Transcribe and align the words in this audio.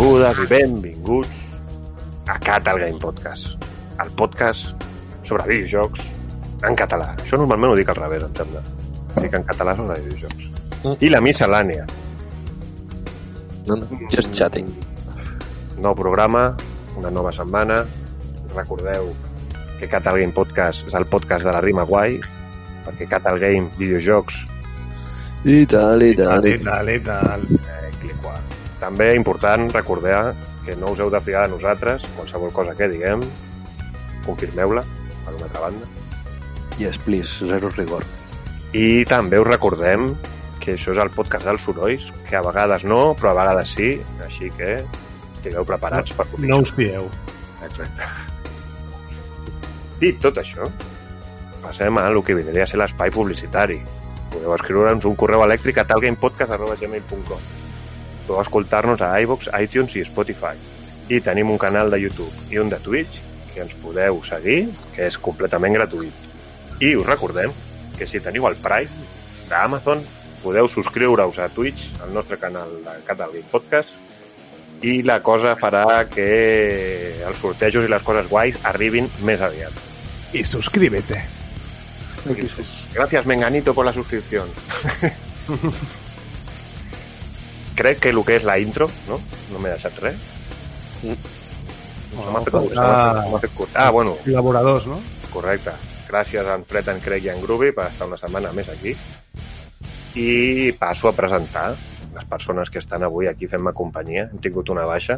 Benvingudes 0.00 0.38
i 0.40 0.46
benvinguts 0.48 1.28
a 2.32 2.38
Catal 2.40 2.78
Game 2.80 2.98
Podcast, 2.98 3.50
el 4.00 4.08
podcast 4.16 4.70
sobre 5.28 5.44
videojocs 5.50 6.00
en 6.64 6.76
català. 6.78 7.10
Això 7.20 7.36
normalment 7.36 7.74
ho 7.74 7.76
dic 7.76 7.90
al 7.92 7.98
revés, 7.98 8.24
em 8.24 8.32
sembla. 8.38 8.62
Dic 9.18 9.34
en 9.36 9.44
català 9.50 9.74
sobre 9.76 9.98
videojocs. 10.00 10.46
I 11.04 11.10
la 11.12 11.20
miscel·lània. 11.20 11.84
No, 13.68 13.76
no, 13.76 13.88
just 14.08 14.32
chatting. 14.32 14.70
Nou 15.84 15.92
programa, 15.98 16.46
una 16.96 17.12
nova 17.12 17.32
setmana. 17.36 17.82
Recordeu 18.56 19.12
que 19.82 19.88
Catal 19.88 20.16
Game 20.22 20.32
Podcast 20.32 20.88
és 20.88 20.96
el 20.96 21.04
podcast 21.12 21.44
de 21.44 21.52
la 21.52 21.60
rima 21.60 21.84
guai, 21.84 22.16
perquè 22.86 23.04
Catal 23.12 23.36
Game, 23.42 23.68
videojocs, 23.76 24.46
I 25.44 25.66
tal, 25.68 26.02
i 26.08 26.14
tal, 26.16 26.44
i 26.48 26.56
I 26.56 26.64
tal, 26.64 26.88
i 26.88 26.98
tal. 27.04 27.44
eh, 27.60 27.92
clic-qua. 28.00 28.38
També 28.80 29.12
important 29.14 29.68
recordar 29.74 30.32
que 30.64 30.74
no 30.76 30.94
us 30.94 31.00
heu 31.00 31.10
de 31.12 31.20
fiar 31.20 31.44
de 31.44 31.52
nosaltres, 31.54 32.06
qualsevol 32.16 32.52
cosa 32.56 32.74
que 32.76 32.88
diguem, 32.88 33.22
confirmeu-la, 34.24 34.84
per 35.26 35.34
una 35.34 35.46
altra 35.48 35.66
banda. 35.66 35.88
Yes, 36.80 36.96
please, 37.04 37.44
zero 37.46 37.68
rigor. 37.76 38.06
I 38.72 39.04
també 39.04 39.40
us 39.40 39.48
recordem 39.50 40.14
que 40.60 40.76
això 40.76 40.94
és 40.94 41.02
el 41.02 41.12
podcast 41.12 41.44
dels 41.48 41.64
sorolls, 41.66 42.08
que 42.28 42.38
a 42.38 42.44
vegades 42.46 42.84
no, 42.88 43.02
però 43.20 43.34
a 43.34 43.38
vegades 43.42 43.76
sí, 43.76 43.90
així 44.24 44.48
que 44.56 44.78
estigueu 44.80 45.68
preparats 45.68 46.16
per 46.16 46.28
No 46.40 46.60
us 46.64 46.72
fieu. 46.76 47.08
Exacte. 47.66 48.08
Dit 50.00 50.20
tot 50.24 50.40
això, 50.40 50.68
passem 51.60 52.00
a 52.00 52.08
el 52.08 52.22
que 52.24 52.36
vindria 52.36 52.64
a 52.64 52.70
ser 52.70 52.80
l'espai 52.80 53.12
publicitari. 53.12 53.80
Podeu 54.32 54.56
escriure'ns 54.56 55.04
un 55.04 55.16
correu 55.20 55.44
elèctric 55.44 55.82
a 55.82 55.88
talgamepodcast.gmail.com 55.90 57.59
Podeu 58.30 58.44
escoltar-nos 58.44 59.00
a 59.02 59.10
iVox, 59.18 59.48
iTunes 59.58 59.96
i 59.98 60.04
Spotify. 60.06 60.54
I 61.10 61.18
tenim 61.18 61.48
un 61.50 61.58
canal 61.58 61.90
de 61.90 61.98
YouTube 61.98 62.30
i 62.54 62.60
un 62.62 62.68
de 62.70 62.78
Twitch 62.78 63.16
que 63.50 63.64
ens 63.64 63.72
podeu 63.82 64.20
seguir, 64.22 64.68
que 64.94 65.08
és 65.08 65.16
completament 65.18 65.74
gratuït. 65.74 66.28
I 66.78 66.92
us 66.94 67.08
recordem 67.08 67.50
que 67.98 68.06
si 68.06 68.20
teniu 68.22 68.46
el 68.46 68.54
Prime 68.62 69.08
d'Amazon, 69.48 70.04
podeu 70.44 70.70
subscriure-us 70.70 71.40
a 71.42 71.48
Twitch, 71.50 71.88
al 72.04 72.14
nostre 72.14 72.38
canal 72.38 72.70
de 72.84 72.94
Català 73.08 73.32
Game 73.32 73.50
Podcast, 73.50 73.90
i 74.86 75.00
la 75.02 75.18
cosa 75.26 75.56
farà 75.58 76.04
que 76.06 76.28
els 77.26 77.42
sortejos 77.42 77.88
i 77.88 77.90
les 77.90 78.06
coses 78.06 78.30
guais 78.30 78.60
arribin 78.70 79.10
més 79.26 79.42
aviat. 79.42 79.74
Y 80.32 80.44
suscríbete. 80.44 81.18
Gracias, 82.94 83.26
Menganito, 83.26 83.74
por 83.74 83.84
la 83.84 83.92
suscripción. 83.92 84.46
Crec 87.80 88.02
que 88.04 88.10
el 88.12 88.20
que 88.28 88.36
és 88.36 88.44
la 88.44 88.58
intro, 88.60 88.90
no? 89.08 89.16
No 89.48 89.60
m'he 89.62 89.70
deixat 89.72 89.96
res. 90.04 90.18
Mm. 91.00 91.14
M'ha 92.10 92.42
fet, 92.42 92.52
curt, 92.52 92.74
fet, 92.74 92.74
se 92.76 93.30
m'ha 93.32 93.40
fet 93.40 93.54
curt. 93.56 93.78
Ah, 93.78 93.88
bueno, 93.94 94.18
Colaboradors, 94.26 94.88
no? 94.90 94.98
correcte. 95.32 95.72
Gràcies 96.10 96.44
a 96.44 96.58
en 96.58 96.66
Fred, 96.68 96.90
en 96.92 97.00
Craig 97.00 97.24
i 97.24 97.30
en 97.32 97.40
Groovy 97.40 97.70
per 97.72 97.86
estar 97.88 98.08
una 98.10 98.18
setmana 98.20 98.52
més 98.52 98.68
aquí. 98.68 98.92
I 100.18 100.72
passo 100.76 101.08
a 101.08 101.14
presentar 101.16 101.70
les 101.70 102.24
persones 102.28 102.68
que 102.68 102.82
estan 102.82 103.06
avui 103.06 103.30
aquí 103.30 103.48
fent-me 103.48 103.72
companyia. 103.72 104.26
Hem 104.28 104.42
tingut 104.42 104.74
una 104.74 104.84
baixa. 104.90 105.16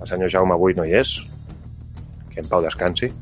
El 0.00 0.08
senyor 0.10 0.32
Jaume 0.34 0.58
avui 0.58 0.74
no 0.74 0.84
hi 0.84 0.96
és. 0.98 1.14
Que 2.34 2.42
en 2.42 2.50
pau 2.50 2.60
descansi. 2.64 3.12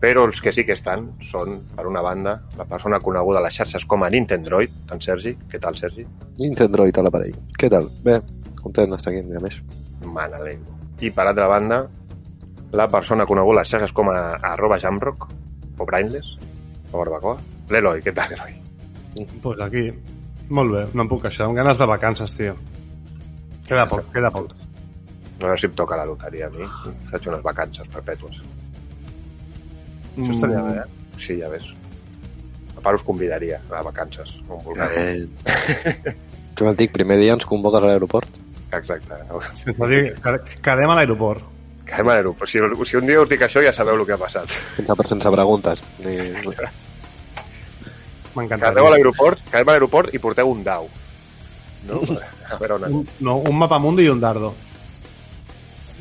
Però 0.00 0.26
els 0.28 0.40
que 0.44 0.52
sí 0.52 0.64
que 0.68 0.74
estan 0.76 1.06
són, 1.24 1.60
per 1.76 1.86
una 1.88 2.02
banda, 2.04 2.36
la 2.58 2.66
persona 2.68 3.00
coneguda 3.00 3.40
a 3.40 3.44
les 3.46 3.56
xarxes 3.56 3.86
com 3.88 4.04
a 4.04 4.10
Nintendroid, 4.12 4.74
en 4.92 5.00
Sergi. 5.00 5.32
Què 5.50 5.60
tal, 5.62 5.76
Sergi? 5.78 6.04
Nintendroid 6.40 6.98
a 6.98 7.04
l'aparell. 7.06 7.38
Què 7.56 7.70
tal? 7.72 7.88
Bé, 8.04 8.18
content 8.60 8.92
d'estar 8.92 9.14
aquí 9.14 9.22
dia 9.30 9.40
més. 9.40 9.56
Me 10.04 10.26
n'alegro. 10.28 10.76
I 11.00 11.10
per 11.16 11.26
altra 11.30 11.48
banda, 11.48 11.80
la 12.76 12.88
persona 12.92 13.24
coneguda 13.28 13.62
a 13.62 13.64
les 13.64 13.72
xarxes 13.72 13.94
com 13.96 14.12
a, 14.12 14.18
a 14.36 14.52
arroba 14.52 14.78
jamrock, 14.82 15.28
o 15.78 15.88
brainless, 15.88 16.36
o 16.92 16.98
barbacoa. 16.98 17.38
L'Eloi, 17.72 18.04
què 18.04 18.12
tal, 18.14 18.36
Eloi? 18.36 18.60
Pues 19.42 19.60
aquí. 19.64 19.88
Molt 20.52 20.72
bé, 20.76 20.84
no 20.94 21.06
em 21.06 21.08
puc 21.10 21.24
queixar. 21.24 21.48
Amb 21.48 21.56
ganes 21.58 21.80
de 21.80 21.88
vacances, 21.88 22.36
tio. 22.36 22.54
Queda 23.66 23.88
poc, 23.90 24.04
queda 24.14 24.30
poc. 24.30 24.52
No 25.40 25.48
sé 25.50 25.56
si 25.64 25.70
em 25.70 25.74
toca 25.76 25.96
la 25.98 26.06
loteria 26.08 26.46
a 26.46 26.52
mi. 26.52 26.68
Faig 27.10 27.26
unes 27.32 27.42
vacances 27.44 27.88
perpètues. 27.92 28.38
Això 30.16 30.32
estaria 30.34 30.62
bé, 30.62 30.76
eh? 30.80 30.86
Sí, 31.20 31.38
ja 31.40 31.48
ves. 31.52 31.64
A 32.76 32.80
part 32.84 32.98
us 33.00 33.04
convidaria 33.06 33.60
a 33.70 33.82
vacances, 33.82 34.34
on 34.48 34.62
vulgueu. 34.64 34.88
Eh. 34.96 36.14
Què 36.56 36.64
vol 36.64 36.76
dir? 36.78 36.90
Primer 36.92 37.18
dia 37.20 37.34
ens 37.36 37.44
convoques 37.48 37.82
a 37.82 37.86
l'aeroport? 37.90 38.38
Exacte. 38.76 39.18
Va 39.78 39.88
dir, 39.90 40.14
que- 40.22 40.40
quedem 40.64 40.90
a 40.90 40.96
l'aeroport. 40.98 41.42
Quedem 41.86 42.08
a 42.08 42.14
l'aeroport. 42.16 42.50
Si, 42.50 42.58
si 42.90 42.96
un 42.98 43.06
dia 43.06 43.20
us 43.22 43.28
dic 43.30 43.42
això 43.46 43.62
ja 43.64 43.72
sabeu 43.72 43.94
el 44.00 44.06
que 44.08 44.16
ha 44.16 44.20
passat. 44.20 44.50
Sense, 44.76 44.96
sense 45.12 45.30
preguntes. 45.30 45.82
Ni... 46.04 46.16
Quedeu 46.16 46.54
a 46.60 46.70
M'encantaria. 48.36 48.88
l'aeroport, 48.92 49.40
quedem 49.50 49.68
a 49.68 49.72
l'aeroport 49.76 50.14
i 50.14 50.18
porteu 50.20 50.50
un 50.50 50.62
dau. 50.64 50.88
No? 51.88 52.00
A 52.50 52.56
veure 52.60 52.74
on 52.76 52.84
anem. 52.84 52.96
Un, 53.00 53.06
no, 53.24 53.36
un 53.48 53.56
mapamundi 53.58 54.04
i 54.04 54.10
un 54.12 54.20
dardo. 54.20 54.52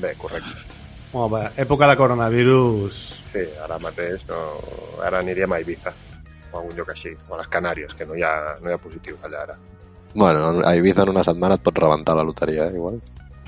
Bé, 0.02 0.12
correcte. 0.20 0.52
Molt 1.14 1.32
bé. 1.32 1.44
Època 1.64 1.88
de 1.88 1.96
coronavirus. 1.96 3.04
Sí, 3.36 3.46
ara 3.60 3.78
mateix 3.84 4.22
no... 4.30 4.42
Ara 5.04 5.20
aniríem 5.20 5.52
a 5.52 5.60
Ibiza 5.60 5.92
o 5.92 6.56
a 6.56 6.62
algun 6.62 6.78
lloc 6.78 6.94
així, 6.94 7.12
o 7.28 7.36
a 7.36 7.42
les 7.42 7.50
Canàries, 7.52 7.96
que 8.00 8.08
no 8.08 8.16
hi 8.16 8.24
ha, 8.24 8.36
no 8.64 8.72
hi 8.72 8.76
ha 8.76 8.80
positius 8.80 9.26
allà 9.28 9.42
ara. 9.44 9.58
Bueno, 10.14 10.62
a 10.64 10.72
Ibiza 10.80 11.04
en 11.04 11.12
una 11.12 11.24
setmana 11.28 11.58
et 11.60 11.66
pots 11.66 11.84
rebentar 11.84 12.16
la 12.16 12.24
loteria, 12.24 12.70
eh, 12.70 12.80
igual. 12.80 13.02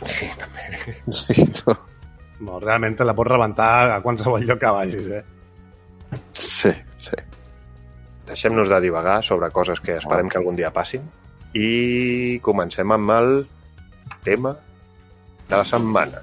Sí, 0.03 0.27
també. 0.37 0.65
Sí, 1.21 1.47
no. 1.61 1.77
No, 2.39 2.59
realment 2.61 2.97
te 2.99 3.07
la 3.07 3.15
pots 3.17 3.31
rebentar 3.31 3.69
a 3.95 4.01
qualsevol 4.03 4.43
lloc 4.45 4.59
que 4.61 4.73
vagis, 4.75 5.07
eh? 5.07 5.23
sí, 6.33 6.73
sí. 7.01 7.23
Deixem-nos 8.27 8.69
de 8.69 8.81
divagar 8.83 9.21
sobre 9.23 9.49
coses 9.55 9.79
que 9.79 9.95
esperem 9.97 10.29
que 10.29 10.37
algun 10.37 10.59
dia 10.59 10.73
passin 10.75 11.07
i 11.55 12.37
comencem 12.43 12.91
amb 12.91 13.15
el 13.15 13.31
tema 14.27 14.53
de 15.47 15.55
la 15.55 15.63
setmana. 15.65 16.21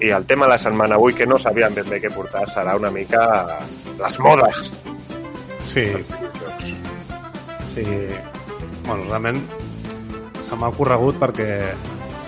I 0.00 0.10
el 0.12 0.26
tema 0.26 0.44
de 0.44 0.52
la 0.52 0.58
setmana 0.58 0.96
avui, 0.96 1.14
que 1.16 1.26
no 1.26 1.38
sabíem 1.40 1.74
ben 1.74 1.88
bé 1.88 2.00
què 2.02 2.10
portar, 2.12 2.44
serà 2.52 2.76
una 2.76 2.90
mica 2.92 3.22
les 3.96 4.18
modes. 4.20 4.72
Sí, 5.64 5.86
sí. 7.74 7.86
Bueno, 8.86 9.04
realment 9.08 9.40
se 10.46 10.56
m'ha 10.56 10.68
ocorregut 10.70 11.18
perquè 11.18 11.48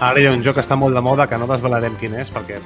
ara 0.00 0.20
hi 0.20 0.26
ha 0.26 0.32
un 0.34 0.42
joc 0.46 0.58
que 0.58 0.64
està 0.64 0.78
molt 0.80 0.96
de 0.96 1.02
moda 1.04 1.28
que 1.30 1.38
no 1.38 1.46
desvelarem 1.50 1.98
quin 2.00 2.16
és 2.18 2.32
perquè 2.34 2.58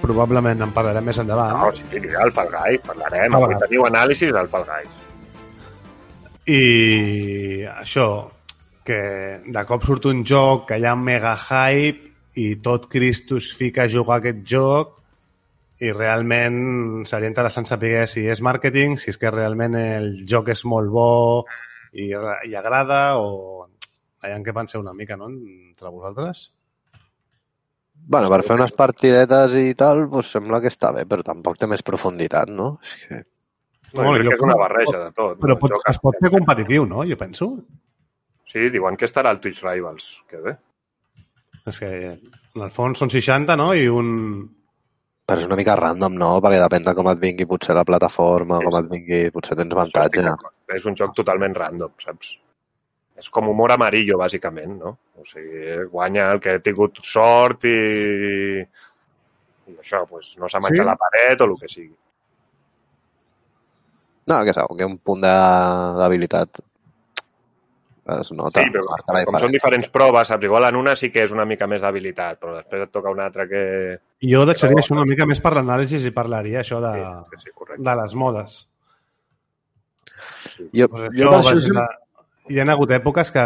probablement 0.00 0.62
en 0.62 0.72
parlarem 0.76 1.04
més 1.10 1.18
endavant. 1.18 1.58
No, 1.58 1.72
sí, 1.74 1.84
mira, 1.98 2.22
el 2.24 2.32
Fall 2.32 2.50
Guys, 2.52 2.82
parlarem. 2.86 3.34
Ah, 3.34 3.42
Avui 3.42 3.58
teniu 3.60 3.86
anàlisis 3.88 4.32
del 4.32 4.48
Fall 4.52 4.66
Guys. 4.68 5.02
I 6.46 7.66
això, 7.72 8.08
que 8.86 9.00
de 9.42 9.64
cop 9.66 9.82
surt 9.84 10.06
un 10.12 10.22
joc 10.24 10.68
que 10.68 10.78
hi 10.78 10.86
ha 10.86 10.94
mega 10.94 11.34
hype 11.34 12.15
i 12.36 12.56
tot 12.62 12.88
Cristus 12.92 13.50
fica 13.56 13.84
a 13.86 13.88
jugar 13.90 14.18
a 14.18 14.22
aquest 14.24 14.42
joc 14.48 14.94
i 15.84 15.90
realment 15.92 17.04
seria 17.08 17.28
interessant 17.28 17.66
saber 17.68 18.06
si 18.08 18.24
és 18.28 18.40
màrqueting, 18.44 18.96
si 19.00 19.10
és 19.12 19.18
que 19.20 19.30
realment 19.32 19.74
el 19.76 20.10
joc 20.28 20.48
és 20.54 20.64
molt 20.68 20.88
bo 20.92 21.08
i, 21.92 22.10
i 22.12 22.54
agrada 22.56 23.16
o 23.20 23.66
veiem 24.22 24.44
què 24.44 24.54
penseu 24.56 24.80
una 24.82 24.94
mica, 24.96 25.16
no?, 25.16 25.28
entre 25.30 25.88
vosaltres. 25.92 26.50
Bueno, 28.06 28.28
per 28.30 28.42
fer 28.46 28.56
unes 28.58 28.72
partidetes 28.76 29.54
i 29.58 29.72
tal, 29.78 30.04
doncs 30.10 30.28
sembla 30.36 30.60
que 30.62 30.70
està 30.70 30.92
bé, 30.94 31.06
però 31.08 31.24
tampoc 31.26 31.56
té 31.58 31.66
més 31.70 31.82
profunditat, 31.86 32.52
no? 32.52 32.76
És 32.84 32.94
que... 33.02 33.22
Bueno, 33.96 34.10
Bueno, 34.10 34.12
crec 34.18 34.24
jo- 34.26 34.30
que 34.30 34.36
és 34.36 34.44
una 34.44 34.56
barreja 34.60 34.98
de 34.98 35.10
tot. 35.16 35.38
Però 35.40 35.54
no? 35.54 35.58
pot, 35.62 35.74
es 35.88 35.98
pot 36.02 36.16
fer 36.20 36.30
competitiu, 36.34 36.84
no?, 36.90 37.04
jo 37.08 37.16
penso. 37.20 37.48
Sí, 38.46 38.68
diuen 38.70 38.96
que 38.98 39.06
estarà 39.08 39.30
al 39.32 39.40
Twitch 39.40 39.62
Rivals. 39.64 40.10
Que 40.30 40.40
bé. 40.42 40.56
És 41.66 41.78
que 41.82 41.88
en 42.14 42.62
el 42.62 42.70
fons 42.70 42.98
són 43.02 43.10
60, 43.10 43.56
no?, 43.58 43.72
i 43.74 43.88
un... 43.90 44.10
Però 45.26 45.42
és 45.42 45.46
una 45.48 45.56
mica 45.58 45.74
random, 45.74 46.14
no? 46.14 46.28
Perquè 46.38 46.60
depèn 46.62 46.84
de 46.86 46.92
com 46.94 47.08
et 47.10 47.18
vingui 47.18 47.46
potser 47.50 47.74
la 47.74 47.82
plataforma, 47.84 48.60
Sí, 48.62 48.66
com 48.68 48.76
et 48.78 48.90
vingui, 48.92 49.22
potser 49.34 49.56
tens 49.58 49.74
avantatge. 49.74 50.22
És 50.76 50.84
un 50.86 50.94
joc 50.98 51.16
totalment 51.18 51.56
random, 51.58 51.90
saps? 52.04 52.36
És 53.18 53.26
com 53.34 53.48
humor 53.50 53.72
amarillo, 53.74 54.20
bàsicament, 54.20 54.76
no? 54.78 54.92
O 55.18 55.24
sigui, 55.26 55.80
guanya 55.90 56.28
el 56.36 56.38
que 56.44 56.54
ha 56.54 56.62
tingut 56.62 57.00
sort 57.02 57.64
i... 57.66 57.74
I 59.66 59.74
això, 59.82 60.04
pues, 60.06 60.36
no 60.38 60.46
s'ha 60.46 60.60
menjat 60.62 60.84
Sí? 60.84 60.90
la 60.92 60.94
paret 61.00 61.40
o 61.42 61.48
el 61.50 61.56
que 61.58 61.68
sigui. 61.72 61.94
No, 64.30 64.40
que 64.46 64.52
sabeu, 64.54 64.76
que 64.78 64.86
un 64.86 64.98
punt 64.98 65.20
de- 65.22 65.34
d'habilitat 65.98 66.60
es 68.20 68.30
nota. 68.32 68.62
Sí, 68.62 68.70
però 68.70 68.84
marca 68.88 69.12
la 69.16 69.24
com 69.26 69.38
són 69.42 69.52
diferents 69.54 69.88
proves, 69.90 70.28
saps? 70.30 70.44
Igual 70.46 70.68
en 70.68 70.76
una 70.78 70.94
sí 70.96 71.10
que 71.10 71.24
és 71.26 71.32
una 71.34 71.44
mica 71.44 71.66
més 71.66 71.82
d'habilitat, 71.82 72.38
però 72.40 72.54
després 72.56 72.84
et 72.86 72.92
toca 72.94 73.10
una 73.10 73.26
altra 73.26 73.48
que... 73.50 73.62
Jo 74.22 74.44
deixaria 74.46 74.78
això 74.82 74.94
una 74.94 75.04
mica 75.08 75.26
més 75.26 75.40
per 75.42 75.52
l'anàlisi 75.58 75.98
i 76.06 76.12
parlaria 76.14 76.60
això 76.62 76.78
de, 76.84 76.92
Sí, 77.34 77.42
sí, 77.48 77.54
correcte. 77.54 77.82
de 77.82 77.96
les 78.02 78.14
modes. 78.14 78.56
Sí. 80.56 80.68
Jo, 80.72 80.88
Pues 80.88 81.10
jo 81.16 81.30
això, 81.30 81.54
sempre, 81.60 81.82
anar- 81.82 81.98
hi 82.48 82.60
ha 82.62 82.64
hagut 82.72 82.90
èpoques 82.94 83.32
que 83.34 83.42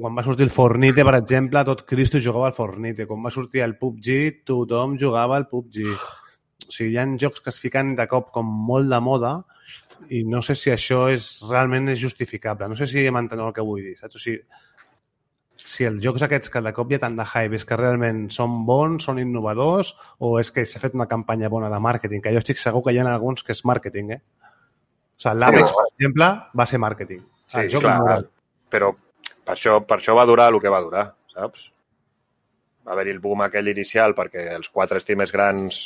quan 0.00 0.16
va 0.16 0.22
sortir 0.24 0.46
el 0.48 0.50
Fornite, 0.54 1.04
per 1.04 1.14
exemple, 1.18 1.62
tot 1.68 1.84
Cristo 1.86 2.18
jugava 2.18 2.46
al 2.48 2.54
Fornite. 2.56 3.06
Quan 3.06 3.22
va 3.24 3.30
sortir 3.30 3.60
el 3.62 3.76
PUBG, 3.76 4.42
tothom 4.48 4.96
jugava 4.98 5.36
al 5.36 5.48
PUBG. 5.50 5.82
O 6.66 6.72
sigui, 6.72 6.94
hi 6.94 6.98
ha 6.98 7.04
jocs 7.20 7.42
que 7.44 7.50
es 7.52 7.60
fiquen 7.60 7.94
de 7.98 8.06
cop 8.08 8.30
com 8.32 8.46
molt 8.48 8.88
de 8.88 9.00
moda 9.04 9.34
i 10.10 10.24
no 10.24 10.42
sé 10.42 10.56
si 10.58 10.72
això 10.72 11.06
és 11.12 11.28
realment 11.48 11.88
és 11.92 12.00
justificable. 12.00 12.68
No 12.68 12.78
sé 12.78 12.88
si 12.90 13.04
m'enteneu 13.10 13.50
el 13.50 13.56
que 13.56 13.64
vull 13.66 13.82
dir, 13.84 13.94
saps? 14.00 14.18
O 14.18 14.22
sigui, 14.22 14.40
si 15.62 15.86
els 15.86 16.02
jocs 16.02 16.24
aquests 16.26 16.50
que 16.52 16.62
de 16.64 16.72
cop 16.74 16.90
hi 16.90 16.98
ha 16.98 17.02
tant 17.04 17.16
de 17.18 17.26
hype 17.28 17.58
és 17.58 17.64
que 17.68 17.78
realment 17.78 18.24
són 18.34 18.62
bons, 18.68 19.06
són 19.06 19.20
innovadors 19.22 19.92
o 20.18 20.34
és 20.40 20.50
que 20.50 20.64
s'ha 20.66 20.82
fet 20.82 20.96
una 20.98 21.08
campanya 21.10 21.50
bona 21.52 21.70
de 21.72 21.80
màrqueting, 21.82 22.22
que 22.24 22.32
jo 22.34 22.42
estic 22.42 22.60
segur 22.60 22.82
que 22.84 22.94
hi 22.94 23.00
ha 23.00 23.06
alguns 23.12 23.46
que 23.46 23.54
és 23.54 23.64
màrqueting, 23.68 24.12
eh? 24.16 24.20
O 24.22 25.22
sigui, 25.22 25.38
l'Apex, 25.38 25.76
per 25.78 25.86
exemple, 25.92 26.30
va 26.58 26.66
ser 26.66 26.82
màrqueting. 26.82 27.22
Sí, 27.52 27.66
joc 27.70 27.84
clar, 27.84 27.98
moral. 28.00 28.28
però 28.72 28.90
per 29.44 29.54
això, 29.54 29.78
per 29.86 29.98
això 29.98 30.16
va 30.18 30.26
durar 30.26 30.48
el 30.52 30.60
que 30.60 30.72
va 30.72 30.82
durar, 30.82 31.06
saps? 31.34 31.68
Va 32.82 32.96
haver-hi 32.96 33.14
el 33.14 33.20
boom 33.22 33.44
aquell 33.44 33.70
inicial 33.70 34.16
perquè 34.18 34.48
els 34.56 34.70
quatre 34.72 35.00
streamers 35.02 35.30
grans 35.34 35.82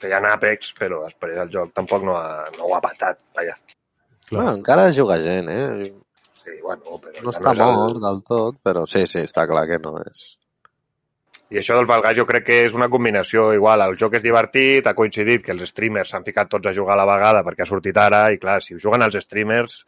feien 0.00 0.24
Apex, 0.30 0.72
però 0.78 1.02
després 1.04 1.36
el 1.44 1.50
joc 1.52 1.72
tampoc 1.76 2.02
no, 2.06 2.16
ha, 2.16 2.44
no 2.58 2.64
ho 2.68 2.74
ha 2.76 2.80
patat, 2.84 3.18
vaja. 3.36 3.54
Clar. 4.28 4.42
Bueno, 4.42 4.56
encara 4.58 4.90
juga 4.92 5.16
gent, 5.22 5.48
eh? 5.48 5.92
Sí, 6.42 6.58
bueno, 6.62 6.98
però 7.02 7.22
No 7.24 7.32
està 7.32 7.52
és 7.52 7.60
el- 7.64 7.74
mort 7.76 8.02
del 8.02 8.22
tot, 8.24 8.58
però 8.64 8.86
sí, 8.86 9.06
sí, 9.06 9.18
està 9.24 9.46
clar 9.48 9.66
que 9.68 9.78
no 9.84 9.96
és. 10.04 10.26
I 11.50 11.56
això 11.62 11.78
del 11.78 11.86
Guys 11.88 12.16
jo 12.18 12.26
crec 12.28 12.44
que 12.44 12.56
és 12.66 12.74
una 12.76 12.90
combinació 12.92 13.54
igual. 13.56 13.80
El 13.80 13.96
joc 13.96 14.18
és 14.18 14.22
divertit, 14.22 14.86
ha 14.86 14.92
coincidit 14.94 15.40
que 15.46 15.52
els 15.54 15.70
streamers 15.70 16.10
s'han 16.12 16.24
ficat 16.26 16.50
tots 16.52 16.68
a 16.68 16.74
jugar 16.76 16.92
a 16.92 17.00
la 17.00 17.06
vegada 17.08 17.40
perquè 17.46 17.64
ha 17.64 17.70
sortit 17.70 17.96
ara 17.96 18.26
i 18.34 18.36
clar, 18.38 18.58
si 18.62 18.74
ho 18.74 18.78
juguen 18.82 19.02
els 19.06 19.16
streamers 19.24 19.78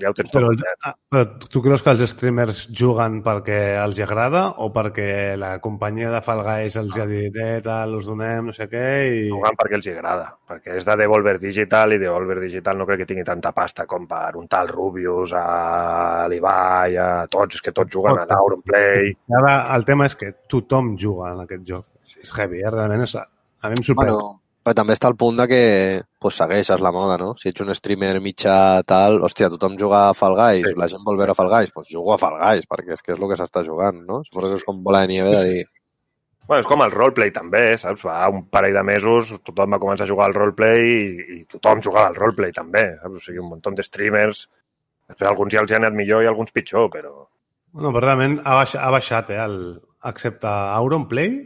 ja 0.00 0.10
ho 0.10 0.16
tens 0.16 0.30
tot. 0.30 0.38
Però, 0.38 0.50
complet. 0.52 0.86
ah, 0.88 0.94
però 1.10 1.50
tu 1.52 1.62
creus 1.64 1.84
que 1.84 1.94
els 1.94 2.04
streamers 2.12 2.62
juguen 2.80 3.20
perquè 3.26 3.60
els 3.82 4.00
agrada 4.04 4.44
o 4.64 4.70
perquè 4.74 5.36
la 5.40 5.52
companyia 5.64 6.12
de 6.14 6.22
Fall 6.24 6.42
Guys 6.46 6.78
els 6.80 6.98
ha 6.98 7.06
dit 7.10 7.36
eh, 7.42 7.58
tal, 7.64 7.96
us 7.98 8.08
donem, 8.10 8.50
no 8.50 8.56
sé 8.56 8.68
què, 8.70 8.86
i... 9.10 9.22
Juguen 9.32 9.58
perquè 9.58 9.78
els 9.80 9.90
agrada, 9.92 10.30
perquè 10.48 10.78
és 10.80 10.88
de 10.88 10.98
Devolver 11.02 11.36
Digital 11.42 11.96
i 11.96 12.00
Devolver 12.02 12.38
Digital 12.44 12.80
no 12.80 12.88
crec 12.88 13.02
que 13.02 13.10
tingui 13.12 13.26
tanta 13.28 13.52
pasta 13.56 13.86
com 13.90 14.06
per 14.10 14.34
un 14.40 14.48
tal 14.50 14.72
Rubius, 14.72 15.34
a 15.36 16.26
l'Ibai, 16.30 16.98
a 16.98 17.08
tots, 17.30 17.58
és 17.58 17.64
que 17.64 17.74
tots 17.76 17.92
juguen 17.94 18.22
a 18.22 18.26
l'Auronplay. 18.30 19.14
Ara, 19.42 19.54
el 19.76 19.86
tema 19.88 20.08
és 20.08 20.18
que 20.18 20.34
tothom 20.50 20.94
juga 20.98 21.32
en 21.34 21.44
aquest 21.46 21.66
joc. 21.68 21.86
És 22.18 22.32
heavy, 22.34 22.62
eh? 22.62 22.70
Realment 22.72 23.04
és... 23.04 23.18
A 23.18 23.70
mi 23.70 23.74
em 23.74 23.82
sorprèn. 23.82 24.12
Bueno, 24.14 24.38
però 24.68 24.76
també 24.76 24.92
està 24.92 25.08
el 25.08 25.16
punt 25.16 25.38
de 25.40 25.46
que 25.48 25.60
pues, 26.20 26.36
segueixes 26.36 26.82
la 26.84 26.92
moda, 26.92 27.16
no? 27.16 27.30
Si 27.40 27.48
ets 27.48 27.62
un 27.64 27.72
streamer 27.72 28.18
mitjà 28.20 28.82
tal, 28.84 29.16
hòstia, 29.24 29.48
tothom 29.54 29.78
juga 29.80 30.02
a 30.10 30.14
Fall 30.16 30.36
Guys, 30.36 30.66
Sí. 30.68 30.76
la 30.76 30.88
gent 30.92 31.04
vol 31.06 31.16
veure 31.16 31.34
Fall 31.34 31.48
Guys, 31.48 31.72
doncs 31.72 31.88
jugo 31.94 32.12
a 32.12 32.18
Fall 32.20 32.36
Guys, 32.42 32.68
perquè 32.68 32.92
és 32.92 33.02
que 33.02 33.14
és 33.14 33.18
el 33.22 33.28
que 33.30 33.38
s'està 33.40 33.64
jugant, 33.64 34.04
no? 34.04 34.20
Suposo 34.28 34.52
que 34.52 34.60
és 34.60 34.66
com 34.68 34.82
bola 34.84 35.00
de 35.06 35.08
nieve 35.14 35.32
de 35.32 35.42
dir... 35.48 35.64
Bueno, 36.48 36.60
és 36.60 36.68
com 36.68 36.80
el 36.84 36.92
roleplay 36.92 37.32
també, 37.32 37.64
saps? 37.80 38.04
Fa 38.04 38.28
un 38.32 38.46
parell 38.52 38.76
de 38.76 38.84
mesos 38.84 39.34
tothom 39.44 39.72
va 39.72 39.80
començar 39.80 40.04
a 40.06 40.12
jugar 40.12 40.28
al 40.28 40.36
roleplay 40.36 40.84
i, 40.84 41.02
i 41.38 41.42
tothom 41.48 41.82
jugava 41.84 42.12
al 42.12 42.16
roleplay 42.16 42.52
també, 42.52 42.84
saps? 43.02 43.16
O 43.16 43.24
sigui, 43.24 43.40
un 43.40 43.50
munt 43.50 43.76
de 43.76 43.84
streamers. 43.84 44.46
Després 45.08 45.28
alguns 45.28 45.52
ja 45.52 45.60
els 45.64 45.72
hi 45.72 45.76
ha 45.76 45.80
anat 45.82 45.96
millor 45.96 46.24
i 46.24 46.28
alguns 46.28 46.52
pitjor, 46.52 46.90
però... 46.92 47.14
No, 47.72 47.88
però 47.92 48.04
realment 48.04 48.40
ha 48.44 48.60
baixat, 48.62 48.80
ha 48.84 48.90
baixat 48.92 49.30
eh? 49.32 49.40
El, 49.44 49.58
excepte 50.08 50.48
Auronplay, 50.48 51.38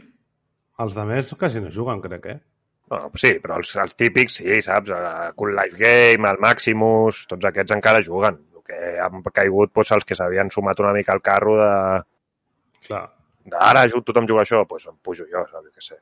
els 0.83 0.95
de 0.95 1.05
més 1.07 1.33
quasi 1.39 1.63
no 1.63 1.71
juguen, 1.71 2.03
crec, 2.03 2.25
eh? 2.31 2.39
Bueno, 2.93 3.11
sí, 3.19 3.33
però 3.43 3.57
els, 3.59 3.73
els 3.83 3.95
típics 3.99 4.39
sí, 4.39 4.61
saps? 4.65 4.93
El 4.93 5.33
Cool 5.35 5.55
Life 5.57 5.77
Game, 5.81 6.29
el 6.29 6.39
Maximus, 6.43 7.25
tots 7.29 7.45
aquests 7.49 7.73
encara 7.75 8.01
juguen. 8.05 8.39
El 8.55 8.63
que 8.69 8.79
han 9.03 9.21
caigut 9.33 9.73
doncs, 9.75 9.91
els 9.97 10.05
que 10.07 10.15
s'havien 10.15 10.49
sumat 10.53 10.79
una 10.83 10.93
mica 10.95 11.13
al 11.17 11.21
carro 11.25 11.57
de... 11.59 11.71
Clar. 12.87 13.05
de 13.47 13.57
ara 13.59 13.85
ju- 13.91 14.01
tothom 14.07 14.25
juga 14.27 14.43
això, 14.45 14.61
doncs 14.67 14.85
em 14.91 14.95
pujo 15.03 15.25
jo, 15.29 15.41
saps? 15.49 15.65
Jo 15.65 15.71
què 15.73 15.83
sé. 15.83 15.97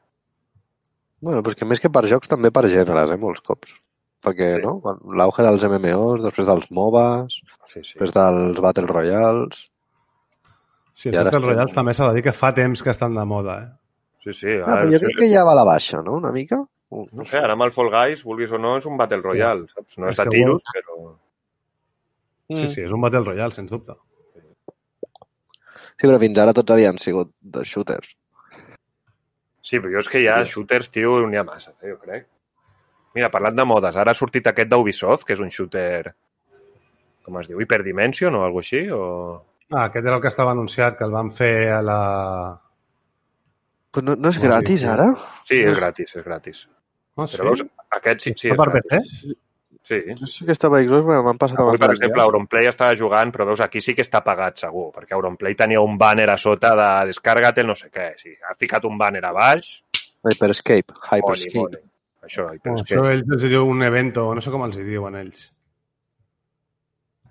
Bueno, 1.22 1.42
però 1.46 1.54
és 1.54 1.58
que 1.60 1.66
més 1.70 1.80
que 1.82 1.90
per 1.94 2.04
jocs, 2.10 2.30
també 2.30 2.50
per 2.54 2.64
gèneres, 2.70 3.12
eh, 3.14 3.18
molts 3.22 3.42
cops. 3.46 3.76
Perquè, 4.26 4.48
Sí. 4.58 4.62
no? 4.66 4.76
L'auge 5.18 5.44
dels 5.46 5.64
MMOs, 5.66 6.22
després 6.26 6.46
dels 6.48 6.68
MOBAs, 6.74 7.36
Sí, 7.72 7.80
sí. 7.82 7.82
després 7.82 8.14
dels 8.14 8.60
Battle 8.62 8.88
Royals... 8.90 9.68
Sí, 10.94 11.10
els 11.10 11.18
Battle 11.18 11.40
estem- 11.40 11.48
Royals 11.50 11.74
també 11.74 11.94
s'ha 11.98 12.10
de 12.10 12.18
dir 12.20 12.24
que 12.28 12.34
fa 12.38 12.52
temps 12.54 12.82
que 12.84 12.92
estan 12.94 13.16
de 13.18 13.26
moda, 13.26 13.56
eh? 13.64 13.70
Sí, 14.24 14.34
sí. 14.38 14.52
Ah, 14.60 14.74
Ara, 14.74 14.84
però 14.84 14.92
jo 14.94 15.00
crec 15.02 15.16
que 15.24 15.30
ja 15.32 15.44
va 15.48 15.54
a 15.56 15.60
la 15.62 15.64
baixa, 15.66 16.02
no? 16.06 16.18
Una 16.20 16.32
mica? 16.32 16.60
No 16.92 17.24
sé, 17.24 17.40
ara 17.40 17.56
amb 17.56 17.64
el 17.64 17.72
Fall 17.72 17.90
Guys, 17.94 18.24
vulguis 18.28 18.52
o 18.52 18.60
no, 18.60 18.76
és 18.82 18.86
un 18.90 18.98
Battle 19.00 19.22
Royale, 19.24 19.68
saps? 19.72 19.98
No 19.98 20.10
És 20.10 20.18
és 20.18 20.20
de 20.20 20.32
tiros, 20.34 20.74
però... 20.76 20.98
Sí, 22.52 22.66
sí, 22.68 22.82
és 22.84 22.92
un 22.92 23.00
Battle 23.00 23.24
Royale, 23.24 23.56
sens 23.56 23.72
dubte. 23.72 23.96
Sí, 26.02 26.08
però 26.10 26.18
fins 26.20 26.42
ara 26.42 26.54
tots 26.58 26.74
havien 26.76 26.98
sigut 27.00 27.32
de 27.40 27.64
shooters. 27.64 28.16
Sí, 29.62 29.78
però 29.78 29.94
jo 29.94 30.02
és 30.02 30.10
que 30.12 30.24
ja 30.26 30.42
shooters, 30.44 30.90
tio, 30.92 31.14
n'hi 31.30 31.40
ha 31.40 31.46
massa, 31.48 31.72
eh, 31.80 31.94
jo 31.94 32.00
crec. 32.02 32.28
Mira, 33.16 33.30
parlant 33.32 33.56
de 33.56 33.66
modes, 33.68 33.96
ara 33.96 34.12
ha 34.12 34.18
sortit 34.18 34.50
aquest 34.50 34.68
d'Ubisoft, 34.72 35.24
que 35.28 35.38
és 35.38 35.44
un 35.44 35.52
shooter, 35.54 36.12
com 37.24 37.40
es 37.40 37.48
diu, 37.48 37.62
Hyperdimension 37.62 38.36
o 38.36 38.44
alguna 38.44 38.66
així, 38.66 38.84
o... 38.92 39.06
Ah, 39.72 39.86
aquest 39.86 40.04
era 40.04 40.18
el 40.18 40.24
que 40.24 40.32
estava 40.32 40.52
anunciat, 40.52 40.98
que 41.00 41.08
el 41.08 41.16
van 41.16 41.32
fer 41.32 41.54
a 41.72 41.80
la... 41.86 42.02
Però 43.92 44.08
no, 44.10 44.20
no 44.20 44.32
és 44.32 44.40
gratis, 44.44 44.84
ara? 44.88 45.08
Sí, 45.48 45.60
és 45.62 45.76
gratis, 45.78 46.16
és 46.18 46.26
gratis. 46.26 46.66
Sí? 47.12 47.38
Però 47.38 47.48
veus, 47.52 47.63
aquest 47.98 48.22
sí, 48.25 48.34
sí, 48.40 48.52
per. 48.56 48.69
PC? 48.78 49.02
Sí. 49.84 49.98
No 50.19 50.28
sé 50.30 50.46
que 50.46 50.54
estava 50.54 50.77
a 50.77 50.84
Xbox, 50.86 51.03
però 51.08 51.24
m'han 51.25 51.39
passat 51.41 51.58
Avui, 51.60 51.74
abans 51.74 51.82
per 51.82 51.96
exemple, 51.96 52.22
Auronplay 52.24 52.68
estava 52.70 52.96
jugant, 52.96 53.32
però 53.34 53.48
veus, 53.50 53.60
aquí 53.65 53.82
sí 53.82 53.96
que 53.98 54.03
està 54.06 54.22
pagat, 54.24 54.60
segur, 54.62 54.91
perquè 54.96 55.15
Auronplay 55.18 55.56
tenia 55.60 55.82
un 55.84 55.98
banner 56.00 56.30
a 56.30 56.38
sota 56.38 56.72
de 56.77 56.89
descarga't 57.10 57.58
el 57.60 57.68
no 57.68 57.75
sé 57.75 57.89
què. 57.91 58.12
Sí, 58.22 58.32
ha 58.48 58.53
ficat 58.56 58.86
un 58.88 58.98
banner 59.01 59.24
a 59.25 59.34
baix, 59.36 59.72
Hyperscape, 60.24 60.94
Hyperscape. 61.10 61.58
money. 61.60 61.82
Això, 62.22 62.46
Oh, 62.46 62.53
Hyperscape. 62.53 62.86
això 62.86 63.08
ells 63.12 63.34
els 63.36 63.44
diu 63.50 63.65
un 63.68 63.82
evento, 63.84 64.27
no 64.38 64.41
sé 64.46 64.51
com 64.53 64.63
els 64.70 64.77
diuen 64.77 65.15
ells. 65.18 65.48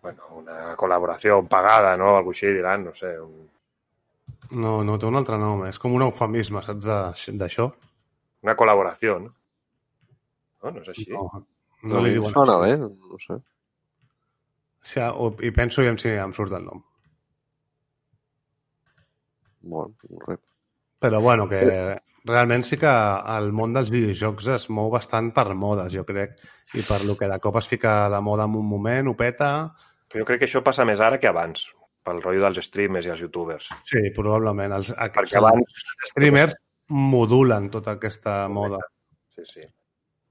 Bueno, 0.02 0.22
una 0.40 0.74
col·laboració 0.76 1.42
pagada, 1.48 1.96
no? 1.96 2.16
Algo 2.16 2.32
així 2.34 2.48
diran, 2.52 2.84
no 2.88 2.94
sé. 2.94 3.14
Un... 3.20 3.46
No, 4.60 4.82
no, 4.82 4.96
té 4.98 5.06
un 5.06 5.16
altre 5.20 5.38
nom, 5.38 5.62
és 5.68 5.78
com 5.78 5.92
un 5.94 6.02
eufemisme, 6.08 6.62
saps, 6.66 6.84
de- 6.88 7.36
d'això? 7.38 7.68
Una 8.42 8.56
col·laboració, 8.56 9.18
no? 9.22 9.34
No, 10.62 10.70
no 10.74 10.82
és 10.82 10.88
així. 10.92 11.06
No, 11.14 11.24
no 11.90 12.02
li 12.04 12.12
diuen 12.16 12.32
Sona 12.34 12.58
així. 12.60 12.76
bé, 12.76 12.90
no 13.10 13.18
sé. 13.24 13.38
Sí, 14.82 15.00
o- 15.00 15.34
I 15.44 15.50
penso 15.56 15.82
i 15.84 15.90
si 15.98 16.08
em 16.16 16.32
surt 16.32 16.52
el 16.56 16.64
nom. 16.64 16.82
Bueno, 19.62 19.94
res. 20.26 20.38
Però 21.00 21.20
bueno, 21.20 21.48
que 21.48 21.60
realment 22.28 22.62
sí 22.68 22.76
que 22.76 22.90
el 23.36 23.52
món 23.56 23.72
dels 23.72 23.88
videojocs 23.92 24.48
es 24.56 24.66
mou 24.68 24.90
bastant 24.92 25.30
per 25.32 25.46
modes, 25.56 25.94
jo 25.94 26.04
crec, 26.04 26.34
i 26.76 26.82
per 26.84 26.98
lo 27.08 27.16
que 27.16 27.28
de 27.28 27.38
cop 27.40 27.56
es 27.56 27.68
fica 27.68 28.08
de 28.12 28.20
moda 28.20 28.44
en 28.44 28.56
un 28.56 28.66
moment, 28.68 29.08
ho 29.08 29.16
peta... 29.16 29.70
Jo 30.12 30.24
crec 30.28 30.40
que 30.42 30.48
això 30.48 30.60
passa 30.66 30.84
més 30.84 31.00
ara 31.00 31.20
que 31.22 31.28
abans, 31.30 31.64
pel 32.04 32.20
rotllo 32.20 32.42
dels 32.44 32.66
streamers 32.66 33.06
i 33.06 33.12
els 33.14 33.20
youtubers. 33.24 33.68
Sí, 33.88 34.02
probablement. 34.16 34.72
Els, 34.76 34.90
aquests, 34.92 35.16
Perquè 35.32 35.38
abans... 35.40 35.80
els 36.02 36.10
streamers 36.12 36.56
modulen 36.90 37.70
tota 37.70 37.94
aquesta 37.96 38.42
moda. 38.52 38.80
Sí, 39.36 39.46
sí. 39.46 39.64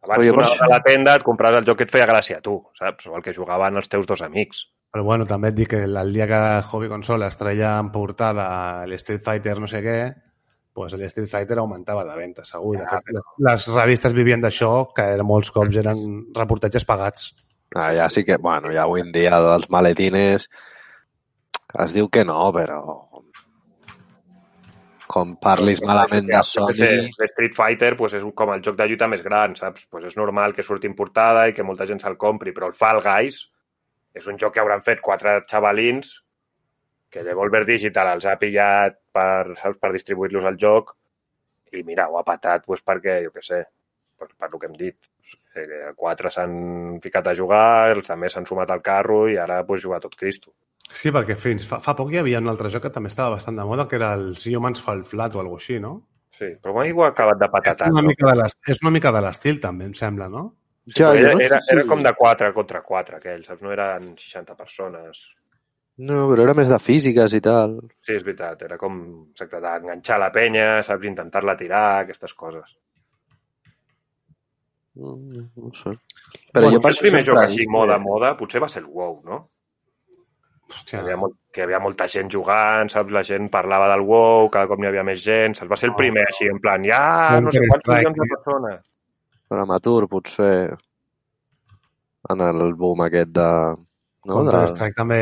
Abans 0.01 0.17
Però 0.17 0.25
jo 0.25 0.33
tu 0.33 0.39
anaves 0.39 0.55
això- 0.61 0.65
a 0.65 0.69
la 0.69 0.81
tenda, 0.83 1.15
et 1.15 1.23
compraves 1.23 1.59
el 1.59 1.65
joc 1.65 1.77
que 1.77 1.83
et 1.83 1.91
feia 1.91 2.07
gràcia 2.07 2.37
a 2.37 2.41
tu, 2.41 2.53
saps? 2.79 3.07
O 3.07 3.15
el 3.17 3.23
que 3.23 3.33
jugaven 3.33 3.75
els 3.77 3.89
teus 3.89 4.05
dos 4.07 4.21
amics. 4.21 4.67
Però 4.91 5.03
bueno, 5.03 5.25
també 5.25 5.49
et 5.49 5.55
dic 5.55 5.67
que 5.69 5.83
el 5.83 6.13
dia 6.13 6.25
que 6.25 6.39
Hobby 6.71 6.87
Console 6.89 7.27
es 7.27 7.37
treia 7.37 7.77
en 7.79 7.91
portada 7.91 8.85
l'Street 8.87 9.21
Fighter 9.21 9.59
no 9.59 9.67
sé 9.67 9.81
què, 9.83 9.97
pues 10.73 10.93
el 10.93 11.01
Street 11.03 11.27
Fighter 11.29 11.57
augmentava 11.59 12.05
de 12.05 12.15
venda, 12.15 12.45
segur. 12.45 12.77
De 12.77 12.83
Ah, 12.87 12.89
fet, 13.03 13.11
les, 13.13 13.67
les 13.67 13.67
revistes 13.75 14.13
vivien 14.13 14.41
d'això, 14.41 14.93
que 14.95 15.01
era, 15.03 15.23
molts 15.23 15.51
cops 15.51 15.75
eren 15.75 16.31
reportatges 16.33 16.85
pagats. 16.85 17.35
Ah, 17.75 17.93
ja 17.93 18.07
sí 18.09 18.23
que, 18.23 18.37
bueno, 18.37 18.71
ja 18.73 18.83
avui 18.83 19.01
en 19.01 19.11
dia 19.11 19.35
els 19.37 19.69
maletines 19.69 20.47
es 21.83 21.93
diu 21.93 22.07
que 22.09 22.23
no, 22.25 22.51
però 22.53 22.79
com 25.09 25.33
parlis 25.41 25.81
malament 25.81 26.27
de 26.29 26.41
Sony... 26.45 26.83
Street 27.17 27.55
Fighter 27.57 27.95
pues, 27.97 28.13
és 28.19 28.25
com 28.37 28.53
el 28.53 28.61
joc 28.65 28.77
de 28.77 28.85
lluita 28.89 29.09
més 29.09 29.23
gran, 29.25 29.55
saps? 29.57 29.87
Pues 29.89 30.05
és 30.11 30.17
normal 30.19 30.53
que 30.53 30.65
surti 30.65 30.89
en 30.89 30.95
portada 30.97 31.47
i 31.49 31.55
que 31.57 31.65
molta 31.65 31.87
gent 31.89 32.01
se'l 32.03 32.19
compri, 32.21 32.53
però 32.53 32.69
el 32.69 32.77
Fall 32.77 33.01
Guys 33.05 33.41
és 34.19 34.27
un 34.29 34.37
joc 34.41 34.53
que 34.53 34.61
hauran 34.61 34.85
fet 34.85 35.01
quatre 35.05 35.39
xavalins 35.49 36.13
que 37.09 37.25
Devolver 37.25 37.63
Digital 37.65 38.11
els 38.13 38.29
ha 38.29 38.37
pillat 38.37 38.99
per, 39.13 39.57
saps, 39.57 39.81
per 39.81 39.93
distribuir-los 39.95 40.45
al 40.45 40.61
joc 40.61 40.93
i 41.73 41.83
mira, 41.85 42.07
ho 42.09 42.17
ha 42.19 42.25
patat 42.25 42.65
pues, 42.65 42.85
perquè, 42.85 43.19
jo 43.25 43.33
què 43.33 43.43
sé, 43.45 43.63
per, 44.17 44.29
per 44.37 44.49
el 44.51 44.57
que 44.59 44.69
hem 44.69 44.77
dit. 44.77 44.97
Quatre 45.97 46.29
s'han 46.31 46.99
ficat 47.03 47.27
a 47.29 47.35
jugar, 47.37 47.89
els 47.95 48.07
també 48.07 48.29
s'han 48.29 48.47
sumat 48.47 48.69
al 48.73 48.81
carro 48.85 49.23
i 49.29 49.37
ara 49.41 49.63
pues, 49.65 49.81
jugar 49.83 50.01
tot 50.05 50.15
Cristo. 50.17 50.53
Sí, 50.89 51.11
perquè 51.13 51.35
fins 51.37 51.65
fa, 51.69 51.77
fa 51.85 51.93
poc 51.97 52.09
hi 52.13 52.17
havia 52.21 52.39
un 52.41 52.49
altre 52.49 52.69
joc 52.73 52.87
que 52.87 52.91
també 52.93 53.11
estava 53.11 53.35
bastant 53.35 53.57
de 53.59 53.65
moda, 53.65 53.87
que 53.87 53.95
era 53.99 54.13
el 54.17 54.31
Humans 54.55 54.81
Fall 54.81 55.03
Flat 55.05 55.35
o 55.35 55.41
alguna 55.43 55.61
així, 55.61 55.77
no? 55.79 55.91
Sí, 56.39 56.47
però 56.63 56.73
mai 56.73 56.91
ho 56.95 57.03
ha 57.03 57.11
acabat 57.11 57.37
de 57.37 57.45
És 57.45 57.51
patatar. 57.51 57.89
una, 57.91 58.01
no? 58.01 58.07
mica 58.07 58.31
de 58.33 58.47
és 58.73 58.81
una 58.81 58.91
mica 58.95 59.11
de 59.11 59.21
l'estil, 59.21 59.59
també, 59.61 59.85
em 59.85 59.93
sembla, 59.93 60.29
no? 60.31 60.45
Ja, 60.95 61.11
jo 61.13 61.19
era, 61.19 61.33
no 61.35 61.43
era, 61.45 61.59
era 61.71 61.83
com 61.85 62.01
de 62.01 62.13
4 62.17 62.53
contra 62.55 62.81
4, 62.81 63.17
aquell, 63.19 63.43
saps? 63.45 63.61
No 63.61 63.71
eren 63.75 64.15
60 64.17 64.55
persones. 64.57 65.27
No, 65.99 66.23
però 66.31 66.45
era 66.47 66.55
més 66.55 66.69
de 66.71 66.79
físiques 66.79 67.33
i 67.35 67.41
tal. 67.43 67.75
Sí, 68.07 68.15
és 68.15 68.23
veritat, 68.23 68.61
era 68.65 68.77
com 68.79 68.95
exacte, 69.33 69.59
d'enganxar 69.61 70.17
la 70.23 70.31
penya, 70.31 70.67
saps, 70.87 71.05
intentar-la 71.05 71.57
tirar, 71.59 71.83
aquestes 72.05 72.33
coses. 72.33 72.77
Mm, 74.95 75.45
No 75.55 75.71
sé. 75.75 75.91
Però 76.53 76.63
Bueno, 76.65 76.71
jo 76.77 76.81
per 76.81 76.91
el 76.95 76.97
primer 77.03 77.23
joc 77.27 77.37
així, 77.43 77.67
moda, 77.67 77.99
moda, 77.99 78.33
potser 78.39 78.61
va 78.63 78.67
ser 78.71 78.81
el 78.83 78.87
WoW, 78.89 79.21
no? 79.25 79.39
Hòstia, 80.69 80.91
Que 80.91 80.97
hi 80.97 81.01
havia, 81.01 81.17
molt, 81.17 81.35
que 81.51 81.61
hi 81.61 81.63
havia 81.65 81.79
molta 81.81 82.05
gent 82.07 82.29
jugant, 82.31 82.89
saps? 82.93 83.11
La 83.11 83.23
gent 83.25 83.49
parlava 83.49 83.87
del 83.91 84.03
WoW, 84.05 84.49
cada 84.53 84.67
cop 84.69 84.79
n'hi 84.79 84.87
havia 84.91 85.03
més 85.03 85.23
gent, 85.23 85.55
saps? 85.57 85.69
Va 85.71 85.77
ser 85.81 85.89
el 85.89 85.95
primer 85.97 86.27
així, 86.27 86.45
en 86.51 86.59
plan, 86.61 86.83
ja 86.85 87.39
no 87.41 87.51
sé 87.51 87.63
quants 87.65 87.87
milions 87.89 88.17
de 88.21 88.27
persones. 88.35 88.79
per 89.49 89.59
amateur, 89.63 90.05
potser, 90.07 90.77
en 92.29 92.41
el 92.45 92.73
boom 92.77 93.01
aquest 93.07 93.31
de... 93.33 93.49
No? 94.27 94.35
Counter 94.35 94.59
de... 94.61 94.67
Strike 94.75 94.97
també 94.99 95.19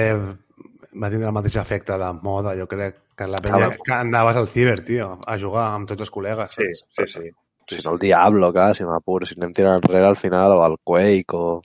va 0.97 1.09
tindre 1.13 1.29
el 1.29 1.35
mateix 1.35 1.55
efecte 1.61 1.95
de 2.01 2.11
moda, 2.25 2.55
jo 2.59 2.65
crec, 2.67 2.95
que 3.15 3.23
en 3.27 3.31
la 3.31 3.39
Ah, 3.39 3.45
penya 3.47 3.67
va. 3.69 3.75
que 3.85 3.93
anaves 3.93 4.37
al 4.41 4.47
ciber, 4.51 4.79
tio, 4.85 5.11
a 5.25 5.37
jugar 5.39 5.67
amb 5.75 5.87
tots 5.87 6.01
els 6.07 6.11
col·legues. 6.11 6.55
Sí, 6.57 6.67
saps? 6.73 7.13
sí, 7.13 7.21
sí. 7.21 7.31
Si 7.67 7.81
no 7.83 7.93
el 7.95 7.99
Diablo, 7.99 8.51
clar, 8.55 8.73
si 8.77 8.85
m'apures, 8.87 9.29
si 9.29 9.35
anem 9.39 9.51
tirant 9.55 9.81
enrere 9.81 10.07
al 10.07 10.15
final, 10.15 10.53
o 10.55 10.65
el 10.65 10.77
Quake, 10.83 11.35
o... 11.35 11.61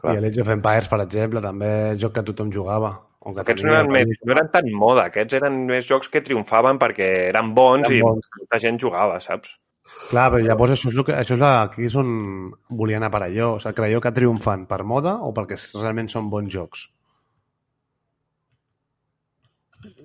Clar. 0.00 0.14
I 0.14 0.18
el 0.18 0.24
Age 0.30 0.40
of 0.42 0.48
Empires, 0.54 0.88
per 0.88 1.00
exemple, 1.04 1.40
també 1.44 1.70
joc 2.00 2.14
que 2.16 2.22
tothom 2.30 2.50
jugava. 2.54 2.94
O 3.20 3.34
que 3.36 3.42
Aquests 3.42 3.64
no 3.66 3.74
eren, 3.76 3.90
més, 3.92 4.14
no 4.24 4.32
eren 4.32 4.46
tan 4.52 4.68
moda, 4.72 5.02
aquests 5.10 5.34
eren 5.36 5.58
més 5.68 5.84
jocs 5.84 6.08
que 6.08 6.22
triomfaven 6.24 6.78
perquè 6.80 7.08
eren 7.28 7.50
bons 7.54 7.84
Eren 7.90 7.98
i 7.98 8.00
bons. 8.06 8.30
molta 8.38 8.58
gent 8.62 8.78
jugava, 8.80 9.18
saps? 9.20 9.50
Clar, 10.08 10.30
però 10.32 10.40
llavors 10.46 10.72
això 10.72 10.88
és, 10.88 10.96
el 10.96 11.04
que, 11.04 11.12
això 11.18 11.34
és 11.36 11.40
la, 11.42 11.50
aquí 11.66 11.84
és 11.84 11.96
on 12.00 12.14
volien 12.70 13.02
anar 13.02 13.10
per 13.12 13.20
allò. 13.26 13.50
O 13.56 13.60
sigui, 13.60 13.74
creieu 13.76 14.00
que 14.00 14.12
triomfan 14.16 14.64
per 14.70 14.80
moda 14.88 15.18
o 15.26 15.34
perquè 15.36 15.58
realment 15.82 16.08
són 16.08 16.30
bons 16.32 16.48
jocs? 16.54 16.86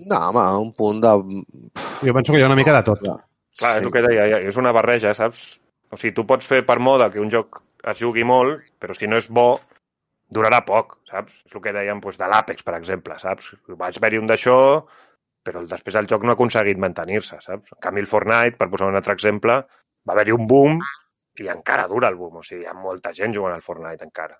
No, 0.07 0.17
home, 0.29 0.43
un 0.65 0.73
punt 0.73 0.99
de... 1.03 1.13
Jo 2.05 2.13
penso 2.15 2.33
que 2.33 2.39
hi 2.39 2.43
ha 2.43 2.49
una 2.49 2.55
mica 2.59 2.73
de 2.77 2.83
tot. 2.87 2.99
Clar, 3.03 3.17
Clar, 3.55 3.71
Sí. 3.75 3.79
és 3.79 3.85
el 3.87 3.91
que 3.93 4.01
deia, 4.03 4.39
és 4.49 4.57
una 4.59 4.71
barreja, 4.75 5.13
saps? 5.15 5.45
O 5.91 5.95
sigui, 5.97 6.13
tu 6.17 6.25
pots 6.27 6.47
fer 6.47 6.65
per 6.67 6.79
moda 6.83 7.09
que 7.11 7.21
un 7.23 7.29
joc 7.31 7.61
es 7.87 7.99
jugui 8.01 8.23
molt, 8.27 8.65
però 8.81 8.95
si 8.97 9.07
no 9.07 9.15
és 9.21 9.29
bo, 9.31 9.59
durarà 10.32 10.62
poc, 10.65 10.98
saps? 11.10 11.41
És 11.46 11.55
el 11.55 11.62
que 11.62 11.74
dèiem 11.75 12.00
doncs, 12.01 12.17
de 12.17 12.27
l'Apex, 12.27 12.63
per 12.63 12.75
exemple, 12.79 13.17
saps? 13.22 13.51
Vaig 13.67 13.98
haver-hi 14.00 14.17
un 14.22 14.27
d'això, 14.27 14.58
però 15.46 15.60
el- 15.62 15.67
després 15.70 15.96
el 15.96 16.08
joc 16.10 16.24
no 16.24 16.32
ha 16.32 16.38
aconseguit 16.39 16.77
mantenir-se, 16.82 17.38
saps? 17.41 17.72
En 17.75 17.79
canvi, 17.82 18.01
el 18.01 18.08
Fortnite, 18.10 18.58
per 18.58 18.70
posar 18.70 18.88
un 18.89 18.96
altre 18.96 19.13
exemple, 19.13 19.60
va 20.08 20.13
haver-hi 20.13 20.32
un 20.34 20.48
boom 20.48 20.79
i 21.39 21.48
encara 21.51 21.88
dura 21.88 22.08
el 22.10 22.15
boom. 22.15 22.38
O 22.38 22.44
sigui, 22.44 22.63
hi 22.63 22.67
ha 22.72 22.74
molta 22.74 23.12
gent 23.13 23.34
jugant 23.36 23.53
al 23.53 23.62
Fortnite 23.62 24.03
encara. 24.05 24.38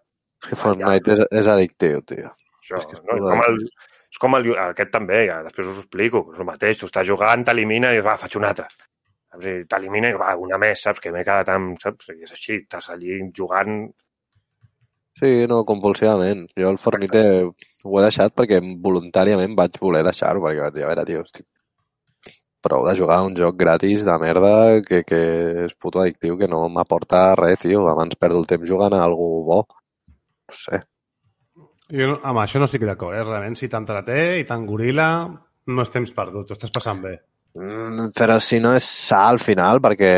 Que 0.48 0.56
Fortnite 0.56 1.12
és, 1.13 1.22
és 1.32 1.48
addictiu, 1.48 2.01
tio. 2.01 2.32
Això, 2.62 2.80
És 2.80 2.86
que 2.86 2.96
és 2.98 3.04
no? 3.04 3.15
és 3.18 3.22
com 3.30 3.42
el, 3.50 3.60
és 4.15 4.18
com 4.24 4.36
el, 4.36 4.50
aquest 4.70 4.92
també, 4.92 5.25
ja, 5.27 5.42
després 5.44 5.68
us 5.68 5.77
ho 5.77 5.84
explico, 5.84 6.25
és 6.34 6.39
el 6.39 6.46
mateix, 6.50 6.80
tu 6.80 6.86
estàs 6.89 7.06
jugant, 7.08 7.44
t'elimina 7.46 7.94
i 7.94 8.00
va, 8.01 8.18
faig 8.18 8.36
un 8.39 8.46
altre. 8.46 8.68
T'elimina 9.70 10.10
i 10.10 10.18
va, 10.18 10.36
una 10.39 10.58
més, 10.58 10.82
saps? 10.82 11.01
Que 11.04 11.12
m'he 11.12 11.24
quedat 11.27 11.50
amb, 11.51 11.75
saps? 11.84 12.08
I 12.13 12.24
és 12.24 12.32
així, 12.32 12.62
estàs 12.63 12.89
allí 12.94 13.20
jugant... 13.36 13.92
Sí, 15.19 15.45
no, 15.48 15.62
compulsivament. 15.63 16.48
Jo 16.60 16.69
el 16.74 16.77
Fortnite 16.81 17.22
ho 17.45 18.00
he 18.00 18.03
deixat 18.03 18.34
perquè 18.36 18.57
voluntàriament 18.84 19.53
vaig 19.55 19.77
voler 19.79 20.01
deixar-ho, 20.03 20.41
perquè 20.43 20.60
vaig 20.65 20.74
dir, 20.75 20.84
a 20.84 20.89
veure, 20.91 21.05
tio, 21.07 21.22
estic 21.24 21.45
prou 22.65 22.81
de 22.88 22.95
jugar 22.98 23.19
a 23.22 23.25
un 23.27 23.36
joc 23.38 23.55
gratis 23.60 24.01
de 24.03 24.13
merda 24.17 24.81
que, 24.81 25.03
que 25.05 25.19
és 25.67 25.75
puto 25.77 26.01
addictiu, 26.01 26.34
que 26.39 26.48
no 26.50 26.63
m'aporta 26.67 27.36
res, 27.38 27.60
tio. 27.62 27.84
Abans 27.91 28.17
perdo 28.17 28.39
el 28.41 28.48
temps 28.50 28.67
jugant 28.67 28.95
a 28.98 29.03
algú 29.05 29.27
bo. 29.45 29.60
No 30.50 30.57
sé. 30.57 30.81
Jo 31.93 32.07
no- 32.10 32.19
amb 32.25 32.41
això 32.41 32.57
no 32.60 32.65
estic 32.65 32.81
d'acord, 32.84 33.13
eh? 33.15 33.24
Realment, 33.24 33.55
si 33.55 33.69
t'entreté 33.69 34.39
i 34.41 34.48
t'engorila, 34.50 35.07
no 35.69 35.81
és 35.86 35.93
temps 35.93 36.12
perdut, 36.17 36.48
t'ho 36.50 36.57
estàs 36.57 36.74
passant 36.74 37.03
bé. 37.05 37.13
Mm, 37.55 38.10
però 38.17 38.39
si 38.41 38.57
no 38.60 38.74
és 38.75 38.84
sa 38.84 39.27
al 39.29 39.38
final, 39.39 39.79
perquè... 39.79 40.12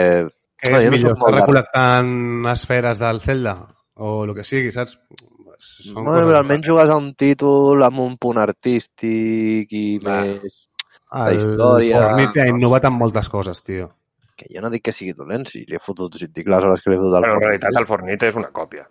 Què 0.58 0.72
No, 0.72 0.80
és 0.80 0.88
no 0.90 0.96
millor, 0.96 1.18
estar 1.20 1.30
de- 1.36 1.42
recol·lectant 1.42 2.48
esferes 2.56 2.98
del 3.04 3.20
Zelda? 3.22 3.58
O 3.98 4.24
el 4.26 4.34
que 4.38 4.44
sigui, 4.46 4.72
saps? 4.72 4.98
Són 5.58 6.04
Bueno, 6.04 6.12
coses 6.12 6.28
però 6.30 6.38
almenys 6.38 6.62
diferents. 6.62 6.68
jugues 6.70 6.90
a 6.94 6.98
un 7.02 7.14
títol 7.18 7.84
amb 7.84 8.00
un 8.04 8.18
punt 8.22 8.38
artístic 8.38 9.72
i 9.74 9.86
Clar. 10.04 10.24
més... 10.28 10.64
El 11.18 11.38
història, 11.40 12.02
Fortnite 12.04 12.42
ha 12.42 12.46
no 12.50 12.58
innovat 12.58 12.86
en 12.90 12.94
moltes 13.00 13.30
coses, 13.32 13.62
tio. 13.64 13.88
Que 14.38 14.50
jo 14.54 14.62
no 14.62 14.70
dic 14.70 14.84
que 14.86 14.92
sigui 14.94 15.14
dolent, 15.18 15.48
si 15.48 15.64
li 15.66 15.78
he 15.78 15.80
fotut, 15.82 16.18
si 16.20 16.26
et 16.28 16.34
dic 16.36 16.50
les 16.52 16.64
hores 16.68 16.84
que 16.84 16.92
li 16.92 16.98
he 16.98 17.00
fotut 17.00 17.16
al 17.16 17.24
Però 17.26 17.38
en 17.40 17.42
realitat 17.46 17.80
el 17.80 17.88
Fortnite 17.90 18.28
és 18.28 18.36
una 18.38 18.52
còpia. 18.54 18.84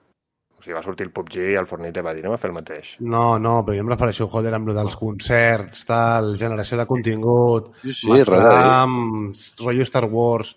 O 0.57 0.63
sigui, 0.65 0.75
va 0.75 0.83
sortir 0.83 1.07
el 1.07 1.13
PUBG 1.15 1.37
i 1.53 1.59
el 1.61 1.69
Fortnite 1.71 2.03
va 2.03 2.15
dir, 2.17 2.25
anem 2.25 2.35
a 2.35 2.41
fer 2.41 2.49
el 2.51 2.57
mateix. 2.57 2.95
No, 3.05 3.37
no, 3.39 3.59
però 3.67 3.77
jo 3.77 3.85
em 3.85 3.93
refereixo, 3.93 4.27
joder, 4.33 4.55
amb 4.57 4.73
lo 4.73 4.75
dels 4.75 4.97
concerts, 4.99 5.85
tal, 5.87 6.33
generació 6.41 6.81
de 6.81 6.87
contingut, 6.89 7.69
Sí, 7.85 7.93
sí, 7.93 8.11
amb 8.33 9.37
rotllo 9.63 9.87
Star 9.87 10.09
Wars... 10.11 10.57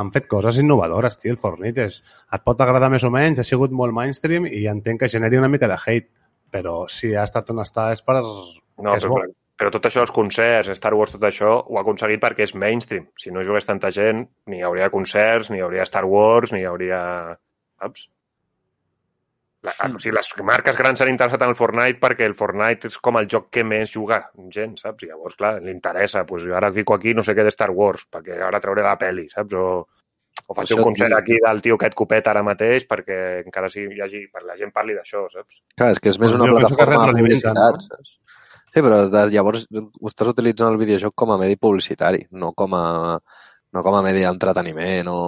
Han 0.00 0.12
fet 0.14 0.28
coses 0.30 0.58
innovadores, 0.62 1.18
tio, 1.20 1.34
el 1.34 1.40
Fortnite. 1.40 1.88
És, 1.90 2.00
et 2.32 2.46
pot 2.46 2.60
agradar 2.64 2.90
més 2.92 3.04
o 3.04 3.10
menys, 3.14 3.42
ha 3.42 3.46
sigut 3.46 3.74
molt 3.76 3.94
mainstream 3.96 4.48
i 4.48 4.64
entenc 4.70 5.04
que 5.04 5.10
generi 5.12 5.40
una 5.40 5.50
mica 5.52 5.68
de 5.70 5.76
hate, 5.76 6.08
però 6.50 6.84
si 6.90 7.12
ha 7.14 7.26
estat 7.28 7.52
on 7.54 7.62
està 7.64 7.90
és 7.94 8.02
per... 8.06 8.20
No, 8.20 8.94
és 8.96 9.04
però, 9.04 9.12
bo. 9.12 9.34
però 9.60 9.72
tot 9.74 9.90
això, 9.90 10.04
els 10.06 10.14
concerts, 10.16 10.72
Star 10.78 10.94
Wars, 10.96 11.12
tot 11.16 11.26
això, 11.28 11.58
ho 11.66 11.76
ha 11.78 11.84
aconseguit 11.84 12.22
perquè 12.22 12.48
és 12.48 12.56
mainstream. 12.56 13.10
Si 13.20 13.32
no 13.34 13.44
jugués 13.46 13.68
tanta 13.68 13.92
gent, 13.94 14.24
ni 14.50 14.60
hi 14.60 14.64
hauria 14.66 14.90
concerts, 14.94 15.52
ni 15.52 15.60
hi 15.60 15.66
hauria 15.66 15.86
Star 15.88 16.06
Wars, 16.08 16.54
ni 16.54 16.64
hi 16.64 16.70
hauria... 16.70 17.02
Saps? 17.80 18.08
La, 19.66 19.74
o 19.84 19.98
sigui, 20.00 20.14
les 20.16 20.28
marques 20.48 20.76
grans 20.78 20.96
s'han 21.00 21.10
interessat 21.12 21.42
en 21.44 21.50
el 21.52 21.56
Fortnite 21.58 22.00
perquè 22.00 22.24
el 22.24 22.36
Fortnite 22.36 22.88
és 22.88 22.96
com 23.04 23.18
el 23.20 23.26
joc 23.28 23.50
que 23.52 23.64
més 23.66 23.90
juga 23.92 24.22
gent, 24.54 24.78
saps? 24.80 25.04
I 25.04 25.10
llavors, 25.10 25.36
clar, 25.36 25.58
li 25.60 25.74
interessa. 25.74 26.24
Pues 26.28 26.46
jo 26.48 26.56
ara 26.56 26.72
fico 26.72 26.96
aquí 26.96 27.12
no 27.14 27.24
sé 27.26 27.34
què 27.36 27.44
de 27.44 27.52
Star 27.52 27.68
Wars, 27.76 28.06
perquè 28.08 28.40
ara 28.46 28.62
trauré 28.62 28.86
la 28.86 28.96
peli, 29.00 29.26
saps? 29.34 29.58
O, 29.60 29.82
o 30.46 30.56
faig 30.56 30.72
un 30.78 30.82
concert 30.88 31.18
aquí 31.18 31.36
del 31.44 31.60
tio 31.60 31.76
aquest 31.76 31.98
copet 31.98 32.30
ara 32.32 32.42
mateix 32.46 32.88
perquè 32.88 33.20
encara 33.44 33.68
sí, 33.72 33.84
hi 33.84 34.00
hagi, 34.00 34.24
per 34.32 34.46
la 34.48 34.56
gent 34.56 34.72
parli 34.72 34.96
d'això, 34.96 35.26
saps? 35.34 35.60
Clar, 35.76 35.92
és 35.92 36.00
que 36.00 36.14
és 36.14 36.22
més 36.22 36.32
Doncs 36.32 36.40
una 36.40 36.50
jo 36.50 36.58
plataforma 36.64 37.06
de 37.10 37.20
publicitat, 37.20 37.86
saps? 37.90 38.16
Sí, 38.70 38.82
però 38.86 39.00
de, 39.10 39.24
llavors 39.34 39.66
ho 39.74 40.08
estàs 40.08 40.30
utilitzant 40.30 40.70
el 40.72 40.78
videojoc 40.80 41.14
com 41.18 41.32
a 41.34 41.38
medi 41.40 41.56
publicitari, 41.58 42.22
no 42.38 42.52
com 42.56 42.76
a, 42.78 42.84
no 43.74 43.82
com 43.82 43.96
a 43.98 44.02
medi 44.06 44.22
d'entreteniment 44.24 45.10
o, 45.10 45.18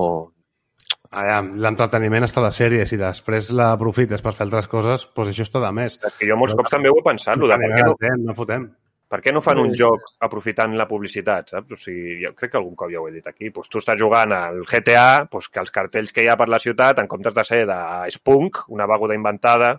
o... 0.00 0.02
Allà, 1.10 1.38
l'entreteniment 1.40 2.26
està 2.26 2.42
de 2.44 2.50
sèrie, 2.52 2.84
si 2.86 2.98
després 3.00 3.48
l'aprofites 3.56 4.20
per 4.20 4.34
fer 4.36 4.44
altres 4.44 4.68
coses, 4.68 5.06
doncs 5.16 5.30
això 5.32 5.46
està 5.46 5.62
de 5.64 5.70
més. 5.72 5.96
És 6.04 6.18
que 6.18 6.28
jo 6.28 6.36
molts 6.36 6.52
cops 6.58 6.74
també 6.74 6.92
ho 6.92 6.98
he 7.00 7.04
pensat, 7.06 7.40
de 7.40 7.48
per 7.48 7.58
què 7.62 7.80
no, 7.86 7.94
no, 7.96 8.16
no 8.26 8.34
fotem. 8.36 8.68
per 9.08 9.22
què 9.24 9.32
no 9.32 9.40
fan 9.40 9.56
un 9.62 9.72
joc 9.72 10.04
aprofitant 10.20 10.74
la 10.76 10.84
publicitat, 10.88 11.48
saps? 11.54 11.72
O 11.72 11.80
sigui, 11.80 12.18
jo 12.26 12.34
crec 12.36 12.52
que 12.52 12.58
algun 12.60 12.76
cop 12.76 12.92
ja 12.92 13.00
ho 13.00 13.08
he 13.08 13.14
dit 13.14 13.26
aquí. 13.26 13.48
Pues 13.48 13.72
tu 13.72 13.80
estàs 13.80 13.96
jugant 13.96 14.34
al 14.36 14.60
GTA, 14.68 15.24
pues 15.32 15.48
que 15.48 15.62
els 15.64 15.72
cartells 15.72 16.12
que 16.12 16.26
hi 16.26 16.28
ha 16.28 16.36
per 16.36 16.50
la 16.52 16.60
ciutat, 16.60 17.00
en 17.00 17.08
comptes 17.08 17.32
de 17.34 17.44
ser 17.48 17.62
de 17.70 17.78
Spunk, 18.12 18.66
una 18.68 18.86
beguda 18.90 19.16
inventada, 19.16 19.78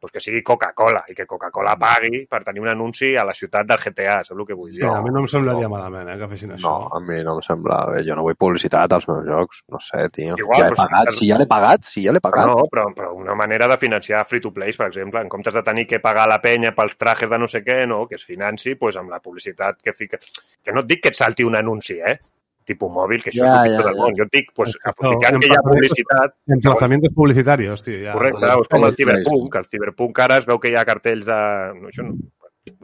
pues 0.00 0.12
que 0.12 0.20
sigui 0.22 0.42
Coca-Cola 0.46 1.04
i 1.10 1.16
que 1.16 1.26
Coca-Cola 1.26 1.74
pagui 1.80 2.24
per 2.30 2.42
tenir 2.46 2.62
un 2.62 2.70
anunci 2.72 3.14
a 3.16 3.24
la 3.26 3.34
ciutat 3.36 3.66
del 3.68 3.80
GTA, 3.82 4.20
saps 4.26 4.36
el 4.36 4.46
que 4.46 4.56
vull 4.58 4.72
dir? 4.72 4.84
a 4.88 5.02
mi 5.02 5.12
no 5.14 5.22
em 5.22 5.28
semblaria 5.30 5.68
malament 5.70 6.08
eh, 6.12 6.16
que 6.20 6.28
fessin 6.32 6.54
això. 6.56 6.64
No, 6.64 6.88
a 6.94 7.00
mi 7.04 7.18
no 7.26 7.36
em 7.38 7.44
sembla 7.46 7.80
bé. 7.92 8.02
Jo 8.06 8.16
no 8.18 8.24
vull 8.26 8.38
publicitat 8.38 8.94
als 8.94 9.08
meus 9.10 9.26
jocs. 9.26 9.62
No 9.72 9.82
sé, 9.82 10.06
tio. 10.14 10.38
Igual, 10.38 10.62
ja 10.62 10.70
he 10.70 10.78
pagat. 10.78 11.12
Si 11.18 11.28
ja 11.30 11.38
l'he 11.40 11.48
pagat, 11.50 11.86
si 11.88 12.04
ja 12.06 12.14
l'he 12.14 12.22
pagat. 12.24 12.50
No, 12.50 12.66
però, 12.72 12.88
però 12.96 13.12
una 13.18 13.36
manera 13.38 13.68
de 13.70 13.78
financiar 13.80 14.24
free-to-plays, 14.30 14.78
per 14.80 14.88
exemple, 14.90 15.22
en 15.22 15.30
comptes 15.32 15.54
de 15.54 15.64
tenir 15.66 15.86
que 15.90 16.02
pagar 16.04 16.28
la 16.30 16.40
penya 16.44 16.74
pels 16.76 16.96
trajes 17.00 17.30
de 17.30 17.38
no 17.38 17.50
sé 17.50 17.62
què, 17.66 17.82
no, 17.90 18.04
que 18.08 18.18
es 18.20 18.26
financi 18.26 18.74
pues, 18.80 18.98
amb 19.00 19.14
la 19.14 19.22
publicitat 19.24 19.82
que 19.82 19.94
fica... 19.96 20.20
Que 20.64 20.74
no 20.74 20.84
et 20.84 20.90
dic 20.90 21.04
que 21.04 21.14
et 21.14 21.18
salti 21.18 21.46
un 21.46 21.56
anunci, 21.56 21.98
eh? 22.00 22.18
Tipus 22.68 22.90
mòbil, 22.92 23.22
que 23.24 23.30
això 23.32 23.42
Ja, 23.46 23.52
és 23.64 23.72
ja, 23.72 23.74
ja, 23.74 23.82
tot 23.82 23.86
el 23.90 23.94
ja. 23.96 24.02
món. 24.02 24.16
Jo 24.18 24.24
et 24.28 24.32
dic, 24.36 24.50
pues, 24.54 24.74
No, 24.76 24.90
aprofitant 24.92 25.40
que 25.42 25.48
hi 25.48 25.56
ha 25.56 25.62
publicitat, 25.64 26.34
Emplazamientos 26.58 27.14
publicitarios, 27.16 27.82
tio. 27.82 27.98
Ja. 28.04 28.12
correcte, 28.12 28.44
és 28.44 28.68
com 28.68 28.84
el 28.84 28.96
que 28.98 29.58
el 29.62 29.64
Cyberpunk 29.72 30.18
ara 30.26 30.36
es 30.42 30.46
veu 30.46 30.58
que 30.60 30.68
hi 30.72 30.76
ha 30.76 30.84
cartells 30.84 31.24
de... 31.24 31.38
No, 31.80 31.88
això 31.88 32.04
no... 32.04 32.14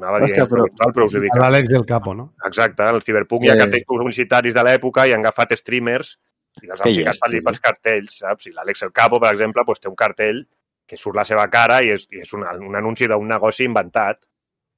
Anava 0.01 0.19
Hòstia, 0.25 0.45
eh, 0.47 0.49
però, 0.49 0.65
però- 0.79 0.93
però 0.97 1.05
us 1.07 1.15
ho 1.15 1.21
dic. 1.21 1.35
L'Àlex 1.37 1.69
i 1.71 1.75
el 1.77 1.85
Capo, 1.85 2.15
no? 2.17 2.31
Exacte, 2.49 2.83
el 2.89 3.03
Cyberpunk 3.05 3.45
hi 3.45 3.51
ha 3.51 3.55
Eh. 3.55 3.59
cartells 3.61 3.85
publicitaris 3.87 4.55
de 4.57 4.63
l'època 4.65 5.05
i 5.07 5.13
han 5.13 5.21
agafat 5.21 5.53
streamers 5.61 6.15
i 6.63 6.71
els 6.71 6.81
han 6.81 6.89
ficat 6.89 7.19
allí 7.29 7.39
tio. 7.41 7.45
pels 7.51 7.61
cartells, 7.61 8.19
saps? 8.23 8.47
I 8.49 8.53
l'Àlex 8.57 8.83
El 8.83 8.93
Capo, 8.97 9.21
per 9.21 9.35
exemple, 9.35 9.63
doncs 9.67 9.81
té 9.85 9.89
un 9.91 9.95
cartell 9.95 10.47
que 10.89 10.97
surt 10.97 11.17
la 11.17 11.25
seva 11.29 11.45
cara 11.53 11.83
i 11.85 11.91
és, 11.93 12.07
i 12.13 12.21
és 12.25 12.33
un, 12.33 12.43
un 12.71 12.75
anunci 12.81 13.07
d'un 13.07 13.29
negoci 13.29 13.65
inventat. 13.69 14.19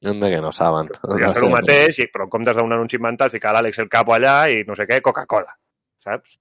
Anda 0.04 0.28
que 0.30 0.40
no 0.44 0.52
saben. 0.52 0.90
Podria 1.00 1.32
ser 1.34 1.44
el 1.44 1.54
mateix, 1.54 2.00
i, 2.04 2.08
però 2.12 2.26
en 2.26 2.32
comptes 2.32 2.56
d'un 2.58 2.74
anunci 2.76 2.98
inventat, 2.98 3.32
ficar 3.32 3.54
l'Àlex 3.56 3.80
El 3.82 3.92
Capo 3.92 4.14
allà 4.16 4.38
i 4.52 4.60
no 4.68 4.76
sé 4.76 4.84
què, 4.88 5.00
Coca-Cola, 5.04 5.54
saps? 6.04 6.36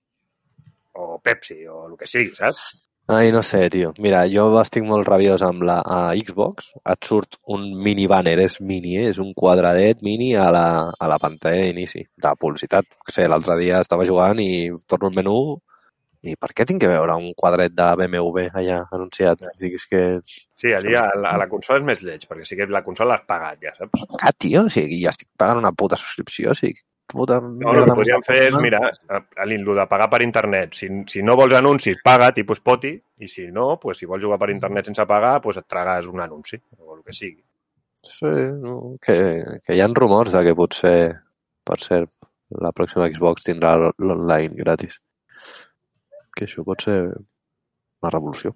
O 0.96 1.20
Pepsi, 1.24 1.62
o 1.68 1.86
el 1.90 1.96
que 2.00 2.08
sigui, 2.08 2.36
saps? 2.36 2.74
Ai, 3.08 3.32
no 3.32 3.44
sé, 3.44 3.70
tio. 3.70 3.92
Mira, 4.02 4.24
jo 4.34 4.48
estic 4.58 4.86
molt 4.90 5.06
rabiós 5.06 5.44
amb 5.46 5.62
la 5.70 5.76
a 5.86 6.00
Xbox. 6.18 6.72
Et 6.90 7.06
surt 7.06 7.38
un 7.54 7.68
mini 7.86 8.08
banner, 8.10 8.34
és 8.42 8.58
mini, 8.62 8.96
eh? 8.98 9.12
és 9.12 9.20
un 9.22 9.30
quadradet 9.38 10.02
mini 10.02 10.32
a 10.34 10.48
la, 10.56 10.66
a 10.90 11.10
la 11.12 11.20
pantalla 11.22 11.68
d'inici, 11.68 12.02
de 12.26 12.32
publicitat. 12.42 12.90
Que 13.06 13.14
sé, 13.14 13.28
l'altre 13.30 13.60
dia 13.62 13.84
estava 13.86 14.08
jugant 14.10 14.42
i 14.42 14.72
torno 14.90 15.12
al 15.12 15.20
menú 15.20 15.36
I 16.26 16.34
per 16.42 16.50
què 16.58 16.66
tinc 16.66 16.82
que 16.82 16.90
veure 16.90 17.16
un 17.22 17.34
quadret 17.38 17.74
de 17.78 17.86
BMW 18.00 18.48
allà 18.58 18.80
anunciat? 18.96 19.44
Dic, 19.60 19.76
és 19.78 19.86
que... 19.92 20.02
Sí, 20.58 20.72
allí 20.74 20.96
a 20.98 21.06
la, 21.14 21.36
a 21.36 21.40
la 21.44 21.48
consola 21.52 21.78
és 21.82 21.86
més 21.86 22.02
lleig, 22.06 22.26
perquè 22.30 22.48
sí 22.50 22.58
que 22.58 22.66
la 22.72 22.82
consola 22.86 23.14
l'has 23.14 23.28
pagat, 23.30 23.60
ja 23.62 23.76
saps? 23.78 23.94
Pagat, 24.16 24.38
tio, 24.42 24.66
o 24.66 24.74
sigui, 24.74 25.04
ja 25.04 25.14
estic 25.14 25.30
pagant 25.38 25.62
una 25.62 25.74
puta 25.78 26.00
subscripció, 26.02 26.56
o 26.56 26.58
sigui, 26.58 26.82
puta 27.12 27.38
No, 27.46 27.74
el 27.76 27.86
que 27.86 27.98
podríem 28.00 28.26
fer 28.26 28.40
és, 28.48 28.58
mira, 28.64 28.82
l'Inlu 29.46 29.78
de 29.78 29.86
pagar 29.92 30.10
per 30.12 30.24
internet. 30.26 30.74
Si, 30.80 30.90
si 31.12 31.22
no 31.26 31.38
vols 31.38 31.54
anuncis, 31.60 32.02
paga, 32.06 32.32
tipus 32.34 32.64
poti, 32.66 32.96
i 33.22 33.30
si 33.30 33.48
no, 33.54 33.76
pues, 33.82 34.02
si 34.02 34.10
vols 34.10 34.26
jugar 34.26 34.42
per 34.42 34.50
internet 34.54 34.90
sense 34.90 35.06
pagar, 35.10 35.38
pues 35.46 35.62
et 35.62 35.70
tragues 35.70 36.10
un 36.10 36.26
anunci, 36.26 36.60
o 36.82 36.98
el 36.98 37.04
que 37.06 37.14
sigui. 37.14 37.44
Sí, 38.06 38.34
no, 38.62 38.96
que, 39.02 39.18
que 39.66 39.78
hi 39.78 39.82
ha 39.82 39.90
rumors 39.94 40.34
de 40.34 40.44
que 40.46 40.58
potser, 40.58 40.98
per 41.66 41.80
cert, 41.82 42.12
la 42.62 42.74
pròxima 42.76 43.10
Xbox 43.10 43.46
tindrà 43.46 43.78
l'online 43.82 44.54
gratis. 44.58 45.00
Que 46.36 46.50
això 46.50 46.66
pot 46.68 46.84
ser 46.84 47.00
una 47.08 48.12
revolució. 48.12 48.54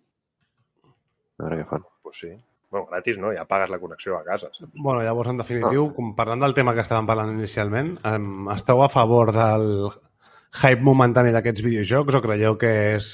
A 1.40 1.46
veure 1.46 1.62
què 1.62 1.68
fan. 1.70 1.86
Pues 2.04 2.22
sí. 2.26 2.32
Bueno, 2.70 2.86
gratis 2.92 3.18
no, 3.18 3.32
ja 3.34 3.48
pagues 3.50 3.72
la 3.72 3.80
connexió 3.80 4.18
a 4.18 4.24
casa. 4.24 4.52
Saps? 4.54 4.70
Bueno, 4.76 5.02
llavors, 5.02 5.32
en 5.32 5.40
definitiu, 5.42 5.88
com 5.96 6.14
parlant 6.18 6.44
del 6.44 6.54
tema 6.58 6.76
que 6.78 6.84
estàvem 6.86 7.08
parlant 7.10 7.34
inicialment, 7.34 7.96
esteu 8.54 8.84
a 8.86 8.92
favor 8.94 9.32
del 9.34 9.66
hype 10.60 10.86
momentani 10.86 11.34
d'aquests 11.34 11.66
videojocs 11.66 12.20
o 12.20 12.22
creieu 12.22 12.60
que 12.62 12.74
és 13.00 13.10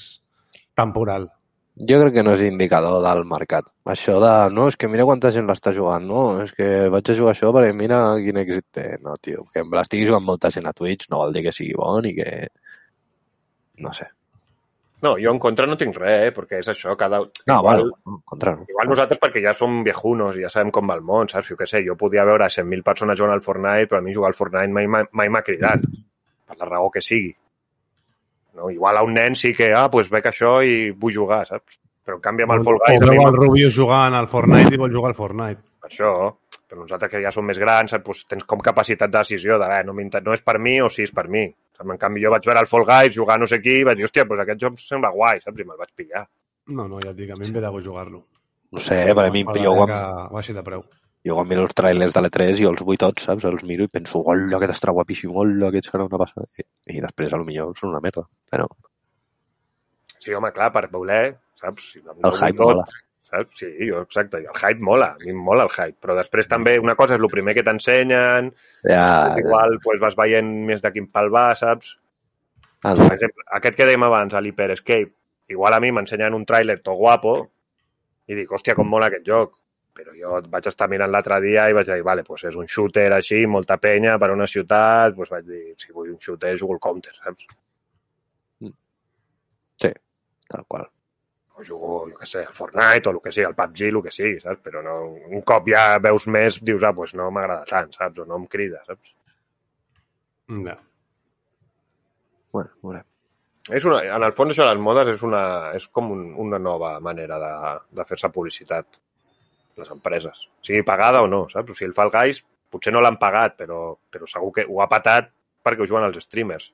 temporal? 0.76 1.30
Jo 1.76 2.00
crec 2.00 2.14
que 2.16 2.24
no 2.24 2.34
és 2.36 2.44
indicador 2.44 3.02
del 3.04 3.24
mercat. 3.28 3.68
Això 3.92 4.18
de, 4.24 4.34
no, 4.56 4.68
és 4.72 4.78
que 4.80 4.88
mira 4.92 5.08
quanta 5.08 5.32
gent 5.36 5.48
l'està 5.48 5.74
jugant, 5.76 6.04
no, 6.08 6.26
és 6.44 6.52
que 6.56 6.90
vaig 6.92 7.12
a 7.12 7.16
jugar 7.18 7.34
això 7.36 7.52
perquè 7.56 7.72
mira 7.76 8.02
quin 8.24 8.40
èxit 8.44 8.68
té. 8.76 8.86
No, 9.04 9.16
tio, 9.20 9.44
que 9.56 9.64
l'estigui 9.72 10.08
jugant 10.08 10.24
molta 10.28 10.52
gent 10.56 10.68
a 10.68 10.76
Twitch 10.76 11.12
no 11.12 11.24
vol 11.24 11.36
dir 11.36 11.44
que 11.48 11.56
sigui 11.56 11.76
bon 11.80 12.08
i 12.08 12.16
que... 12.20 12.30
No 13.84 13.92
sé. 13.96 14.08
No, 15.06 15.12
jo 15.22 15.30
en 15.36 15.38
contra 15.44 15.68
no 15.70 15.76
tinc 15.78 15.98
res, 16.02 16.24
eh, 16.28 16.34
perquè 16.34 16.60
és 16.64 16.70
això, 16.72 16.96
cada... 16.98 17.20
No, 17.22 17.58
igual, 17.60 17.84
igual, 17.86 17.94
al 18.16 18.20
contrari. 18.32 18.66
igual 18.74 18.90
nosaltres 18.90 19.20
perquè 19.22 19.44
ja 19.44 19.54
som 19.54 19.80
viejunos 19.86 20.40
i 20.40 20.46
ja 20.46 20.50
sabem 20.50 20.72
com 20.74 20.90
va 20.90 20.96
el 20.98 21.04
món, 21.06 21.30
saps? 21.30 21.52
Jo 21.52 21.58
què 21.60 21.68
sé, 21.70 21.84
jo 21.86 21.94
podia 22.00 22.26
veure 22.26 22.48
100.000 22.50 22.82
persones 22.88 23.20
jugant 23.20 23.36
al 23.36 23.44
Fortnite, 23.46 23.88
però 23.92 24.00
a 24.02 24.06
mi 24.06 24.14
jugar 24.16 24.32
al 24.34 24.38
Fortnite 24.40 24.74
mai 24.74 24.88
m'ha- 24.90 25.08
mai 25.14 25.30
m'ha 25.30 25.44
cridat, 25.46 25.84
per 26.48 26.58
la 26.58 26.70
raó 26.72 26.90
que 26.90 27.02
sigui. 27.06 27.34
No? 28.56 28.70
Igual 28.72 28.98
a 28.98 29.04
un 29.04 29.14
nen 29.14 29.36
sí 29.36 29.54
que, 29.54 29.72
ah, 29.76 29.88
doncs 29.92 30.10
veig 30.10 30.30
això 30.32 30.58
i 30.64 30.92
vull 30.96 31.14
jugar, 31.14 31.44
saps? 31.50 31.78
Però 32.06 32.16
en 32.20 32.22
canvi 32.24 32.46
amb 32.46 32.54
el 32.56 32.64
Fall 32.64 32.78
Guys... 32.86 33.10
o 33.10 33.28
el 33.30 33.36
Rubius 33.42 33.76
jugant 33.76 34.14
al 34.16 34.28
Fortnite 34.32 34.76
i 34.76 34.80
vol 34.80 34.94
jugar 34.94 35.10
al 35.12 35.18
Fortnite. 35.18 35.62
Això, 35.86 36.12
però 36.70 36.82
nosaltres 36.82 37.12
que 37.12 37.22
ja 37.24 37.32
som 37.32 37.46
més 37.46 37.60
grans, 37.62 37.92
saps? 37.94 38.06
Doncs 38.06 38.26
tens 38.32 38.48
com 38.50 38.64
capacitat 38.64 39.12
de 39.12 39.22
decisió 39.22 39.60
de, 39.62 39.68
eh, 39.78 39.84
no, 39.86 39.94
no 39.96 40.34
és 40.34 40.42
per 40.46 40.58
mi 40.60 40.80
o 40.82 40.90
sí 40.90 41.06
és 41.06 41.14
per 41.14 41.28
mi. 41.30 41.46
Saps? 41.78 41.90
En 41.92 42.00
canvi, 42.02 42.24
jo 42.24 42.32
vaig 42.34 42.46
veure 42.48 42.64
el 42.64 42.70
Fall 42.72 42.88
Guys 42.90 43.16
jugar 43.16 43.38
no 43.40 43.48
sé 43.52 43.62
qui 43.62 43.80
i 43.82 43.86
vaig 43.88 44.00
dir, 44.00 44.08
hòstia, 44.08 44.26
doncs 44.30 44.44
aquest 44.46 44.62
joc 44.64 44.80
sembla 44.82 45.12
guai, 45.14 45.42
saps? 45.44 45.60
I 45.62 45.68
me'l 45.68 45.78
vaig 45.82 45.92
pillar. 45.96 46.26
No, 46.68 46.88
no, 46.90 47.00
ja 47.04 47.12
et 47.12 47.18
dic, 47.20 47.30
a 47.32 47.38
mi 47.38 47.46
em 47.46 47.54
ve 47.54 47.62
de 47.62 47.74
jugar-lo. 47.86 48.24
No 48.74 48.82
sé, 48.82 49.02
per 49.14 49.26
a 49.28 49.32
mi, 49.32 49.44
Per 49.46 49.60
jo 49.62 49.76
quan, 49.78 49.92
que 49.92 50.34
baixi 50.34 50.54
de 50.56 50.64
preu. 50.66 50.82
jo 51.26 51.36
quan 51.38 51.48
miro 51.48 51.64
els 51.68 51.74
trailers 51.78 52.14
de 52.16 52.22
l'E3 52.26 52.58
jo 52.60 52.72
els 52.74 52.82
vull 52.88 52.98
tots, 52.98 53.28
saps? 53.30 53.46
Els 53.46 53.64
miro 53.64 53.86
i 53.86 53.92
penso, 53.94 54.24
hola, 54.26 54.58
aquest 54.58 54.74
estarà 54.76 54.94
guapíssim, 54.98 55.32
hola, 55.32 55.70
aquest 55.70 55.92
serà 55.92 56.08
una 56.10 56.18
passada. 56.18 56.48
I, 56.58 56.66
i 56.98 57.02
després, 57.06 57.34
a 57.34 57.38
lo 57.38 57.46
millor, 57.46 57.76
són 57.78 57.94
una 57.94 58.02
merda. 58.04 58.26
Però 58.52 58.68
Sí, 60.26 60.34
home, 60.34 60.50
clar, 60.56 60.72
per 60.74 60.88
voler, 60.90 61.36
saps? 61.62 61.92
Si 61.94 62.00
no, 62.02 62.16
el 62.16 62.24
no 62.26 62.32
hype 62.34 62.58
vull 62.58 62.74
mola. 62.80 62.86
Saps? 63.26 63.58
Sí, 63.58 63.70
jo, 63.90 64.04
exacte. 64.06 64.38
El 64.44 64.54
hype 64.54 64.84
mola, 64.86 65.12
a 65.16 65.22
mi 65.24 65.32
em 65.34 65.42
mola 65.42 65.66
el 65.66 65.74
hype. 65.74 65.98
Però 66.04 66.16
després 66.18 66.50
també 66.52 66.76
una 66.82 66.96
cosa 67.00 67.18
és 67.18 67.22
el 67.24 67.32
primer 67.34 67.56
que 67.58 67.64
t'ensenyen, 67.66 68.52
Ja, 68.86 69.34
igual 69.42 69.80
pues, 69.84 70.00
vas 70.04 70.18
veient 70.20 70.52
més 70.70 70.84
de 70.84 70.92
quin 70.94 71.10
pal 71.12 71.32
va, 71.34 71.50
saps? 71.58 71.96
ah, 72.84 72.94
Per 72.94 73.12
exemple, 73.18 73.46
aquest 73.58 73.78
que 73.80 73.90
dèiem 73.90 74.06
abans, 74.06 74.34
l'Hyper 74.46 74.72
Escape, 74.78 75.12
igual 75.50 75.74
a 75.74 75.82
mi 75.82 75.92
m'ensenyen 75.92 76.38
un 76.38 76.46
tràiler 76.46 76.80
to 76.86 76.94
guapo 76.94 77.36
i 78.30 78.38
dic, 78.38 78.52
hòstia, 78.52 78.76
com 78.78 78.90
mola 78.90 79.10
aquest 79.10 79.26
joc. 79.26 79.58
Però 79.96 80.12
jo 80.12 80.42
vaig 80.52 80.66
estar 80.68 80.90
mirant 80.92 81.12
l'altre 81.12 81.40
dia 81.42 81.70
i 81.72 81.76
vaig 81.76 81.88
dir, 81.88 82.02
vale, 82.04 82.24
pues 82.28 82.44
és 82.50 82.56
un 82.60 82.68
shooter 82.68 83.08
així, 83.16 83.46
molta 83.48 83.78
penya 83.80 84.18
per 84.20 84.34
una 84.34 84.48
ciutat, 84.48 85.16
pues 85.16 85.32
vaig 85.32 85.46
dir, 85.48 85.64
si 85.80 85.94
vull 85.96 86.12
un 86.12 86.20
shooter, 86.20 86.58
jugo 86.60 86.76
al 86.76 86.82
Counter, 86.84 87.16
saps? 87.24 87.48
tal 90.50 90.66
qual. 90.68 90.90
O 91.56 91.64
jugo, 91.64 91.92
jo 92.10 92.18
què 92.20 92.28
sé, 92.28 92.44
al 92.44 92.56
Fortnite 92.56 93.10
o 93.10 93.14
el 93.16 93.22
que 93.24 93.32
sigui, 93.32 93.46
al 93.48 93.56
PUBG, 93.56 93.88
el 93.90 94.02
que 94.04 94.14
sigui, 94.16 94.40
saps? 94.44 94.62
Però 94.66 94.82
no, 94.84 94.96
un 95.32 95.44
cop 95.48 95.70
ja 95.72 95.86
veus 96.04 96.28
més, 96.32 96.60
dius, 96.68 96.84
ah, 96.84 96.92
pues 96.98 97.16
no 97.16 97.30
m'agrada 97.32 97.68
tant, 97.70 97.94
saps? 97.96 98.24
O 98.24 98.28
no 98.28 98.42
em 98.42 98.48
crida, 98.52 98.82
saps? 98.90 99.14
Ja. 100.68 100.76
Bueno, 102.56 102.72
veurem. 102.84 103.06
És 103.74 103.86
una, 103.88 104.04
en 104.04 104.28
el 104.28 104.36
fons 104.38 104.54
això 104.54 104.68
de 104.68 104.76
les 104.76 104.84
modes 104.84 105.16
és, 105.16 105.24
una, 105.26 105.42
és 105.74 105.88
com 105.96 106.12
un, 106.14 106.28
una 106.44 106.60
nova 106.62 106.92
manera 107.02 107.40
de, 107.42 107.54
de 107.98 108.06
fer-se 108.06 108.30
publicitat 108.36 109.00
les 109.80 109.90
empreses. 109.96 110.44
Sigui 110.64 110.84
pagada 110.86 111.24
o 111.26 111.32
no, 111.32 111.46
saps? 111.52 111.72
O 111.72 111.78
sigui, 111.78 111.90
el 111.90 111.98
Fall 111.98 112.14
Guys 112.14 112.44
potser 112.72 112.94
no 112.94 113.02
l'han 113.02 113.18
pagat, 113.22 113.56
però, 113.64 113.80
però 114.12 114.28
segur 114.30 114.52
que 114.60 114.68
ho 114.70 114.84
ha 114.84 114.92
patat 114.92 115.32
perquè 115.66 115.82
ho 115.82 115.90
juguen 115.90 116.06
els 116.12 116.22
streamers. 116.28 116.70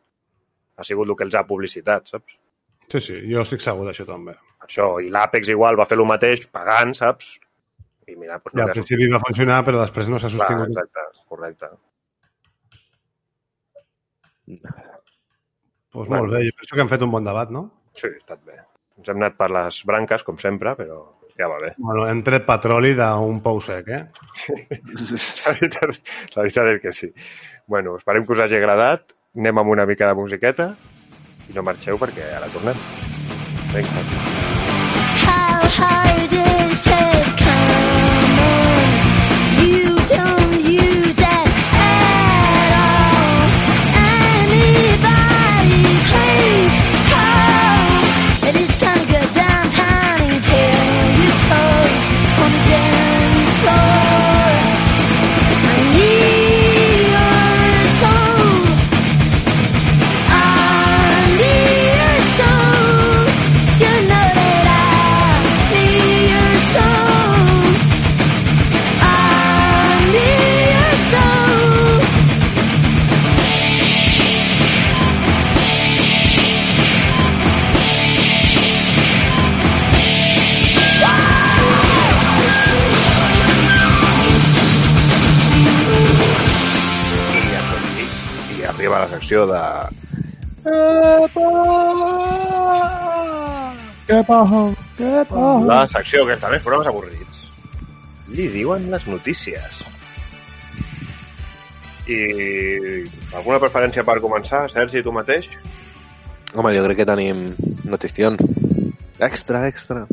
Ha 0.75 0.87
sigut 0.87 1.07
el 1.07 1.15
que 1.15 1.27
els 1.27 1.37
ha 1.37 1.47
publicitat, 1.47 2.09
saps? 2.11 2.40
Sí, 2.91 2.99
sí, 2.99 3.17
jo 3.31 3.43
estic 3.45 3.61
segur 3.63 3.85
d'això 3.87 4.03
també. 4.07 4.33
Això, 4.65 4.87
i 5.03 5.07
l'Apex 5.13 5.47
igual 5.53 5.77
va 5.79 5.85
fer 5.87 5.97
el 5.99 6.05
mateix 6.09 6.43
pagant, 6.51 6.91
saps? 6.97 7.37
I 8.11 8.17
mira, 8.19 8.35
doncs 8.41 8.51
no 8.57 8.63
al 8.65 8.67
li 8.67 8.71
ha 8.73 8.75
principi 8.75 9.07
va 9.13 9.21
funcionar, 9.23 9.61
però 9.63 9.79
després 9.85 10.09
no 10.11 10.19
s'ha 10.19 10.27
Clar, 10.33 10.47
sostingut. 10.49 10.73
exacte, 10.73 11.05
correcte. 11.31 11.69
Pues 15.91 16.07
Bueno. 16.07 16.23
molt 16.23 16.33
bé, 16.33 16.45
jo 16.47 16.51
penso 16.57 16.75
que 16.75 16.81
hem 16.81 16.89
fet 16.89 17.01
un 17.03 17.11
bon 17.11 17.23
debat, 17.23 17.49
no? 17.51 17.63
Sí, 17.93 18.07
ha 18.07 18.17
estat 18.17 18.43
bé. 18.47 18.57
Ens 18.97 19.09
hem 19.09 19.17
anat 19.19 19.35
per 19.39 19.49
les 19.51 19.81
branques, 19.87 20.23
com 20.23 20.37
sempre, 20.39 20.75
però 20.75 20.99
ja 21.37 21.47
va 21.51 21.57
bé. 21.59 21.73
Bueno, 21.77 22.05
hem 22.07 22.21
tret 22.23 22.45
petroli 22.47 22.93
d'un 22.95 23.41
pou 23.43 23.59
sec, 23.63 23.87
eh? 23.87 24.03
La 24.51 25.53
veritat, 25.57 25.97
la 26.35 26.43
veritat 26.45 26.71
és 26.75 26.81
que 26.83 26.93
sí. 26.95 27.11
Bueno, 27.67 27.97
esperem 27.99 28.25
que 28.25 28.33
us 28.35 28.43
hagi 28.45 28.55
agradat. 28.59 29.11
Anem 29.35 29.57
amb 29.61 29.69
una 29.71 29.85
mica 29.87 30.07
de 30.07 30.15
musiqueta 30.15 30.73
i 31.51 31.57
no 31.57 31.65
marxeu 31.67 31.99
perquè 31.99 32.31
ara 32.37 32.47
tornem. 32.55 32.79
Vinga. 33.75 34.07
How 35.25 36.10
secció 89.11 89.45
de... 89.49 89.61
Què 94.07 94.19
passa? 94.27 94.61
Què 94.97 95.23
La 95.67 95.81
secció 95.91 96.25
que 96.27 96.35
està 96.37 96.51
més 96.51 96.63
programes 96.65 96.89
avorrits. 96.91 97.45
Li 98.31 98.47
diuen 98.53 98.89
les 98.91 99.07
notícies. 99.09 99.81
I 102.11 102.19
alguna 103.37 103.59
preferència 103.61 104.03
per 104.07 104.19
començar, 104.23 104.65
Sergi, 104.71 105.03
tu 105.03 105.13
mateix? 105.15 105.47
Home, 106.55 106.73
jo 106.75 106.83
crec 106.87 107.01
que 107.01 107.07
tenim 107.07 107.51
notició. 107.87 108.33
Extra, 109.21 109.65
extra. 109.69 110.05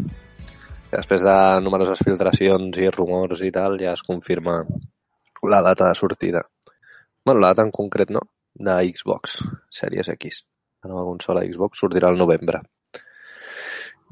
Que 0.89 0.97
després 0.97 1.25
de 1.25 1.37
numeroses 1.65 2.01
filtracions 2.05 2.79
i 2.81 2.91
rumors 2.95 3.43
i 3.45 3.51
tal, 3.55 3.77
ja 3.81 3.95
es 3.97 4.05
confirma 4.07 4.61
la 5.43 5.63
data 5.63 5.91
de 5.91 5.99
sortida. 5.99 6.45
Bueno, 7.25 7.41
la 7.43 7.53
data 7.53 7.67
en 7.67 7.73
concret 7.75 8.11
no, 8.15 8.23
de 8.59 8.77
Xbox 8.92 9.38
Series 9.71 10.09
X. 10.14 10.42
La 10.85 10.90
nova 10.92 11.07
consola 11.11 11.44
Xbox 11.47 11.81
sortirà 11.83 12.11
al 12.11 12.18
novembre. 12.18 12.62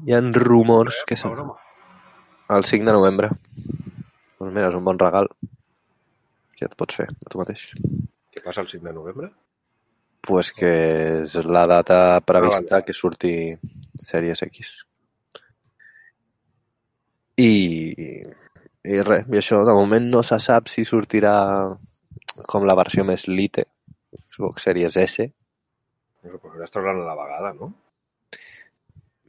Hi 0.05 0.13
ha 0.13 0.21
rumors 0.35 1.03
que 1.07 1.17
són 1.19 1.39
el 1.43 2.63
5 2.63 2.85
de 2.87 2.93
novembre. 2.95 3.31
Doncs 4.37 4.53
mira, 4.53 4.69
és 4.69 4.77
un 4.77 4.85
bon 4.85 4.99
regal 5.01 5.27
que 6.57 6.65
et 6.67 6.75
pots 6.77 6.95
fer 6.99 7.07
a 7.09 7.29
tu 7.31 7.39
mateix. 7.41 7.67
Què 8.33 8.43
passa 8.45 8.61
el 8.63 8.71
5 8.71 8.85
de 8.87 8.95
novembre? 8.95 9.33
pues 10.27 10.49
que 10.51 10.69
és 11.21 11.35
la 11.47 11.61
data 11.71 12.19
prevista 12.19 12.57
Ah, 12.57 12.69
vale. 12.71 12.83
que 12.83 12.93
surti 12.93 13.29
Series 13.95 14.41
X. 14.43 14.71
I, 17.37 17.51
i 18.83 19.01
res, 19.07 19.27
i 19.31 19.39
això, 19.39 19.61
de 19.63 19.75
moment 19.77 20.09
no 20.11 20.23
se 20.27 20.39
sap 20.43 20.67
si 20.67 20.83
sortirà 20.89 21.35
com 22.49 22.65
la 22.67 22.75
versió 22.75 23.05
més 23.07 23.27
lite, 23.29 23.63
Xbox 24.37 24.69
Series 24.69 24.95
S. 25.01 25.27
No 26.23 26.31
sé, 26.31 26.37
però 26.37 26.81
hablando 26.81 27.03
a 27.03 27.15
la 27.15 27.23
vegada, 27.23 27.53
no? 27.53 27.73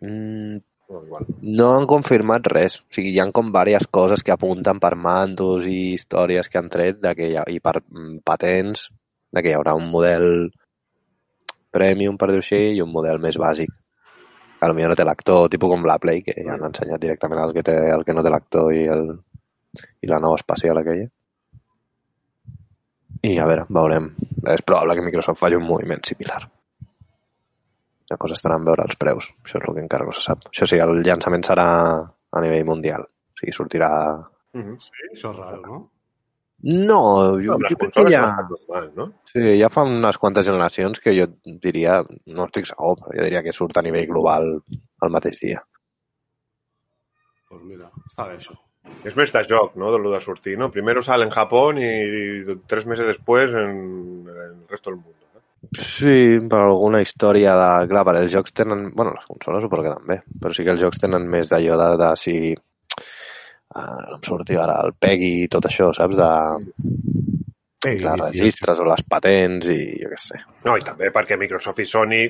Mm, 0.00 0.58
No, 0.88 1.02
igual. 1.04 1.26
no 1.42 1.74
han 1.76 1.86
confirmat 1.86 2.46
res. 2.48 2.78
O 2.80 2.94
sigui, 2.96 3.10
hi 3.12 3.20
ha 3.20 3.26
com 3.32 3.50
diverses 3.52 3.88
coses 3.92 4.22
que 4.24 4.32
apunten 4.32 4.78
per 4.80 4.94
mandos 4.96 5.66
i 5.68 5.94
històries 5.94 6.48
que 6.48 6.60
han 6.60 6.70
tret 6.72 7.00
de 7.02 7.14
que 7.16 7.28
hi 7.28 7.36
ha, 7.36 7.44
i 7.48 7.60
per 7.60 7.80
mm, 7.82 8.22
patents 8.24 8.88
de 9.32 9.42
que 9.42 9.50
hi 9.52 9.56
haurà 9.58 9.74
un 9.76 9.90
model 9.92 10.48
premium, 11.70 12.16
per 12.16 12.30
dir-ho 12.30 12.44
així, 12.44 12.62
i 12.76 12.80
un 12.80 12.92
model 12.92 13.20
més 13.20 13.36
bàsic. 13.36 13.74
A 14.60 14.68
lo 14.68 14.74
millor 14.74 14.90
no 14.94 14.96
té 14.98 15.04
l'actor, 15.04 15.48
tipus 15.52 15.70
com 15.70 15.84
la 15.86 15.98
Play, 16.02 16.22
que 16.26 16.34
ja 16.40 16.56
han 16.56 16.64
ensenyat 16.70 17.00
directament 17.00 17.42
el 17.44 17.52
que, 17.54 17.62
té, 17.62 17.76
el 17.94 18.04
que 18.04 18.16
no 18.16 18.24
té 18.24 18.32
l'actor 18.32 18.72
i, 18.74 18.86
el, 18.90 19.04
i 20.02 20.08
la 20.10 20.18
nova 20.24 20.40
espacial 20.40 20.80
aquella. 20.80 21.06
I 23.26 23.34
a 23.38 23.46
veure, 23.50 23.66
veurem. 23.74 24.12
És 24.54 24.62
probable 24.62 24.94
que 24.94 25.04
Microsoft 25.04 25.40
faci 25.40 25.58
un 25.58 25.66
moviment 25.66 26.04
similar. 26.06 26.40
La 28.08 28.16
cosa 28.16 28.36
estarà 28.38 28.56
en 28.56 28.64
veure 28.64 28.86
els 28.86 28.96
preus. 28.96 29.28
Això 29.44 29.58
és 29.58 29.68
el 29.68 29.74
que 29.76 29.84
encara 29.84 30.06
no 30.08 30.14
se 30.16 30.24
sap. 30.24 30.46
Això 30.52 30.68
sí, 30.70 30.78
el 30.80 31.02
llançament 31.04 31.44
serà 31.44 31.68
a 32.06 32.42
nivell 32.44 32.66
mundial. 32.68 33.04
O 33.04 33.40
sigui, 33.40 33.54
sortirà... 33.56 33.90
Mhm. 34.56 34.76
Sí, 34.80 35.08
això 35.12 35.32
és 35.34 35.40
raro, 35.42 35.62
no? 35.66 35.80
No, 36.60 37.00
jo, 37.38 37.54
No, 37.54 37.68
jo 37.70 37.76
crec 37.78 37.92
que 37.94 38.10
ja... 38.10 38.22
normal, 38.48 38.88
no? 38.96 39.04
Sí, 39.30 39.42
ja 39.60 39.68
fa 39.70 39.84
unes 39.86 40.18
quantes 40.18 40.48
generacions 40.48 40.98
que 41.04 41.14
jo 41.14 41.28
diria, 41.44 42.00
no 42.34 42.46
estic 42.48 42.66
segur, 42.66 42.96
però 42.98 43.14
jo 43.14 43.26
diria 43.28 43.44
que 43.46 43.54
surt 43.54 43.78
a 43.78 43.84
nivell 43.86 44.08
global 44.10 44.48
el 44.56 45.14
mateix 45.14 45.38
dia. 45.44 45.60
Pues 47.48 47.62
mira, 47.62 47.92
està 48.10 48.26
bé 48.26 48.40
això. 48.40 48.56
De 49.04 49.44
joc, 49.48 49.76
no? 49.76 49.92
De 49.92 49.98
lo 49.98 50.10
de 50.10 50.20
sortir, 50.20 50.58
¿no? 50.58 50.70
Primero 50.70 51.02
sale 51.02 51.24
en 51.24 51.30
Japón 51.30 51.78
y, 51.78 51.84
y 51.84 52.44
tres 52.66 52.84
meses 52.86 53.06
después 53.06 53.48
en, 53.48 54.26
en 54.28 54.60
el 54.62 54.68
resto 54.68 54.90
del 54.90 54.98
mundo. 54.98 55.18
¿no? 55.34 55.40
Sí, 55.72 56.38
per 56.48 56.60
alguna 56.60 57.00
història 57.02 57.54
de... 57.58 57.88
Clar, 57.90 58.04
perquè 58.06 58.24
els 58.26 58.34
jocs 58.34 58.54
tenen... 58.54 58.90
bueno, 58.94 59.14
les 59.16 59.26
consoles 59.26 59.64
suposo 59.64 59.86
que 59.86 59.94
també, 59.94 60.20
però 60.42 60.54
sí 60.54 60.66
que 60.66 60.74
els 60.74 60.82
jocs 60.82 61.00
tenen 61.02 61.28
més 61.30 61.50
d'allò 61.50 61.78
de, 61.80 61.88
de 62.02 62.10
si... 62.20 62.36
Uh, 63.68 63.98
no 64.08 64.16
em 64.16 64.22
sortia 64.24 64.62
ara 64.64 64.78
el 64.86 64.94
PEGI 64.96 65.32
i 65.44 65.48
tot 65.52 65.66
això, 65.68 65.90
saps? 65.94 66.16
De 66.16 66.30
Ei, 67.86 67.98
les 68.02 68.22
registres 68.22 68.80
o 68.82 68.86
les 68.88 69.02
patents 69.06 69.68
i 69.70 69.80
jo 70.00 70.08
què 70.10 70.18
sé. 70.18 70.40
No, 70.64 70.74
i 70.78 70.82
també 70.86 71.12
perquè 71.14 71.36
Microsoft 71.38 71.84
i 71.84 71.86
Sony, 71.86 72.22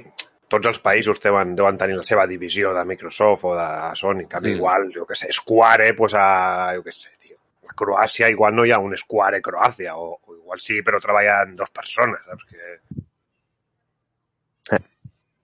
tots 0.48 0.66
els 0.70 0.78
països 0.84 1.20
deuen, 1.20 1.54
deuen 1.58 1.76
tenir 1.80 1.96
la 1.98 2.04
seva 2.08 2.26
divisió 2.26 2.72
de 2.76 2.84
Microsoft 2.88 3.44
o 3.50 3.54
de 3.56 3.68
Sony. 4.00 4.22
En 4.24 4.28
canvi, 4.32 4.54
Mm. 4.54 4.56
igual, 4.56 4.88
jo 4.94 5.04
què 5.06 5.16
sé, 5.18 5.32
Square, 5.32 5.92
pues 5.94 6.14
a, 6.16 6.72
jo 6.76 6.82
què 6.86 6.94
sé, 6.96 7.10
tio, 7.20 7.36
a 7.68 7.74
Croàcia 7.76 8.30
igual 8.32 8.54
no 8.56 8.64
hi 8.64 8.72
ha 8.72 8.78
un 8.80 8.96
Square 8.96 9.42
Croàcia, 9.44 9.96
o, 9.96 10.16
o 10.24 10.34
igual 10.38 10.60
sí, 10.64 10.80
però 10.82 11.00
treballen 11.04 11.54
dos 11.56 11.70
persones, 11.70 12.24
saps? 12.24 12.44
Que... 12.48 12.78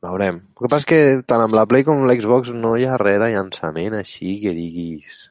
Veurem. 0.04 0.36
El 0.52 0.66
que 0.66 0.68
passa 0.68 0.82
és 0.84 0.88
que 0.90 0.96
tant 1.24 1.40
amb 1.46 1.54
la 1.56 1.62
Play 1.64 1.84
com 1.86 2.02
amb 2.02 2.10
l'Xbox 2.10 2.50
no 2.52 2.74
hi 2.76 2.84
ha 2.84 2.98
res 3.00 3.16
de 3.22 3.30
llançament 3.32 3.94
així 3.96 4.34
que 4.42 4.52
diguis 4.52 5.22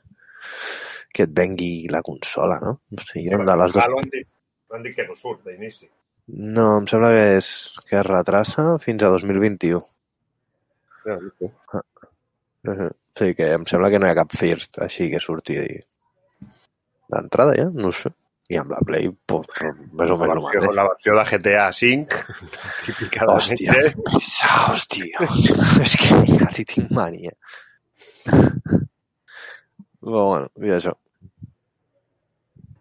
que 1.13 1.27
et 1.27 1.33
vengui 1.37 1.85
la 1.93 2.01
consola, 2.01 2.57
no? 2.63 2.71
O 2.89 3.03
sigui, 3.05 3.29
de 3.29 3.57
les 3.61 3.75
dues... 3.75 3.85
Han 3.85 4.09
dit, 4.15 4.25
han 4.73 4.81
dit 4.87 4.95
que 4.97 5.05
no 5.05 5.13
surt 5.19 5.43
d'inici. 5.45 5.85
No, 6.27 6.77
em 6.79 6.85
sembla 6.87 7.09
que 7.11 7.23
és 7.37 7.47
que 7.89 7.97
es 7.99 8.05
retrassa 8.07 8.65
fins 8.83 9.03
a 9.03 9.09
2021. 9.11 9.81
Ja, 11.05 11.17
sí. 11.19 11.49
Mhm. 12.63 12.91
Sí, 13.19 13.33
que 13.37 13.51
em 13.53 13.65
sembla 13.69 13.89
que 13.91 13.99
no 13.99 14.07
hi 14.07 14.11
ha 14.13 14.17
cap 14.17 14.31
first 14.33 14.79
així 14.81 15.09
que 15.11 15.19
surti 15.21 15.57
d'entrada 17.11 17.53
ja, 17.59 17.67
no 17.73 17.91
sé. 17.91 18.09
I 18.51 18.57
amb 18.59 18.71
la 18.73 18.79
Play, 18.83 19.07
pues, 19.25 19.47
més 19.95 20.09
o 20.11 20.17
menys 20.19 20.33
el 20.33 20.41
mateix. 20.43 20.65
la 20.75 20.83
versió 20.89 21.13
de 21.15 21.23
GTA 21.29 21.67
V, 21.69 22.17
típica 22.87 23.27
de 23.27 23.35
Hòstia, 23.35 23.75
pesaos, 24.09 24.87
tio. 24.91 25.27
És 25.83 25.95
que 25.99 26.19
li 26.57 26.65
tinc 26.73 26.91
mania. 26.91 27.31
Però 30.03 30.25
bueno, 30.27 30.49
i 30.59 30.73
això. 30.75 30.91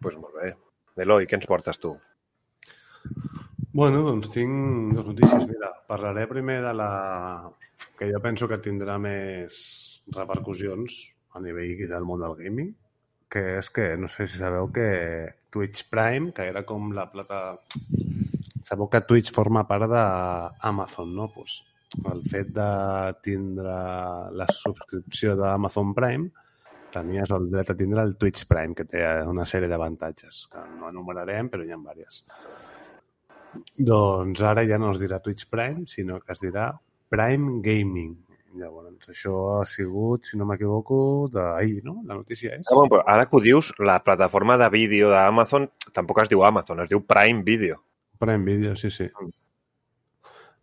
Pues 0.03 0.17
molt 0.19 0.35
bé. 0.35 0.51
Eloi, 1.05 1.25
què 1.27 1.39
ens 1.39 1.47
portes 1.47 1.79
tu? 1.79 1.93
Bueno, 3.73 4.03
doncs 4.05 4.29
tinc 4.29 4.93
dues 4.93 5.07
notícies. 5.09 5.47
Mira, 5.49 5.71
parlaré 5.87 6.27
primer 6.29 6.61
de 6.61 6.73
la 6.77 6.91
que 7.97 8.11
jo 8.11 8.21
penso 8.21 8.47
que 8.49 8.61
tindrà 8.61 8.99
més 9.01 9.57
repercussions 10.13 10.95
a 11.33 11.41
nivell 11.41 11.87
del 11.89 12.05
món 12.05 12.21
del 12.21 12.35
gaming, 12.37 12.73
que 13.33 13.57
és 13.57 13.69
que, 13.73 13.93
no 13.97 14.09
sé 14.11 14.27
si 14.29 14.37
sabeu 14.37 14.69
que 14.73 14.87
Twitch 15.49 15.87
Prime, 15.89 16.31
que 16.37 16.45
era 16.51 16.65
com 16.69 16.91
la 16.93 17.07
plata... 17.11 17.59
Sabeu 18.63 18.87
que 18.89 19.01
Twitch 19.09 19.33
forma 19.33 19.65
part 19.67 19.89
d'Amazon, 19.89 21.15
no? 21.17 21.27
Pues, 21.33 21.63
el 22.13 22.21
fet 22.29 22.53
de 22.53 22.69
tindre 23.25 23.73
la 24.33 24.47
subscripció 24.53 25.35
d'Amazon 25.37 25.93
Prime 25.97 26.29
tenies 26.93 27.33
el 27.33 27.49
dret 27.49 27.71
a 27.73 27.75
tindre 27.77 28.05
el 28.05 28.15
Twitch 28.21 28.45
Prime, 28.49 28.77
que 28.77 28.85
té 28.85 29.01
una 29.25 29.45
sèrie 29.49 29.69
d'avantatges, 29.69 30.45
que 30.53 30.61
no 30.77 30.93
enumerarem, 30.93 31.49
però 31.49 31.65
hi 31.65 31.73
ha 31.73 31.79
diverses. 31.81 32.21
Doncs 33.77 34.41
ara 34.45 34.65
ja 34.67 34.79
no 34.81 34.91
es 34.93 34.99
dirà 35.01 35.19
Twitch 35.23 35.49
Prime, 35.51 35.87
sinó 35.87 36.19
que 36.21 36.33
es 36.33 36.41
dirà 36.43 36.71
Prime 37.13 37.59
Gaming. 37.65 38.15
Llavors, 38.53 39.09
això 39.09 39.35
ha 39.55 39.63
sigut, 39.65 40.27
si 40.29 40.37
no 40.37 40.45
m'equivoco, 40.45 40.97
d'ahir, 41.33 41.79
no? 41.85 41.95
La 42.05 42.13
notícia 42.19 42.51
és... 42.53 42.67
Ah, 42.67 42.75
bueno, 42.75 42.91
però 42.91 43.05
ara 43.09 43.25
que 43.25 43.37
ho 43.37 43.41
dius, 43.41 43.71
la 43.81 43.97
plataforma 44.05 44.59
de 44.61 44.67
vídeo 44.69 45.09
d'Amazon 45.09 45.65
tampoc 45.93 46.21
es 46.21 46.29
diu 46.29 46.43
Amazon, 46.45 46.83
es 46.83 46.91
diu 46.91 47.01
Prime 47.01 47.41
Video. 47.47 47.79
Prime 48.21 48.45
Video, 48.45 48.75
sí, 48.77 48.91
sí. 48.93 49.09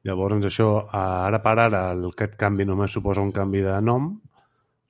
Llavors, 0.07 0.47
això, 0.47 0.69
ara 0.95 1.43
per 1.43 1.57
ara, 1.67 1.83
aquest 2.13 2.39
canvi 2.41 2.65
només 2.69 2.95
suposa 2.95 3.25
un 3.27 3.35
canvi 3.37 3.65
de 3.67 3.75
nom, 3.85 4.13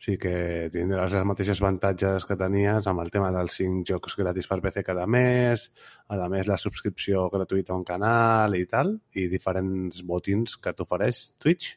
o 0.01 0.03
sigui 0.03 0.17
que 0.17 0.69
tindràs 0.73 1.13
els 1.13 1.27
mateixos 1.29 1.59
avantatges 1.61 2.25
que 2.25 2.37
tenies 2.41 2.87
amb 2.89 3.03
el 3.03 3.11
tema 3.13 3.29
dels 3.35 3.59
5 3.59 3.83
jocs 3.85 4.15
gratis 4.17 4.47
per 4.49 4.57
PC 4.65 4.81
cada 4.87 5.05
mes, 5.05 5.67
a 6.09 6.29
més 6.33 6.47
la 6.49 6.57
subscripció 6.57 7.27
gratuïta 7.29 7.75
a 7.75 7.77
un 7.77 7.85
canal 7.85 8.55
i 8.57 8.65
tal, 8.65 8.95
i 9.13 9.27
diferents 9.29 9.99
botins 10.09 10.55
que 10.57 10.73
t'ofereix 10.73 11.19
Twitch 11.37 11.75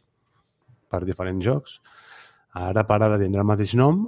per 0.88 1.02
diferents 1.04 1.44
jocs. 1.44 1.82
Ara 2.56 2.86
per 2.88 3.02
ara 3.02 3.18
tindrà 3.20 3.44
el 3.44 3.50
mateix 3.50 3.74
nom, 3.76 4.06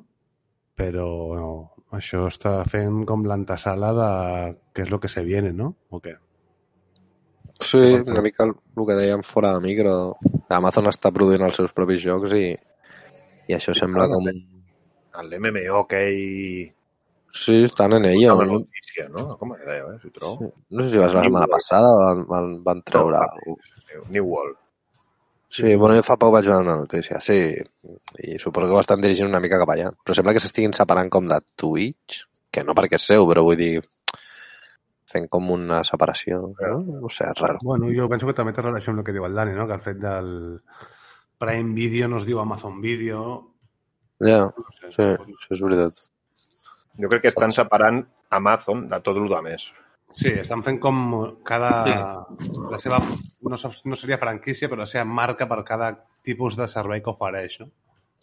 però 0.79 1.07
no, 1.35 1.49
això 1.99 2.29
està 2.29 2.61
fent 2.71 3.01
com 3.09 3.25
l'antesala 3.27 3.89
de 3.97 4.07
què 4.71 4.85
és 4.85 4.93
el 4.93 5.01
que 5.03 5.11
se 5.11 5.25
viene, 5.27 5.51
no? 5.51 5.73
O 5.91 5.99
què? 5.99 6.13
Sí, 7.59 7.83
una 7.99 8.23
mica 8.23 8.47
el, 8.47 8.55
el 8.77 8.87
que 8.87 8.95
dèiem 8.95 9.27
fora 9.27 9.51
de 9.57 9.65
micro. 9.67 9.97
Amazon 10.55 10.87
està 10.87 11.11
produint 11.11 11.43
els 11.49 11.59
seus 11.59 11.75
propis 11.75 11.99
jocs 12.03 12.31
i, 12.39 12.45
i 13.47 13.55
això 13.57 13.75
sembla 13.77 14.07
com... 14.11 14.27
El 15.21 15.35
MMO 15.39 15.85
que 15.87 16.01
hi... 16.11 16.65
Sí, 17.35 17.63
estan 17.65 17.93
en 17.97 18.05
ella. 18.05 18.33
Una 18.35 18.45
No, 18.45 18.59
notícia, 18.59 19.07
no? 19.11 19.37
Com 19.39 19.53
es 19.55 19.63
deia, 19.67 19.87
eh, 19.93 19.97
si 20.01 20.09
trobo? 20.11 20.51
no 20.69 20.83
sé 20.83 20.91
si 20.91 20.97
va 21.01 21.07
ser 21.09 21.17
la 21.19 21.23
setmana 21.25 21.47
passada 21.51 21.87
o 21.91 21.97
van, 22.03 22.21
van, 22.29 22.51
van 22.63 22.83
treure... 22.83 23.19
New 24.09 24.25
World. 24.27 24.57
Sí, 25.55 25.75
bueno, 25.75 25.95
jo 25.95 26.03
fa 26.03 26.17
poc 26.19 26.33
vaig 26.33 26.47
veure 26.49 26.63
una 26.65 26.75
notícia, 26.81 27.19
sí, 27.23 27.35
i 28.27 28.37
suposo 28.41 28.67
que 28.67 28.75
ho 28.75 28.79
estan 28.81 28.99
dirigint 29.03 29.29
una 29.29 29.39
mica 29.39 29.59
cap 29.61 29.69
allà. 29.71 29.91
Però 30.03 30.15
sembla 30.17 30.33
que 30.35 30.41
s'estiguin 30.43 30.73
separant 30.75 31.11
com 31.13 31.27
de 31.31 31.37
Twitch, 31.55 32.25
que 32.51 32.63
no 32.67 32.75
perquè 32.75 32.99
és 32.99 33.05
seu, 33.13 33.23
però 33.29 33.43
vull 33.47 33.59
dir, 33.61 33.77
fent 35.11 35.29
com 35.31 35.47
una 35.55 35.79
separació, 35.87 36.41
no? 36.59 36.79
No 37.05 37.11
sé, 37.13 37.29
és 37.31 37.39
raro. 37.39 37.61
Bueno, 37.63 37.87
jo 37.95 38.09
penso 38.11 38.27
que 38.27 38.35
també 38.35 38.51
té 38.57 38.65
relació 38.65 38.91
amb 38.91 39.03
el 39.03 39.07
que 39.07 39.15
diu 39.15 39.27
el 39.29 39.37
Dani, 39.37 39.55
no? 39.55 39.67
que 39.69 39.77
el 39.79 39.85
fet 39.85 40.01
del 40.03 40.29
Prime 41.39 41.73
Video 41.75 42.07
no 42.07 42.17
es 42.21 42.25
diu 42.27 42.39
Amazon 42.39 42.81
Video. 42.81 43.21
Ja, 44.23 44.45
No 44.47 44.75
sé, 44.79 44.91
sí, 44.95 45.07
això 45.35 45.55
és 45.57 45.63
veritat. 45.63 46.05
Jo 47.01 47.09
crec 47.11 47.25
que 47.25 47.33
estan 47.33 47.51
separant 47.51 48.05
Amazon 48.29 48.85
de 48.89 48.99
tot 49.03 49.17
el 49.17 49.27
més. 49.43 49.71
sí, 50.13 50.29
estan 50.29 50.63
fent 50.63 50.79
com 50.79 50.99
cada... 51.43 52.25
La 52.71 52.79
seva, 52.79 52.99
no, 53.43 53.57
no 53.59 53.95
seria 53.95 54.17
franquícia, 54.17 54.69
però 54.69 54.85
la 54.85 54.87
seva 54.87 55.03
marca 55.03 55.47
per 55.47 55.63
cada 55.63 55.91
tipus 56.23 56.55
de 56.55 56.67
servei 56.67 57.01
que 57.01 57.11
ofereix, 57.11 57.59
no? 57.59 57.67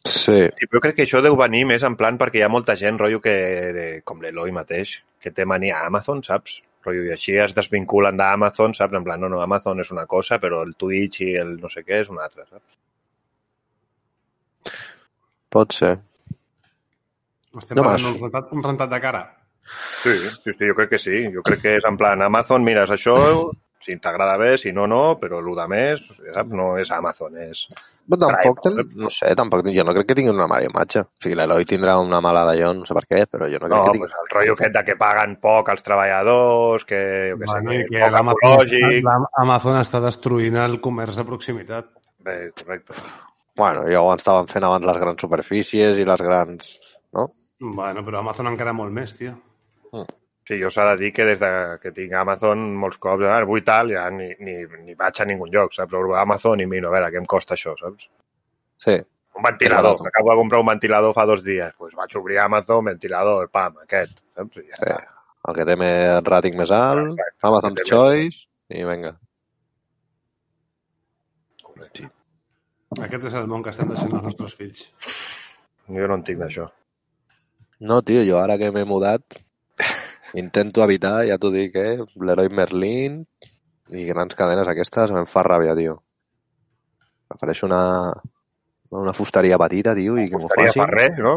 Sí, 0.04 0.48
Sí, 0.48 0.66
però 0.66 0.78
jo 0.78 0.80
crec 0.80 0.96
que 0.96 1.04
això 1.04 1.20
deu 1.22 1.36
venir 1.36 1.64
més 1.68 1.84
en 1.86 1.94
plan 1.96 2.16
perquè 2.18 2.40
hi 2.40 2.42
ha 2.46 2.48
molta 2.48 2.74
gent, 2.76 2.98
rotllo, 2.98 3.20
que, 3.20 4.00
com 4.04 4.22
l'Eloi 4.22 4.50
mateix, 4.56 4.96
que 5.20 5.30
té 5.30 5.44
mania 5.44 5.78
a 5.78 5.86
Amazon, 5.86 6.22
saps? 6.26 6.62
Rotllo, 6.82 7.04
I 7.06 7.12
així 7.14 7.36
es 7.38 7.54
desvinculen 7.54 8.16
d'Amazon, 8.16 8.74
saps? 8.74 8.96
En 8.98 9.04
plan, 9.04 9.20
no, 9.20 9.28
no, 9.28 9.42
Amazon 9.44 9.80
és 9.84 9.92
una 9.94 10.06
cosa, 10.06 10.40
però 10.42 10.62
el 10.66 10.74
Twitch 10.74 11.20
i 11.22 11.34
el 11.38 11.58
no 11.60 11.70
sé 11.70 11.84
què 11.86 12.00
és 12.02 12.10
una 12.10 12.24
altra, 12.24 12.48
saps? 12.48 12.78
Pot 15.52 15.76
ser. 15.76 15.94
Estem 17.52 17.76
No, 17.76 17.84
parlant 17.84 18.06
d'un 18.08 18.20
rentat, 18.24 18.52
un 18.56 18.64
rentat 18.64 18.92
de 18.92 19.00
cara. 19.02 19.24
Sí, 20.02 20.14
sí, 20.42 20.52
sí, 20.56 20.68
jo 20.68 20.74
crec 20.78 20.94
que 20.94 21.02
sí. 21.02 21.26
Jo 21.34 21.44
crec 21.46 21.60
que 21.62 21.76
és 21.78 21.84
en 21.88 21.98
plan 22.00 22.24
Amazon, 22.24 22.64
mira, 22.66 22.86
això 22.88 23.18
Si 23.82 23.96
t'agrada 23.98 24.36
bé, 24.38 24.52
si 24.62 24.70
no, 24.70 24.84
no, 24.86 25.16
però 25.18 25.40
el 25.42 25.48
de 25.58 25.64
més, 25.66 26.04
saps? 26.30 26.52
No 26.54 26.76
és 26.78 26.90
Amazon, 26.94 27.34
és... 27.42 27.64
Però 28.06 28.28
tampoc, 28.28 28.60
Prime, 28.62 28.84
ten, 28.84 29.00
no 29.02 29.10
sé, 29.10 29.32
tampoc, 29.38 29.66
jo 29.74 29.82
no 29.82 29.94
crec 29.96 30.06
que 30.06 30.16
tingui 30.18 30.30
una 30.30 30.46
mala 30.46 30.68
imatge. 30.68 31.02
O 31.02 31.24
sigui, 31.24 31.34
l'Eloi 31.38 31.66
tindrà 31.66 31.96
una 31.98 32.20
mala 32.22 32.44
d'allò, 32.46 32.70
no 32.78 32.86
sé 32.86 32.94
per 32.94 33.02
què, 33.08 33.24
però 33.26 33.48
jo 33.50 33.58
no 33.58 33.66
crec 33.66 33.74
No, 33.74 33.80
que 33.82 33.96
tingui... 33.96 34.06
pues 34.06 34.14
el 34.20 34.30
rotllo 34.36 34.54
aquest 34.54 34.76
de 34.76 34.84
que 34.86 34.96
paguen 35.00 35.34
poc 35.42 35.72
als 35.74 35.82
treballadors, 35.82 36.86
que, 36.86 37.02
jo 37.32 37.40
què 37.42 37.50
Bueno, 37.50 37.74
sé, 37.74 37.80
i 37.80 37.88
que 37.88 37.98
que 37.98 38.12
l'Amazon 38.14 39.28
Amazon 39.48 39.82
està 39.82 40.04
destruint 40.06 40.62
el 40.62 40.78
comerç 40.86 41.18
de 41.18 41.26
proximitat. 41.26 41.90
Bé, 42.22 42.38
correcte. 42.62 43.02
Bueno, 43.56 43.82
ja 43.90 44.00
ho 44.00 44.10
estaven 44.14 44.48
fent 44.48 44.64
abans 44.64 44.86
les 44.88 44.96
grans 45.02 45.20
superfícies 45.20 45.98
i 46.00 46.04
les 46.08 46.22
grans... 46.24 46.70
No? 47.12 47.26
Bueno, 47.60 48.00
però 48.06 48.22
Amazon 48.22 48.48
encara 48.48 48.72
molt 48.72 48.92
més, 48.96 49.12
tio. 49.18 49.34
Sí, 50.48 50.56
jo 50.58 50.70
s'ha 50.72 50.86
de 50.90 50.96
dir 51.04 51.12
que 51.14 51.26
des 51.28 51.38
de 51.38 51.50
que 51.82 51.92
tinc 51.94 52.14
Amazon 52.18 52.62
molts 52.80 52.96
cops, 52.98 53.22
ah, 53.28 53.36
vull 53.46 53.60
tal, 53.62 53.92
ja 53.94 54.08
ni, 54.10 54.30
ni, 54.42 54.56
ni 54.86 54.96
vaig 54.98 55.20
a 55.22 55.26
ningun 55.28 55.52
lloc, 55.52 55.74
saps? 55.76 55.92
Obro 55.94 56.16
Amazon 56.18 56.64
i 56.64 56.66
miro, 56.66 56.88
a 56.88 56.94
veure, 56.96 57.10
què 57.14 57.20
em 57.20 57.28
costa 57.30 57.54
això, 57.54 57.76
saps? 57.78 58.08
Sí. 58.82 58.96
Un 59.36 59.46
ventilador, 59.46 59.92
Amazon. 59.94 60.08
acabo 60.10 60.32
de 60.32 60.36
comprar 60.40 60.60
un 60.64 60.66
ventilador 60.72 61.14
fa 61.14 61.26
dos 61.30 61.44
dies, 61.44 61.76
doncs 61.78 61.94
vaig 62.00 62.16
obrir 62.18 62.40
Amazon, 62.42 62.84
ventilador, 62.90 63.46
pam, 63.54 63.76
aquest, 63.84 64.24
saps? 64.34 64.56
I 64.58 64.66
ja 64.72 64.80
Sí. 64.80 64.88
està. 64.88 64.98
El 65.48 65.54
que 65.60 65.64
té 65.66 65.76
més 65.76 66.24
ràting 66.26 66.56
més 66.58 66.70
alt, 66.74 67.20
té 67.78 67.84
Choice, 67.86 68.46
i 68.70 68.82
vinga. 68.88 69.14
Correcte. 71.62 72.10
Aquest 73.00 73.24
és 73.30 73.34
el 73.38 73.48
món 73.48 73.62
que 73.64 73.72
estem 73.72 73.88
deixant 73.88 74.12
els 74.12 74.26
nostres 74.28 74.54
fills. 74.58 74.84
Jo 75.88 76.08
no 76.08 76.18
en 76.18 76.24
tinc 76.26 76.42
d'això. 76.42 76.68
No, 77.82 78.02
tio, 78.06 78.22
jo 78.26 78.38
ara 78.38 78.58
que 78.60 78.70
m'he 78.74 78.84
mudat 78.86 79.40
intento 80.38 80.82
evitar, 80.84 81.24
ja 81.28 81.38
t'ho 81.38 81.50
dic, 81.52 81.76
eh? 81.76 81.98
L'Heroi 82.20 82.50
Merlin 82.52 83.22
i 83.92 84.06
grans 84.08 84.36
cadenes 84.38 84.68
aquestes 84.70 85.12
em 85.12 85.28
fa 85.28 85.44
ràbia, 85.46 85.74
tio. 85.76 85.98
Prefereixo 87.32 87.66
una, 87.68 87.82
una 88.96 89.14
fusteria 89.16 89.58
petita, 89.60 89.96
tio, 89.98 90.16
i 90.20 90.28
que 90.28 90.38
m'ho 90.38 90.48
Fusteria 90.48 90.72
facin. 90.72 90.84
Ferrer, 90.84 91.10
no? 91.20 91.34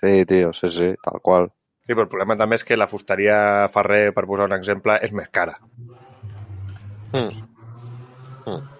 Sí, 0.00 0.24
tio, 0.28 0.52
sí, 0.56 0.70
sí, 0.72 0.92
tal 1.04 1.20
qual. 1.24 1.50
Sí, 1.84 1.92
però 1.92 2.06
el 2.06 2.12
problema 2.12 2.36
també 2.38 2.60
és 2.60 2.64
que 2.64 2.78
la 2.78 2.88
fusteria 2.88 3.68
Ferrer, 3.74 4.12
per 4.16 4.24
posar 4.28 4.46
un 4.48 4.56
exemple, 4.56 4.96
és 5.02 5.12
més 5.16 5.28
cara. 5.34 5.58
Mm. 7.12 7.42
Mm. 8.46 8.79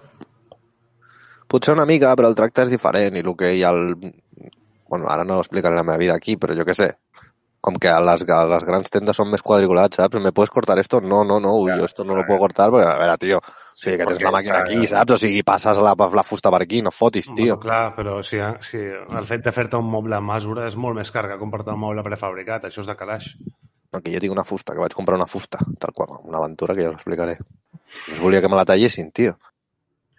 Potser 1.51 1.75
una 1.75 1.85
mica, 1.85 2.13
però 2.15 2.29
el 2.31 2.37
tracte 2.39 2.63
és 2.63 2.71
diferent 2.71 3.17
i 3.19 3.23
el 3.25 3.33
que 3.35 3.53
hi 3.57 3.63
ha 3.63 3.71
al... 3.75 3.95
Bueno, 4.91 5.07
ara 5.11 5.23
no 5.27 5.39
explicaré 5.39 5.75
la 5.75 5.83
meva 5.83 5.99
vida 5.99 6.15
aquí, 6.15 6.37
però 6.39 6.55
jo 6.55 6.63
què 6.67 6.75
sé. 6.75 6.93
Com 7.61 7.75
que 7.77 7.91
les, 8.07 8.23
les 8.25 8.63
grans 8.65 8.93
tendes 8.93 9.17
són 9.19 9.29
més 9.29 9.43
quadriculats, 9.45 9.99
saps? 9.99 10.17
¿Me 10.23 10.31
puedes 10.31 10.49
cortar 10.49 10.79
esto? 10.81 11.01
No, 11.01 11.21
no, 11.27 11.39
no, 11.43 11.51
Ja, 11.67 11.75
yo 11.77 11.85
esto 11.85 12.03
no 12.03 12.15
lo 12.15 12.23
puedo 12.25 12.39
cortar, 12.39 12.71
perquè, 12.73 12.87
a 12.89 12.95
veure, 12.97 13.17
tio, 13.21 13.37
o 13.37 13.83
sigui, 13.83 13.99
que 13.99 14.07
tens 14.07 14.17
perquè, 14.17 14.25
la 14.25 14.33
màquina 14.37 14.61
aquí, 14.63 14.87
saps? 14.89 15.13
O 15.13 15.19
sigui, 15.21 15.43
passes 15.45 15.77
la, 15.77 15.93
la 15.93 16.23
fusta 16.25 16.49
per 16.55 16.63
aquí, 16.65 16.81
no 16.81 16.95
fotis, 16.95 17.29
tio. 17.35 17.57
Bueno, 17.57 17.59
clar, 17.67 17.83
però 17.99 18.17
si, 18.25 18.41
si 18.65 18.81
el 18.81 19.29
fet 19.29 19.45
de 19.45 19.53
fer-te 19.53 19.77
un 19.77 19.91
moble 19.91 20.17
a 20.17 20.23
mesura 20.23 20.65
és 20.71 20.79
molt 20.79 20.97
més 20.97 21.13
car 21.13 21.27
que 21.29 21.37
comprar-te 21.37 21.75
un 21.75 21.83
moble 21.83 22.07
prefabricat. 22.07 22.65
Això 22.71 22.81
és 22.81 22.89
de 22.89 22.97
calaix. 22.97 23.29
No, 23.91 23.99
que 23.99 24.15
jo 24.15 24.23
tinc 24.23 24.33
una 24.33 24.47
fusta, 24.47 24.73
que 24.73 24.81
vaig 24.81 24.95
comprar 24.95 25.19
una 25.19 25.27
fusta, 25.27 25.59
tal 25.77 25.93
qual, 25.93 26.17
una 26.23 26.39
aventura 26.39 26.73
que 26.73 26.87
ja 26.87 26.95
us 26.95 26.97
explicaré. 26.97 27.37
Es 28.07 28.19
volia 28.23 28.41
que 28.41 28.49
me 28.49 28.57
la 28.57 28.65
tallessin, 28.65 29.11
tio. 29.11 29.35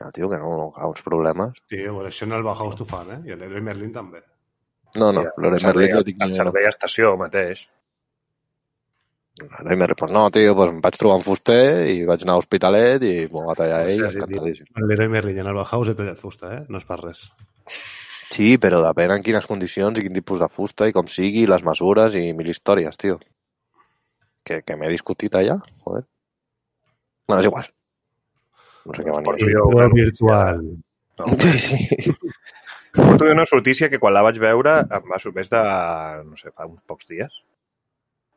Ja, 0.02 0.10
tio, 0.10 0.28
que 0.30 0.38
no, 0.42 0.56
no, 0.58 0.70
clar, 0.74 0.88
uns 0.90 1.02
problemes. 1.06 1.58
Tio, 1.70 1.92
però 1.94 2.08
això 2.10 2.26
en 2.26 2.34
el 2.34 2.42
Bauhaus 2.42 2.74
t'ho 2.78 2.86
fan, 2.88 3.12
eh? 3.14 3.20
I 3.28 3.36
l'Heroi 3.38 3.62
Merlin 3.62 3.92
també. 3.94 4.22
No, 4.96 5.12
no, 5.14 5.22
Sí, 5.22 5.44
l'Heroi 5.44 5.60
el 5.60 5.66
Merlin 5.68 5.94
jo 5.94 6.02
tinc... 6.08 6.24
El 6.26 6.34
servei 6.34 6.66
a 6.66 6.72
estació 6.72 7.12
mateix. 7.20 7.62
L'Heroi 9.42 9.78
Merlin, 9.78 9.98
pues 10.00 10.14
no, 10.16 10.24
tio, 10.34 10.56
pues 10.58 10.72
em 10.72 10.80
vaig 10.82 10.98
trobar 10.98 11.20
un 11.20 11.26
fuster 11.26 11.62
i 11.92 12.00
vaig 12.08 12.24
anar 12.26 12.34
a 12.34 12.40
l'Hospitalet 12.40 13.06
i 13.06 13.12
m'ho 13.30 13.44
va 13.46 13.54
tallar 13.60 13.82
ell, 13.92 14.02
sí, 14.08 14.18
encantadíssim. 14.18 14.70
L'Heroi 14.88 15.12
Merlin 15.12 15.38
en 15.44 15.52
el 15.52 15.60
Bauhaus 15.60 15.92
he 15.92 15.98
tallat 16.00 16.18
fusta, 16.20 16.50
eh? 16.56 16.64
No 16.68 16.82
és 16.82 16.88
per 16.88 16.98
res. 17.04 17.22
Sí, 18.32 18.56
però 18.58 18.80
depèn 18.82 19.12
en 19.14 19.22
quines 19.22 19.46
condicions 19.46 20.00
i 20.00 20.06
quin 20.06 20.16
tipus 20.16 20.40
de 20.42 20.48
fusta 20.50 20.88
i 20.88 20.96
com 20.96 21.06
sigui, 21.06 21.44
les 21.46 21.62
mesures 21.68 22.16
i 22.18 22.24
mil 22.34 22.50
històries, 22.50 22.98
tio. 22.98 23.20
Que, 24.42 24.64
que 24.66 24.76
m'he 24.80 24.90
discutit 24.90 25.38
allà, 25.38 25.60
joder. 25.86 26.02
Bueno, 27.28 27.38
és 27.44 27.50
igual. 27.52 27.70
No 28.86 28.94
sé 28.96 29.02
què 29.06 29.12
venia. 29.14 29.36
Sí, 29.38 29.52
jo- 29.52 29.68
Però 29.72 29.88
virtual. 29.94 30.62
No, 31.18 31.24
Sí, 31.38 31.58
sí. 31.58 32.12
Porto 32.92 33.24
una 33.24 33.44
notícia 33.50 33.88
que 33.88 33.98
quan 33.98 34.12
la 34.12 34.20
vaig 34.22 34.36
veure 34.42 34.72
em 34.82 35.06
va 35.08 35.18
més 35.34 35.48
de, 35.48 35.60
no 36.28 36.36
sé, 36.36 36.50
fa 36.52 36.66
uns 36.68 36.82
pocs 36.84 37.06
dies. 37.08 37.32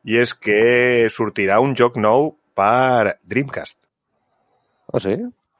I 0.08 0.16
és 0.22 0.32
que 0.32 1.08
sortirà 1.12 1.58
un 1.60 1.74
joc 1.76 1.96
nou 2.00 2.30
per 2.56 3.18
Dreamcast. 3.24 3.76
Ah, 4.94 5.00
sí? 5.00 5.16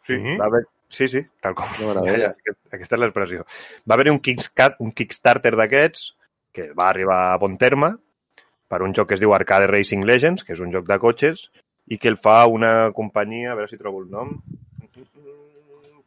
Sí, 0.07 0.15
Mhm. 0.17 0.39
va 0.41 0.47
haver... 0.47 0.63
sí, 0.89 1.09
sí, 1.09 1.21
tal 1.43 1.55
com. 1.55 1.67
Que 1.77 1.85
meravella. 1.85 2.31
aquest- 2.39 2.73
aquesta 2.73 2.95
és 2.97 3.01
l'expressió. 3.03 3.45
Va 3.91 3.95
haver 3.99 4.11
un, 4.13 4.21
Kickstarter, 4.21 4.77
un 4.81 4.93
Kickstarter 4.93 5.53
d'aquests 5.57 6.13
que 6.55 6.71
va 6.73 6.89
arribar 6.89 7.35
a 7.35 7.39
bon 7.43 7.59
terme 7.59 7.97
per 8.69 8.81
un 8.83 8.95
joc 8.95 9.09
que 9.09 9.15
es 9.15 9.21
diu 9.21 9.35
Arcade 9.35 9.67
Racing 9.67 10.07
Legends, 10.07 10.43
que 10.45 10.55
és 10.55 10.61
un 10.61 10.73
joc 10.73 10.87
de 10.87 10.97
cotxes, 10.99 11.51
i 11.89 11.99
que 11.99 12.09
el 12.09 12.17
fa 12.17 12.47
una 12.47 12.93
companyia, 12.97 13.53
a 13.53 13.57
veure 13.59 13.69
si 13.69 13.77
trobo 13.77 14.01
el 14.01 14.09
nom, 14.11 14.39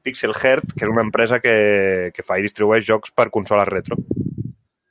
Pixel 0.04 0.34
Heart, 0.34 0.74
que 0.76 0.86
és 0.86 0.92
una 0.92 1.04
empresa 1.06 1.40
que, 1.44 2.12
que 2.16 2.26
fa 2.26 2.40
i 2.40 2.46
distribueix 2.46 2.86
jocs 2.88 3.12
per 3.16 3.30
consoles 3.34 3.68
retro. 3.70 4.00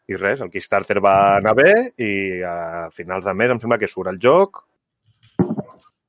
I 0.08 0.16
res, 0.16 0.40
el 0.40 0.50
Kickstarter 0.52 1.02
va 1.04 1.36
anar 1.36 1.52
bé 1.56 1.72
i 2.00 2.40
a 2.44 2.88
finals 2.96 3.26
de 3.28 3.34
mes 3.36 3.52
em 3.52 3.60
sembla 3.60 3.80
que 3.80 3.90
surt 3.90 4.08
el 4.12 4.20
joc 4.22 4.62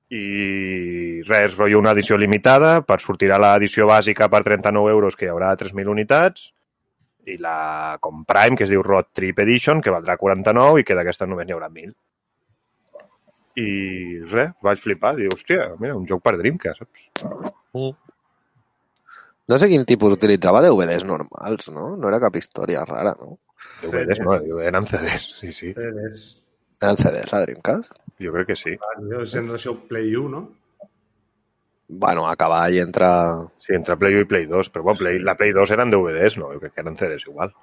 i 0.10 1.22
res, 1.28 1.56
rotllo 1.56 1.80
una 1.80 1.92
edició 1.94 2.18
limitada, 2.18 2.80
per 2.82 2.98
sortirà 3.04 3.38
l'edició 3.38 3.86
bàsica 3.90 4.30
per 4.32 4.42
39 4.48 4.94
euros, 4.96 5.16
que 5.16 5.28
hi 5.28 5.30
haurà 5.30 5.52
3.000 5.60 5.92
unitats, 5.92 6.48
i 7.30 7.38
la 7.38 7.98
com 8.02 8.24
Prime, 8.26 8.58
que 8.58 8.66
es 8.66 8.74
diu 8.74 8.82
Road 8.82 9.12
Trip 9.14 9.44
Edition, 9.46 9.84
que 9.86 9.94
valdrà 9.94 10.18
49 10.18 10.82
i 10.82 10.88
que 10.88 10.98
d'aquesta 10.98 11.30
només 11.30 11.46
n'hi 11.46 11.58
haurà 11.58 11.70
1.000. 11.70 11.94
I 13.62 13.70
res, 14.32 14.56
vaig 14.66 14.82
flipar, 14.82 15.14
diu, 15.20 15.30
hòstia, 15.36 15.74
mira, 15.82 15.98
un 16.00 16.08
joc 16.10 16.24
per 16.26 16.38
Dreamcast, 16.40 16.82
saps? 16.82 17.52
Mm. 17.78 17.94
No 19.50 19.58
sé 19.58 19.70
quin 19.72 19.86
tipus 19.90 20.14
utilitzava 20.14 20.62
DVDs 20.62 21.08
normals, 21.10 21.72
no? 21.74 21.96
No 21.98 22.12
era 22.12 22.22
cap 22.22 22.36
història 22.38 22.84
rara, 22.86 23.16
no? 23.18 23.40
DVDs, 23.82 24.22
no, 24.22 24.60
eren 24.62 24.86
CDs, 24.86 25.26
sí, 25.40 25.52
sí, 25.52 25.74
CDs. 25.74 26.28
Eren 26.80 27.00
CDs, 27.00 27.34
la 27.34 27.42
Dreamcast? 27.46 27.98
jo 28.20 28.34
crec 28.36 28.52
que 28.52 28.58
sí. 28.60 28.76
Jo 29.10 29.24
és 29.24 29.34
generació 29.34 29.76
Play 29.90 30.12
1, 30.16 30.30
no? 30.34 30.90
Bueno, 31.90 32.28
a 32.30 32.36
cavall 32.38 32.78
entre... 32.84 33.08
Sí, 33.66 33.74
entre 33.74 33.98
Play 33.98 34.20
1 34.20 34.26
i 34.26 34.30
Play 34.30 34.46
2, 34.52 34.70
però 34.74 34.86
bueno, 34.90 35.00
Play, 35.00 35.20
la 35.26 35.36
Play 35.40 35.56
2 35.56 35.74
eren 35.78 35.94
DVDs, 35.94 36.38
no? 36.38 36.52
Jo 36.54 36.62
crec 36.62 36.76
que 36.76 36.84
eren 36.84 37.00
CDs 37.00 37.26
igual. 37.28 37.56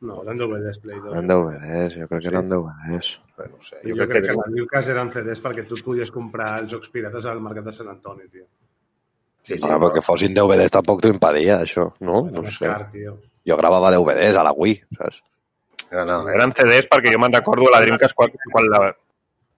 No, 0.00 0.22
eren 0.22 0.40
DVDs 0.40 0.80
Play 0.80 1.02
2. 1.02 1.12
Eren 1.12 1.28
DVDs, 1.28 1.98
jo 1.98 2.08
crec 2.08 2.24
que 2.24 2.32
eren 2.32 2.48
DVDs. 2.54 3.12
Bé, 3.36 3.50
no 3.50 3.60
sé, 3.66 3.82
Jo, 3.82 3.98
jo, 3.98 4.06
crec, 4.06 4.22
que, 4.22 4.30
que... 4.30 4.38
la 4.38 4.48
Dreamcast 4.54 4.94
eren 4.94 5.12
CDs 5.12 5.44
perquè 5.44 5.66
tu 5.68 5.80
podies 5.84 6.14
comprar 6.14 6.54
els 6.62 6.72
jocs 6.72 6.94
pirates 6.94 7.28
al 7.28 7.42
mercat 7.44 7.68
de 7.68 7.76
Sant 7.76 7.92
Antoni, 7.92 8.30
tio. 8.30 8.46
Sí, 9.50 9.58
sí, 9.58 9.66
Ara, 9.66 9.80
perquè 9.82 10.02
fossin 10.04 10.34
DVDs 10.36 10.70
tampoc 10.70 11.00
t'ho 11.02 11.10
impedia, 11.10 11.56
això, 11.64 11.88
no? 12.06 12.20
No 12.30 12.44
més 12.44 12.54
sé. 12.54 12.68
car, 12.68 12.84
tio. 12.92 13.16
Jo 13.48 13.56
gravava 13.58 13.90
DVDs 13.90 14.36
a 14.38 14.44
la 14.46 14.52
Wii, 14.54 14.76
saps? 14.98 15.24
No, 15.90 16.04
no, 16.06 16.20
eren 16.30 16.52
CDs 16.54 16.86
perquè 16.86 17.10
jo 17.10 17.18
me'n 17.18 17.34
recordo 17.34 17.66
la 17.72 17.80
Dreamcast 17.82 18.14
quan, 18.14 18.30
quan 18.52 18.68
la... 18.70 18.84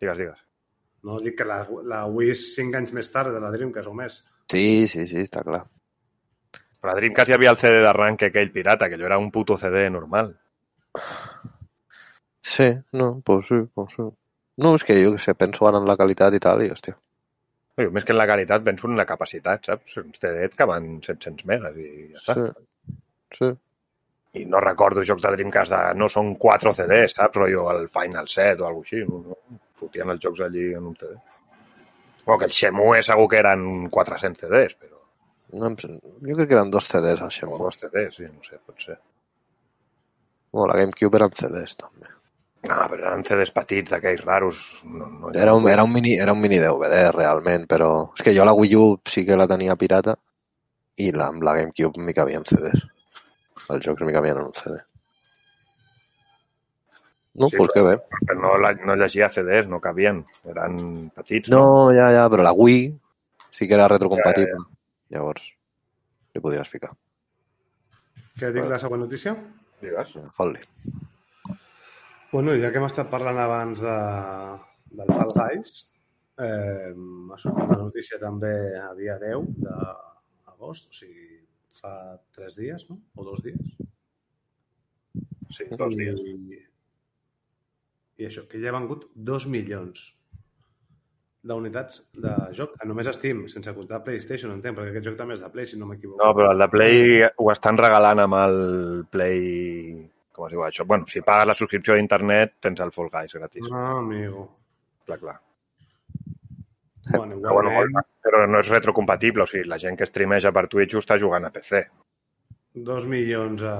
Digues, 0.01 0.17
digues. 0.23 0.39
No 1.05 1.19
dic 1.21 1.37
que 1.43 1.45
la, 1.45 1.59
la 1.91 2.07
Wii 2.09 2.33
és 2.33 2.47
5 2.55 2.79
anys 2.81 2.95
més 2.97 3.13
tard 3.13 3.35
de 3.35 3.43
la 3.43 3.51
Dreamcast 3.53 3.91
o 3.91 3.95
més. 3.99 4.23
Sí, 4.49 4.87
sí, 4.89 5.05
sí, 5.11 5.27
està 5.27 5.45
clar. 5.45 5.61
Però 6.81 6.95
a 6.95 6.97
Dreamcast 6.97 7.29
hi 7.29 7.37
havia 7.37 7.53
el 7.53 7.61
CD 7.61 7.85
d'arranque 7.85 8.31
aquell 8.31 8.51
pirata, 8.55 8.89
que 8.89 8.97
allò 8.97 9.11
era 9.11 9.21
un 9.21 9.29
puto 9.35 9.59
CD 9.61 9.85
normal. 9.93 10.33
Sí, 12.41 12.73
no, 12.93 13.21
pues 13.25 13.47
sí, 13.53 13.61
pues 13.75 13.93
sí. 13.97 14.09
No, 14.63 14.75
és 14.77 14.85
que 14.85 14.97
jo 15.05 15.13
que 15.13 15.21
sé, 15.23 15.35
penso 15.37 15.69
ara 15.69 15.79
en 15.81 15.87
la 15.89 15.97
qualitat 16.01 16.35
i 16.37 16.41
tal, 16.43 16.65
i 16.65 16.73
hòstia. 16.73 16.97
Jo, 17.81 17.89
més 17.95 18.05
que 18.05 18.13
en 18.13 18.19
la 18.19 18.27
qualitat, 18.29 18.63
penso 18.67 18.89
en 18.89 18.99
la 19.01 19.07
capacitat, 19.09 19.65
saps? 19.71 19.97
Uns 20.03 20.19
CD 20.21 20.49
que 20.53 20.67
van 20.69 20.89
700 21.05 21.47
megas 21.49 21.77
i 21.81 21.89
ja 22.13 22.21
està. 22.21 22.35
Sí, 22.37 23.39
sí. 23.39 23.51
I 24.41 24.47
no 24.49 24.61
recordo 24.65 25.05
jocs 25.05 25.25
de 25.25 25.31
Dreamcast 25.35 25.73
de... 25.73 25.81
No 26.01 26.09
són 26.13 26.35
4 26.41 26.73
CDs, 26.77 27.17
saps? 27.17 27.33
Però 27.35 27.49
el 27.73 27.89
Final 27.93 28.29
Set 28.33 28.61
o 28.61 28.69
alguna 28.69 28.89
així. 28.89 29.03
No, 29.09 29.21
no. 29.29 29.59
Fotien 29.81 30.13
els 30.13 30.21
jocs 30.23 30.41
allí 30.47 30.69
en 30.77 30.87
un 30.93 30.97
CD. 31.01 31.17
O 32.25 32.37
que 32.39 32.47
el 32.47 32.55
Shenmue 32.55 33.03
segur 33.03 33.27
que 33.29 33.41
eren 33.41 33.65
400 33.91 34.45
CDs, 34.45 34.77
però... 34.79 35.01
No, 35.61 35.73
jo 35.77 36.37
crec 36.37 36.49
que 36.49 36.55
eren 36.57 36.71
dos 36.73 36.87
CDs, 36.89 37.21
O 37.25 37.29
Shenmue. 37.29 37.59
dos 37.61 37.81
CDs, 37.81 38.15
sí, 38.21 38.29
no 38.29 38.45
sé, 38.47 38.61
pot 38.65 38.85
ser. 38.85 38.99
O 40.53 40.67
la 40.69 40.77
GameCube 40.81 41.19
eren 41.19 41.33
CDs, 41.37 41.77
també. 41.81 42.13
No, 42.63 42.77
però 42.87 43.09
eren 43.09 43.25
CDs 43.27 43.51
petits, 43.51 43.91
d'aquells 43.91 44.23
raros. 44.23 44.59
No, 44.87 45.09
no 45.11 45.33
Era 45.35 45.55
un, 45.59 45.67
era 45.69 45.83
un 45.83 45.91
mini, 45.93 46.15
era 46.15 46.35
un 46.37 46.41
mini 46.41 46.61
DVD, 46.63 47.09
realment, 47.15 47.67
però... 47.71 47.89
És 48.15 48.23
que 48.23 48.35
jo 48.37 48.47
la 48.47 48.55
Wii 48.55 48.77
U 48.79 48.85
sí 49.09 49.25
que 49.27 49.39
la 49.39 49.49
tenia 49.51 49.75
pirata 49.81 50.15
i 51.03 51.11
la, 51.11 51.27
amb 51.33 51.43
la 51.43 51.57
GameCube 51.59 51.99
m'hi 52.07 52.15
cabien 52.15 52.47
CDs. 52.47 52.85
Els 53.67 53.85
jocs 53.87 54.07
m'hi 54.07 54.15
cabien 54.15 54.39
en 54.39 54.47
un 54.47 54.55
CD. 54.55 54.79
No, 57.41 57.49
Sí, 57.49 57.57
pues 57.57 57.73
que 57.75 57.83
bé. 57.83 57.97
Però 58.29 58.39
no, 58.39 58.57
la, 58.61 58.75
no 58.87 58.95
llegia 59.01 59.31
CDs, 59.33 59.67
no 59.67 59.81
cabien. 59.81 60.23
Eren 60.45 61.09
petits. 61.17 61.51
No, 61.51 61.91
ja, 61.97 62.11
ja, 62.15 62.27
però 62.31 62.45
la 62.47 62.53
Wii 62.55 62.91
sí 63.51 63.67
que 63.67 63.75
era 63.75 63.89
retrocompatible. 63.91 64.61
Llavors, 65.13 65.49
li 66.35 66.45
podies 66.45 66.69
ficar. 66.69 66.93
Què 68.39 68.53
dic 68.53 68.69
la 68.69 68.79
següent 68.81 69.03
notícia? 69.03 69.35
Digues. 69.83 70.15
Ja, 70.15 70.29
Fot-li. 70.37 70.63
Bueno, 72.33 72.55
ja 72.57 72.71
que 72.73 72.81
hem 72.81 72.89
estat 72.89 73.11
parlant 73.13 73.37
abans 73.43 73.83
de, 73.85 73.97
del 74.97 75.11
Fall 75.13 75.35
Guys, 75.37 75.83
eh, 76.41 76.93
ha 76.95 77.37
sortit 77.43 77.67
una 77.67 77.83
notícia 77.83 78.19
també 78.23 78.53
a 78.81 78.89
dia 78.97 79.19
10 79.21 79.51
d'agost, 79.67 80.89
o 80.89 80.97
sigui, 80.97 81.27
fa 81.77 81.93
tres 82.33 82.57
dies, 82.57 82.87
no? 82.89 82.97
O 83.17 83.27
dos 83.27 83.43
dies. 83.45 83.75
Sí, 85.53 85.69
dos 85.77 85.93
dies. 85.99 86.25
I, 86.25 86.63
I 88.23 88.31
això, 88.31 88.47
que 88.49 88.63
ja 88.63 88.73
ha 88.73 88.79
vengut 88.79 89.11
dos 89.13 89.45
milions 89.45 90.09
d'unitats 91.43 92.01
de 92.23 92.33
joc, 92.57 92.79
a 92.81 92.87
només 92.89 93.11
Steam, 93.17 93.45
sense 93.51 93.77
comptar 93.77 94.01
PlayStation, 94.07 94.55
entenc, 94.55 94.79
perquè 94.79 94.95
aquest 94.95 95.09
joc 95.11 95.21
també 95.21 95.37
és 95.37 95.43
de 95.43 95.51
Play, 95.53 95.69
si 95.69 95.79
no 95.79 95.91
m'equivoco. 95.91 96.23
No, 96.23 96.33
però 96.39 96.53
el 96.55 96.65
de 96.65 96.69
Play 96.73 97.29
ho 97.29 97.53
estan 97.53 97.81
regalant 97.83 98.25
amb 98.25 98.41
el 98.41 98.59
Play... 99.13 100.09
Com 100.43 100.49
es 100.49 100.57
diu 100.57 100.65
això? 100.67 100.83
Bueno, 100.89 101.07
si 101.07 101.21
pagues 101.23 101.47
la 101.47 101.55
subscripció 101.55 101.95
d'internet, 101.95 102.57
tens 102.67 102.81
el 102.83 102.91
Fall 102.91 103.11
Guys 103.13 103.35
gratis. 103.39 103.67
Ah, 103.71 103.93
amigo. 104.01 104.49
Clar, 105.07 105.19
clar. 105.21 105.37
Bueno, 107.13 107.37
Però, 107.39 107.53
bueno, 107.55 107.71
igualment, 107.71 108.07
però 108.23 108.41
no 108.51 108.59
és 108.63 108.69
retrocompatible, 108.71 109.43
o 109.45 109.47
sigui, 109.51 109.69
la 109.71 109.79
gent 109.79 109.97
que 109.99 110.07
streameja 110.07 110.51
per 110.55 110.65
Twitch 110.71 110.95
ho 110.95 111.03
està 111.03 111.19
jugant 111.19 111.47
a 111.47 111.51
PC. 111.55 111.85
dos 112.75 113.07
milions 113.07 113.63
a, 113.69 113.77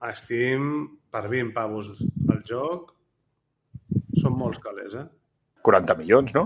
a 0.00 0.10
Steam 0.14 0.66
per 1.10 1.24
20 1.28 1.52
pavos 1.52 1.88
el 2.00 2.42
joc 2.46 2.92
són 4.22 4.36
molts 4.38 4.60
calés, 4.62 4.94
eh? 4.94 5.06
40 5.66 5.96
milions, 5.98 6.32
no? 6.36 6.44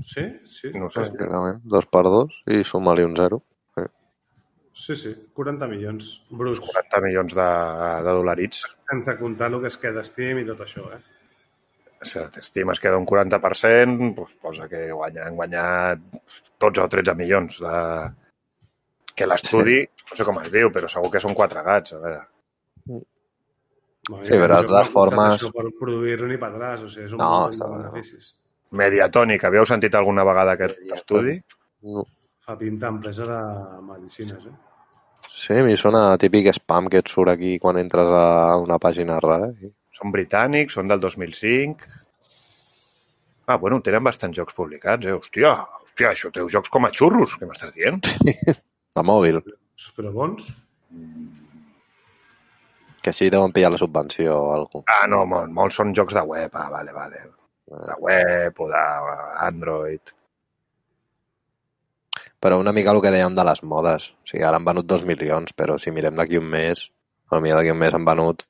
Sí, 0.00 0.24
sí. 0.48 0.70
No 0.78 0.88
sé. 0.94 1.08
Clarament, 1.16 1.60
dos 1.64 1.84
per 1.90 2.04
dos 2.08 2.36
i 2.48 2.62
suma-li 2.64 3.04
un 3.04 3.16
zero. 3.18 3.42
Sí, 4.80 4.94
sí, 4.96 5.10
40 5.36 5.66
milions 5.68 6.10
bruscs. 6.30 6.70
40 6.72 7.00
milions 7.04 7.34
de, 7.36 7.48
de 8.06 8.12
dolarits. 8.16 8.62
Sense 8.90 9.16
comptar 9.18 9.50
el 9.52 9.58
que 9.60 9.68
es 9.68 9.76
queda 9.82 10.04
Steam 10.06 10.40
i 10.40 10.46
tot 10.48 10.62
això, 10.64 10.86
eh? 10.94 11.00
Si 12.08 12.22
Steam 12.46 12.70
es 12.72 12.80
queda 12.80 12.96
un 12.96 13.04
40%, 13.04 14.06
doncs 14.16 14.32
posa 14.40 14.68
que 14.70 14.86
guanya, 14.90 15.26
han 15.28 15.36
guanyat 15.36 16.00
12 16.64 16.80
o 16.86 16.88
13 16.96 17.14
milions 17.18 17.58
de... 17.60 17.74
Que 19.20 19.26
l'estudi, 19.28 19.82
no 20.08 20.16
sé 20.16 20.24
com 20.24 20.38
es 20.40 20.48
diu, 20.54 20.70
però 20.72 20.88
segur 20.88 21.10
que 21.12 21.20
són 21.20 21.34
quatre 21.36 21.60
gats, 21.66 21.92
a 21.92 21.98
veure. 22.00 22.22
Sí, 24.24 24.38
però 24.40 24.62
costat 24.62 24.88
formes- 24.94 25.44
Per 25.52 25.66
produir-lo 25.78 26.30
ni 26.30 26.38
per 26.40 26.48
atràs, 26.54 26.86
o 26.86 26.88
sigui, 26.88 27.04
és 27.10 27.12
un 27.12 27.20
No, 27.20 27.28
de 27.50 27.58
bé, 27.58 27.60
no. 27.60 27.68
beneficis. 27.76 28.32
Mediatonic, 28.80 29.44
havíeu 29.44 29.66
sentit 29.68 29.94
alguna 29.98 30.24
vegada 30.24 30.56
aquest 30.56 30.80
estudi? 30.96 31.36
No. 31.84 32.06
Fa 32.46 32.56
pinta 32.56 32.88
empresa 32.88 33.26
de 33.28 33.82
medicines, 33.92 34.46
eh? 34.46 34.56
Sí, 35.34 35.54
a 35.56 35.64
mi 35.64 35.76
sona 35.76 36.16
típic 36.20 36.50
spam 36.54 36.88
que 36.92 36.98
et 37.00 37.08
surt 37.08 37.30
aquí 37.32 37.58
quan 37.58 37.78
entres 37.80 38.06
a 38.16 38.56
una 38.60 38.78
pàgina 38.78 39.18
rara. 39.22 39.50
i- 39.62 39.72
Són 40.00 40.12
britànics, 40.12 40.74
són 40.74 40.88
del 40.88 41.00
2005. 41.00 41.84
Ah, 43.46 43.56
bueno, 43.58 43.80
tenen 43.82 44.02
bastants 44.04 44.36
jocs 44.36 44.54
publicats, 44.54 45.04
eh? 45.06 45.12
Hòstia, 45.12 45.50
hòstia, 45.84 46.10
això 46.12 46.30
treu 46.32 46.48
jocs 46.48 46.68
com 46.70 46.84
a 46.86 46.90
xurros, 46.90 47.34
què 47.38 47.46
m'estàs 47.48 47.74
dient? 47.74 48.00
De 48.96 49.02
mòbil, 49.02 49.40
Però 49.96 50.12
bons. 50.12 50.46
que 53.02 53.10
així 53.10 53.30
deuen 53.30 53.52
pillar 53.52 53.70
la 53.72 53.78
subvenció 53.80 54.34
o 54.36 54.52
alguna 54.52 54.84
Ah, 54.92 55.06
no, 55.06 55.24
molt, 55.26 55.50
molts 55.56 55.76
són 55.76 55.94
jocs 55.94 56.14
de 56.14 56.22
web, 56.22 56.50
ah, 56.54 56.68
vale, 56.70 56.92
vale. 56.92 57.22
De 57.70 57.94
web 58.00 58.58
o 58.60 58.68
d'Android. 58.68 60.12
Però 62.40 62.58
una 62.58 62.72
mica 62.72 62.92
el 62.94 63.02
que 63.04 63.12
dèiem 63.12 63.34
de 63.36 63.44
les 63.44 63.62
modes. 63.62 64.10
O 64.24 64.30
sigui, 64.30 64.44
ara 64.48 64.56
han 64.56 64.64
venut 64.64 64.86
dos 64.88 65.04
milions, 65.04 65.52
però 65.52 65.76
si 65.78 65.92
mirem 65.92 66.14
d'aquí 66.16 66.38
un 66.40 66.48
mes, 66.48 66.86
potser 67.28 67.54
d'aquí 67.54 67.70
un 67.70 67.78
mes 67.78 67.94
han 67.94 68.04
venut 68.08 68.46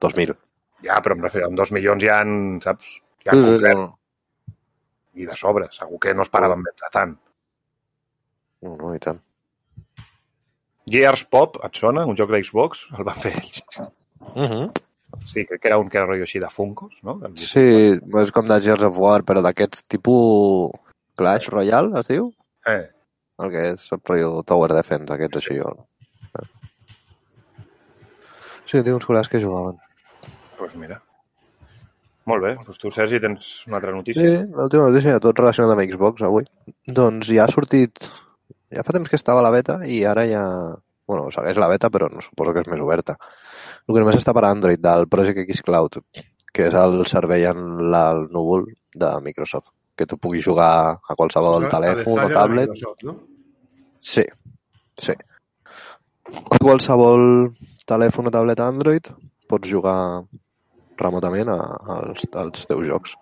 dos 0.00 0.16
mil. 0.16 0.34
Ja, 0.82 1.00
però 1.02 1.14
em 1.16 1.22
refereixo, 1.22 1.50
amb 1.50 1.58
dos 1.58 1.72
milions 1.74 2.02
ja 2.02 2.20
han, 2.22 2.60
saps? 2.64 2.96
Ja 3.26 3.32
Sí, 3.32 3.36
han 3.36 3.44
sí, 3.44 3.50
complert, 3.50 3.78
no, 3.78 4.54
i 5.18 5.26
de 5.26 5.36
sobre. 5.36 5.68
Segur 5.74 5.98
que 6.00 6.14
no 6.14 6.22
es 6.22 6.30
paraven 6.32 6.62
vendre 6.62 6.92
tant. 6.94 7.16
no, 8.62 8.76
no, 8.76 8.94
i 8.94 8.98
tant. 8.98 9.20
Gears 10.88 11.24
Pop, 11.28 11.58
et 11.64 11.74
sona? 11.76 12.06
Un 12.06 12.16
joc 12.16 12.30
d'Xbox? 12.32 12.86
El 12.96 13.04
van 13.04 13.18
fer 13.20 13.34
ells. 13.36 13.62
Uh 14.34 14.46
-huh. 14.46 14.72
Sí, 15.26 15.44
crec 15.44 15.60
que 15.60 15.68
era 15.68 15.78
un 15.78 15.88
que 15.88 15.98
era 15.98 16.06
rotllo 16.06 16.22
així 16.22 16.38
de 16.38 16.48
Funkos, 16.48 17.00
no? 17.02 17.20
Sí, 17.34 17.98
és 18.22 18.32
com 18.32 18.46
de 18.48 18.60
Gears 18.60 18.82
of 18.82 18.98
War, 18.98 19.22
però 19.24 19.42
d'aquests 19.42 19.84
tipus 19.84 20.70
Clash 21.16 21.48
Royale, 21.48 21.98
es 22.00 22.08
diu? 22.08 22.32
Eh, 22.68 22.86
El 23.38 23.52
que 23.54 23.64
és 23.72 23.84
el 23.94 24.40
Tower 24.46 24.72
Defense, 24.74 25.12
aquests 25.14 25.40
així. 25.40 25.58
O... 25.62 25.86
Sí, 28.68 28.80
tinc 28.82 28.96
uns 28.96 29.06
col·legues 29.08 29.30
que 29.32 29.40
jugaven. 29.42 29.78
doncs 30.58 30.74
mira. 30.76 30.98
Molt 32.28 32.44
bé. 32.44 32.50
Doncs 32.60 32.80
tu, 32.82 32.90
Sergi, 32.92 33.20
tens 33.22 33.46
una 33.68 33.78
altra 33.78 33.94
notícia? 33.94 34.20
Sí, 34.20 34.42
l'última 34.52 34.88
notícia, 34.90 35.20
tot 35.24 35.38
relacionat 35.40 35.72
amb 35.72 35.84
Xbox 35.88 36.26
avui. 36.26 36.44
Doncs 36.84 37.30
ja 37.32 37.46
ha 37.46 37.52
sortit... 37.52 38.02
Ja 38.74 38.82
fa 38.84 38.92
temps 38.92 39.08
que 39.08 39.16
estava 39.16 39.40
a 39.40 39.46
la 39.46 39.54
beta 39.54 39.78
i 39.88 40.02
ara 40.04 40.26
ja... 40.28 40.42
Bueno, 41.08 41.30
segueix 41.32 41.56
la 41.56 41.70
beta, 41.70 41.88
però 41.88 42.10
no 42.12 42.20
suposo 42.20 42.52
que 42.52 42.60
és 42.60 42.68
més 42.68 42.82
oberta. 42.84 43.14
El 43.86 43.94
que 43.94 44.02
només 44.02 44.18
està 44.18 44.34
per 44.36 44.44
Android, 44.44 44.82
del 44.84 45.06
Project 45.08 45.40
X 45.46 45.62
Cloud, 45.64 46.02
que 46.52 46.66
és 46.68 46.76
el 46.76 46.98
servei 47.08 47.46
en 47.48 47.62
la, 47.94 48.10
el 48.12 48.26
núvol 48.34 48.66
de 48.92 49.14
Microsoft. 49.24 49.70
Que 49.98 50.06
tu 50.06 50.16
puguis 50.22 50.44
jugar 50.46 50.98
a 51.02 51.14
qualsevol 51.18 51.66
A 51.66 51.70
telèfon 51.72 52.14
o 52.22 52.28
de 52.28 52.34
tablet. 52.36 52.70
Microsoft, 52.70 53.02
no? 53.08 53.16
Sí, 53.98 54.22
sí. 54.96 55.14
A 56.54 56.58
qualsevol 56.62 57.50
telèfon 57.88 58.28
o 58.30 58.34
tablet 58.34 58.60
Android 58.62 59.08
pots 59.50 59.66
jugar 59.70 60.22
remotament 61.00 61.48
a, 61.50 61.56
als, 61.96 62.26
als 62.36 62.66
teus 62.68 62.86
jocs. 62.86 63.16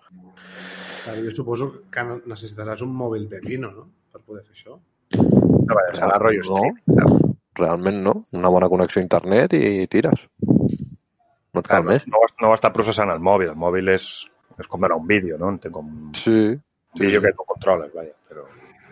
Clar, 1.05 1.15
jo 1.23 1.31
suposo 1.33 1.69
que 1.93 2.03
necessitaràs 2.27 2.81
un 2.85 2.93
mòbil 2.99 3.25
pepino, 3.31 3.71
no? 3.73 3.87
Per 4.11 4.21
poder 4.21 4.43
fer 4.45 4.53
això. 4.57 4.77
No, 5.17 5.73
va, 5.73 5.85
serà 5.95 6.17
rotllo 6.21 6.43
No. 6.45 6.61
stream. 6.61 7.33
Realment 7.57 8.03
no. 8.05 8.13
Una 8.37 8.49
bona 8.53 8.69
connexió 8.69 8.99
a 9.01 9.05
internet 9.07 9.55
i 9.57 9.87
tires. 9.89 10.27
No 10.45 11.63
et 11.63 11.67
cal 11.71 11.81
Clar, 11.81 11.93
més. 11.95 12.05
no, 12.11 12.19
no 12.43 12.51
ho 12.51 12.53
està 12.57 12.69
processant 12.75 13.09
el 13.09 13.23
mòbil. 13.23 13.49
El 13.55 13.57
mòbil 13.57 13.89
és, 13.95 14.05
és 14.59 14.67
com 14.69 14.83
veure 14.83 14.99
un 14.99 15.07
vídeo, 15.09 15.39
no? 15.41 15.49
Entenc 15.55 15.73
com 15.73 15.87
un 15.87 16.11
Sí. 16.95 17.05
vídeo 17.05 17.21
que 17.21 17.33
tu 17.33 17.43
controles, 17.43 17.93
vaja. 17.93 18.13
Però, 18.29 18.45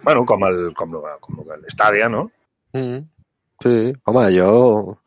bueno, 0.04 0.26
com 0.26 0.44
el, 0.46 0.74
com 0.76 0.92
lo, 0.92 1.04
com 1.22 1.38
lo 1.38 1.46
que 1.46 1.58
l'Estadia, 1.64 2.10
no? 2.10 2.30
Mm. 2.74 3.06
Sí. 3.64 3.94
Home, 4.06 4.28
jo... 4.38 4.98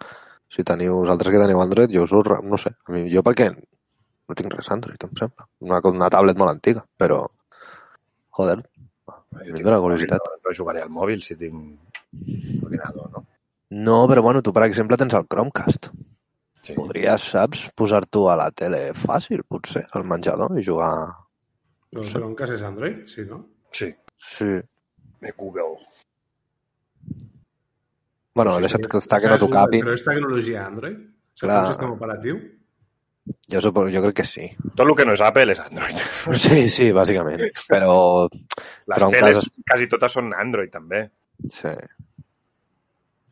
Si 0.48 0.64
teniu, 0.64 1.02
vosaltres 1.02 1.34
que 1.34 1.40
teniu 1.42 1.60
Android, 1.60 1.92
jo 1.92 2.06
us 2.06 2.12
No 2.42 2.56
sé. 2.56 2.72
A 2.88 2.92
mi, 2.92 3.04
jo 3.12 3.22
perquè 3.22 3.50
no 3.52 4.34
tinc 4.34 4.54
res 4.54 4.70
Android, 4.72 5.02
em 5.04 5.14
sembla. 5.14 5.46
Una, 5.60 5.80
una 5.84 6.08
tablet 6.10 6.38
molt 6.38 6.50
antiga, 6.50 6.84
però... 6.96 7.26
Joder, 8.38 8.62
Jo 9.38 9.44
Em 9.44 9.58
tinc 9.58 9.66
dóna 9.66 9.78
un 9.78 9.84
mòbil, 9.84 9.96
curiositat. 9.98 10.24
No, 10.24 10.38
no 10.44 10.54
jugaré 10.56 10.82
al 10.82 10.92
mòbil 10.92 11.22
si 11.24 11.36
tinc 11.38 12.64
ordinador, 12.64 13.10
no? 13.12 13.24
No, 13.86 13.98
però 14.08 14.22
bueno, 14.24 14.42
tu 14.42 14.54
per 14.56 14.64
exemple 14.66 14.96
tens 15.00 15.14
el 15.14 15.26
Chromecast. 15.28 15.90
Sí. 16.64 16.74
Podries, 16.76 17.26
saps, 17.34 17.66
posar-t'ho 17.76 18.26
a 18.32 18.36
la 18.40 18.48
tele 18.56 18.80
fàcil, 18.96 19.44
potser, 19.48 19.84
al 19.92 20.06
menjador 20.08 20.56
i 20.58 20.64
jugar... 20.64 20.92
Però 21.90 22.04
Sí. 22.04 22.12
Chromecast 22.12 22.52
és 22.58 22.62
Android, 22.62 23.06
sí, 23.06 23.22
no? 23.28 23.46
Sí, 23.72 23.94
Sí. 24.16 24.44
de 25.20 25.32
Google. 25.36 25.78
Bueno, 28.34 28.54
Sí, 28.56 28.62
deixa't 28.62 28.86
que 28.86 28.98
està 29.02 29.20
que 29.20 29.28
no 29.32 29.38
t'ho 29.40 29.48
capi. 29.50 29.80
Però 29.82 29.94
és 29.96 30.04
tecnologia 30.06 30.66
Android? 30.66 30.98
És 31.34 31.40
Clar. 31.42 31.60
un 31.64 31.72
sistema 31.72 31.92
operatiu? 31.96 32.38
Jo, 33.52 33.60
suposo, 33.60 33.90
jo 33.92 34.00
crec 34.02 34.14
que 34.16 34.24
sí. 34.24 34.46
Tot 34.76 34.86
el 34.86 34.94
que 34.96 35.04
no 35.04 35.12
és 35.12 35.20
Apple 35.20 35.52
és 35.52 35.60
Android. 35.60 35.96
Sí, 36.38 36.68
sí, 36.72 36.90
bàsicament. 36.92 37.42
Però, 37.68 38.28
Les 38.88 38.96
Però 38.96 39.10
teles 39.12 39.36
casos- 39.36 39.50
quasi 39.68 39.88
totes 39.88 40.12
són 40.12 40.32
Android, 40.34 40.70
també. 40.70 41.10
sí. 41.48 41.68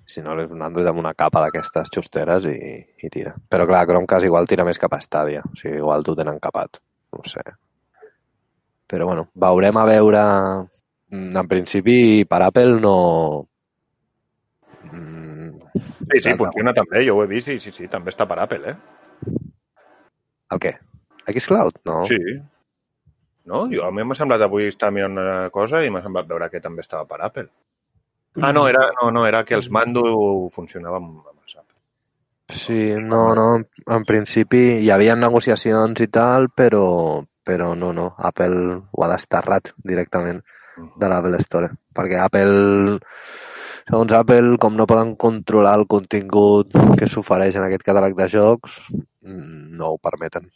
Si 0.09 0.21
no, 0.23 0.37
és 0.41 0.51
un 0.55 0.63
Android 0.63 0.87
amb 0.87 1.01
una 1.01 1.15
capa 1.15 1.41
d'aquestes 1.43 1.89
xusteres 1.93 2.45
i, 2.47 2.53
i 3.03 3.09
tira. 3.11 3.35
Però 3.51 3.67
clar, 3.67 3.87
Chromecast 3.89 4.25
igual 4.25 4.47
tira 4.47 4.65
més 4.65 4.79
cap 4.79 4.93
a 4.95 5.01
Stadia. 5.01 5.43
O 5.45 5.57
sigui, 5.59 5.79
igual 5.81 6.05
t'ho 6.05 6.15
tenen 6.15 6.39
capat. 6.39 6.79
No 7.13 7.19
ho 7.25 7.29
sé. 7.29 7.43
Però 8.87 9.07
bueno, 9.11 9.28
veurem 9.34 9.76
a 9.76 9.84
veure... 9.89 10.22
Mm, 11.11 11.37
En 11.37 11.49
principi, 11.49 12.24
per 12.28 12.43
Apple 12.43 12.80
no... 12.80 12.97
Mm, 14.93 15.26
Sí, 16.12 16.20
sí, 16.22 16.32
funciona 16.39 16.72
també, 16.74 17.03
jo 17.07 17.16
ho 17.16 17.22
he 17.24 17.28
vist 17.30 17.51
i 17.51 17.59
sí, 17.61 17.72
sí, 17.74 17.89
també 17.91 18.12
està 18.12 18.26
per 18.30 18.39
Apple, 18.43 18.72
eh? 18.72 19.32
El 20.55 20.61
què? 20.62 20.72
Xcloud? 21.26 21.80
No. 21.89 22.05
Sí. 22.07 22.18
No? 23.51 23.64
Jo, 23.70 23.84
a 23.87 23.91
mi 23.95 24.05
m'ha 24.07 24.16
semblat 24.18 24.45
avui 24.47 24.68
estar 24.70 24.93
mirant 24.95 25.18
una 25.18 25.51
cosa 25.55 25.82
i 25.82 25.91
m'ha 25.91 26.03
semblat 26.05 26.28
veure 26.30 26.49
que 26.53 26.62
també 26.62 26.84
estava 26.84 27.07
per 27.11 27.20
Apple. 27.26 27.49
Ah, 28.43 28.53
no, 28.53 28.66
era, 28.68 28.84
no, 29.01 29.11
no, 29.11 29.24
era 29.26 29.43
que 29.49 29.57
els 29.57 29.70
mando 29.72 30.05
funcionaven 30.55 31.09
amb 31.09 31.43
els 31.43 31.57
Apple. 31.57 31.78
Sí, 32.55 32.80
no, 33.03 33.22
no, 33.34 33.49
en 33.99 34.05
principi 34.07 34.62
hi 34.84 34.91
havia 34.95 35.16
negociacions 35.18 36.03
i 36.05 36.09
tal, 36.12 36.51
però, 36.55 36.84
però 37.47 37.72
no, 37.78 37.92
no, 37.94 38.11
Apple 38.18 38.61
ho 38.90 39.05
ha 39.07 39.11
desterrat 39.12 39.70
directament 39.86 40.42
de 41.01 41.09
l'Apple 41.09 41.38
Store, 41.44 41.70
perquè 41.97 42.18
Apple, 42.20 42.99
segons 43.86 44.12
Apple, 44.18 44.57
com 44.61 44.74
no 44.76 44.86
poden 44.90 45.14
controlar 45.16 45.76
el 45.78 45.86
contingut 45.88 46.74
que 46.99 47.09
s'ofereix 47.09 47.57
en 47.57 47.64
aquest 47.68 47.86
catàleg 47.86 48.16
de 48.18 48.26
jocs, 48.32 48.80
mm, 48.92 49.76
no 49.78 49.94
ho 49.94 49.99
permeten. 50.03 50.51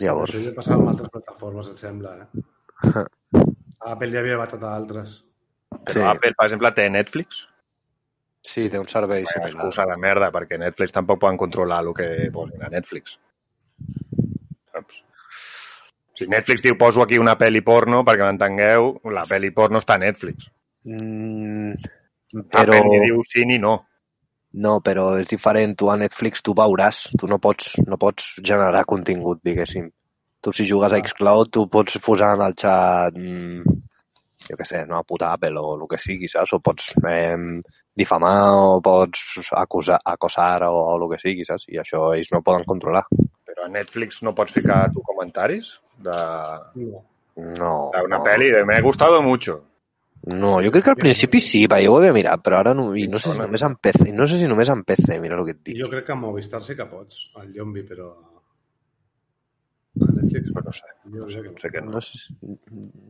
Llavors, 0.00 0.32
Això 0.34 0.44
ja 0.44 0.54
passava 0.56 0.82
amb 0.82 0.92
altres 0.94 1.12
plataformes, 1.12 1.68
em 1.72 1.76
sembla, 1.80 2.14
eh? 2.22 2.44
Apple 3.92 4.10
ja 4.12 4.22
havia 4.22 4.38
batat 4.40 4.62
a 4.62 4.72
altres. 4.76 5.18
Però 5.86 5.98
Sí. 5.98 6.02
Apple, 6.08 6.32
per 6.38 6.46
exemple, 6.46 6.70
té 6.76 6.88
Netflix. 6.90 7.44
sí, 8.46 8.68
té 8.70 8.78
un 8.78 8.86
servei 8.88 9.24
similar. 9.26 9.50
excusa 9.50 9.84
de 9.90 9.96
merda, 9.98 10.30
perquè 10.30 10.56
Netflix 10.58 10.92
tampoc 10.94 11.18
poden 11.20 11.36
controlar 11.36 11.80
el 11.82 11.92
que 11.94 12.30
posin 12.32 12.62
a 12.62 12.68
Netflix. 12.70 13.18
Si 16.16 16.28
Netflix 16.30 16.64
diu 16.64 16.78
poso 16.80 17.02
aquí 17.04 17.18
una 17.20 17.36
pel·li 17.40 17.62
porno, 17.64 18.02
perquè 18.06 18.24
m'entengueu, 18.24 18.94
la 19.12 19.24
pel·li 19.28 19.52
porno 19.56 19.82
està 19.82 19.98
a 19.98 20.02
Netflix. 20.02 20.48
Mm, 20.88 21.76
Però... 22.52 22.78
Apple 22.78 22.88
ni 22.88 23.04
diu 23.06 23.22
sí 23.28 23.44
ni 23.48 23.58
no. 23.62 23.76
No, 24.56 24.78
però 24.80 25.10
és 25.20 25.28
diferent. 25.28 25.74
Tu 25.76 25.88
a 25.92 25.98
Netflix 26.00 26.40
tu 26.44 26.54
veuràs. 26.56 27.02
Tu 27.20 27.28
no 27.28 27.36
pots, 27.42 27.74
no 27.84 27.98
pots 28.00 28.38
generar 28.40 28.86
contingut, 28.88 29.42
diguéssim. 29.44 29.90
Tu 30.40 30.52
si 30.56 30.64
jugues 30.68 30.94
a 30.94 31.00
xCloud 31.02 31.50
tu 31.52 31.66
pots 31.68 31.98
posar 32.04 32.36
en 32.36 32.44
el 32.46 32.54
xat 32.56 33.16
mm, 33.18 33.76
jo 34.46 34.56
què 34.58 34.66
sé, 34.68 34.82
no, 34.86 35.02
puta 35.08 35.32
Apple 35.34 35.58
o 35.58 35.74
el 35.74 35.86
que 35.90 35.98
sigui, 36.00 36.28
saps? 36.30 36.54
O 36.54 36.60
pots 36.62 36.92
eh, 37.10 37.36
difamar 37.98 38.36
o 38.54 38.80
pots 38.84 39.50
acusar, 39.58 39.98
acosar 40.04 40.68
o, 40.68 40.74
o 40.76 40.92
el 41.00 41.08
que 41.12 41.20
sigui, 41.22 41.46
saps? 41.48 41.66
I 41.72 41.80
això 41.82 42.04
ells 42.14 42.30
no 42.32 42.44
poden 42.46 42.66
controlar. 42.68 43.04
Però 43.66 43.72
a 43.72 43.72
Netflix 43.82 44.22
no 44.22 44.32
pots 44.34 44.52
ficar 44.54 44.90
tu 44.94 45.02
comentaris 45.02 45.80
de- 45.98 46.82
No. 46.86 47.02
No. 47.36 47.90
d'una 47.92 48.16
no. 48.18 48.24
pel·li 48.24 48.50
de 48.54 48.64
me 48.64 48.76
ha 48.78 48.80
gustado 48.80 49.20
mucho. 49.20 49.64
No, 50.26 50.60
jo 50.62 50.70
crec 50.72 50.84
que 50.84 50.90
al 50.90 50.96
principi 50.96 51.38
sí, 51.40 51.66
perquè 51.68 51.84
jo 51.86 51.92
ho 51.94 51.98
havia 51.98 52.12
mirat, 52.12 52.40
però 52.42 52.58
ara 52.60 52.72
no, 52.74 52.94
i 52.96 53.06
no 53.06 53.18
sé 53.18 53.32
si 53.32 53.38
només 53.38 53.62
en 53.62 53.76
PC, 53.76 54.12
no 54.12 54.26
sé 54.26 54.38
si 54.38 54.46
només 54.48 54.68
en 54.72 54.82
PC, 54.84 55.18
mira 55.20 55.36
el 55.36 55.44
que 55.44 55.52
et 55.52 55.60
dic. 55.62 55.76
jo 55.78 55.90
crec 55.90 56.06
que 56.06 56.12
a 56.12 56.16
Movistar 56.16 56.62
sí 56.62 56.74
que 56.74 56.86
pots, 56.86 57.32
al 57.36 57.52
Llombi, 57.52 57.82
però... 57.82 58.08
A 60.00 60.12
Netflix, 60.12 60.50
Però 60.52 60.64
no 60.64 60.72
sé, 60.72 60.82
jo 61.12 61.28
sé 61.28 61.42
que 61.42 61.50
no 61.52 61.58
sé 61.60 61.68
què 61.70 61.82
no. 61.84 61.90
No 61.92 62.00
sé, 62.00 62.18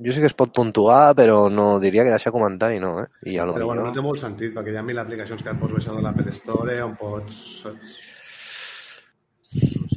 jo 0.05 0.13
sé 0.13 0.21
que 0.21 0.27
es 0.27 0.35
pot 0.35 0.53
puntuar, 0.55 1.15
però 1.15 1.49
no 1.49 1.79
diria 1.81 2.05
que 2.05 2.11
deixar 2.11 2.33
comentari, 2.33 2.79
no, 2.81 3.01
eh? 3.03 3.07
I 3.31 3.39
a 3.39 3.47
lo 3.47 3.55
Però 3.55 3.67
bueno, 3.67 3.83
no 3.83 3.89
millor... 3.89 3.95
té 3.97 4.03
molt 4.09 4.21
sentit, 4.21 4.53
perquè 4.55 4.73
hi 4.75 4.77
ha 4.77 4.83
mil 4.83 4.99
aplicacions 4.99 5.43
que 5.43 5.51
et 5.51 5.59
pots 5.59 5.73
baixar 5.79 5.95
de 5.97 6.03
l'Apple 6.03 6.31
Store, 6.33 6.83
on 6.83 6.97
pots... 6.97 7.63
Saps? 7.63 7.97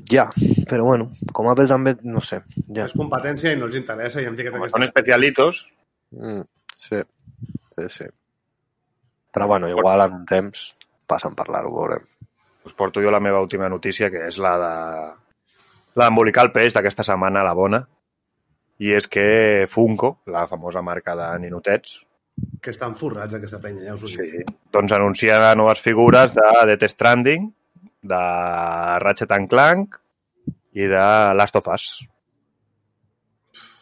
Ja, 0.10 0.30
però 0.70 0.86
bueno, 0.88 1.12
com 1.34 1.50
Apple 1.52 1.68
també, 1.70 1.96
no 2.04 2.22
sé, 2.26 2.42
ja. 2.68 2.86
És 2.88 2.96
competència 2.98 3.54
i 3.54 3.60
no 3.60 3.68
els 3.70 3.78
interessa 3.78 4.24
i 4.24 4.30
em 4.30 4.38
dic 4.38 4.50
que 4.50 4.70
són 4.72 4.88
especialitos, 4.88 5.68
Mm, 6.12 6.42
sí, 6.74 7.02
sí, 7.76 7.90
sí. 7.90 8.06
Però 9.32 9.48
bueno, 9.48 9.70
igual 9.70 10.02
en 10.02 10.14
un 10.14 10.26
temps 10.26 10.76
passen 11.06 11.36
per 11.36 11.46
parlar-ho, 11.46 11.74
veurem. 11.76 12.06
us 12.66 12.74
porto 12.74 13.02
jo 13.02 13.10
la 13.10 13.20
meva 13.20 13.42
última 13.42 13.70
notícia, 13.70 14.10
que 14.12 14.28
és 14.28 14.38
la 14.38 14.58
de 14.60 14.74
la 15.96 16.06
d'embolicar 16.06 16.44
el 16.46 16.52
peix 16.52 16.74
d'aquesta 16.74 17.04
setmana, 17.04 17.44
la 17.44 17.54
bona, 17.54 17.80
i 18.80 18.92
és 18.94 19.08
que 19.08 19.66
Funko, 19.70 20.20
la 20.28 20.46
famosa 20.48 20.82
marca 20.82 21.16
de 21.16 21.30
ninotets, 21.40 22.02
que 22.62 22.72
estan 22.72 22.96
forrats 22.96 23.34
aquesta 23.36 23.60
penya, 23.60 23.84
ja 23.88 23.94
us 23.94 24.04
ho 24.04 24.08
dic. 24.08 24.20
sí, 24.20 24.44
doncs 24.72 24.92
anuncia 24.96 25.56
noves 25.56 25.82
figures 25.82 26.34
de 26.36 26.76
Death 26.76 26.94
Stranding, 26.94 27.50
de 28.02 29.00
Ratchet 29.04 29.32
and 29.36 29.50
Clank 29.52 29.98
i 30.74 30.88
de 30.88 31.04
Last 31.36 31.56
of 31.60 31.68
Us. 31.74 31.90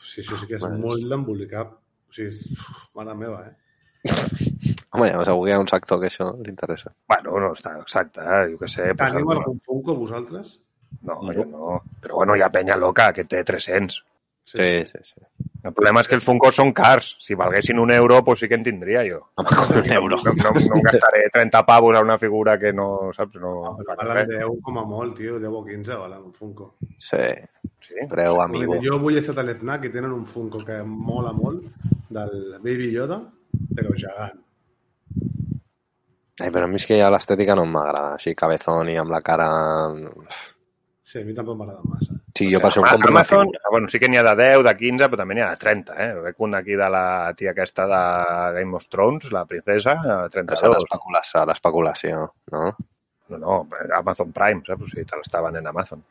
Sí, 0.01 0.21
això 0.23 0.37
sí 0.39 0.47
que 0.49 0.55
és 0.57 0.61
Bueno. 0.61 0.79
molt 0.87 1.07
d'embolicar. 1.09 1.65
O 1.67 2.13
sigui, 2.13 2.55
mare 2.95 3.13
meva, 3.15 3.43
eh? 3.47 3.55
Home, 4.93 5.09
ja 5.11 5.25
segur 5.25 5.43
que 5.45 5.51
hi 5.51 5.53
ha 5.53 5.59
un 5.59 5.67
sector 5.67 5.99
que 6.01 6.07
això 6.07 6.29
li 6.41 6.49
interessa. 6.49 6.93
Bueno, 7.07 7.39
no 7.43 7.51
està 7.53 7.75
exacte, 7.81 8.21
eh? 8.21 8.45
jo 8.53 8.57
què 8.57 8.67
sé. 8.71 8.83
Pues, 8.95 8.97
Teniu 9.11 9.17
alguna- 9.19 9.39
algun 9.41 9.59
Funko, 9.59 9.95
vosaltres? 9.95 10.59
No, 11.03 11.19
jo 11.33 11.45
no. 11.45 11.81
Però 12.01 12.15
bueno, 12.15 12.35
hi 12.35 12.41
ha 12.41 12.49
penya 12.49 12.75
loca 12.77 13.11
que 13.13 13.25
té 13.25 13.43
300. 13.43 14.03
Sí, 14.45 14.85
sí, 14.85 14.97
sí. 15.03 15.21
El 15.63 15.73
problema 15.73 16.01
és 16.03 16.07
que 16.07 16.15
els 16.15 16.23
Funkos 16.23 16.55
són 16.55 16.71
cars. 16.75 17.15
Si 17.19 17.35
valguessin 17.35 17.79
un 17.79 17.91
euro, 17.91 18.23
pues 18.23 18.39
sí 18.39 18.47
que 18.47 18.55
en 18.55 18.63
tindria 18.63 19.01
jo. 19.07 19.23
Home, 19.35 19.49
com 19.57 19.77
un 19.79 19.91
euro. 19.91 20.19
No, 20.23 20.33
no, 20.37 20.51
no 20.53 20.75
em 20.77 20.83
gastaré 20.85 21.23
30 21.33 21.63
pavos 21.65 21.97
a 21.97 22.01
una 22.05 22.17
figura 22.21 22.57
que 22.59 22.71
no, 22.73 23.11
saps? 23.17 23.39
No, 23.41 23.77
valen 23.87 24.13
res. 24.21 24.27
10 24.37 24.61
com 24.63 24.77
a 24.77 24.85
molt, 24.85 25.17
tio, 25.17 25.39
10 25.41 25.51
o 25.51 25.63
15 25.65 25.97
valen 26.03 26.25
un 26.29 26.33
Funko. 26.33 26.75
Sí, 26.95 27.31
Sí. 27.87 27.95
preu 28.09 28.41
amigo. 28.41 28.75
Jo 28.83 28.97
vull 28.99 29.17
estar 29.17 29.37
a 29.39 29.43
l'FNAC 29.45 29.85
i 29.87 29.91
tenen 29.93 30.11
un 30.11 30.25
Funko 30.25 30.63
que 30.65 30.81
mola 30.83 31.31
molt, 31.33 31.63
del 32.09 32.57
Baby 32.59 32.91
Yoda, 32.91 33.21
però 33.75 33.93
gegant. 33.95 34.43
Ai, 36.39 36.51
però 36.51 36.65
a 36.65 36.67
mi 36.69 36.77
és 36.77 36.85
que 36.85 36.97
ja 36.99 37.09
l'estètica 37.09 37.55
no 37.57 37.63
m'agrada, 37.65 38.13
així 38.17 38.35
cabezón 38.37 38.91
i 38.93 38.97
amb 39.01 39.09
la 39.13 39.21
cara... 39.25 39.47
Sí, 41.07 41.21
a 41.21 41.25
mi 41.25 41.31
tampoc 41.33 41.55
m'agrada 41.55 41.85
massa. 41.87 42.17
Sí, 42.35 42.49
jo 42.51 42.59
per 42.59 42.67
això 42.67 42.81
Ama- 42.83 42.89
compro 42.97 43.11
una 43.13 43.21
Amazon, 43.21 43.45
figura. 43.47 43.69
bueno, 43.71 43.87
sí 43.87 43.99
que 44.01 44.09
n'hi 44.11 44.17
ha 44.19 44.23
de 44.27 44.33
10, 44.41 44.63
de 44.65 44.73
15, 44.75 45.05
però 45.07 45.17
també 45.21 45.35
n'hi 45.37 45.41
ha 45.45 45.49
de 45.53 45.61
30, 45.61 45.95
eh? 46.03 46.09
Veig 46.25 46.35
un 46.43 46.55
aquí 46.57 46.75
de 46.75 46.89
la 46.91 47.03
tia 47.37 47.51
aquesta 47.53 47.85
de 47.87 48.01
Game 48.59 48.75
of 48.75 48.89
Thrones, 48.91 49.31
la 49.31 49.45
princesa, 49.45 49.93
a 50.03 50.17
És 50.25 50.31
32. 50.35 50.75
l'especulació, 50.75 51.45
l'especulació, 51.47 52.25
no? 52.51 52.65
No, 53.29 53.37
no, 53.37 53.55
Amazon 53.95 54.33
Prime, 54.35 54.61
saps? 54.67 54.83
O 54.83 54.87
sigui, 54.91 55.05
te 55.07 55.15
l'està 55.21 55.41
venent 55.47 55.65
Amazon. 55.71 56.03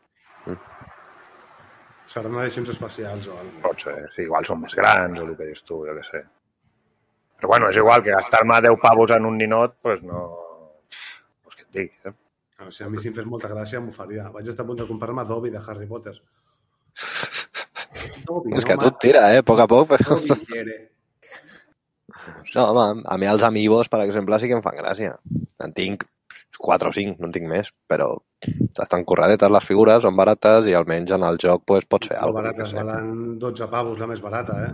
Seran 2.06 2.36
edicions 2.40 2.68
especials 2.72 3.28
o 3.28 3.36
alguna 3.36 3.62
Pot 3.66 3.82
ser, 3.82 3.96
sí, 4.14 4.22
igual 4.22 4.44
són 4.46 4.60
més 4.62 4.74
grans 4.78 5.18
o 5.20 5.24
el 5.26 5.36
que 5.36 5.48
dius 5.48 5.64
tu, 5.66 5.80
jo 5.88 5.94
què 5.96 6.04
sé. 6.06 6.20
Però 7.36 7.50
bueno, 7.52 7.68
és 7.68 7.76
igual 7.76 8.02
que 8.04 8.14
gastar-me 8.14 8.60
10 8.64 8.78
pavos 8.80 9.10
en 9.16 9.26
un 9.28 9.36
ninot, 9.36 9.74
doncs 9.84 10.04
no... 10.08 10.20
Pues 11.44 11.56
què 11.58 11.66
et 11.66 11.72
dic, 11.80 11.92
eh? 12.06 12.14
O 12.64 12.70
sigui, 12.70 12.86
a 12.86 12.90
mi 12.90 13.02
si 13.02 13.10
em 13.10 13.14
fes 13.16 13.26
molta 13.28 13.50
gràcia 13.52 13.80
m'ho 13.84 13.92
faria. 13.92 14.30
Vaig 14.32 14.48
estar 14.48 14.64
a 14.64 14.68
punt 14.68 14.78
de 14.80 14.86
comprar-me 14.88 15.24
Dobby 15.28 15.50
de 15.52 15.60
Harry 15.60 15.86
Potter. 15.90 16.14
Dobby, 18.26 18.56
És 18.56 18.64
que 18.64 18.76
no, 18.76 18.86
tot 18.88 19.00
tira, 19.02 19.28
eh? 19.34 19.42
A 19.42 19.46
poc 19.46 19.60
a 19.60 19.66
poc. 19.70 19.88
Però... 19.92 20.18
Dobby. 20.24 20.76
No, 22.54 22.62
home, 22.72 23.02
a 23.04 23.16
mi 23.20 23.28
els 23.28 23.44
amigos, 23.46 23.90
per 23.92 24.00
exemple, 24.04 24.38
sí 24.40 24.48
que 24.48 24.56
em 24.56 24.62
fan 24.64 24.78
gràcia. 24.80 25.16
En 25.62 25.74
tinc 25.76 26.06
4 26.58 26.88
o 26.88 26.94
5, 26.96 27.18
no 27.20 27.28
en 27.28 27.34
tinc 27.34 27.46
més, 27.50 27.68
però 27.90 28.08
estan 28.82 29.04
corredetes 29.08 29.52
les 29.52 29.64
figures, 29.68 30.02
són 30.04 30.16
barates 30.16 30.66
i 30.70 30.74
almenys 30.76 31.12
en 31.16 31.24
el 31.28 31.38
joc 31.42 31.64
pues, 31.68 31.84
pots 31.84 32.08
fer 32.08 32.16
Molt 32.16 32.30
alguna 32.30 32.46
barates, 32.48 32.72
cosa. 32.72 32.84
valen 32.84 33.38
12 33.42 33.68
pavos, 33.72 33.98
la 34.00 34.08
més 34.10 34.22
barata, 34.24 34.56
eh? 34.64 34.72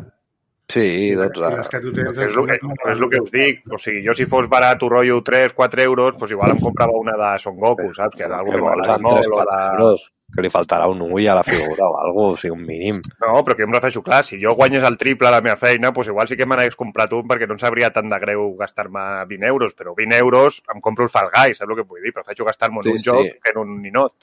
Sí, 0.72 1.12
12. 1.14 1.50
les 1.56 1.68
que 1.68 1.80
tu 1.84 1.90
tens... 1.92 2.16
És 2.24 2.36
el 2.40 2.46
que, 2.48 2.56
és 2.92 3.00
el 3.02 3.10
que 3.12 3.20
us 3.20 3.30
dic. 3.34 3.60
O 3.68 3.78
sigui, 3.82 4.00
jo 4.06 4.14
si 4.16 4.24
fos 4.30 4.48
barat, 4.48 4.80
un 4.86 4.92
rotllo 4.94 5.18
3, 5.26 5.52
4 5.58 5.82
euros, 5.84 6.14
doncs 6.16 6.32
igual 6.32 6.54
em 6.54 6.60
comprava 6.62 6.96
una 6.96 7.12
de 7.20 7.30
Son 7.42 7.58
Goku, 7.60 7.90
saps? 7.96 8.16
Que 8.16 8.24
és 8.24 8.32
algo 8.32 8.50
Que 8.50 8.56
que 8.56 8.62
vols 8.64 8.70
m'agrada 8.78 8.96
amb 8.96 9.10
3 9.10 9.28
molt. 9.28 9.28
O 9.28 9.40
4 9.42 9.52
de... 9.52 9.70
euros? 9.76 10.06
Que 10.32 10.40
li 10.40 10.48
faltarà 10.48 10.86
un 10.88 11.02
ull 11.04 11.26
a 11.28 11.34
la 11.36 11.42
figura 11.44 11.90
o 11.90 11.96
alguna 12.00 12.30
cosa, 12.30 12.32
o 12.32 12.40
sigui, 12.40 12.54
un 12.56 12.62
mínim. 12.64 13.02
No, 13.20 13.42
però 13.44 13.52
que 13.52 13.66
jo 13.66 13.68
em 13.68 13.74
refereixo, 13.76 14.00
clar, 14.06 14.22
si 14.24 14.38
jo 14.40 14.54
guanyés 14.56 14.86
el 14.88 14.96
triple 14.96 15.28
a 15.28 15.32
la 15.34 15.42
meva 15.44 15.58
feina, 15.60 15.90
doncs 15.92 16.08
igual 16.08 16.30
sí 16.30 16.38
que 16.40 16.46
me 16.48 16.56
n'hagués 16.56 16.78
comprat 16.80 17.12
un 17.12 17.26
perquè 17.28 17.44
no 17.50 17.58
em 17.58 17.60
sabria 17.60 17.90
tant 17.92 18.08
de 18.08 18.20
greu 18.22 18.46
gastar-me 18.56 19.02
20 19.28 19.50
euros, 19.50 19.74
però 19.76 19.92
20 19.98 20.16
euros 20.24 20.62
em 20.72 20.80
compro 20.80 21.04
el 21.04 21.12
Fall 21.12 21.28
Guys, 21.36 21.60
saps 21.60 21.68
el 21.68 21.76
que 21.82 21.84
vull 21.84 22.00
dir? 22.00 22.14
Prefereixo 22.16 22.48
gastar-me 22.48 22.80
en 22.80 22.88
Sí, 22.88 22.94
un 22.96 23.02
sí. 23.02 23.10
joc 23.10 23.44
que 23.44 23.52
en 23.52 23.60
un 23.60 23.76
ninot. 23.82 24.14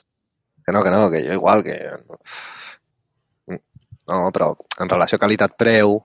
Que 0.65 0.73
no, 0.73 0.81
que 0.81 0.89
no, 0.97 1.05
que 1.13 1.21
jo 1.27 1.37
igual, 1.37 1.61
que... 1.63 1.77
No, 4.09 4.31
però 4.33 4.55
en 4.81 4.89
relació 4.89 5.19
qualitat-preu, 5.21 5.99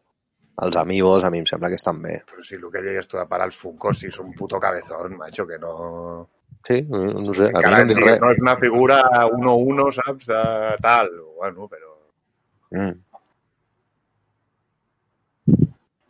els 0.62 0.76
amigos 0.76 1.24
a 1.24 1.30
mi 1.30 1.38
em 1.42 1.46
sembla 1.50 1.68
que 1.72 1.78
estan 1.80 2.00
bé. 2.02 2.20
Però 2.30 2.42
si 2.46 2.54
el 2.54 2.68
que 2.70 2.82
deies 2.84 3.08
tu 3.10 3.18
de 3.18 3.26
parar 3.26 3.46
els 3.50 3.56
Funkos, 3.58 3.98
si 3.98 4.06
és 4.12 4.18
un 4.22 4.32
puto 4.38 4.60
cabezón, 4.60 5.16
macho, 5.18 5.46
que 5.46 5.58
no... 5.58 6.28
Sí, 6.66 6.78
no 6.88 7.34
sé, 7.34 7.50
a 7.52 7.60
mi 7.60 7.70
no 7.72 7.80
em 7.82 7.88
dic 7.90 7.98
res. 8.00 8.20
no 8.22 8.30
és 8.32 8.38
una 8.40 8.54
figura 8.56 9.00
1-1, 9.34 9.88
saps? 9.98 10.26
De 10.30 10.42
tal, 10.80 11.10
bueno, 11.36 11.66
però... 11.68 11.90
Mm. 12.70 12.94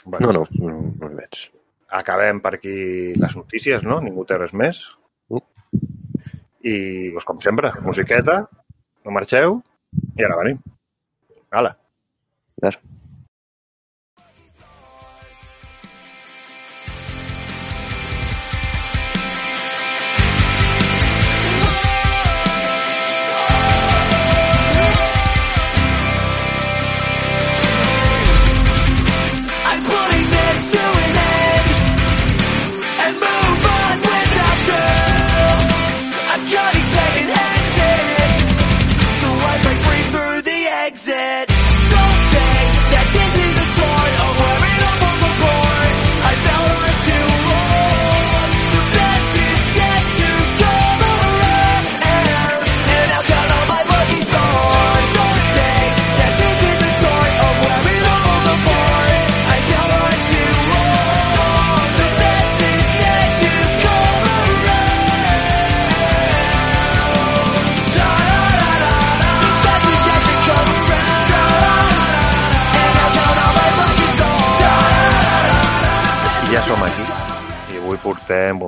Bueno, 0.04 0.32
No, 0.32 0.32
no, 0.32 0.44
no, 0.60 0.94
no 1.00 1.10
hi 1.10 1.14
veig. 1.16 1.50
acabem 1.94 2.40
per 2.42 2.54
aquí 2.56 3.14
les 3.14 3.36
notícies, 3.38 3.84
no? 3.86 4.00
Ningú 4.02 4.24
té 4.26 4.36
res 4.38 4.52
més. 4.52 4.80
Uh. 5.30 5.40
I, 6.66 6.74
doncs, 7.14 7.24
com 7.28 7.38
sempre, 7.40 7.70
musiqueta, 7.86 8.40
no 9.04 9.14
marxeu, 9.14 9.60
i 10.18 10.24
ara 10.26 10.36
venim. 10.40 10.58
Hala. 11.54 11.74
Ves. 12.62 12.78
Portem, 78.14 78.60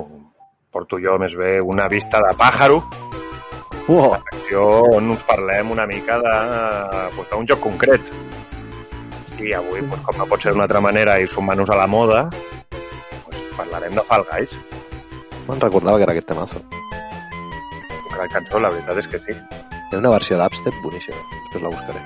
porto 0.71 0.99
jo 0.99 1.15
més 1.21 1.35
bé, 1.39 1.57
una 1.63 1.87
vista 1.87 2.19
de 2.23 2.33
pàjaro, 2.37 2.81
Uau! 3.87 4.17
secció 4.33 4.63
on 4.91 5.13
us 5.13 5.21
parlem 5.23 5.71
una 5.71 5.85
mica 5.87 6.17
de, 6.19 6.33
pues, 7.15 7.29
d'un 7.31 7.47
joc 7.47 7.61
concret. 7.63 8.09
I 9.39 9.53
avui, 9.55 9.79
pues, 9.87 10.01
com 10.03 10.17
no 10.19 10.25
pot 10.27 10.43
ser 10.43 10.51
d'una 10.51 10.65
altra 10.65 10.81
manera 10.83 11.15
i 11.21 11.27
sumant-nos 11.31 11.71
a 11.71 11.77
la 11.79 11.87
moda, 11.87 12.25
pues, 12.73 13.37
parlarem 13.55 13.95
de 13.95 14.03
Fall 14.09 14.25
Guys. 14.31 14.55
Me'n 15.47 15.63
recordava 15.63 15.97
que 15.97 16.03
era 16.03 16.11
aquest 16.17 16.27
temazo. 16.27 16.59
Una 18.09 18.17
gran 18.17 18.33
cançó, 18.33 18.59
la 18.59 18.73
veritat 18.75 18.99
és 18.99 19.07
que 19.07 19.23
sí. 19.23 19.37
Hi 19.37 19.95
ha 19.95 20.01
una 20.01 20.11
versió 20.17 20.35
d'Upstep 20.41 20.83
boníssima. 20.83 21.23
Després 21.45 21.63
la 21.63 21.71
buscaré. 21.77 22.03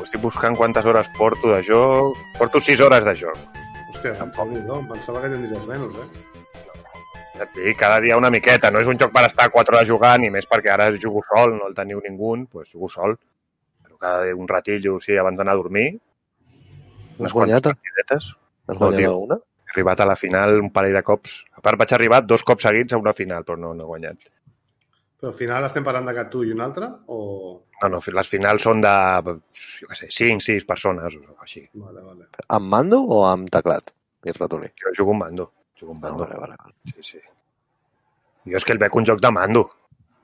Ho 0.00 0.08
estic 0.08 0.24
buscant 0.24 0.58
quantes 0.58 0.84
hores 0.84 1.14
porto 1.16 1.54
de 1.54 1.62
joc. 1.62 2.18
Porto 2.38 2.58
6 2.58 2.80
hores 2.80 3.06
de 3.06 3.14
joc. 3.22 3.38
Hòstia, 3.92 4.16
tampoc 4.18 4.50
no, 4.50 4.80
em 4.80 4.90
pensava 4.90 5.22
que 5.22 5.30
tindries 5.30 5.66
menys, 5.70 5.94
eh? 5.94 6.29
Ja 7.40 7.46
et 7.46 7.54
dic, 7.56 7.76
cada 7.80 8.00
dia 8.04 8.18
una 8.20 8.28
miqueta. 8.28 8.68
No 8.70 8.82
és 8.84 8.88
un 8.90 8.98
joc 9.00 9.12
per 9.14 9.24
estar 9.24 9.46
4 9.50 9.78
hores 9.78 9.88
jugant, 9.88 10.24
i 10.26 10.30
més 10.32 10.44
perquè 10.48 10.74
ara 10.74 10.90
jugo 11.00 11.22
sol, 11.24 11.54
no 11.56 11.70
el 11.70 11.76
teniu 11.78 12.02
ningú, 12.04 12.34
doncs 12.52 12.74
jugo 12.74 12.88
sol. 12.92 13.14
Però 13.80 13.96
cada 13.96 14.26
dia 14.26 14.36
un 14.36 14.48
ratillo, 14.50 14.98
sí, 15.00 15.16
abans 15.16 15.38
d'anar 15.40 15.54
a 15.56 15.60
dormir. 15.62 15.86
Has 17.20 17.32
guanyat? 17.32 17.70
partidetes. 17.72 18.34
Has 18.68 18.74
No, 18.74 18.78
guanyat 18.82 19.00
tio. 19.00 19.14
alguna? 19.14 19.38
He 19.40 19.72
arribat 19.72 20.00
a 20.00 20.06
la 20.10 20.16
final 20.18 20.58
un 20.60 20.68
parell 20.74 20.94
de 20.98 21.02
cops. 21.06 21.44
A 21.56 21.60
part, 21.64 21.78
vaig 21.78 21.92
arribar 21.96 22.20
dos 22.26 22.42
cops 22.44 22.64
seguits 22.68 22.92
a 22.92 22.98
una 23.00 23.12
final, 23.16 23.44
però 23.44 23.56
no, 23.58 23.72
no 23.74 23.84
he 23.84 23.86
guanyat. 23.86 24.28
Però 25.20 25.30
al 25.32 25.36
final 25.36 25.64
estem 25.68 25.84
parlant 25.84 26.06
de 26.08 26.14
que 26.16 26.24
tu 26.32 26.42
i 26.44 26.52
un 26.52 26.60
altre, 26.64 26.88
o... 27.12 27.62
No, 27.82 27.88
no, 27.88 28.00
les 28.16 28.28
finals 28.28 28.62
són 28.64 28.80
de, 28.84 28.92
jo 29.80 29.88
què 29.88 29.96
sé, 29.96 30.08
5, 30.10 30.40
6 30.44 30.64
persones 30.68 31.14
o 31.16 31.36
així. 31.44 31.62
Vale, 31.74 32.00
vale. 32.04 32.26
Amb 32.48 32.68
mando 32.72 33.00
o 33.04 33.22
amb 33.28 33.48
teclat? 33.52 33.92
I 34.24 34.32
ratolí. 34.36 34.68
Jo 34.80 34.92
jugo 34.98 35.12
un 35.12 35.18
mando. 35.22 35.46
Jugo 35.80 35.92
un 35.92 35.98
Ah, 35.98 36.08
mando. 36.08 36.24
vale, 36.26 36.38
vale. 36.40 36.54
vale. 36.62 36.74
Sí, 36.94 37.02
sí. 37.12 37.18
Jo 38.46 38.56
és 38.56 38.64
que 38.64 38.72
el 38.72 38.78
veig 38.78 38.94
un 38.96 39.04
joc 39.06 39.20
de 39.20 39.30
mando. 39.32 39.70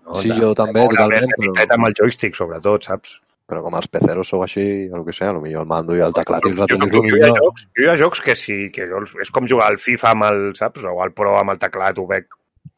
No? 0.07 0.15
Sí, 0.23 0.29
de, 0.31 0.41
jo 0.41 0.55
també, 0.55 0.81
de 0.83 0.89
totalment, 0.95 1.31
però- 1.39 1.75
amb 1.75 1.87
el 1.89 1.95
joystick, 1.99 2.35
sobretot, 2.37 2.85
saps? 2.85 3.21
Però 3.47 3.61
com 3.63 3.75
els 3.79 3.87
peceros 3.87 4.27
sou 4.29 4.43
així, 4.43 4.89
o 4.91 4.97
el 4.99 5.05
que 5.07 5.13
sé, 5.15 5.27
potser 5.33 5.55
el 5.61 5.67
mando 5.71 5.95
i 5.97 6.01
el 6.03 6.13
teclat 6.13 6.45
i 6.45 6.49
el 6.51 6.57
jo, 6.57 6.63
ratolí 6.67 6.91
jo, 6.91 6.97
jo, 6.97 7.05
hi 7.05 7.11
ha 7.11 7.15
millor. 7.15 7.39
jocs, 7.45 7.67
jo 7.79 7.85
hi 7.85 7.89
ha 7.93 7.97
jocs 8.01 8.21
que 8.21 8.35
sí, 8.37 8.57
que 8.75 8.89
jo, 8.91 9.03
és 9.23 9.31
com 9.31 9.47
jugar 9.47 9.69
al 9.71 9.79
FIFA 9.79 10.11
amb 10.11 10.25
el, 10.31 10.41
saps? 10.59 10.83
O 10.85 11.01
al 11.03 11.13
Pro 11.13 11.37
amb 11.39 11.51
el 11.55 11.59
teclat, 11.63 11.99
ho 11.99 12.07
veig 12.11 12.27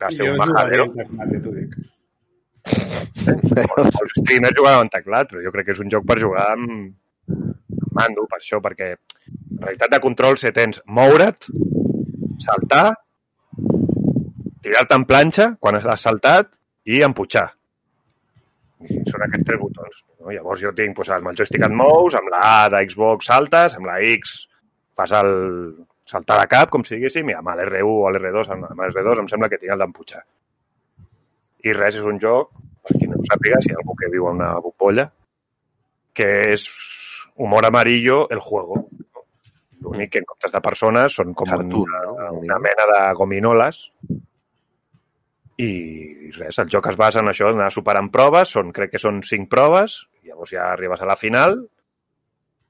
va 0.02 0.10
ser 0.12 0.26
jo 0.26 0.32
un 0.32 0.38
majadero. 0.42 0.84
amb 0.84 0.98
teclat, 1.00 1.32
ja 1.32 1.40
t'ho 1.40 1.54
dic. 1.56 1.78
Els 2.68 4.12
streamers 4.18 4.56
juguen 4.58 4.74
amb 4.82 4.92
teclat, 4.92 5.30
però 5.30 5.42
jo 5.44 5.52
crec 5.54 5.66
que 5.70 5.72
és 5.76 5.80
un 5.84 5.90
joc 5.92 6.04
per 6.08 6.18
jugar 6.20 6.50
amb, 6.52 6.92
amb 7.32 7.92
mando, 7.96 8.26
per 8.30 8.38
això, 8.40 8.60
perquè 8.64 8.90
en 8.92 9.62
realitat 9.64 9.90
de 9.96 10.00
control 10.04 10.36
se 10.38 10.52
tens 10.52 10.80
moure't, 10.86 11.48
saltar, 12.44 12.86
tirar-te 14.62 14.98
en 14.98 15.06
planxa 15.08 15.48
quan 15.60 15.78
has 15.78 16.02
saltat 16.02 16.50
i 16.88 17.02
empujar. 17.06 17.46
I 18.88 19.00
són 19.10 19.24
aquests 19.26 19.46
tres 19.48 19.60
botons. 19.60 20.02
No? 20.20 20.30
Llavors 20.30 20.62
jo 20.62 20.72
tinc 20.76 20.96
doncs, 20.96 21.10
amb 21.16 21.30
el 21.32 21.38
joystick 21.40 21.66
et 21.66 21.74
mous, 21.74 22.14
amb 22.18 22.30
la 22.32 22.42
A 22.46 22.68
de 22.74 22.82
Xbox 22.86 23.30
saltes, 23.30 23.76
amb 23.78 23.90
la 23.90 23.98
X 24.14 24.38
fas 24.98 25.14
el 25.18 25.32
saltar 26.08 26.38
de 26.40 26.46
cap, 26.50 26.70
com 26.72 26.84
si 26.84 26.96
diguéssim, 26.96 27.28
i 27.30 27.36
amb 27.36 27.50
l'R1 27.52 27.90
o 27.92 28.10
l'R2, 28.10 28.52
amb 28.54 28.70
amb 28.70 28.84
l'R2 28.86 29.22
em 29.24 29.30
sembla 29.30 29.50
que 29.52 29.60
tinc 29.60 29.74
el 29.74 29.84
d'empujar. 29.84 30.22
I 31.68 31.74
res, 31.76 31.98
és 32.00 32.06
un 32.06 32.20
joc, 32.22 32.54
per 32.86 32.96
qui 32.96 33.10
no 33.10 33.18
ho 33.18 33.26
sàpiga, 33.28 33.60
si 33.62 33.72
hi 33.72 33.76
ha 33.76 33.80
algú 33.82 33.96
que 33.98 34.10
viu 34.12 34.28
a 34.28 34.34
una 34.36 34.52
bombolla, 34.64 35.08
que 36.16 36.28
és 36.54 36.64
humor 37.36 37.66
amarillo 37.66 38.26
el 38.30 38.40
juego. 38.40 38.86
L'únic 39.84 40.10
que 40.14 40.22
en 40.22 40.26
comptes 40.26 40.52
de 40.54 40.60
persones 40.64 41.14
són 41.20 41.34
com 41.38 41.48
Cartoon, 41.48 41.86
una, 41.86 42.00
no? 42.06 42.32
una 42.40 42.58
mena 42.62 42.86
de 42.90 43.02
gominoles 43.18 43.84
i 45.58 45.70
res, 46.36 46.58
el 46.62 46.70
joc 46.70 46.86
es 46.90 46.98
basa 46.98 47.22
en 47.22 47.30
això, 47.32 47.50
anar 47.50 47.70
superant 47.74 48.10
proves, 48.14 48.52
són, 48.54 48.70
crec 48.74 48.94
que 48.94 49.02
són 49.02 49.20
cinc 49.26 49.48
proves, 49.50 50.00
llavors 50.26 50.54
ja 50.54 50.68
arribes 50.72 51.02
a 51.02 51.08
la 51.10 51.16
final 51.18 51.56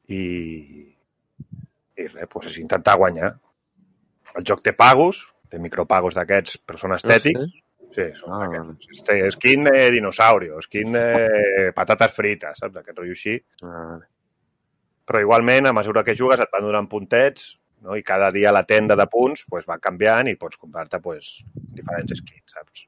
i, 0.09 0.23
i 1.99 2.07
res, 2.07 2.29
doncs 2.33 2.53
és 2.53 2.61
intentar 2.63 2.97
guanyar. 3.01 3.35
El 4.37 4.45
joc 4.49 4.63
té 4.65 4.73
pagos, 4.77 5.25
té 5.53 5.61
micropagos 5.61 6.17
d'aquests, 6.17 6.61
però 6.65 6.81
són 6.81 6.97
estètics. 6.97 7.49
Sí, 7.97 8.05
són 8.17 8.33
Ah, 8.37 8.41
ah, 8.45 8.49
aquests. 8.49 9.03
Té 9.09 9.17
skin 9.35 9.65
de 9.69 9.89
dinosaurio, 9.93 10.61
skin 10.65 10.93
de 10.97 11.07
patates 11.77 12.13
frites, 12.15 12.61
saps? 12.61 12.77
Aquest 12.77 12.99
rotllo 13.01 13.17
així. 13.17 13.37
Ah. 13.65 13.97
Però 15.09 15.23
igualment, 15.25 15.67
a 15.67 15.73
mesura 15.73 16.05
que 16.05 16.17
jugues, 16.17 16.41
et 16.45 16.53
van 16.53 16.67
donant 16.67 16.89
puntets, 16.91 17.55
no? 17.83 17.97
i 17.97 18.03
cada 18.05 18.31
dia 18.35 18.53
la 18.53 18.65
tenda 18.69 18.97
de 18.97 19.07
punts 19.11 19.45
pues, 19.49 19.67
va 19.69 19.79
canviant 19.83 20.29
i 20.29 20.37
pots 20.37 20.59
comprar-te 20.61 21.01
pues, 21.01 21.39
diferents 21.55 22.13
skins, 22.21 22.57
saps? 22.57 22.87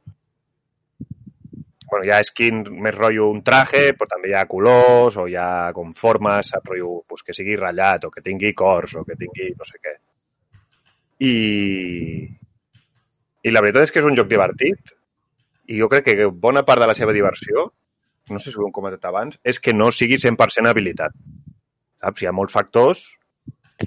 Bueno, 1.90 2.04
hi 2.06 2.12
ha 2.14 2.20
skin 2.22 2.60
més 2.84 2.94
rotllo 2.94 3.30
un 3.32 3.40
traje, 3.42 3.94
però 3.98 4.12
també 4.12 4.30
hi 4.30 4.36
ha 4.38 4.44
colors 4.50 5.16
o 5.18 5.26
hi 5.26 5.34
ha 5.34 5.72
com 5.74 5.90
formes, 5.96 6.52
saps? 6.52 6.68
Rotllo, 6.68 7.00
pues, 7.08 7.24
que 7.26 7.34
sigui 7.34 7.56
ratllat 7.58 8.06
o 8.06 8.12
que 8.14 8.22
tingui 8.26 8.52
cors 8.54 8.94
o 9.00 9.04
que 9.08 9.18
tingui 9.18 9.50
no 9.56 9.66
sé 9.66 9.80
què. 9.82 9.96
I, 11.26 11.34
i 13.44 13.52
la 13.52 13.64
veritat 13.64 13.88
és 13.88 13.92
que 13.92 14.00
és 14.00 14.08
un 14.08 14.16
joc 14.16 14.30
divertit 14.30 14.94
i 15.70 15.78
jo 15.80 15.88
crec 15.90 16.06
que 16.06 16.30
bona 16.30 16.62
part 16.66 16.82
de 16.82 16.88
la 16.90 16.96
seva 16.98 17.12
diversió, 17.16 17.68
no 18.30 18.38
sé 18.38 18.50
si 18.50 18.58
ho 18.58 18.66
hem 18.66 18.74
comentat 18.74 19.04
abans, 19.10 19.38
és 19.42 19.58
que 19.62 19.74
no 19.74 19.90
sigui 19.94 20.18
100% 20.22 20.70
habilitat. 20.70 21.14
Saps? 22.00 22.22
Hi 22.22 22.28
ha 22.30 22.32
molts 22.36 22.52
factors 22.56 23.02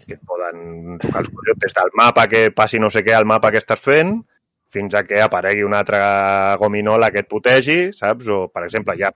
que 0.07 0.17
poden 0.25 0.97
tocar 1.01 1.21
els 1.21 1.29
collons 1.29 1.59
des 1.61 1.73
del 1.77 1.91
mapa 1.99 2.27
que 2.29 2.47
passi 2.51 2.79
no 2.81 2.89
sé 2.89 3.03
què 3.05 3.13
al 3.13 3.27
mapa 3.29 3.51
que 3.53 3.59
estàs 3.61 3.81
fent 3.81 4.15
fins 4.73 4.95
a 4.97 5.03
que 5.05 5.19
aparegui 5.21 5.61
una 5.63 5.83
altra 5.83 6.55
gominola 6.57 7.11
que 7.13 7.21
et 7.21 7.27
putegi, 7.29 7.91
saps? 7.93 8.25
O, 8.27 8.47
per 8.49 8.63
exemple, 8.65 8.95
ha... 9.05 9.11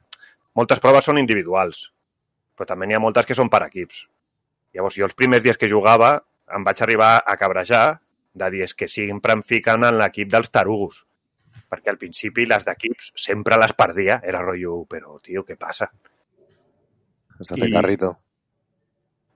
Moltes 0.58 0.80
proves 0.82 1.06
són 1.10 1.18
individuals, 1.18 1.88
però 2.58 2.68
també 2.70 2.86
n'hi 2.86 2.98
ha 2.98 3.02
moltes 3.02 3.26
que 3.26 3.34
són 3.38 3.50
per 3.50 3.64
equips. 3.66 4.04
Llavors, 4.74 4.98
jo 4.98 5.06
els 5.08 5.18
primers 5.18 5.42
dies 5.44 5.58
que 5.58 5.70
jugava 5.70 6.12
em 6.54 6.64
vaig 6.66 6.82
arribar 6.86 7.16
a 7.26 7.36
cabrejar 7.42 8.00
de 8.38 8.50
dir 8.54 8.62
"És 8.68 8.74
que 8.78 8.88
sempre 8.88 9.34
em 9.34 9.42
fiquen 9.42 9.84
en 9.84 9.98
l'equip 9.98 10.30
dels 10.30 10.52
tarugos. 10.54 11.04
Perquè 11.70 11.90
al 11.90 11.98
principi 11.98 12.46
les 12.46 12.64
d'equips 12.66 13.12
sempre 13.16 13.58
les 13.58 13.74
perdia. 13.74 14.22
Era 14.24 14.42
rotllo, 14.46 14.86
però, 14.86 15.18
tio, 15.22 15.44
què 15.44 15.58
passa? 15.58 15.90
Has 17.40 17.50
de 17.50 17.56
fer 17.58 17.70
I- 17.70 17.74
carrito. 17.74 18.14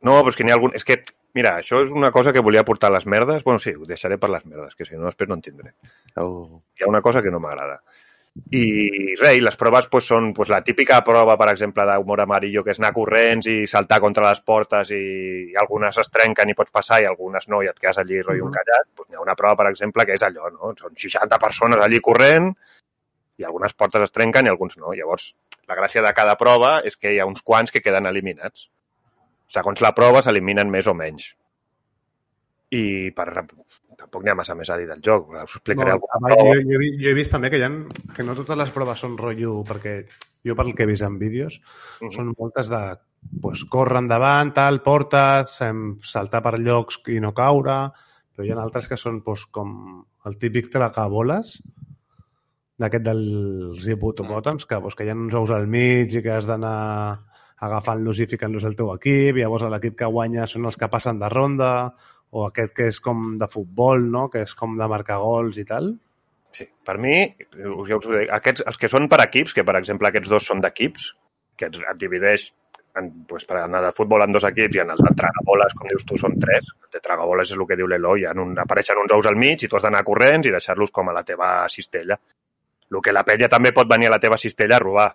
No, 0.02 0.18
però 0.20 0.34
és 0.34 0.38
que 0.38 0.46
n'hi 0.46 0.54
ha 0.54 0.58
algun... 0.58 0.76
És 0.78 0.86
que, 0.86 0.98
mira, 1.38 1.56
això 1.62 1.82
és 1.86 1.92
una 1.94 2.12
cosa 2.14 2.34
que 2.34 2.44
volia 2.44 2.66
portar 2.66 2.90
a 2.90 2.96
les 2.98 3.06
merdes. 3.06 3.44
Bueno, 3.46 3.62
sí, 3.62 3.74
ho 3.78 3.86
deixaré 3.90 4.18
per 4.22 4.32
les 4.34 4.46
merdes, 4.46 4.74
que 4.76 4.88
si 4.88 4.98
no 4.98 5.06
després 5.06 5.30
no 5.30 5.38
en 5.38 5.44
tindré. 5.46 5.76
Oh. 6.18 6.62
Hi 6.80 6.86
ha 6.86 6.90
una 6.90 7.04
cosa 7.06 7.22
que 7.22 7.34
no 7.34 7.42
m'agrada. 7.44 7.82
I 8.56 8.64
res, 9.20 9.36
i 9.36 9.42
les 9.44 9.58
proves 9.60 9.90
pues, 9.92 10.06
són 10.08 10.30
pues, 10.34 10.50
la 10.50 10.62
típica 10.64 11.02
prova, 11.04 11.36
per 11.38 11.50
exemple, 11.52 11.84
d'humor 11.88 12.24
amarillo, 12.24 12.64
que 12.64 12.72
és 12.72 12.80
anar 12.80 12.94
corrents 12.96 13.50
i 13.52 13.58
saltar 13.68 14.00
contra 14.00 14.30
les 14.30 14.40
portes 14.48 14.94
i, 14.96 15.02
i 15.52 15.60
algunes 15.60 16.00
es 16.00 16.12
trenquen 16.16 16.50
i 16.50 16.56
pots 16.56 16.72
passar 16.72 17.02
i 17.04 17.10
algunes 17.10 17.50
no 17.52 17.60
i 17.62 17.68
et 17.68 17.78
quedes 17.78 18.00
allí 18.00 18.22
rotllo 18.24 18.48
encallat. 18.48 18.88
Pues, 18.96 19.12
hi 19.12 19.20
ha 19.20 19.26
una 19.26 19.36
prova, 19.36 19.60
per 19.60 19.68
exemple, 19.74 20.08
que 20.08 20.16
és 20.16 20.26
allò, 20.26 20.50
no? 20.56 20.74
Són 20.80 20.96
60 21.06 21.42
persones 21.44 21.84
allí 21.84 22.00
corrent 22.00 22.54
i 23.38 23.46
algunes 23.48 23.76
portes 23.76 24.08
es 24.08 24.16
trenquen 24.16 24.48
i 24.48 24.54
alguns 24.54 24.80
no. 24.80 24.96
Llavors, 24.96 25.34
la 25.68 25.78
gràcia 25.78 26.04
de 26.06 26.14
cada 26.16 26.38
prova 26.40 26.78
és 26.88 26.96
que 26.96 27.12
hi 27.12 27.20
ha 27.20 27.28
uns 27.28 27.44
quants 27.44 27.74
que 27.74 27.84
queden 27.84 28.08
eliminats. 28.10 28.70
Segons 29.52 29.82
la 29.84 29.92
prova 29.98 30.22
s'eliminen 30.24 30.70
més 30.72 30.88
o 30.88 30.94
menys. 30.96 31.26
I 32.72 33.12
per... 33.16 33.28
tampoc 34.02 34.24
n'hi 34.24 34.32
ha 34.32 34.36
massa 34.40 34.56
més 34.58 34.70
a 34.72 34.78
dir 34.80 34.88
del 34.90 35.02
joc. 35.06 35.30
Us 35.36 35.58
explicaré 35.60 35.92
No, 35.92 35.98
alguna 36.00 36.18
a 36.18 36.22
veure, 36.24 36.42
prova. 36.42 36.56
jo, 36.64 36.80
jo, 36.80 36.92
jo 37.04 37.10
he 37.12 37.14
vist 37.18 37.32
també 37.36 37.52
que, 37.52 37.60
hi 37.60 37.66
ha, 37.68 37.72
que 38.16 38.24
no 38.26 38.34
totes 38.38 38.58
les 38.58 38.72
proves 38.74 39.04
són 39.04 39.18
rotllo, 39.20 39.58
perquè 39.68 39.96
jo 40.48 40.56
pel 40.58 40.72
que 40.74 40.84
he 40.88 40.90
vist 40.90 41.04
en 41.06 41.20
vídeos, 41.20 41.60
Mhm. 42.02 42.12
són 42.16 42.32
moltes 42.38 42.70
de 42.72 42.82
pues, 43.42 43.62
córrer 43.70 44.00
endavant, 44.00 44.50
tal, 44.56 44.82
portes, 44.82 45.60
saltar 46.10 46.42
per 46.42 46.56
llocs 46.58 46.98
i 47.14 47.20
no 47.22 47.34
caure, 47.38 47.92
però 48.34 48.46
hi 48.48 48.50
ha 48.50 48.58
altres 48.64 48.88
que 48.90 48.98
són 48.98 49.22
pues, 49.22 49.46
com 49.52 50.04
el 50.26 50.38
típic 50.40 50.72
tragaboles, 50.74 51.60
d'aquest 52.82 53.04
dels 53.06 53.86
hipotopòtams, 53.86 54.66
que, 54.66 54.80
pues, 54.82 54.96
que 54.96 55.06
hi 55.06 55.10
ha 55.12 55.14
uns 55.14 55.36
ous 55.38 55.52
al 55.54 55.68
mig 55.68 56.16
i 56.16 56.24
que 56.24 56.32
has 56.34 56.48
d'anar 56.50 57.20
agafant-los 57.68 58.22
i 58.22 58.28
ficant-los 58.30 58.66
al 58.66 58.78
teu 58.78 58.92
equip, 58.96 59.38
llavors 59.38 59.68
l'equip 59.70 59.98
que 60.00 60.10
guanya 60.10 60.48
són 60.50 60.66
els 60.70 60.80
que 60.82 60.90
passen 60.90 61.20
de 61.22 61.30
ronda, 61.30 61.72
o 62.32 62.46
aquest 62.48 62.74
que 62.78 62.88
és 62.90 63.02
com 63.04 63.36
de 63.40 63.48
futbol, 63.52 64.08
no? 64.14 64.28
que 64.34 64.46
és 64.48 64.56
com 64.58 64.78
de 64.80 64.88
marcar 64.88 65.20
gols 65.22 65.60
i 65.62 65.68
tal. 65.68 65.92
Sí, 66.56 66.66
per 66.86 66.98
mi, 67.00 67.16
ja 67.56 68.00
us 68.00 68.08
ho 68.08 68.16
dic, 68.16 68.32
aquests, 68.40 68.64
els 68.68 68.80
que 68.80 68.90
són 68.92 69.08
per 69.12 69.22
equips, 69.24 69.54
que 69.56 69.66
per 69.68 69.78
exemple 69.80 70.10
aquests 70.10 70.32
dos 70.32 70.48
són 70.48 70.64
d'equips, 70.64 71.12
que 71.60 71.70
et, 71.70 71.78
et 71.80 72.00
divideix 72.00 72.50
en, 73.00 73.10
pues, 73.28 73.46
per 73.48 73.62
anar 73.62 73.82
de 73.86 73.92
futbol 73.96 74.24
en 74.26 74.36
dos 74.36 74.46
equips 74.48 74.76
i 74.76 74.84
en 74.84 74.92
el 74.92 75.00
de 75.00 75.14
tragaboles, 75.18 75.76
com 75.78 75.92
dius 75.92 76.04
tu, 76.08 76.20
són 76.20 76.38
tres. 76.42 76.68
El 76.84 76.98
de 76.98 77.04
tragaboles 77.04 77.52
és 77.54 77.58
el 77.60 77.68
que 77.68 77.78
diu 77.80 77.88
l'Eloi, 77.88 78.28
un, 78.44 78.54
apareixen 78.64 79.00
uns 79.00 79.16
ous 79.16 79.30
al 79.30 79.40
mig 79.40 79.64
i 79.64 79.70
tu 79.72 79.80
has 79.80 79.88
d'anar 79.88 80.04
corrents 80.08 80.48
i 80.48 80.54
deixar-los 80.56 80.92
com 80.92 81.12
a 81.12 81.16
la 81.16 81.24
teva 81.28 81.52
cistella. 81.72 82.20
El 82.92 83.00
que 83.04 83.16
la 83.16 83.24
pella 83.28 83.48
també 83.52 83.72
pot 83.72 83.88
venir 83.88 84.10
a 84.10 84.16
la 84.18 84.20
teva 84.24 84.40
cistella 84.42 84.76
a 84.76 84.84
robar. 84.84 85.12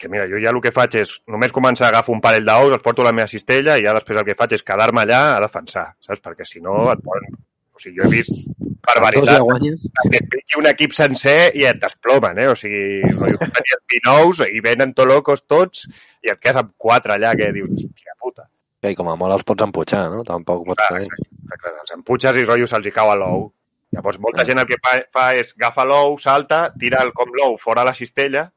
Que 0.00 0.08
mira, 0.08 0.24
jo 0.24 0.38
ja 0.40 0.48
el 0.54 0.62
que 0.64 0.72
faig 0.72 0.94
és 1.02 1.10
només 1.28 1.52
començar 1.52 1.90
a 1.90 1.92
agafar 1.92 2.14
un 2.14 2.22
parell 2.24 2.46
d'ous, 2.46 2.72
els 2.72 2.84
porto 2.84 3.04
a 3.04 3.10
la 3.10 3.12
meva 3.12 3.28
cistella 3.28 3.76
i 3.76 3.84
ja 3.84 3.92
després 3.92 4.16
el 4.16 4.24
que 4.24 4.36
faig 4.38 4.54
és 4.56 4.64
quedar-me 4.64 5.02
allà 5.04 5.20
a 5.34 5.40
defensar, 5.44 5.90
saps? 6.06 6.22
Perquè 6.24 6.46
si 6.48 6.64
no 6.64 6.86
et 6.94 7.02
poden... 7.04 7.36
O 7.76 7.82
sigui, 7.82 7.98
jo 7.98 8.06
he 8.06 8.12
vist 8.12 8.32
ja 8.32 8.94
barbaritat. 8.94 9.42
guanyes. 9.44 9.84
Que 10.08 10.22
et 10.22 10.30
piqui 10.32 10.58
un 10.60 10.68
equip 10.70 10.96
sencer 10.96 11.52
i 11.56 11.66
et 11.68 11.82
desplomen, 11.82 12.40
eh? 12.40 12.48
O 12.48 12.56
sigui, 12.56 13.02
tenies 13.12 13.82
19 13.94 14.48
i 14.48 14.64
venen 14.64 14.96
to 14.96 15.04
locos 15.08 15.44
tots 15.44 15.84
i 16.24 16.32
et 16.32 16.40
quedes 16.40 16.62
amb 16.64 16.72
4 16.80 17.16
allà 17.16 17.34
que 17.36 17.52
dius, 17.56 17.84
hòstia 17.84 18.16
puta. 18.20 18.48
I 18.88 18.96
com 18.96 19.12
a 19.12 19.16
molt 19.20 19.36
els 19.36 19.44
pots 19.44 19.66
emputxar, 19.68 20.06
no? 20.12 20.24
Tampoc 20.24 20.64
pots 20.72 20.86
Clar, 20.86 21.02
fer... 21.04 21.28
Exacte, 21.44 21.74
els 21.84 21.96
emputxes 21.98 22.40
i 22.40 22.46
rotllo 22.46 22.68
se'ls 22.70 22.88
hi 22.88 22.94
cau 22.96 23.12
a 23.12 23.18
l'ou. 23.20 23.50
Llavors, 23.92 24.20
molta 24.22 24.46
gent 24.48 24.62
el 24.62 24.68
que 24.70 24.80
fa, 24.80 24.96
fa 25.12 25.30
és 25.36 25.52
agafa 25.58 25.84
l'ou, 25.84 26.16
salta, 26.22 26.68
tira 26.80 27.02
el, 27.04 27.12
com 27.12 27.32
l'ou 27.36 27.58
fora 27.60 27.84
la 27.84 27.92
cistella 27.96 28.48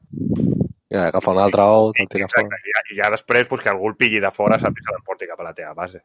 Ja, 0.93 1.07
agafa 1.09 1.31
un 1.33 1.39
altre 1.41 1.63
ou, 1.65 1.87
te'l 1.97 2.09
tira 2.09 2.27
Exacte, 2.27 2.53
fora. 2.53 2.59
i 2.61 2.73
ja, 2.73 2.81
i 2.93 2.97
ja 2.99 3.07
després 3.09 3.47
pues, 3.49 3.63
que 3.63 3.71
algú 3.71 3.87
el 3.89 3.95
pilli 3.97 4.19
de 4.21 4.29
fora 4.31 4.59
saps 4.61 4.77
i 4.77 4.83
se 4.85 4.93
l'emporti 4.93 5.29
cap 5.29 5.39
a 5.41 5.47
la 5.47 5.53
teva 5.57 5.73
base. 5.73 6.03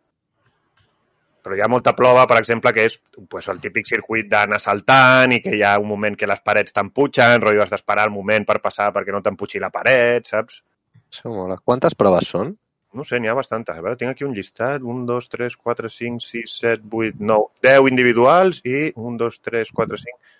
Però 1.45 1.57
hi 1.57 1.61
ha 1.61 1.69
molta 1.69 1.93
prova, 1.97 2.25
per 2.31 2.39
exemple, 2.41 2.73
que 2.73 2.87
és 2.89 2.97
pues, 3.29 3.51
el 3.53 3.61
típic 3.61 3.87
circuit 3.89 4.31
d'anar 4.31 4.59
saltant 4.65 5.35
i 5.37 5.43
que 5.45 5.53
hi 5.59 5.61
ha 5.63 5.75
un 5.81 5.87
moment 5.91 6.17
que 6.17 6.29
les 6.31 6.41
parets 6.45 6.73
t'emputxen, 6.73 7.37
rotllo 7.45 7.67
has 7.67 7.75
d'esperar 7.75 8.09
el 8.09 8.15
moment 8.17 8.49
per 8.49 8.59
passar 8.65 8.89
perquè 8.97 9.13
no 9.13 9.21
t'emputxi 9.25 9.61
la 9.61 9.71
paret, 9.75 10.33
saps? 10.33 10.63
Això 11.05 11.37
mola. 11.37 11.61
Quantes 11.61 11.97
proves 11.97 12.33
són? 12.33 12.57
No 12.97 13.05
sé, 13.05 13.21
n'hi 13.21 13.29
ha 13.29 13.37
bastantes. 13.37 13.77
A 13.77 13.85
veure, 13.85 14.01
tinc 14.01 14.15
aquí 14.15 14.25
un 14.25 14.33
llistat. 14.33 14.81
1, 14.81 15.05
2, 15.07 15.31
3, 15.37 15.61
4, 15.69 15.93
5, 15.93 16.25
6, 16.25 16.59
7, 16.65 16.89
8, 16.89 17.21
9, 17.21 17.53
10 17.69 17.93
individuals 17.93 18.65
i 18.65 18.89
1, 18.97 19.17
2, 19.21 19.41
3, 19.53 19.77
4, 19.77 20.03
5, 20.09 20.37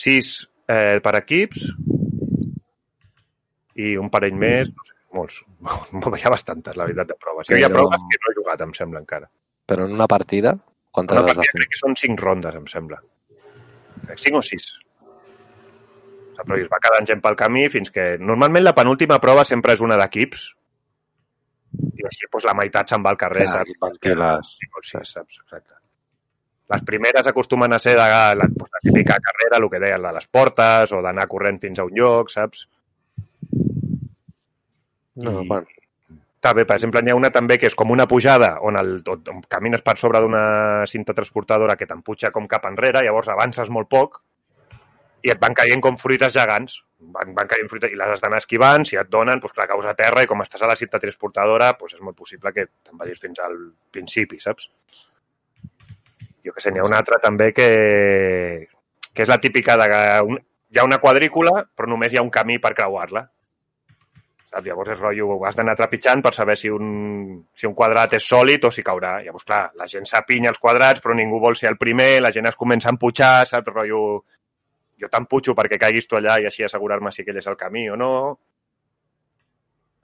6 0.00 0.34
eh, 0.72 1.00
per 1.04 1.18
equips 1.20 1.68
i 3.78 3.94
un 4.00 4.10
parell 4.10 4.36
més, 4.38 4.72
no 4.74 4.86
sé, 4.88 4.96
molts. 5.16 5.38
Hi 6.20 6.26
ha 6.26 6.34
bastantes, 6.34 6.76
la 6.76 6.88
veritat, 6.88 7.12
de 7.12 7.18
proves. 7.20 7.46
Però... 7.46 7.60
Hi 7.60 7.66
ha 7.66 7.72
proves 7.72 8.04
que 8.10 8.20
no 8.20 8.32
he 8.32 8.36
jugat, 8.40 8.66
em 8.66 8.76
sembla, 8.76 9.02
encara. 9.04 9.30
Però 9.70 9.86
en 9.86 9.96
una 9.96 10.08
partida, 10.10 10.56
quantes 10.90 11.18
Una 11.18 11.26
partida 11.30 11.56
crec 11.56 11.74
que 11.74 11.82
són 11.82 11.98
5 11.98 12.24
rondes, 12.24 12.56
em 12.58 12.70
sembla. 12.70 13.00
5 14.10 14.38
o 14.38 14.42
6. 14.42 14.70
Però 16.40 16.56
es 16.56 16.70
va 16.72 16.78
quedant 16.80 17.06
gent 17.06 17.20
pel 17.20 17.36
camí 17.36 17.66
fins 17.68 17.92
que... 17.92 18.14
Normalment 18.18 18.64
la 18.64 18.74
penúltima 18.74 19.20
prova 19.20 19.44
sempre 19.44 19.76
és 19.76 19.82
una 19.84 19.98
d'equips 20.00 20.48
i 21.78 22.06
així 22.06 22.26
doncs, 22.26 22.46
la 22.48 22.56
meitat 22.58 22.90
se'n 22.90 23.04
va 23.04 23.12
al 23.14 23.20
carrer, 23.20 23.46
Clar, 23.46 23.60
saps? 23.60 24.54
Sí, 24.56 24.70
o 24.72 24.82
sí, 24.82 25.02
saps? 25.12 25.38
Exacte. 25.44 25.76
Les 26.70 26.82
primeres 26.86 27.26
acostumen 27.26 27.72
a 27.74 27.80
ser 27.82 27.96
de 27.98 28.02
la, 28.02 28.34
la, 28.38 28.46
la 28.46 28.82
típica 28.82 29.18
carrera, 29.22 29.58
el 29.58 29.68
que 29.70 29.80
deien, 29.82 30.02
de 30.02 30.12
les 30.16 30.28
portes, 30.30 30.92
o 30.94 31.00
d'anar 31.02 31.26
corrent 31.30 31.58
fins 31.62 31.80
a 31.82 31.86
un 31.86 31.94
lloc, 31.96 32.30
saps? 32.30 32.66
No, 35.24 35.42
I- 35.42 35.48
bueno, 35.48 35.66
Està 36.40 36.54
bé, 36.56 36.62
per 36.64 36.78
exemple, 36.78 37.02
n'hi 37.04 37.12
ha 37.12 37.16
una 37.18 37.28
també 37.28 37.58
que 37.60 37.68
és 37.68 37.74
com 37.76 37.90
una 37.92 38.06
pujada 38.08 38.54
on, 38.64 38.78
el, 38.80 38.94
on, 39.12 39.42
camines 39.52 39.82
per 39.84 39.98
sobre 40.00 40.22
d'una 40.24 40.86
cinta 40.88 41.12
transportadora 41.12 41.74
que 41.76 41.84
t'emputxa 41.84 42.30
com 42.32 42.46
cap 42.48 42.64
enrere, 42.64 43.02
llavors 43.04 43.28
avances 43.28 43.68
molt 43.68 43.90
poc 43.92 44.22
i 45.20 45.28
et 45.34 45.40
van 45.42 45.52
caient 45.52 45.82
com 45.84 45.98
fruites 46.00 46.32
gegants. 46.32 46.78
Van, 47.12 47.34
van 47.36 47.48
caient 47.50 47.68
fruites 47.68 47.92
i 47.92 47.98
les 48.00 48.14
has 48.14 48.22
d'anar 48.24 48.38
esquivant, 48.40 48.86
si 48.88 48.96
et 48.96 49.10
donen, 49.12 49.36
doncs 49.40 49.52
clar, 49.52 49.66
caus 49.68 49.84
a 49.84 49.92
terra 49.98 50.22
i 50.24 50.28
com 50.30 50.40
estàs 50.40 50.64
a 50.64 50.70
la 50.70 50.76
cinta 50.80 51.00
transportadora, 51.02 51.74
doncs 51.76 51.98
és 51.98 52.00
molt 52.04 52.16
possible 52.16 52.52
que 52.56 52.64
te'n 52.72 52.96
vagis 52.96 53.20
fins 53.20 53.40
al 53.44 53.58
principi, 53.92 54.40
saps? 54.40 54.70
Jo 56.40 56.54
que 56.56 56.64
sé, 56.64 56.72
n'hi 56.72 56.80
ha 56.80 56.86
una 56.88 57.02
altra 57.02 57.18
també 57.20 57.50
que, 57.52 57.68
que 59.12 59.26
és 59.26 59.28
la 59.28 59.40
típica 59.44 59.76
de 59.76 59.90
que 59.92 60.00
un, 60.24 60.40
hi 60.72 60.80
ha 60.80 60.88
una 60.88 61.00
quadrícula 61.04 61.66
però 61.76 61.88
només 61.92 62.12
hi 62.14 62.20
ha 62.20 62.24
un 62.24 62.32
camí 62.32 62.56
per 62.58 62.72
creuar-la. 62.80 63.26
Llavors 64.50 64.90
és 64.96 64.98
rotllo, 64.98 65.36
has 65.46 65.54
d'anar 65.54 65.76
trepitjant 65.78 66.24
per 66.24 66.32
saber 66.34 66.56
si 66.58 66.70
un, 66.74 66.88
si 67.54 67.68
un 67.68 67.74
quadrat 67.78 68.16
és 68.18 68.24
sòlid 68.26 68.64
o 68.66 68.72
si 68.74 68.82
caurà. 68.82 69.20
Llavors, 69.22 69.46
clar, 69.46 69.62
la 69.78 69.86
gent 69.86 70.08
s'apinya 70.10 70.50
els 70.50 70.58
quadrats, 70.58 71.02
però 71.04 71.14
ningú 71.14 71.38
vol 71.38 71.54
ser 71.56 71.70
el 71.70 71.78
primer, 71.78 72.18
la 72.24 72.32
gent 72.34 72.50
es 72.50 72.58
comença 72.58 72.90
a 72.90 72.94
emputxar, 72.96 73.46
saps? 73.46 73.70
Rotllo, 73.70 74.02
jo 75.00 75.08
t'emputxo 75.12 75.54
perquè 75.54 75.78
caiguis 75.78 76.10
tu 76.10 76.18
allà 76.18 76.40
i 76.42 76.50
així 76.50 76.66
assegurar-me 76.66 77.14
si 77.14 77.22
aquell 77.22 77.38
és 77.38 77.46
el 77.46 77.58
camí 77.60 77.86
o 77.94 77.96
no. 78.00 78.12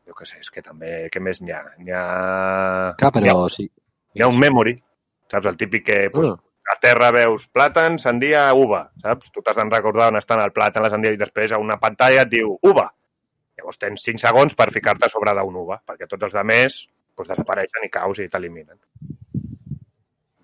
Jo 0.06 0.14
què 0.14 0.30
sé, 0.30 0.38
és 0.38 0.52
que 0.54 0.62
també, 0.62 1.08
què 1.10 1.20
més 1.20 1.42
n'hi 1.42 1.50
ha? 1.50 1.64
N'hi 1.82 1.94
ha... 1.98 2.06
clar, 3.00 3.12
n'hi 3.18 3.32
ha, 3.32 3.34
però 3.34 3.50
sí. 3.50 3.66
n'hi 4.14 4.22
ha 4.22 4.30
un 4.30 4.38
memory, 4.38 4.76
saps? 5.32 5.50
El 5.50 5.58
típic 5.58 5.88
que 5.90 6.04
pues, 6.14 6.36
Ah, 6.66 6.74
a 6.74 6.78
terra 6.82 7.12
veus 7.14 7.46
plàtan, 7.54 7.98
sandia, 8.02 8.48
uva, 8.58 8.86
saps? 9.02 9.30
Tu 9.30 9.42
t'has 9.42 9.58
de 9.58 9.66
recordar 9.70 10.08
on 10.10 10.18
estan 10.18 10.42
el 10.42 10.54
plàtan, 10.54 10.82
la 10.82 10.90
sandia, 10.90 11.12
i 11.14 11.20
després 11.20 11.52
a 11.54 11.60
una 11.62 11.78
pantalla 11.82 12.24
et 12.24 12.32
diu 12.32 12.56
uva. 12.66 12.88
Llavors 13.56 13.80
tens 13.80 14.04
5 14.04 14.20
segons 14.20 14.54
per 14.54 14.68
ficar-te 14.74 15.08
sobre 15.12 15.32
d'un 15.36 15.62
uva, 15.62 15.80
perquè 15.86 16.08
tots 16.08 16.28
els 16.28 16.34
altres 16.34 16.82
doncs, 17.16 17.30
desapareixen 17.30 17.86
i 17.86 17.92
caus 17.92 18.20
i 18.20 18.28
t'eliminen. 18.28 18.78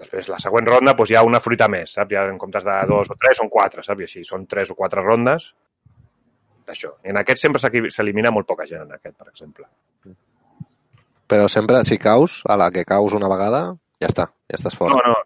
Després, 0.02 0.30
la 0.32 0.38
següent 0.42 0.66
ronda, 0.66 0.94
doncs, 0.96 1.12
hi 1.12 1.18
ha 1.18 1.22
una 1.26 1.40
fruita 1.40 1.68
més, 1.68 1.92
saps? 1.98 2.14
Ja 2.14 2.24
en 2.28 2.38
comptes 2.38 2.64
de 2.64 2.78
dos 2.88 3.10
o 3.12 3.18
tres, 3.20 3.36
són 3.38 3.50
quatre, 3.52 3.84
saps? 3.84 4.00
I 4.00 4.08
així 4.08 4.24
són 4.24 4.46
tres 4.50 4.72
o 4.72 4.78
quatre 4.78 5.04
rondes 5.04 5.52
d'això. 6.66 6.94
I 7.04 7.12
en 7.12 7.20
aquest 7.20 7.42
sempre 7.42 7.60
s'elimina 7.62 8.32
molt 8.32 8.48
poca 8.48 8.66
gent, 8.66 8.86
en 8.86 8.96
aquest, 8.96 9.16
per 9.18 9.28
exemple. 9.28 9.68
Però 11.28 11.48
sempre, 11.48 11.82
si 11.84 11.98
caus, 11.98 12.42
a 12.48 12.56
la 12.56 12.70
que 12.70 12.84
caus 12.88 13.14
una 13.16 13.30
vegada, 13.30 13.62
ja 14.00 14.10
està, 14.10 14.28
ja 14.50 14.58
estàs 14.58 14.76
fora. 14.76 14.96
No, 14.96 15.14
no. 15.14 15.20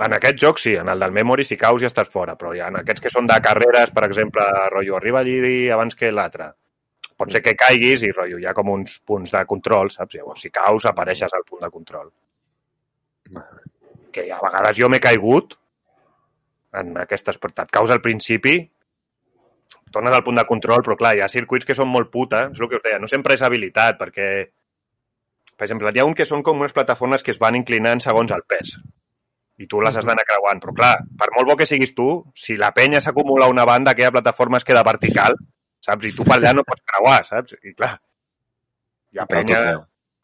En 0.00 0.14
aquest 0.16 0.38
joc 0.40 0.60
sí, 0.62 0.72
en 0.80 0.88
el 0.88 1.02
del 1.02 1.12
Memory 1.12 1.44
si 1.44 1.58
caus 1.60 1.82
ja 1.82 1.90
estàs 1.90 2.08
fora, 2.08 2.36
però 2.38 2.54
ja 2.56 2.70
en 2.72 2.78
aquests 2.80 3.04
que 3.04 3.12
són 3.12 3.26
de 3.28 3.36
carreres, 3.44 3.90
per 3.92 4.06
exemple, 4.06 4.46
rotllo, 4.72 4.96
arriba 4.96 5.20
allí 5.20 5.68
abans 5.68 5.96
que 5.98 6.12
l'altre. 6.12 6.54
Pot 7.20 7.34
ser 7.34 7.42
que 7.44 7.52
caiguis 7.58 8.04
i 8.06 8.12
rotllo, 8.14 8.38
hi 8.40 8.46
ha 8.48 8.56
com 8.56 8.70
uns 8.72 8.96
punts 9.04 9.32
de 9.34 9.40
control, 9.48 9.90
saps? 9.92 10.16
Llavors, 10.16 10.40
si 10.40 10.48
caus, 10.54 10.86
apareixes 10.88 11.34
al 11.36 11.44
punt 11.48 11.66
de 11.66 11.68
control. 11.72 12.06
Que 14.14 14.24
a 14.32 14.38
vegades 14.40 14.78
jo 14.78 14.88
m'he 14.88 15.02
caigut 15.04 15.52
en 16.80 16.94
aquestes, 17.02 17.36
però 17.42 17.52
et 17.66 17.74
caus 17.74 17.92
al 17.92 18.00
principi, 18.00 18.54
tornes 19.92 20.16
al 20.16 20.24
punt 20.24 20.40
de 20.40 20.46
control, 20.48 20.84
però 20.86 20.96
clar, 20.96 21.12
hi 21.18 21.20
ha 21.24 21.28
circuits 21.28 21.68
que 21.68 21.76
són 21.76 21.90
molt 21.92 22.08
puta, 22.14 22.46
és 22.54 22.62
el 22.62 22.70
que 22.70 22.80
us 22.80 22.86
deia, 22.86 23.02
no 23.02 23.10
sempre 23.10 23.36
és 23.36 23.44
habilitat, 23.44 23.98
perquè, 24.00 24.30
per 25.56 25.66
exemple, 25.68 25.92
hi 25.92 26.00
ha 26.00 26.08
un 26.08 26.16
que 26.16 26.28
són 26.32 26.46
com 26.46 26.62
unes 26.62 26.72
plataformes 26.76 27.26
que 27.26 27.34
es 27.34 27.42
van 27.42 27.58
inclinant 27.58 28.00
segons 28.06 28.32
el 28.32 28.46
pes 28.48 28.78
i 29.60 29.66
tu 29.68 29.80
les 29.84 29.96
has 29.96 30.06
d'anar 30.08 30.24
creuant. 30.24 30.60
Però 30.62 30.72
clar, 30.72 30.94
per 31.20 31.26
molt 31.34 31.50
bo 31.50 31.56
que 31.60 31.68
siguis 31.68 31.92
tu, 31.92 32.08
si 32.32 32.56
la 32.56 32.72
penya 32.72 33.02
s'acumula 33.04 33.44
a 33.44 33.52
una 33.52 33.66
banda, 33.68 33.92
aquella 33.92 34.14
plataforma 34.14 34.56
es 34.56 34.64
queda 34.64 34.86
vertical, 34.86 35.36
saps? 35.86 36.08
I 36.08 36.12
tu 36.16 36.26
per 36.28 36.36
allà 36.38 36.52
no 36.56 36.64
pots 36.68 36.82
creuar, 36.92 37.20
saps? 37.28 37.56
I 37.62 37.74
clar, 37.76 37.94
hi 39.14 39.20
ha 39.22 39.26
penya... 39.30 39.60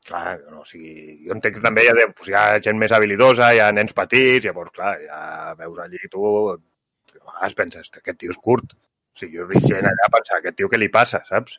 Clar, 0.07 0.37
no, 0.53 0.61
o 0.63 0.65
sigui, 0.69 1.17
jo 1.27 1.33
entenc 1.35 1.57
que 1.57 1.63
també 1.65 1.83
hi 1.83 1.89
ha, 1.91 1.95
de- 1.99 2.05
doncs 2.07 2.29
hi 2.31 2.35
ha 2.39 2.43
gent 2.63 2.77
més 2.79 2.93
habilidosa, 2.95 3.49
hi 3.51 3.59
ha 3.59 3.73
nens 3.75 3.91
petits, 3.97 4.45
llavors, 4.47 4.71
clar, 4.77 4.93
ja 5.03 5.55
veus 5.59 5.81
allí 5.83 5.99
tu... 6.13 6.23
A 6.55 7.33
vegades 7.33 7.57
penses, 7.59 7.89
aquest 7.97 8.21
tio 8.21 8.31
és 8.31 8.39
curt. 8.39 8.77
O 8.77 9.19
sigui, 9.19 9.41
jo 9.41 9.49
he 9.49 9.51
vist 9.51 9.67
gent 9.67 9.89
allà 9.89 10.07
pensar, 10.15 10.39
aquest 10.39 10.57
tio 10.61 10.69
què 10.71 10.79
li 10.79 10.87
passa, 10.95 11.25
saps? 11.27 11.57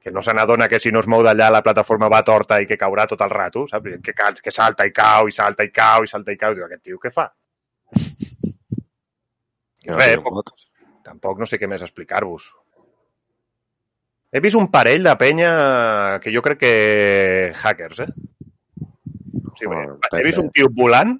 Que 0.00 0.12
no 0.14 0.22
se 0.22 0.30
n'adona 0.36 0.68
que 0.70 0.78
si 0.80 0.92
no 0.94 1.02
es 1.02 1.08
mou 1.10 1.24
d'allà 1.26 1.48
la 1.50 1.64
plataforma 1.66 2.08
va 2.12 2.22
torta 2.22 2.60
i 2.62 2.68
que 2.70 2.78
caurà 2.78 3.08
tot 3.10 3.26
el 3.26 3.34
rato, 3.34 3.66
saps? 3.72 3.98
Que, 4.06 4.14
que 4.14 4.54
salta 4.54 4.86
i 4.86 4.94
cau, 4.94 5.26
i 5.26 5.34
salta 5.34 5.66
i 5.66 5.74
cau, 5.74 6.06
i 6.06 6.12
salta 6.14 6.30
i 6.30 6.38
cau. 6.38 6.54
Diu, 6.54 6.68
aquest 6.68 6.86
tio 6.86 7.02
què 7.02 7.10
fa? 7.16 7.26
No 9.88 9.96
Res, 9.98 10.14
tinc 10.14 10.26
poc, 10.30 10.54
tampoc 11.10 11.42
no 11.42 11.48
sé 11.50 11.58
què 11.58 11.66
més 11.70 11.82
explicar-vos. 11.82 12.52
He 14.30 14.40
vist 14.40 14.56
un 14.58 14.68
parell 14.70 15.02
de 15.02 15.14
penya 15.18 15.50
que 16.22 16.32
jo 16.34 16.42
crec 16.42 16.60
que 16.60 16.74
hackers, 17.56 18.04
eh? 18.06 18.10
Sí, 19.58 19.66
Bueno, 19.66 19.98
perquè 20.00 20.22
he 20.22 20.28
vist 20.28 20.38
un 20.40 20.50
tio 20.54 20.70
volant, 20.72 21.16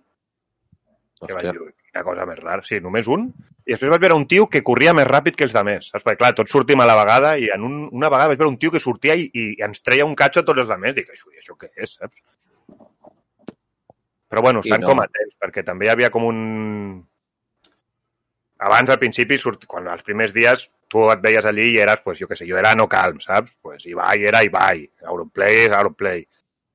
que 1.20 1.34
vaig 1.34 1.50
Hòstia. 1.50 1.52
dir, 1.52 1.72
una 1.90 2.04
cosa 2.06 2.26
més 2.28 2.38
rara, 2.38 2.62
sí, 2.64 2.78
només 2.80 3.11
un, 3.11 3.26
i 3.66 3.74
després 3.74 3.90
vaig 3.92 4.00
veure 4.02 4.16
un 4.16 4.26
tio 4.30 4.46
que 4.50 4.62
corria 4.66 4.94
més 4.96 5.08
ràpid 5.08 5.36
que 5.36 5.44
els 5.46 5.54
altres, 5.58 5.90
saps? 5.90 6.04
Perquè, 6.06 6.18
clar, 6.22 6.32
tots 6.38 6.54
sortim 6.54 6.80
a 6.80 6.86
la 6.88 6.96
vegada 6.96 7.36
i 7.38 7.50
en 7.54 7.66
un, 7.66 7.76
una 7.90 8.08
vegada 8.08 8.32
vaig 8.32 8.40
veure 8.40 8.54
un 8.54 8.58
tio 8.62 8.72
que 8.72 8.80
sortia 8.82 9.18
i, 9.18 9.28
i 9.34 9.44
ens 9.66 9.82
treia 9.82 10.06
un 10.06 10.16
catxo 10.18 10.40
a 10.40 10.46
tots 10.46 10.62
els 10.64 10.72
altres. 10.74 10.96
Dic, 10.96 11.11
això, 11.12 11.28
això 11.36 11.58
què 11.58 11.70
és, 11.76 11.96
saps? 11.98 12.22
Però, 14.30 14.42
bueno, 14.46 14.62
I 14.62 14.70
estan 14.70 14.86
no. 14.86 14.92
com 14.92 15.02
atents, 15.02 15.34
perquè 15.42 15.66
també 15.66 15.88
hi 15.88 15.92
havia 15.92 16.11
com 16.14 16.24
un... 16.30 16.42
Abans, 18.62 18.90
al 18.90 19.00
principi, 19.02 19.38
surt... 19.38 19.66
quan 19.66 19.88
els 19.90 20.06
primers 20.06 20.32
dies 20.32 20.68
tu 20.91 21.07
et 21.12 21.22
veies 21.22 21.47
allí 21.47 21.70
i 21.72 21.80
eres, 21.84 22.03
pues, 22.05 22.18
jo 22.18 22.28
què 22.28 22.36
sé, 22.36 22.47
jo 22.49 22.59
era 22.59 22.74
no 22.74 22.88
calm, 22.91 23.20
saps? 23.22 23.55
Pues 23.62 23.86
Ibai 23.86 24.26
era 24.26 24.43
Ibai, 24.45 24.84
Auronplay 25.07 25.64
és 25.64 25.74
Auronplay. 25.78 26.24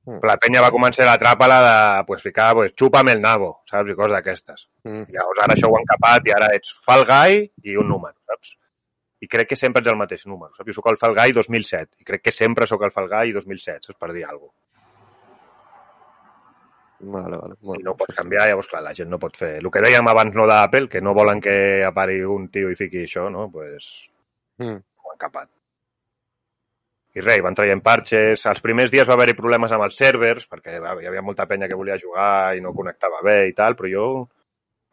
Mm. 0.06 0.20
La 0.30 0.36
penya 0.40 0.62
va 0.62 0.70
començar 0.74 1.04
a 1.04 1.10
l'atrapa-la 1.10 1.58
de 1.66 2.04
pues, 2.08 2.22
ficar, 2.22 2.52
pues, 2.56 2.72
xupa'm 2.78 3.10
el 3.12 3.20
nabo, 3.20 3.50
saps? 3.70 3.90
I 3.92 3.98
coses 3.98 4.14
d'aquestes. 4.14 4.68
Mm. 4.86 5.08
Llavors 5.12 5.42
ara 5.44 5.56
això 5.56 5.68
ho 5.68 5.76
han 5.78 5.88
capat 5.90 6.30
i 6.30 6.36
ara 6.36 6.52
ets 6.56 6.72
Fall 6.86 7.04
Guy 7.08 7.42
i 7.66 7.76
un 7.82 7.92
número, 7.92 8.16
saps? 8.30 8.54
I 9.20 9.28
crec 9.32 9.50
que 9.52 9.58
sempre 9.58 9.82
ets 9.82 9.92
el 9.92 9.98
mateix 10.00 10.24
número, 10.30 10.54
saps? 10.54 10.70
Jo 10.70 10.78
sóc 10.78 10.88
el 10.92 11.00
Fall 11.02 11.18
Guy 11.18 11.36
2007 11.36 12.00
i 12.00 12.08
crec 12.08 12.24
que 12.28 12.34
sempre 12.34 12.70
sóc 12.70 12.86
el 12.88 12.94
Fall 12.94 13.10
Guy 13.12 13.36
2007, 13.36 13.90
saps? 13.90 14.00
Per 14.00 14.12
dir 14.14 14.24
alguna 14.24 14.52
cosa. 14.52 14.65
Vale, 17.00 17.36
vale. 17.36 17.54
I 17.60 17.66
Bueno, 17.66 17.82
no 17.90 17.96
pots 17.96 18.14
canviar, 18.16 18.46
llavors, 18.48 18.68
clar, 18.70 18.82
la 18.82 18.94
gent 18.94 19.10
no 19.12 19.18
pot 19.20 19.36
fer... 19.36 19.56
El 19.60 19.70
que 19.70 19.82
dèiem 19.84 20.06
abans 20.08 20.34
no 20.34 20.46
d'Apple, 20.48 20.88
que 20.88 21.00
no 21.04 21.12
volen 21.14 21.40
que 21.44 21.56
apari 21.84 22.22
un 22.24 22.48
tio 22.48 22.70
i 22.72 22.76
fiqui 22.78 23.04
això, 23.04 23.28
no? 23.30 23.50
Pues 23.52 24.08
Mm. 24.58 24.78
ho 25.04 25.10
han 25.12 25.18
capat. 25.20 25.50
I 27.16 27.20
res, 27.20 27.42
van 27.44 27.54
traient 27.56 27.80
parxes. 27.84 28.42
Els 28.48 28.60
primers 28.64 28.90
dies 28.92 29.06
va 29.08 29.14
haver-hi 29.16 29.34
problemes 29.36 29.72
amb 29.72 29.84
els 29.84 29.96
servers, 29.96 30.46
perquè 30.48 30.78
va, 30.80 30.94
hi 31.00 31.06
havia 31.08 31.22
molta 31.24 31.46
penya 31.48 31.68
que 31.68 31.76
volia 31.76 31.98
jugar 32.00 32.54
i 32.56 32.60
no 32.64 32.72
connectava 32.76 33.20
bé 33.24 33.46
i 33.48 33.52
tal, 33.56 33.76
però 33.76 33.88
jo 33.92 34.06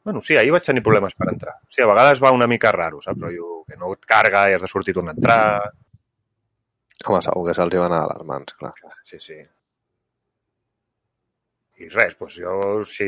Bueno, 0.04 0.20
sí, 0.22 0.36
ahir 0.36 0.52
vaig 0.52 0.66
tenir 0.66 0.82
problemes 0.84 1.14
per 1.16 1.30
entrar. 1.32 1.54
Sí, 1.72 1.82
a 1.82 1.88
vegades 1.88 2.20
va 2.22 2.34
una 2.36 2.46
mica 2.46 2.74
raro, 2.76 2.98
saps? 3.02 3.16
Però 3.22 3.30
jo, 3.32 3.64
que 3.66 3.78
no 3.80 3.94
et 3.96 4.02
carga 4.06 4.50
i 4.52 4.54
has 4.58 4.62
de 4.62 4.68
sortir 4.68 4.94
tornar 4.94 5.14
a 5.14 5.16
entrar. 5.16 5.72
Home, 7.08 7.22
segur 7.24 7.46
que 7.48 7.54
se'ls 7.56 7.78
van 7.80 7.86
anar 7.94 8.02
a 8.04 8.10
les 8.18 8.26
mans, 8.28 8.54
clar. 8.60 8.74
Sí, 9.08 9.20
sí. 9.24 9.38
I 11.84 11.90
res, 11.92 12.14
doncs 12.20 12.38
jo, 12.40 12.54
si 12.88 13.06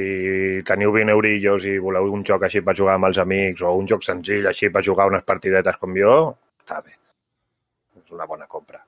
teniu 0.67 0.91
20 0.91 1.13
eurillos 1.13 1.63
i 1.69 1.77
voleu 1.79 2.09
un 2.11 2.25
joc 2.27 2.43
així 2.43 2.61
per 2.65 2.75
jugar 2.75 2.97
amb 2.97 3.07
els 3.09 3.19
amics 3.21 3.63
o 3.63 3.71
un 3.79 3.87
joc 3.87 4.03
senzill 4.03 4.49
així 4.49 4.69
per 4.73 4.83
jugar 4.83 5.07
unes 5.11 5.23
partidetes 5.23 5.77
com 5.79 5.95
jo, 5.95 6.15
està 6.65 6.81
bé. 6.81 6.95
És 8.01 8.11
una 8.11 8.27
bona 8.27 8.49
compra. 8.51 8.81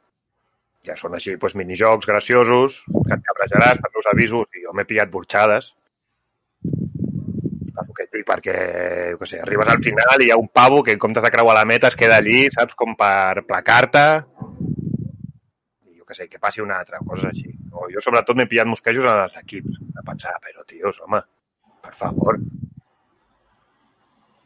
Ja 0.87 0.95
són 0.99 1.15
així 1.15 1.35
doncs, 1.35 1.55
minijocs 1.59 2.07
graciosos, 2.09 2.81
que 2.87 3.15
et 3.15 3.23
cabrejaràs 3.29 3.79
per 3.83 3.91
us 4.01 4.09
avisos, 4.11 4.49
i 4.55 4.65
jo 4.65 4.75
m'he 4.75 4.87
pillat 4.89 5.11
burxades. 5.13 5.71
El 6.67 7.93
que 7.95 8.07
dic, 8.09 8.25
perquè, 8.27 8.57
jo 9.19 9.29
sé, 9.29 9.39
arribes 9.43 9.71
al 9.71 9.83
final 9.85 10.23
i 10.23 10.29
hi 10.29 10.33
ha 10.33 10.39
un 10.41 10.49
pavo 10.59 10.81
que 10.83 10.95
en 10.97 11.01
comptes 11.03 11.23
de 11.23 11.31
creuar 11.31 11.55
la 11.59 11.67
meta 11.69 11.91
es 11.91 11.99
queda 11.99 12.19
allí, 12.19 12.47
saps, 12.55 12.75
com 12.75 12.95
per 12.99 13.45
placar-te, 13.47 14.05
i 15.87 15.99
jo 15.99 16.07
què 16.07 16.17
sé, 16.17 16.27
que 16.31 16.43
passi 16.43 16.65
una 16.65 16.81
altra, 16.81 17.03
coses 17.05 17.31
així. 17.31 17.53
O 17.77 17.87
jo 17.93 18.01
sobretot 18.03 18.37
m'he 18.37 18.47
pillat 18.49 18.69
mosquejos 18.69 19.05
en 19.05 19.23
els 19.23 19.35
equips, 19.41 19.81
de 19.97 20.05
pensar, 20.05 20.33
però 20.43 20.65
tios, 20.69 20.97
home, 21.05 21.21
per 21.85 21.93
favor. 21.99 22.39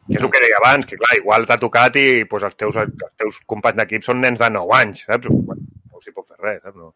Que 0.08 0.18
és 0.18 0.24
el 0.26 0.32
que 0.34 0.42
deia 0.42 0.58
abans, 0.58 0.88
que 0.88 0.98
clar, 1.00 1.14
igual 1.16 1.46
t'ha 1.48 1.56
tocat 1.62 1.96
i 2.00 2.06
pues, 2.28 2.44
els, 2.48 2.58
teus, 2.60 2.76
els 2.82 3.14
teus 3.22 3.38
companys 3.48 3.80
d'equip 3.80 4.04
són 4.04 4.20
nens 4.20 4.42
de 4.42 4.50
9 4.52 4.76
anys, 4.80 5.04
saps? 5.08 5.30
Bueno, 5.30 5.68
no 5.92 6.02
s'hi 6.02 6.14
pot 6.16 6.26
fer 6.28 6.40
res, 6.42 6.60
saps? 6.64 6.76
No. 6.76 6.92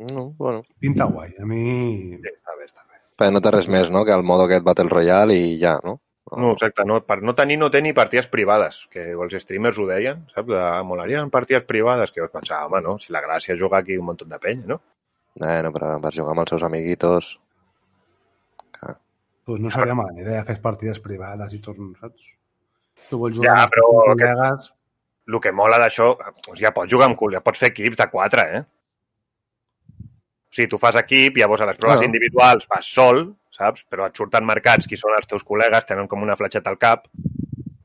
No, 0.00 0.30
bueno. 0.38 0.62
Pinta 0.80 1.04
guai. 1.10 1.34
A 1.36 1.44
mi... 1.44 1.64
Sí, 2.22 2.30
està 2.30 2.56
bé, 2.56 2.70
està 2.70 2.86
bé. 2.86 3.02
Però 3.20 3.34
no 3.34 3.42
té 3.44 3.52
res 3.52 3.68
més, 3.68 3.90
no?, 3.92 4.06
que 4.08 4.14
el 4.16 4.24
modo 4.24 4.46
aquest 4.46 4.64
Battle 4.64 4.88
Royale 4.88 5.36
i 5.36 5.58
ja, 5.60 5.74
no? 5.84 5.98
No, 6.38 6.52
exacte, 6.54 6.84
no, 6.86 7.00
per 7.02 7.16
no 7.26 7.34
tenir, 7.34 7.56
no 7.58 7.70
té 7.74 7.80
ni 7.82 7.90
partides 7.92 8.28
privades, 8.30 8.84
que 8.92 9.08
els 9.16 9.32
streamers 9.42 9.78
ho 9.82 9.86
deien, 9.88 10.20
saps? 10.30 10.46
De, 10.52 10.60
molarien 10.86 11.30
partides 11.30 11.64
privades, 11.66 12.12
que 12.14 12.20
jo 12.22 12.28
pensava, 12.30 12.68
home, 12.68 12.80
no? 12.84 12.98
Si 13.02 13.10
la 13.12 13.22
gràcia 13.24 13.56
és 13.56 13.60
jugar 13.60 13.80
aquí 13.82 13.96
un 13.98 14.06
munt 14.06 14.22
de 14.22 14.38
penya, 14.38 14.66
no? 14.74 14.80
Bueno, 15.40 15.72
però 15.74 15.96
per 16.02 16.12
jugar 16.14 16.36
amb 16.36 16.44
els 16.44 16.50
seus 16.54 16.62
amiguitos... 16.66 17.38
Pues 19.44 19.58
no 19.58 19.70
seria 19.72 19.94
mala 19.98 20.14
idea 20.20 20.44
fer 20.46 20.60
partides 20.62 21.00
privades 21.02 21.54
i 21.56 21.58
torn, 21.64 21.88
saps? 21.98 22.28
Tu 23.10 23.18
vols 23.18 23.34
Ja, 23.40 23.40
jugar 23.40 23.54
amb 23.56 23.64
els 23.64 23.72
però 23.74 23.86
teus 23.88 24.04
que- 24.04 24.28
col·legues... 24.28 24.68
El 25.30 25.38
que 25.38 25.50
mola 25.54 25.76
d'això, 25.78 26.06
doncs 26.44 26.58
ja 26.58 26.70
pots 26.74 26.90
jugar 26.90 27.06
amb 27.06 27.16
cul, 27.18 27.34
ja 27.36 27.40
pots 27.44 27.58
fer 27.62 27.68
equips 27.70 27.98
de 28.00 28.06
quatre, 28.10 28.44
eh? 28.56 28.62
O 30.00 30.54
sigui, 30.56 30.66
tu 30.72 30.78
fas 30.82 30.96
equip, 30.98 31.36
llavors 31.38 31.62
a 31.62 31.68
les 31.68 31.78
proves 31.78 32.00
Clar. 32.00 32.06
individuals 32.08 32.66
vas 32.70 32.88
sol, 32.90 33.20
saps? 33.56 33.84
Però 33.90 34.06
et 34.08 34.16
surten 34.16 34.46
marcats 34.46 34.86
qui 34.88 34.98
són 35.00 35.16
els 35.16 35.26
teus 35.30 35.44
col·legues, 35.46 35.86
tenen 35.88 36.08
com 36.08 36.22
una 36.22 36.36
fletxeta 36.38 36.70
al 36.70 36.78
cap, 36.78 37.06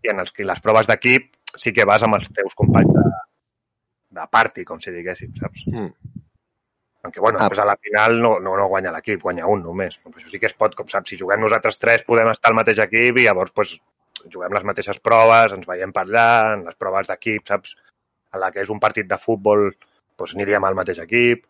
i 0.03 0.11
en 0.11 0.19
els, 0.21 0.31
que 0.31 0.45
les 0.45 0.61
proves 0.61 0.87
d'equip 0.87 1.31
sí 1.57 1.73
que 1.73 1.85
vas 1.87 2.03
amb 2.03 2.19
els 2.19 2.29
teus 2.35 2.53
companys 2.57 2.93
de, 2.93 3.05
de 4.19 4.27
party, 4.31 4.65
com 4.67 4.81
si 4.81 4.93
diguéssim, 4.93 5.33
saps? 5.39 5.65
Mm. 5.71 6.21
Aunque, 7.05 7.19
bueno, 7.21 7.37
Ah. 7.37 7.45
després 7.45 7.61
a 7.61 7.65
la 7.69 7.77
final 7.77 8.19
no, 8.21 8.39
no, 8.39 8.55
no 8.57 8.67
guanya 8.67 8.91
l'equip, 8.91 9.21
guanya 9.21 9.45
un 9.45 9.61
només. 9.61 9.97
Però 10.01 10.15
això 10.17 10.29
sí 10.31 10.39
que 10.41 10.47
es 10.49 10.55
pot, 10.57 10.73
com 10.75 10.87
saps, 10.89 11.09
si 11.09 11.19
juguem 11.19 11.41
nosaltres 11.41 11.77
tres 11.77 12.03
podem 12.03 12.31
estar 12.31 12.49
al 12.49 12.57
mateix 12.57 12.79
equip 12.81 13.19
i 13.21 13.25
llavors 13.27 13.53
pues, 13.53 13.75
juguem 14.33 14.53
les 14.57 14.65
mateixes 14.65 14.99
proves, 14.99 15.53
ens 15.53 15.67
veiem 15.69 15.93
per 15.93 16.05
allà, 16.07 16.53
en 16.55 16.65
les 16.65 16.77
proves 16.81 17.07
d'equip, 17.11 17.45
saps? 17.47 17.75
En 18.33 18.41
la 18.41 18.49
que 18.51 18.63
és 18.65 18.71
un 18.73 18.81
partit 18.81 19.05
de 19.07 19.19
futbol, 19.21 19.69
pues, 20.17 20.33
aniríem 20.33 20.65
al 20.65 20.75
mateix 20.81 20.97
equip. 21.05 21.45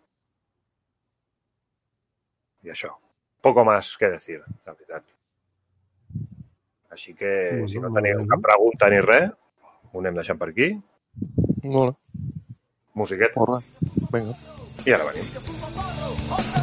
I 2.65 2.73
això. 2.75 2.91
Poco 3.45 3.63
más 3.63 3.95
que 3.99 4.07
decir, 4.09 4.39
la 4.65 4.73
veritat. 4.73 5.03
Així 6.95 7.13
que, 7.13 7.29
Molt 7.59 7.69
si 7.69 7.77
no 7.83 7.91
teniu 7.93 8.23
bé. 8.23 8.27
cap 8.31 8.41
pregunta 8.41 8.89
ni 8.89 9.01
res, 9.05 9.27
ho 9.91 10.01
anem 10.01 10.17
deixant 10.17 10.39
per 10.41 10.47
aquí. 10.49 10.71
Molt 11.61 11.93
bé. 11.93 12.23
Musiqueta. 13.01 13.37
Molt 13.43 13.51
bé. 13.53 13.59
Vinga. 14.17 14.33
I 14.87 14.97
ara 14.97 15.05
venim. 15.11 15.27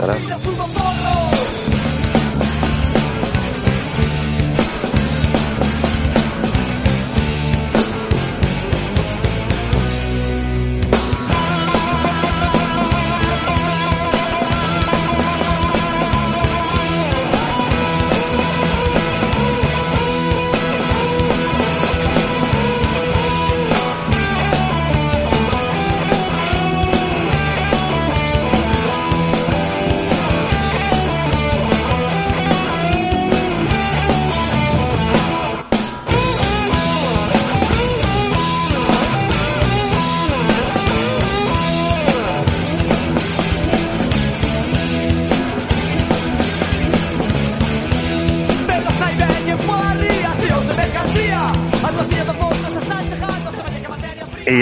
Ara. 0.03 1.72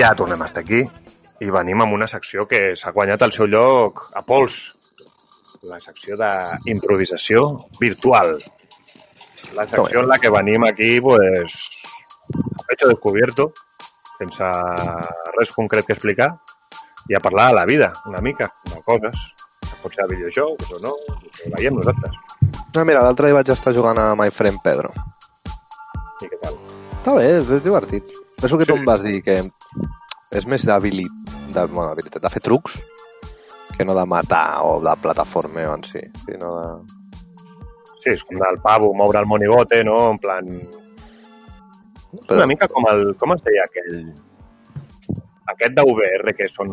Ja 0.01 0.15
tornem 0.17 0.41
a 0.43 0.49
estar 0.49 0.63
aquí. 0.65 0.81
I 1.41 1.49
venim 1.53 1.81
amb 1.81 1.95
una 1.97 2.09
secció 2.09 2.47
que 2.49 2.75
s'ha 2.77 2.93
guanyat 2.93 3.23
el 3.27 3.33
seu 3.33 3.47
lloc 3.49 4.07
a 4.17 4.23
pols. 4.25 4.59
La 5.69 5.79
secció 5.81 6.17
d'improvisació 6.17 7.67
virtual. 7.81 8.39
La 9.57 9.67
secció 9.69 10.01
en 10.01 10.09
la 10.09 10.19
que 10.19 10.31
venim 10.33 10.65
aquí, 10.65 11.01
pues, 11.01 11.57
a 12.33 12.73
hecho 12.73 12.89
descubierto, 12.89 13.53
sense 14.19 14.45
res 15.37 15.53
concret 15.57 15.87
que 15.87 15.97
explicar, 15.97 16.31
i 17.09 17.17
a 17.17 17.21
parlar 17.21 17.49
de 17.49 17.55
la 17.59 17.65
vida, 17.67 17.93
una 18.07 18.21
mica, 18.21 18.51
de 18.71 18.81
coses. 18.87 19.17
Pot 19.81 19.95
ser 19.97 20.05
de 20.07 20.17
videojocs 20.17 20.73
o 20.77 20.79
no, 20.79 20.93
que 21.33 21.49
veiem 21.57 21.79
nosaltres. 21.81 22.17
No, 22.77 22.85
mira, 22.85 23.01
l'altre 23.03 23.31
dia 23.31 23.39
vaig 23.39 23.49
estar 23.53 23.73
jugant 23.75 23.99
a 23.99 24.13
My 24.15 24.29
Friend 24.31 24.61
Pedro. 24.63 24.93
I 26.21 26.29
què 26.29 26.37
tal? 26.43 26.59
Està 27.01 27.15
bé, 27.17 27.25
és, 27.39 27.55
divertit. 27.65 28.13
És 28.43 28.53
el 28.53 28.59
que 28.61 28.67
tu 28.69 28.75
Sí. 28.75 28.79
em 28.79 28.85
vas 28.85 29.03
dir, 29.03 29.23
que 29.25 29.39
és 30.31 30.47
més 30.47 30.65
d'habilitat, 30.67 31.37
de, 31.55 31.67
bueno, 31.67 31.91
habilitat, 31.91 32.23
de 32.23 32.31
fer 32.31 32.43
trucs, 32.47 32.79
que 33.77 33.87
no 33.87 33.97
de 33.97 34.05
matar 34.07 34.63
o 34.67 34.79
de 34.85 34.95
plataformeo 35.03 35.75
en 35.75 35.87
si, 35.87 36.03
sinó 36.27 36.53
de... 36.57 36.69
Sí, 38.01 38.13
és 38.15 38.23
com 38.25 38.39
del 38.41 38.61
pavo, 38.65 38.95
moure 38.97 39.21
el 39.21 39.29
monigote, 39.29 39.83
no? 39.85 39.97
En 40.13 40.21
plan, 40.23 40.53
Però, 42.11 42.41
Una 42.41 42.47
mica 42.51 42.67
com 42.71 42.87
el... 42.91 43.13
Com 43.19 43.37
es 43.37 43.43
deia 43.47 43.67
aquell... 43.69 43.99
Aquest 45.53 45.77
de 45.77 45.85
VR 45.87 46.35
que 46.39 46.49
són... 46.51 46.73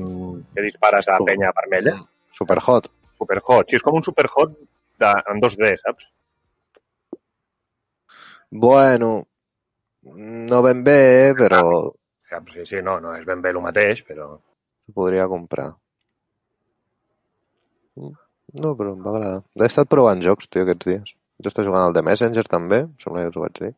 que 0.53 0.65
dispares 0.65 1.09
a 1.13 1.17
penya 1.25 1.53
vermella. 1.57 1.93
Superhot. 2.37 2.89
Superhot. 3.21 3.69
Sí, 3.69 3.77
és 3.77 3.85
com 3.85 3.99
un 3.99 4.05
superhot 4.05 4.55
de, 5.01 5.11
en 5.33 5.43
2D, 5.43 5.71
saps? 5.83 6.09
Bueno, 8.49 9.11
no 10.49 10.61
ben 10.65 10.83
bé, 10.87 10.99
però 11.37 11.61
Saps? 11.67 12.06
Sí, 12.27 12.65
sí, 12.65 12.81
no, 12.83 12.97
no 12.99 13.13
és 13.15 13.25
ben 13.27 13.41
bé 13.41 13.53
el 13.53 13.61
mateix, 13.63 14.03
però... 14.07 14.33
s'ho 14.85 14.95
podria 14.95 15.27
comprar. 15.31 15.69
No, 17.97 18.73
però 18.79 18.93
em 18.93 19.03
va 19.03 19.13
agradar. 19.13 19.41
He 19.59 19.67
estat 19.67 19.89
provant 19.91 20.21
jocs, 20.23 20.49
tio, 20.51 20.63
aquests 20.65 20.89
dies. 20.89 21.15
Jo 21.43 21.51
estic 21.51 21.67
jugant 21.67 21.85
al 21.85 21.95
The 21.95 22.03
Messenger, 22.07 22.43
també, 22.51 22.83
em 22.85 22.93
sembla 23.03 23.23
que 23.23 23.31
us 23.31 23.39
ho 23.39 23.45
vaig 23.45 23.59
dir. 23.61 23.73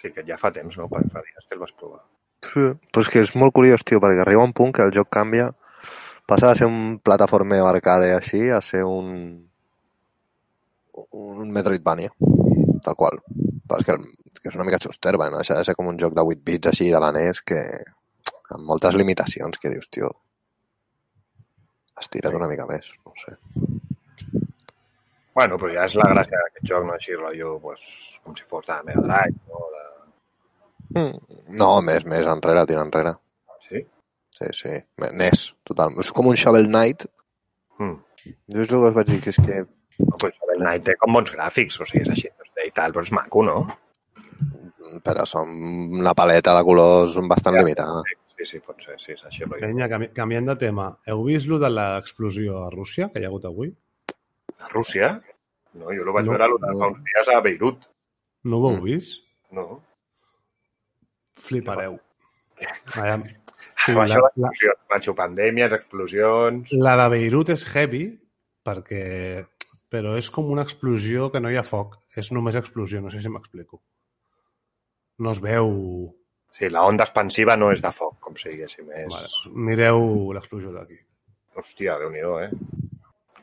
Sí, 0.00 0.12
que 0.14 0.24
ja 0.26 0.38
fa 0.40 0.52
temps, 0.52 0.76
no? 0.80 0.88
Fa 0.92 1.02
fa 1.12 1.24
dies 1.26 1.48
que 1.48 1.56
el 1.56 1.62
vas 1.64 1.74
provar. 1.80 2.00
Sí. 2.46 2.66
Però 2.92 3.04
és 3.04 3.10
que 3.12 3.24
és 3.24 3.34
molt 3.36 3.56
curiós, 3.56 3.84
tio, 3.84 4.00
perquè 4.04 4.24
arriba 4.24 4.46
un 4.46 4.56
punt 4.56 4.72
que 4.76 4.86
el 4.86 4.94
joc 4.96 5.10
canvia, 5.12 5.50
passa 6.30 6.52
de 6.52 6.60
ser 6.60 6.68
un 6.70 6.98
plataformeo 7.04 7.68
arcade 7.68 8.12
així 8.16 8.48
a 8.50 8.60
ser 8.64 8.84
un 8.86 9.12
un 11.10 11.50
Metroidvania, 11.50 12.12
tal 12.84 12.96
qual. 12.96 13.20
Però 13.68 13.80
és 13.80 13.86
que, 13.86 13.96
el, 13.96 14.04
que 14.40 14.50
és 14.50 14.56
una 14.56 14.66
mica 14.66 14.80
xuster, 14.82 15.14
va, 15.20 15.28
no 15.30 15.40
deixa 15.40 15.58
de 15.58 15.66
ser 15.68 15.76
com 15.78 15.88
un 15.90 15.98
joc 16.00 16.16
de 16.16 16.24
8 16.32 16.42
bits 16.46 16.70
així 16.72 16.88
de 16.92 17.00
la 17.02 17.12
NES 17.16 17.42
que 17.46 17.60
amb 18.56 18.66
moltes 18.66 18.96
limitacions 18.98 19.60
que 19.62 19.72
dius, 19.72 19.88
tio, 19.94 20.10
estira't 22.00 22.36
una 22.38 22.48
mica 22.50 22.66
més, 22.68 22.88
no 23.06 23.14
sé. 23.20 23.36
Bueno, 25.36 25.56
però 25.62 25.70
ja 25.72 25.86
és 25.86 25.94
la 26.00 26.10
gràcia 26.10 26.40
d'aquest 26.42 26.66
joc, 26.72 26.86
no? 26.88 26.96
Així, 26.96 27.14
rotllo, 27.14 27.54
pues, 27.62 27.82
com 28.24 28.34
si 28.36 28.46
fos 28.48 28.66
de 28.66 28.78
Mega 28.88 29.04
Drive, 29.06 29.36
no? 29.48 29.66
De... 29.74 29.84
Mm. 30.98 31.42
No, 31.60 31.70
més, 31.86 32.06
més 32.10 32.26
enrere, 32.26 32.64
tira 32.66 32.82
enrere. 32.82 33.14
Sí? 33.68 33.84
Sí, 34.36 34.48
sí. 34.58 34.72
NES, 35.20 35.44
total. 35.70 35.94
És 36.02 36.10
com 36.16 36.32
un 36.32 36.40
Shovel 36.40 36.66
Knight. 36.66 37.06
Mm. 37.78 38.00
Jo 38.24 38.64
és 38.64 38.74
el 38.74 38.82
que 38.82 38.96
vaig 38.96 39.12
dir, 39.12 39.20
que 39.22 39.30
és 39.32 39.38
que 39.38 39.60
No, 40.00 40.16
pues, 40.18 40.34
el 40.42 40.54
El 40.54 40.62
Night 40.64 40.86
té 40.86 40.96
com 41.00 41.16
bons 41.16 41.32
gràfics, 41.34 41.76
o 41.80 41.86
sigui, 41.88 42.02
és 42.06 42.12
així, 42.14 42.28
2D 42.40 42.66
i 42.68 42.72
tal, 42.76 42.94
però 42.94 43.04
és 43.04 43.12
maco, 43.16 43.42
no? 43.44 43.58
Però 45.04 45.24
són 45.28 45.50
una 46.00 46.14
paleta 46.18 46.56
de 46.56 46.64
colors 46.66 47.14
bastant 47.30 47.54
Ja. 47.56 47.62
limitada. 47.62 48.02
Sí, 48.36 48.46
sí, 48.46 48.58
pot 48.64 48.80
ser, 48.82 48.96
sí, 48.98 49.12
és 49.12 49.24
així. 49.24 49.44
Penya, 49.46 49.86
canvi, 49.88 50.08
canviant 50.16 50.46
de 50.46 50.56
tema. 50.56 50.86
Heu 51.06 51.22
vist 51.24 51.46
lo 51.46 51.58
de 51.58 51.68
l'explosió 51.70 52.64
a 52.64 52.70
Rússia, 52.70 53.10
que 53.12 53.20
hi 53.20 53.24
ha 53.24 53.28
hagut 53.28 53.44
avui? 53.44 53.70
A 54.58 54.68
Rússia? 54.68 55.20
No, 55.74 55.86
jo 55.94 56.02
el 56.02 56.12
vaig 56.12 56.24
No, 56.26 56.32
veure 56.32 56.48
no. 56.48 56.78
fa 56.80 56.88
uns 56.88 56.98
dies 57.04 57.28
a 57.28 57.40
Beirut. 57.40 57.84
No 58.44 58.56
ho 58.58 58.70
heu 58.70 58.78
Mm. 58.80 58.84
vist? 58.84 59.22
No. 59.52 59.82
Flipareu. 61.36 61.98
Allà, 62.96 63.20
Sí, 63.24 63.36
Sí, 63.86 63.92
això 63.92 64.20
la- 64.20 64.28
d'explosions, 64.36 64.80
macho, 64.90 65.14
pandèmies, 65.14 65.72
explosions... 65.72 66.72
la 66.72 66.96
de 67.00 67.08
Beirut 67.14 67.48
és 67.54 67.62
heavy, 67.74 68.02
perquè... 68.66 69.46
però 69.90 70.16
és 70.18 70.28
com 70.30 70.50
una 70.52 70.62
explosió 70.62 71.30
que 71.32 71.40
no 71.40 71.50
hi 71.50 71.56
ha 71.56 71.62
foc. 71.64 71.96
És 72.14 72.30
només 72.32 72.56
explosió, 72.56 73.00
no 73.00 73.08
sé 73.10 73.20
si 73.20 73.28
m'explico. 73.32 73.80
No 75.20 75.34
es 75.36 75.40
veu... 75.44 75.70
Sí, 76.56 76.68
la 76.72 76.82
onda 76.88 77.06
expansiva 77.06 77.56
no 77.56 77.70
és 77.72 77.80
de 77.84 77.92
foc, 77.94 78.16
com 78.24 78.36
si 78.36 78.50
diguéssim. 78.50 78.88
És... 78.90 79.10
Vale, 79.12 79.28
doncs 79.28 79.60
mireu 79.68 80.00
l'explosió 80.36 80.72
d'aquí. 80.74 80.98
Hòstia, 81.56 81.98
déu 82.00 82.10
nhi 82.12 82.24
eh? 82.44 82.48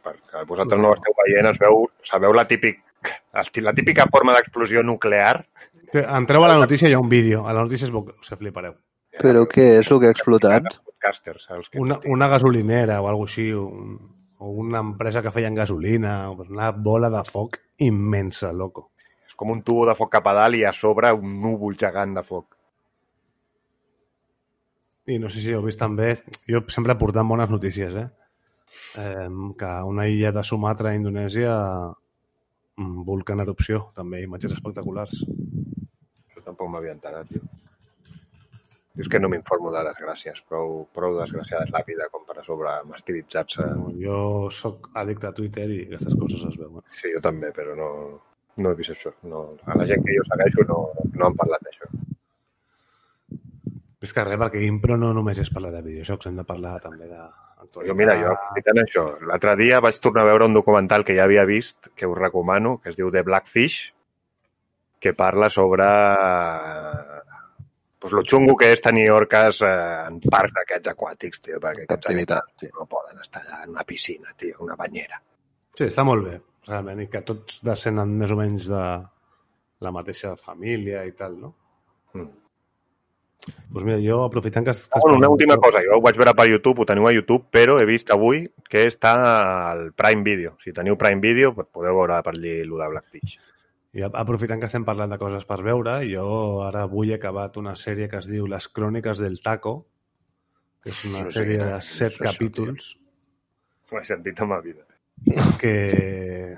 Perquè 0.07 0.43
vosaltres 0.49 0.81
no 0.81 0.91
ho 0.91 0.97
esteu 0.97 1.15
veient, 1.21 1.49
es 1.51 1.59
veu, 1.61 1.85
sabeu 2.07 2.35
la, 2.35 2.45
típic, 2.49 2.81
la 3.61 3.73
típica 3.77 4.07
forma 4.11 4.35
d'explosió 4.35 4.83
nuclear? 4.83 5.41
Que 5.91 6.03
Entreu 6.03 6.43
a 6.43 6.51
la 6.51 6.59
notícia, 6.59 6.89
hi 6.89 6.95
ha 6.95 6.99
un 6.99 7.09
vídeo. 7.09 7.45
A 7.47 7.53
la 7.53 7.63
notícia 7.63 7.87
es 7.87 7.93
veu... 7.93 8.05
Se 8.25 8.35
flipareu. 8.39 8.75
Però 9.21 9.45
què 9.49 9.67
és 9.79 9.89
el 9.91 10.01
que 10.01 10.11
ha 10.11 10.15
explotat? 10.15 10.67
Podcasters, 10.85 11.47
els 11.55 11.69
que 11.69 11.81
Una, 11.81 11.97
una 12.05 12.27
gasolinera 12.29 12.99
o 13.01 13.07
alguna 13.09 13.29
així, 13.29 13.47
un, 13.53 13.95
o 14.37 14.51
una 14.65 14.83
empresa 14.83 15.23
que 15.25 15.33
feien 15.33 15.55
gasolina, 15.57 16.29
o 16.31 16.43
una 16.43 16.71
bola 16.71 17.09
de 17.13 17.23
foc 17.27 17.61
immensa, 17.87 18.51
loco. 18.53 18.91
Com 19.37 19.53
un 19.53 19.63
tubo 19.65 19.85
de 19.87 19.95
foc 19.97 20.11
cap 20.15 20.27
a 20.29 20.35
dalt 20.37 20.57
i 20.57 20.63
a 20.65 20.73
sobre 20.73 21.11
un 21.13 21.35
núvol 21.43 21.77
gegant 21.79 22.15
de 22.17 22.23
foc. 22.25 22.57
I 25.07 25.19
no 25.23 25.29
sé 25.31 25.39
si 25.43 25.53
heu 25.55 25.63
vist 25.63 25.79
també, 25.79 26.09
jo 26.51 26.59
sempre 26.73 26.97
portant 26.99 27.29
bones 27.29 27.51
notícies, 27.53 27.93
eh? 27.95 28.07
eh 28.99 29.29
que 29.59 29.69
una 29.91 30.07
illa 30.11 30.33
de 30.35 30.43
Sumatra, 30.43 30.91
a 30.91 30.99
Indonèsia, 30.99 31.53
un 32.83 32.97
volcà 33.05 33.37
en 33.37 33.45
erupció, 33.45 33.85
també, 33.95 34.25
imatges 34.25 34.57
espectaculars. 34.57 35.21
Això 36.27 36.43
tampoc 36.43 36.73
m'havia 36.73 36.97
enterat, 36.97 37.31
jo. 37.31 37.45
Jo 38.97 39.05
és 39.05 39.09
que 39.13 39.19
no 39.21 39.29
m'informo 39.29 39.71
de 39.73 39.83
desgràcies, 39.85 40.39
prou, 40.49 40.79
prou 40.93 41.19
desgraciada 41.19 41.67
és 41.67 41.73
la 41.73 41.83
vida 41.85 42.07
com 42.13 42.23
per 42.25 42.39
a 42.41 42.45
sobre 42.45 42.71
mastiritzar-se. 42.89 43.67
Jo 44.01 44.21
sóc 44.59 44.89
addicte 44.97 45.29
a 45.29 45.35
Twitter 45.39 45.67
i 45.69 45.83
aquestes 45.83 46.15
coses 46.17 46.41
es 46.49 46.55
veuen. 46.57 46.81
Sí, 46.89 47.11
jo 47.13 47.21
també, 47.21 47.51
però 47.53 47.75
no, 47.77 47.89
no 48.57 48.71
he 48.71 48.77
vist 48.77 48.93
això. 48.93 49.13
No, 49.31 49.43
a 49.65 49.77
la 49.79 49.87
gent 49.89 50.05
que 50.05 50.15
jo 50.17 50.23
segueixo 50.27 50.67
no, 50.69 50.79
no 51.13 51.27
han 51.27 51.35
parlat 51.39 51.65
d'això. 51.65 51.89
És 54.07 54.13
que 54.13 54.23
res, 54.23 54.39
perquè 54.39 54.61
Impro 54.67 54.95
no 54.99 55.11
només 55.17 55.39
és 55.41 55.51
parlar 55.53 55.73
de 55.73 55.83
videojocs, 55.85 56.29
hem 56.29 56.39
de 56.39 56.45
parlar 56.47 56.77
també 56.83 57.09
de... 57.09 57.27
Jo, 57.83 57.93
mira, 57.97 58.13
jo, 58.21 58.29
aprofitant 58.31 58.79
això, 58.83 59.03
l'altre 59.27 59.55
dia 59.59 59.81
vaig 59.83 59.97
tornar 59.99 60.23
a 60.23 60.29
veure 60.29 60.45
un 60.45 60.53
documental 60.55 61.03
que 61.03 61.15
ja 61.17 61.25
havia 61.25 61.43
vist, 61.49 61.89
que 61.97 62.07
us 62.07 62.17
recomano, 62.17 62.77
que 62.81 62.93
es 62.93 62.97
diu 62.99 63.09
The 63.11 63.23
Blackfish, 63.27 63.79
que 65.01 65.13
parla 65.17 65.49
sobre 65.49 65.87
pues, 67.99 68.13
lo 68.13 68.23
xungo 68.23 68.55
que 68.55 68.71
és 68.73 68.81
tenir 68.81 69.09
orques 69.11 69.61
eh, 69.65 69.71
en 70.07 70.19
parcs 70.23 70.61
aquests 70.63 70.93
aquàtics, 70.93 71.41
tio, 71.41 71.59
perquè 71.59 71.83
aquests 71.83 71.93
Captivitat, 71.95 72.45
animals 72.45 72.63
sí. 72.63 72.69
no 72.77 72.85
poden 72.89 73.19
estar 73.25 73.41
allà 73.43 73.63
en 73.65 73.73
una 73.75 73.85
piscina, 73.89 74.33
tio, 74.37 74.61
una 74.65 74.77
banyera. 74.79 75.19
Sí, 75.77 75.89
està 75.89 76.05
molt 76.07 76.25
bé, 76.25 76.37
realment, 76.69 77.03
i 77.03 77.07
que 77.11 77.23
tots 77.27 77.61
descenen 77.65 78.17
més 78.19 78.33
o 78.33 78.37
menys 78.39 78.67
de 78.71 78.83
la 79.85 79.93
mateixa 79.93 80.35
família 80.39 81.05
i 81.07 81.15
tal, 81.17 81.39
no? 81.39 81.53
Mm. 82.15 82.27
Doncs 83.47 83.85
mira, 83.85 83.97
jo 84.03 84.21
aprofitant 84.25 84.65
que... 84.67 84.73
que 84.73 84.89
Ah, 84.91 84.99
bueno, 85.01 85.17
una 85.17 85.29
última 85.29 85.57
cosa, 85.57 85.79
jo 85.85 85.97
ho 85.97 86.01
vaig 86.03 86.17
veure 86.19 86.33
per 86.35 86.47
YouTube, 86.49 86.83
ho 86.83 86.87
teniu 86.89 87.07
a 87.07 87.13
YouTube, 87.15 87.45
però 87.53 87.77
he 87.79 87.85
vist 87.87 88.09
avui 88.11 88.43
que 88.67 88.87
està 88.89 89.13
al 89.71 89.91
Prime 89.95 90.25
Video. 90.25 90.55
Si 90.63 90.73
teniu 90.75 90.97
Prime 90.99 91.23
Video, 91.23 91.53
pues 91.55 91.69
podeu 91.71 91.95
veure 92.01 92.19
per 92.25 92.33
allí 92.35 92.57
el 92.63 92.73
de 92.75 92.89
Blackfish. 92.95 93.37
I 93.97 94.03
aprofitant 94.07 94.59
que 94.61 94.67
estem 94.67 94.83
parlant 94.85 95.13
de 95.13 95.19
coses 95.21 95.47
per 95.47 95.61
veure, 95.65 96.01
jo 96.09 96.27
ara 96.65 96.83
avui 96.85 97.13
he 97.13 97.17
acabat 97.17 97.55
una 97.57 97.77
sèrie 97.79 98.09
que 98.11 98.19
es 98.19 98.27
diu 98.29 98.49
Les 98.51 98.67
cròniques 98.67 99.23
del 99.23 99.39
taco, 99.41 99.77
que 100.83 100.91
és 100.91 101.05
una 101.07 101.23
No 101.25 101.31
sé 101.31 101.41
sèrie 101.41 101.63
de 101.63 101.77
és 101.77 101.93
set 102.01 102.19
capítols 102.19 102.93
Ho 103.87 103.97
he 104.01 104.03
sentit 104.03 104.39
a 104.43 104.45
ma 104.45 104.59
vida. 104.59 104.83
Que 105.59 106.57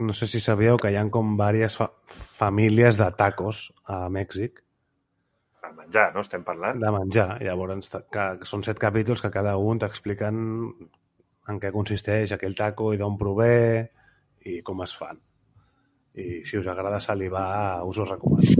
no 0.00 0.12
sé 0.12 0.26
si 0.26 0.40
sabíeu 0.40 0.76
que 0.78 0.90
hi 0.92 0.96
ha 0.98 1.04
com 1.10 1.32
diverses 1.36 1.76
fa 1.78 1.88
famílies 2.38 2.98
de 3.00 3.08
tacos 3.18 3.72
a 3.86 4.08
Mèxic 4.12 4.60
El 5.62 5.76
menjar, 5.78 6.08
no? 6.14 6.20
Estem 6.20 6.42
parlant? 6.44 6.80
de 6.82 6.90
menjar. 6.90 7.38
Llavors, 7.40 7.88
que, 8.12 8.24
són 8.44 8.64
set 8.66 8.78
capítols 8.82 9.22
que 9.22 9.30
cada 9.30 9.54
un 9.56 9.78
t'expliquen 9.80 10.34
en 11.48 11.60
què 11.62 11.70
consisteix 11.72 12.32
aquell 12.34 12.56
taco 12.58 12.90
i 12.92 12.98
d'on 13.00 13.16
prové 13.16 13.88
i 14.44 14.58
com 14.66 14.82
es 14.84 14.92
fan. 14.98 15.16
I 16.18 16.42
si 16.44 16.58
us 16.58 16.66
agrada 16.68 17.00
salivar, 17.00 17.80
us 17.88 17.98
ho 18.02 18.04
recomano. 18.04 18.58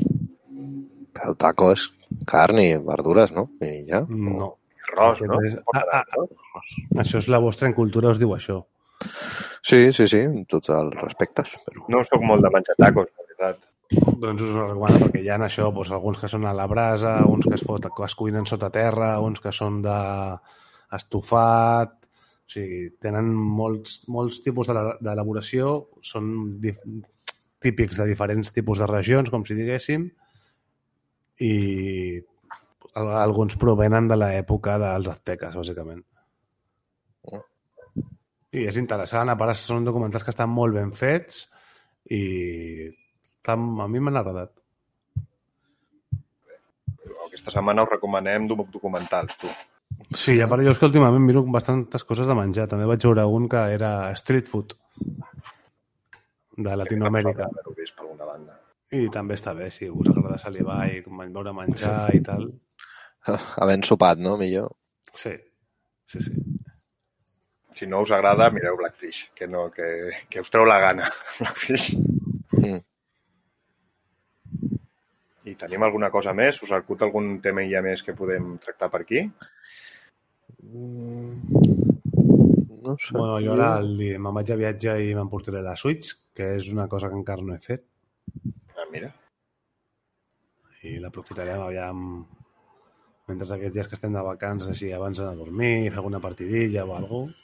Però 1.13 1.35
el 1.35 1.37
taco 1.37 1.73
és 1.75 1.89
carn 2.25 2.63
i 2.63 2.71
verdures, 2.79 3.35
no? 3.37 3.49
I 3.61 3.83
ja. 3.91 4.05
No. 4.09 4.55
Arròs, 4.93 5.21
no? 5.27 5.43
És- 5.45 5.59
ah, 5.75 6.01
ah, 6.01 6.25
Això 7.03 7.19
és 7.19 7.29
la 7.29 7.43
vostra 7.43 7.69
incultura, 7.69 8.15
us 8.15 8.19
diu 8.23 8.33
això. 8.39 8.63
Sí, 9.63 9.93
sí, 9.95 10.07
sí, 10.11 10.21
amb 10.27 10.49
tots 10.51 10.71
els 10.75 10.95
respectes. 11.01 11.53
Però... 11.67 11.85
No 11.93 12.03
sóc 12.07 12.23
molt 12.27 12.43
de 12.45 12.51
menjar 12.55 12.77
tacos, 12.79 13.09
la 13.17 13.27
veritat. 13.29 13.69
Doncs 14.23 14.41
us 14.47 14.53
ho 14.57 14.67
recomano 14.69 15.01
perquè 15.03 15.21
hi 15.23 15.29
ha 15.29 15.37
això, 15.45 15.67
doncs, 15.75 15.91
alguns 15.93 16.19
que 16.21 16.29
són 16.33 16.47
a 16.49 16.55
la 16.57 16.67
brasa, 16.71 17.17
uns 17.29 17.45
que 17.49 17.55
es, 17.59 17.65
fot, 17.67 17.89
que 17.97 18.07
es 18.07 18.15
cuinen 18.17 18.47
sota 18.49 18.71
terra, 18.73 19.15
uns 19.21 19.41
que 19.45 19.53
són 19.53 19.83
de 19.85 19.97
estofat, 20.97 21.93
o 22.07 22.53
sigui, 22.53 22.83
tenen 23.01 23.29
molts, 23.33 24.03
molts 24.13 24.41
tipus 24.45 24.69
d'ela- 24.71 24.97
d'elaboració, 25.01 25.75
són 26.05 26.59
dif 26.61 26.81
típics 27.63 27.97
de 28.01 28.09
diferents 28.09 28.51
tipus 28.53 28.81
de 28.83 28.89
regions, 28.91 29.31
com 29.31 29.45
si 29.47 29.55
diguéssim, 29.55 30.09
i 31.41 31.53
al- 32.95 33.13
alguns 33.23 33.55
provenen 33.61 34.09
de 34.11 34.17
l'època 34.19 34.79
dels 34.83 35.09
azteques, 35.13 35.55
bàsicament. 35.55 36.03
I 38.53 38.67
és 38.69 38.77
interessant, 38.77 39.31
a 39.33 39.37
part 39.41 39.57
són 39.57 39.85
documentals 39.87 40.25
que 40.27 40.33
estan 40.35 40.51
molt 40.53 40.75
ben 40.77 40.91
fets 40.93 41.47
i 42.13 42.23
estan, 43.25 43.63
a 43.81 43.87
mi 43.89 44.01
m'han 44.03 44.19
agradat. 44.21 44.53
Aquesta 47.27 47.55
setmana 47.55 47.85
us 47.87 47.91
recomanem 47.95 48.47
doc- 48.51 48.69
documentals, 48.75 49.37
tu. 49.41 49.49
Sí, 50.17 50.39
a 50.41 50.49
part 50.49 50.65
jo 50.65 50.73
és 50.73 50.79
que 50.81 50.89
últimament 50.89 51.25
miro 51.25 51.43
bastantes 51.49 52.05
coses 52.05 52.29
de 52.29 52.35
menjar. 52.37 52.67
També 52.69 52.85
vaig 52.89 53.05
veure 53.07 53.25
un 53.29 53.49
que 53.49 53.63
era 53.77 54.11
street 54.19 54.49
food 54.51 54.75
de 56.57 56.77
Latinoamèrica. 56.77 57.49
Vist 57.79 57.97
per 57.97 58.05
alguna 58.05 58.29
banda. 58.29 58.59
I 58.93 59.07
també 59.09 59.39
està 59.39 59.55
bé, 59.57 59.71
si 59.73 59.89
us 59.89 60.11
agrada 60.13 60.37
salivar 60.39 60.83
i 60.93 61.01
veure 61.09 61.55
menjar 61.57 62.13
i 62.13 62.21
tal. 62.25 62.51
Havent 63.63 63.85
sopat, 63.89 64.21
no? 64.21 64.37
Millor. 64.37 64.69
Sí, 65.17 65.33
sí, 66.07 66.21
sí. 66.21 66.37
Si 67.75 67.87
no 67.89 68.03
us 68.05 68.11
agrada, 68.13 68.51
mireu 68.53 68.77
Blackfish, 68.77 69.31
que, 69.35 69.47
no, 69.49 69.71
que, 69.73 70.11
que 70.29 70.41
us 70.45 70.51
treu 70.53 70.65
la 70.69 70.79
gana. 70.83 71.11
Blackfish. 71.41 71.93
Mm. 72.59 72.81
I 75.51 75.55
tenim 75.59 75.83
alguna 75.83 76.11
cosa 76.15 76.33
més? 76.37 76.61
Us 76.63 76.71
acut 76.77 77.03
algun 77.03 77.41
tema 77.43 77.65
ja 77.67 77.81
més 77.83 78.03
que 78.07 78.15
podem 78.15 78.57
tractar 78.63 78.91
per 78.93 79.01
aquí? 79.03 79.25
Mm. 80.63 81.41
No 82.83 82.97
sé. 82.99 83.15
Bueno, 83.15 83.39
jo 83.43 83.55
ara 83.57 83.73
el, 83.81 83.93
dia- 83.99 84.19
me'n 84.23 84.35
vaig 84.37 84.51
a 84.55 84.59
viatge 84.59 84.95
i 85.07 85.13
m'emportaré 85.15 85.63
la 85.63 85.75
Switch, 85.79 86.13
que 86.35 86.53
és 86.59 86.69
una 86.73 86.89
cosa 86.91 87.09
que 87.11 87.19
encara 87.19 87.43
no 87.47 87.55
he 87.55 87.63
fet, 87.63 87.85
Ah, 88.77 88.87
mira. 88.91 89.11
i 90.83 90.97
l'aprofitarem 90.99 91.61
aviam 91.63 91.99
mentre 93.29 93.47
aquests 93.55 93.75
dies 93.77 93.87
que 93.89 93.95
estem 93.95 94.13
de 94.17 94.23
vacances, 94.27 94.69
així 94.73 94.91
abans 94.93 95.19
d'anar 95.21 95.35
a 95.37 95.39
dormir, 95.39 95.91
fer 95.93 95.99
alguna 96.01 96.19
partidilla 96.21 96.83
o 96.85 96.91
alguna 96.97 97.09
cosa. 97.09 97.39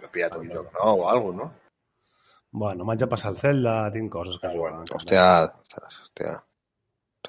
Però 0.00 0.10
pillat 0.14 0.36
un 0.40 0.48
joc 0.50 0.70
nou 0.78 1.02
o 1.04 1.08
alguna 1.12 1.44
no? 1.44 1.50
Bueno, 2.52 2.84
vaig 2.88 3.02
a 3.04 3.06
passar 3.06 3.30
el 3.30 3.36
Zelda, 3.38 3.74
tinc 3.94 4.10
coses 4.10 4.38
que 4.40 4.48
Ah, 4.48 4.50
jugar. 4.54 4.72
bueno, 4.72 4.84
Hòstia, 4.96 5.26
hòstia. 6.02 6.32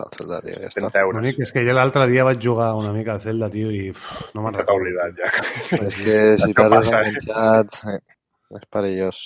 El 0.02 0.08
Zelda, 0.16 0.38
tio, 0.42 0.56
ja 0.64 0.70
està. 0.72 0.88
100 0.88 0.96
euros. 1.04 1.16
Bonic, 1.20 1.40
és 1.44 1.52
que 1.52 1.66
jo 1.68 1.74
l'altre 1.76 2.08
dia 2.08 2.24
vaig 2.24 2.40
jugar 2.42 2.70
una 2.80 2.94
mica 2.96 3.12
al 3.14 3.22
Zelda, 3.22 3.50
tio, 3.52 3.70
i 3.76 3.90
uf, 3.92 4.06
no 4.34 4.42
me'n 4.42 4.54
t'ha 4.56 4.64
recordo. 4.64 4.82
oblidat 4.82 5.20
ja. 5.20 5.32
És 5.86 5.96
que 6.00 6.16
si 6.40 6.54
t'has 6.56 6.72
eh? 6.72 6.80
desenganxat... 6.80 7.80
eh, 7.92 8.00
És 8.58 8.66
perillós. 8.72 9.20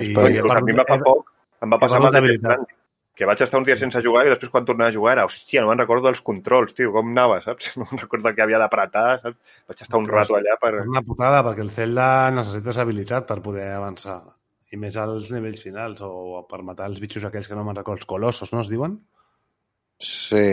I, 0.00 0.12
Però 0.14 0.26
Inclús 0.28 0.52
a 0.52 0.60
mi 0.66 0.72
em 0.74 0.78
va 0.82 0.84
fa 0.90 0.98
poc, 1.06 1.32
em 1.62 1.70
va 1.72 1.78
passar 1.78 1.96
amb 2.02 2.06
el. 2.10 2.12
Death 2.18 2.38
Stranding, 2.42 2.76
que 3.16 3.26
vaig 3.28 3.42
estar 3.44 3.60
un 3.60 3.66
dia 3.68 3.76
sense 3.76 4.00
jugar 4.04 4.24
i 4.26 4.30
després 4.32 4.50
quan 4.52 4.64
tornava 4.68 4.88
a 4.88 4.94
jugar 4.94 5.12
era, 5.16 5.24
hòstia, 5.28 5.60
no 5.62 5.68
me'n 5.68 5.82
recordo 5.82 6.08
dels 6.08 6.22
controls, 6.24 6.72
tio, 6.76 6.92
com 6.94 7.10
anava, 7.12 7.40
saps? 7.44 7.72
No 7.78 7.86
me'n 7.90 8.00
recordo 8.00 8.32
que 8.34 8.44
havia 8.44 8.60
d'apretar, 8.62 9.06
saps? 9.20 9.58
Vaig 9.68 9.82
estar 9.84 10.00
un 10.00 10.08
rato 10.08 10.38
allà 10.38 10.56
per... 10.60 10.72
És 10.80 10.88
una 10.88 11.04
putada, 11.04 11.42
perquè 11.44 11.64
el 11.66 11.72
Zelda 11.74 12.06
necessites 12.32 12.80
habilitat 12.80 13.28
per 13.28 13.40
poder 13.44 13.68
avançar. 13.76 14.20
I 14.72 14.80
més 14.80 14.96
als 14.96 15.28
nivells 15.34 15.60
finals, 15.60 16.00
o 16.00 16.40
per 16.48 16.62
matar 16.64 16.88
els 16.88 17.00
bitxos 17.02 17.26
aquells 17.28 17.50
que 17.50 17.58
no 17.58 17.66
me'n 17.66 17.76
recordo, 17.76 18.00
els 18.00 18.08
colossos, 18.08 18.54
no 18.56 18.62
es 18.64 18.72
diuen? 18.72 18.96
Sí. 20.00 20.46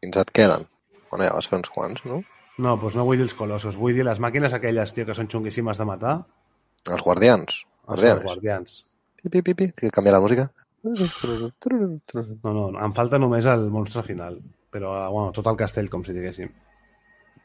Quins 0.00 0.16
et 0.22 0.32
queden? 0.32 0.64
Bueno, 1.10 1.26
ja 1.26 1.34
vas 1.36 1.48
fer 1.50 1.58
uns 1.60 1.68
quants, 1.74 2.06
no? 2.08 2.22
No, 2.60 2.74
doncs 2.80 2.96
no 2.96 3.04
vull 3.04 3.20
dir 3.20 3.26
els 3.28 3.36
colossos, 3.36 3.76
vull 3.76 3.94
dir 3.96 4.04
les 4.08 4.18
màquines 4.20 4.56
aquelles, 4.56 4.96
tio, 4.96 5.04
que 5.08 5.16
són 5.16 5.28
xunguíssimes 5.28 5.78
de 5.80 5.86
matar. 5.88 6.16
Els 6.88 7.04
guardians. 7.04 7.60
Els 7.60 7.92
Guardians. 7.92 8.24
guardians. 8.24 8.80
Pi, 9.20 9.28
pi, 9.28 9.42
pi, 9.44 9.54
pi. 9.60 9.70
Que 9.76 9.92
canvia 9.92 10.16
la 10.16 10.24
música. 10.24 10.48
No, 10.84 12.52
no, 12.54 12.64
em 12.80 12.96
falta 12.96 13.20
només 13.20 13.48
el 13.50 13.68
monstre 13.74 14.04
final. 14.06 14.40
Però, 14.70 14.94
bueno, 15.10 15.34
tot 15.34 15.48
el 15.50 15.58
castell, 15.58 15.90
com 15.92 16.04
si 16.06 16.14
diguéssim. 16.16 16.50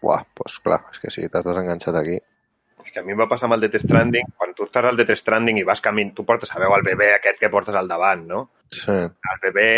Buah, 0.04 0.22
doncs 0.22 0.38
pues 0.38 0.58
clar, 0.64 0.82
és 0.94 1.02
que 1.02 1.12
sí, 1.14 1.26
t'has 1.32 1.46
desenganxat 1.48 1.98
aquí. 2.00 2.20
És 2.86 2.94
que 2.94 3.02
a 3.02 3.06
mi 3.06 3.16
em 3.16 3.22
va 3.24 3.30
passar 3.32 3.48
amb 3.48 3.56
el 3.56 3.64
Death 3.66 3.82
Stranding, 3.82 4.28
quan 4.38 4.54
tu 4.54 4.68
estàs 4.68 4.86
al 4.86 5.00
Death 5.00 5.18
Stranding 5.18 5.58
i 5.58 5.66
vas 5.68 5.82
camin, 5.82 6.12
tu 6.14 6.26
portes 6.28 6.52
a 6.54 6.62
veu 6.62 6.76
el 6.76 6.86
bebè 6.86 7.16
aquest 7.16 7.40
que 7.42 7.50
portes 7.50 7.76
al 7.76 7.90
davant, 7.90 8.28
no? 8.30 8.42
Sí. 8.70 8.98
El 9.32 9.42
bebè 9.48 9.70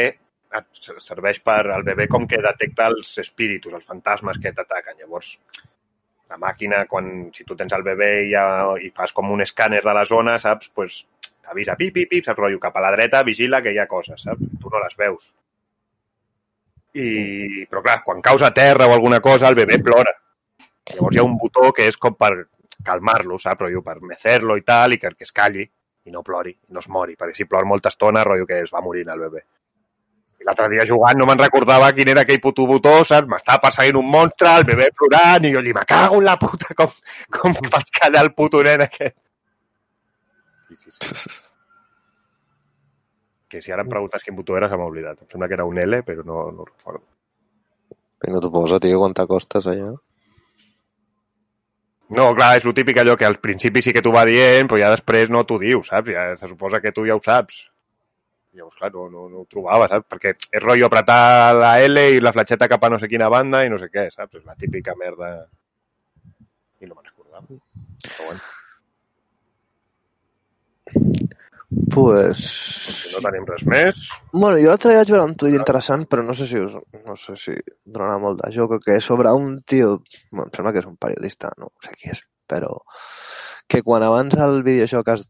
et 0.60 0.92
serveix 1.06 1.40
per... 1.46 1.62
El 1.78 1.86
bebè 1.88 2.10
com 2.12 2.28
que 2.28 2.42
detecta 2.44 2.90
els 2.92 3.14
espíritus, 3.24 3.78
els 3.80 3.88
fantasmes 3.88 4.42
que 4.44 4.52
t'ataquen. 4.58 5.00
Llavors, 5.00 5.38
la 6.28 6.40
màquina, 6.42 6.84
quan, 6.92 7.30
si 7.36 7.48
tu 7.48 7.56
tens 7.56 7.76
el 7.78 7.86
bebè 7.88 8.12
i, 8.26 8.32
ja, 8.34 8.46
i 8.84 8.92
fas 8.96 9.16
com 9.16 9.32
un 9.32 9.46
escàner 9.46 9.80
de 9.86 9.96
la 9.96 10.04
zona, 10.10 10.36
saps? 10.44 10.74
Pues, 10.76 11.00
t'avisa, 11.48 11.78
pip, 11.80 11.94
pip, 11.96 12.10
pip, 12.12 12.26
saps? 12.28 12.40
Rotllo, 12.40 12.60
cap 12.60 12.76
a 12.78 12.84
la 12.84 12.92
dreta, 12.96 13.24
vigila 13.24 13.62
que 13.64 13.72
hi 13.74 13.80
ha 13.80 13.88
coses, 13.88 14.20
saps? 14.28 14.52
Tu 14.60 14.74
no 14.74 14.84
les 14.84 15.00
veus. 15.00 15.32
I, 16.98 17.66
però 17.70 17.84
clar, 17.86 18.02
quan 18.04 18.22
caus 18.26 18.44
a 18.44 18.52
terra 18.54 18.88
o 18.88 18.94
alguna 18.94 19.22
cosa, 19.24 19.50
el 19.50 19.58
bebè 19.60 19.80
plora. 19.86 20.14
Llavors 20.94 21.16
hi 21.16 21.20
ha 21.22 21.28
un 21.28 21.36
botó 21.40 21.72
que 21.76 21.88
és 21.88 21.98
com 21.98 22.16
per 22.20 22.34
calmar-lo, 22.84 23.40
saps? 23.40 23.64
Rotllo, 23.66 23.84
per 23.86 24.00
mecer-lo 24.02 24.58
i 24.60 24.66
tal, 24.68 24.96
i 24.96 25.02
que, 25.02 25.14
que 25.16 25.28
es 25.28 25.36
calli 25.36 25.68
i 26.08 26.12
no 26.12 26.24
plori, 26.24 26.56
no 26.72 26.80
es 26.80 26.88
mori, 26.88 27.18
perquè 27.20 27.36
si 27.36 27.46
plor 27.46 27.68
molta 27.68 27.92
estona, 27.92 28.24
rotllo 28.24 28.48
que 28.48 28.62
es 28.64 28.74
va 28.74 28.82
morint 28.84 29.12
el 29.12 29.24
bebè. 29.26 29.44
I 30.38 30.46
l'altre 30.48 30.68
dia 30.72 30.86
jugant 30.88 31.18
no 31.20 31.26
me'n 31.28 31.40
recordava 31.42 31.90
quin 31.98 32.12
era 32.14 32.24
aquell 32.24 32.40
puto 32.40 32.68
botó, 32.70 33.02
saps? 33.04 33.28
M'estava 33.28 33.66
perseguint 33.68 34.00
un 34.00 34.12
monstre, 34.14 34.54
el 34.62 34.68
bebè 34.70 34.92
plorant, 34.96 35.48
i 35.48 35.54
jo 35.56 35.64
li 35.66 35.74
me 35.76 35.84
cago 35.90 36.22
en 36.22 36.28
la 36.30 36.38
puta, 36.40 36.72
com, 36.78 36.94
com 37.40 37.58
faig 37.74 37.92
callar 38.00 38.24
el 38.28 38.36
puto 38.38 38.64
nen 38.64 38.86
aquest. 38.88 39.18
Sí, 40.68 40.76
sí, 40.78 40.90
sí. 40.92 41.52
Que 43.48 43.62
si 43.64 43.72
ara 43.72 43.86
em 43.86 43.92
preguntes 43.92 44.24
quin 44.24 44.36
botó 44.36 44.58
era, 44.60 44.68
se 44.68 44.76
m'ha 44.76 44.90
oblidat. 44.90 45.22
Em 45.24 45.30
sembla 45.32 45.48
que 45.48 45.56
era 45.56 45.66
un 45.68 45.80
L, 45.80 46.02
però 46.04 46.26
no, 46.28 46.42
no 46.52 46.66
ho 46.66 46.68
recordo. 46.68 47.06
I 48.28 48.34
no 48.34 48.42
t'ho 48.44 48.52
posa, 48.52 48.80
tio, 48.84 49.00
quan 49.00 49.16
t'acostes 49.16 49.70
allà. 49.72 49.94
No, 52.18 52.28
clar, 52.36 52.54
és 52.58 52.66
el 52.68 52.76
típic 52.76 53.00
allò 53.02 53.16
que 53.20 53.28
al 53.28 53.40
principi 53.44 53.82
sí 53.84 53.94
que 53.96 54.02
t'ho 54.04 54.14
va 54.16 54.26
dient, 54.28 54.68
però 54.68 54.80
ja 54.80 54.92
després 54.94 55.32
no 55.32 55.44
t'ho 55.48 55.58
diu, 55.64 55.84
saps? 55.84 56.12
Ja 56.16 56.28
se 56.40 56.48
suposa 56.48 56.80
que 56.84 56.94
tu 56.96 57.04
ja 57.08 57.16
ho 57.16 57.24
saps. 57.24 57.66
Llavors, 58.58 58.78
clar, 58.80 58.92
no, 58.94 59.08
no, 59.12 59.28
no 59.30 59.44
ho 59.44 59.48
trobava, 59.52 59.90
saps? 59.92 60.08
Perquè 60.12 60.34
és 60.40 60.64
rotllo 60.64 60.88
apretar 60.88 61.54
la 61.56 61.74
L 61.84 62.06
i 62.16 62.22
la 62.24 62.32
fletxeta 62.36 62.70
cap 62.72 62.84
a 62.84 62.92
no 62.94 63.00
sé 63.00 63.12
quina 63.12 63.28
banda 63.30 63.64
i 63.66 63.72
no 63.72 63.80
sé 63.82 63.92
què, 63.92 64.08
saps? 64.16 64.40
És 64.40 64.46
la 64.48 64.56
típica 64.60 64.96
merda. 65.00 65.34
I 66.80 66.88
no 66.88 66.96
me'n 66.96 67.12
recordava. 67.12 67.60
Però 68.08 68.30
bueno, 68.30 68.40
Pues... 71.94 72.40
si 72.40 73.14
no 73.16 73.22
tenim 73.26 73.48
res 73.50 73.64
més... 73.68 74.04
Bueno, 74.32 74.56
jo 74.62 74.70
l'altre 74.70 74.94
dia 74.94 75.02
vaig 75.02 75.12
veure 75.12 75.26
un 75.28 75.36
tuit 75.40 75.56
interessant, 75.58 76.06
però 76.08 76.24
no 76.24 76.36
sé 76.38 76.48
si 76.48 76.62
us, 76.64 76.78
no 77.04 77.16
sé 77.20 77.36
si 77.40 77.56
donarà 77.84 78.16
molt 78.24 78.40
de 78.44 78.52
joc 78.56 78.78
o 78.78 78.80
què, 78.84 79.00
sobre 79.04 79.34
un 79.36 79.58
tio, 79.68 79.98
bueno, 80.32 80.48
em 80.48 80.54
sembla 80.56 80.74
que 80.76 80.84
és 80.84 80.88
un 80.88 80.96
periodista, 81.02 81.52
no 81.60 81.74
sé 81.84 81.96
qui 82.00 82.14
és, 82.14 82.24
però 82.48 82.72
que 83.68 83.82
quan 83.84 84.04
abans 84.08 84.38
el 84.40 84.62
videojoc 84.64 85.10
es 85.12 85.26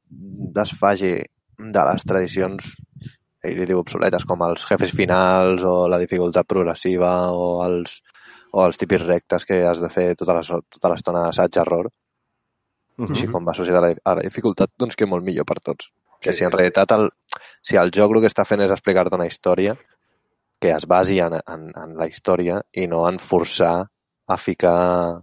desfagi 0.53 1.15
de 1.57 1.85
les 1.89 2.05
tradicions, 2.05 2.67
ell 3.41 3.57
li 3.57 3.65
diu 3.65 3.81
obsoletes, 3.81 4.27
com 4.29 4.43
els 4.45 4.65
jefes 4.69 4.93
finals 4.93 5.65
o 5.65 5.87
la 5.89 5.97
dificultat 6.01 6.45
progressiva 6.45 7.31
o 7.33 7.47
els, 7.65 8.01
o 8.53 8.61
els 8.65 8.77
típics 8.77 9.07
rectes 9.07 9.45
que 9.49 9.63
has 9.65 9.81
de 9.81 9.89
fer 9.89 10.11
tota 10.19 10.37
tota 10.45 10.93
l'estona 10.93 11.25
assaig-error, 12.97 13.09
Mhm. 13.09 13.15
així 13.17 13.31
com 13.31 13.45
va 13.45 13.51
associat 13.51 13.75
a 13.77 13.81
la, 13.81 13.93
a 14.03 14.15
la 14.15 14.21
dificultat, 14.21 14.69
doncs 14.77 14.95
que 14.95 15.05
molt 15.05 15.23
millor 15.23 15.45
per 15.45 15.59
tots. 15.61 15.91
Que 16.19 16.33
si 16.33 16.43
en 16.43 16.51
realitat 16.51 16.91
el, 16.91 17.09
si 17.61 17.75
el 17.77 17.91
joc 17.91 18.15
el 18.15 18.21
que 18.21 18.27
està 18.27 18.43
fent 18.45 18.61
és 18.61 18.71
explicar-te 18.71 19.15
una 19.15 19.27
història, 19.27 19.75
que 20.59 20.71
es 20.71 20.87
basi 20.87 21.19
en, 21.19 21.33
en, 21.35 21.67
en 21.75 21.95
la 21.97 22.07
història 22.07 22.61
i 22.73 22.87
no 22.87 23.07
en 23.07 23.19
forçar 23.19 23.85
a 24.27 24.37
ficar 24.37 25.21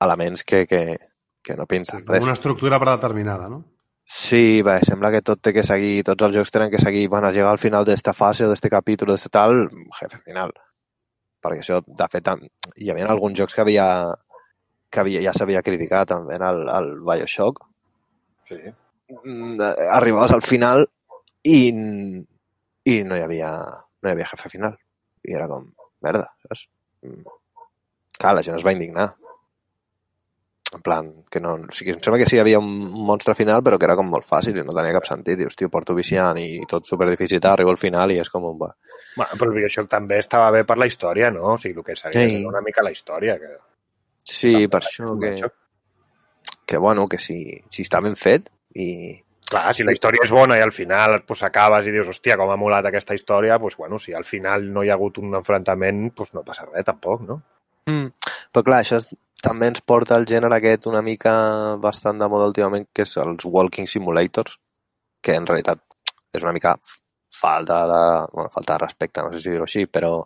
elements 0.00 0.44
que, 0.44 0.66
que, 0.66 0.98
que 1.42 1.56
no 1.56 1.66
pinten 1.66 2.04
Com 2.04 2.12
res. 2.14 2.22
una 2.22 2.34
estructura 2.34 2.78
predeterminada, 2.78 3.48
no? 3.48 3.64
Sí, 4.04 4.60
bé, 4.62 4.78
sembla 4.86 5.10
que 5.10 5.22
tot 5.22 5.40
té 5.42 5.52
que 5.52 5.64
seguir, 5.64 6.04
tots 6.04 6.22
els 6.22 6.36
jocs 6.36 6.50
tenen 6.54 6.70
que 6.70 6.78
seguir, 6.78 7.08
bueno, 7.08 7.26
has 7.26 7.34
llegat 7.34 7.50
al 7.56 7.58
final 7.58 7.84
d'esta 7.84 8.12
fase 8.14 8.44
o 8.44 8.48
d'este 8.50 8.68
capítol, 8.70 9.08
d'este 9.08 9.30
tal, 9.30 9.64
jefe 9.98 10.18
final. 10.22 10.52
Perquè 11.42 11.58
això, 11.64 11.80
de 11.86 12.06
fet, 12.12 12.28
hi 12.76 12.90
havia 12.92 13.08
alguns 13.10 13.34
jocs 13.38 13.54
que 13.54 13.62
havia 13.64 13.86
que 14.90 15.00
havia, 15.02 15.22
ja 15.24 15.32
s'havia 15.36 15.62
criticat 15.66 16.08
també 16.14 16.36
en 16.38 16.42
el, 16.46 16.62
el 16.68 16.92
Bioshock, 17.06 17.64
Sí. 18.46 18.56
mm, 19.10 19.60
arribaves 19.92 20.30
al 20.32 20.42
final 20.42 20.84
i, 21.42 21.58
i 22.86 22.96
no 23.04 23.16
hi 23.18 23.22
havia 23.24 23.50
no 23.56 24.08
hi 24.08 24.12
havia 24.12 24.28
jefe 24.30 24.48
final 24.52 24.76
i 25.26 25.34
era 25.34 25.48
com, 25.50 25.66
merda, 26.06 26.28
saps? 26.46 26.68
Mm. 27.02 27.24
Clar, 28.16 28.34
la 28.38 28.42
gent 28.46 28.56
es 28.60 28.64
va 28.66 28.72
indignar 28.76 29.08
en 30.76 30.82
plan, 30.82 31.08
que 31.30 31.40
no, 31.40 31.52
o 31.62 31.72
sigui, 31.74 31.92
em 31.94 32.00
sembla 32.02 32.18
que 32.18 32.26
sí 32.28 32.36
hi 32.36 32.40
havia 32.42 32.58
un 32.58 32.66
monstre 33.06 33.34
final 33.38 33.62
però 33.66 33.78
que 33.78 33.86
era 33.86 33.94
com 33.98 34.08
molt 34.10 34.26
fàcil 34.26 34.56
i 34.58 34.64
no 34.66 34.74
tenia 34.74 34.94
cap 34.96 35.06
sentit 35.06 35.38
dius, 35.38 35.54
tio, 35.56 35.68
porto 35.70 35.94
viciant 35.94 36.38
i 36.42 36.60
tot 36.68 36.86
super 36.86 37.06
difícil 37.08 37.38
arribo 37.46 37.70
al 37.70 37.78
final 37.80 38.10
i 38.12 38.18
és 38.22 38.28
com 38.30 38.44
un 38.50 38.58
va. 38.60 38.72
Bueno, 39.16 39.38
però 39.38 39.50
el 39.50 39.54
Bioshock 39.60 39.88
també 39.90 40.18
estava 40.18 40.50
bé 40.54 40.64
per 40.68 40.76
la 40.78 40.88
història, 40.90 41.30
no? 41.30 41.54
O 41.54 41.58
sigui, 41.58 41.78
el 41.78 41.84
que 41.86 41.96
seguia 41.96 42.26
Sí. 42.26 42.38
sí. 42.40 42.44
una 42.44 42.60
mica 42.66 42.82
la 42.82 42.90
història. 42.92 43.38
Que... 43.38 43.52
sí, 44.26 44.66
per 44.72 44.82
això 44.82 45.14
que, 45.20 45.30
Bioshock. 45.30 45.54
que 46.66 46.80
bueno, 46.82 47.06
que 47.06 47.20
si, 47.22 47.38
si 47.70 47.86
està 47.86 48.02
ben 48.04 48.18
fet 48.18 48.50
i 48.74 48.88
Clar, 49.46 49.76
si 49.78 49.84
la 49.86 49.92
història 49.94 50.24
és 50.24 50.32
bona 50.34 50.56
i 50.58 50.62
al 50.62 50.72
final 50.74 51.20
pues, 51.22 51.44
acabes 51.46 51.86
i 51.86 51.92
dius, 51.94 52.08
hòstia, 52.10 52.34
com 52.38 52.50
ha 52.50 52.56
molat 52.58 52.88
aquesta 52.88 53.14
història, 53.14 53.60
pues, 53.62 53.76
bueno, 53.78 54.00
si 54.02 54.10
al 54.12 54.24
final 54.26 54.66
no 54.74 54.82
hi 54.82 54.90
ha 54.90 54.96
hagut 54.98 55.20
un 55.22 55.36
enfrontament, 55.38 56.08
pues, 56.18 56.32
no 56.34 56.42
passa 56.42 56.66
res 56.66 56.86
tampoc, 56.88 57.22
no? 57.28 57.36
Mm. 57.86 58.10
Però 58.50 58.64
clar, 58.66 58.80
això 58.82 58.98
és, 58.98 59.06
també 59.46 59.68
ens 59.70 59.84
porta 59.86 60.16
al 60.16 60.26
gènere 60.26 60.58
aquest 60.58 60.88
una 60.90 61.02
mica 61.06 61.32
bastant 61.78 62.18
de 62.18 62.28
moda 62.32 62.50
últimament, 62.50 62.88
que 62.90 63.06
és 63.06 63.14
els 63.22 63.46
walking 63.46 63.86
simulators, 63.86 64.58
que 65.22 65.38
en 65.38 65.46
realitat 65.46 65.84
és 66.34 66.42
una 66.42 66.54
mica 66.56 66.74
falta 67.36 67.84
de, 67.86 68.02
bueno, 68.32 68.50
falta 68.50 68.74
de 68.74 68.82
respecte, 68.82 69.22
no 69.22 69.30
sé 69.30 69.44
si 69.44 69.52
dir-ho 69.52 69.68
així, 69.68 69.86
però 69.86 70.16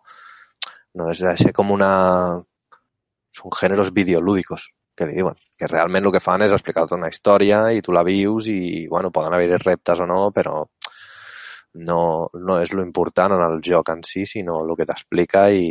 no 0.97 1.11
és 1.13 1.21
de 1.21 1.37
ser 1.45 1.53
com 1.57 1.77
una... 1.77 1.93
Són 3.37 3.55
gèneres 3.55 3.93
videolúdicos, 3.95 4.69
que 4.97 5.07
li 5.07 5.17
diuen, 5.17 5.37
que 5.59 5.69
realment 5.71 6.07
el 6.07 6.15
que 6.15 6.23
fan 6.25 6.43
és 6.47 6.55
explicar-te 6.57 6.97
una 6.97 7.11
història 7.13 7.63
i 7.73 7.83
tu 7.85 7.95
la 7.95 8.05
vius 8.07 8.49
i, 8.51 8.87
bueno, 8.91 9.13
poden 9.15 9.37
haver-hi 9.37 9.61
reptes 9.63 10.03
o 10.03 10.09
no, 10.11 10.21
però 10.35 10.65
no, 11.75 12.03
no 12.35 12.59
és 12.61 12.75
lo 12.75 12.83
important 12.83 13.37
en 13.37 13.45
el 13.47 13.61
joc 13.65 13.93
en 13.95 14.03
si, 14.07 14.27
sinó 14.27 14.61
el 14.65 14.75
que 14.77 14.87
t'explica 14.89 15.47
i, 15.55 15.71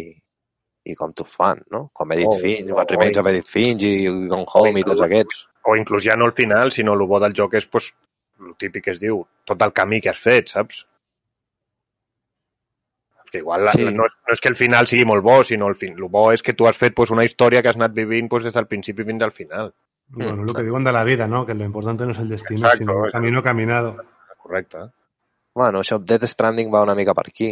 i 0.87 0.95
com 0.95 1.13
t'ho 1.13 1.25
fan, 1.27 1.63
no? 1.73 1.87
Com 1.93 2.13
Edith 2.15 2.35
Oh, 2.35 2.39
Finch, 2.41 2.71
oh, 2.71 2.85
Remains 2.87 3.17
oh. 3.17 3.21
of 3.21 3.31
Edith 3.31 3.49
Finch 3.51 3.85
i 3.87 3.93
Gone 4.31 4.47
Home 4.53 4.79
i 4.79 4.85
tots 4.87 5.03
aquests. 5.05 5.45
O 5.67 5.75
inclús 5.75 6.05
ja 6.05 6.15
no 6.17 6.29
al 6.29 6.35
final, 6.37 6.71
sinó 6.71 6.95
el 6.95 7.05
bo 7.09 7.19
del 7.21 7.35
joc 7.35 7.57
és, 7.59 7.67
pues, 7.67 7.91
el 8.39 8.55
típic 8.61 8.87
que 8.87 8.95
es 8.95 9.01
diu, 9.01 9.21
tot 9.45 9.61
el 9.65 9.75
camí 9.75 9.99
que 10.01 10.13
has 10.13 10.21
fet, 10.23 10.53
saps? 10.55 10.85
Que 13.31 13.39
igual 13.39 13.65
la, 13.65 13.71
Sí. 13.71 13.83
no, 13.85 14.05
és, 14.05 14.15
no 14.27 14.33
és 14.33 14.41
que 14.41 14.49
el 14.49 14.55
final 14.55 14.87
sigui 14.89 15.05
molt 15.05 15.23
bo, 15.23 15.43
sinó 15.43 15.67
el, 15.67 15.75
fin, 15.75 15.93
el 15.93 16.07
bo 16.09 16.31
és 16.33 16.41
que 16.41 16.53
tu 16.53 16.67
has 16.67 16.77
fet 16.77 16.95
pues, 16.95 17.11
una 17.11 17.25
història 17.25 17.61
que 17.61 17.69
has 17.69 17.75
anat 17.77 17.93
vivint 17.93 18.29
pues, 18.29 18.43
des 18.43 18.53
del 18.53 18.65
principi 18.67 19.03
fins 19.05 19.21
al 19.23 19.31
final. 19.31 19.73
Bueno, 20.07 20.43
lo 20.43 20.53
que 20.53 20.63
diuen 20.63 20.83
de 20.83 20.91
la 20.91 21.03
vida, 21.03 21.27
¿no? 21.27 21.45
Que 21.45 21.53
lo 21.53 21.63
importante 21.63 22.05
no 22.05 22.11
es 22.11 22.19
el 22.19 22.29
destino, 22.29 22.61
Exacto, 22.65 22.77
sino 22.79 23.05
el 23.05 23.11
camino 23.11 23.43
caminado. 23.43 23.97
Correcte. 24.41 24.79
Bueno, 25.53 25.81
això, 25.83 25.99
Death 25.99 26.25
Stranding 26.25 26.73
va 26.73 26.81
una 26.81 26.95
mica 26.95 27.13
per 27.13 27.27
aquí. 27.27 27.51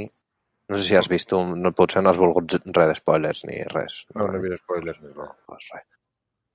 No 0.70 0.78
sé 0.78 0.84
si 0.84 0.96
has 0.96 1.08
vist, 1.08 1.32
un, 1.34 1.62
no, 1.62 1.72
potser 1.72 2.02
no 2.04 2.10
has 2.10 2.18
volgut 2.18 2.58
res 2.66 2.88
de 2.90 2.96
spoilers 2.96 3.46
ni 3.46 3.62
res. 3.70 4.06
No, 4.16 4.26
no 4.28 4.40
he 4.40 4.42
vist 4.42 4.64
spoilers. 4.64 4.98
no 5.02 5.14
No. 5.14 5.28
pues 5.46 5.70
res. 5.74 5.86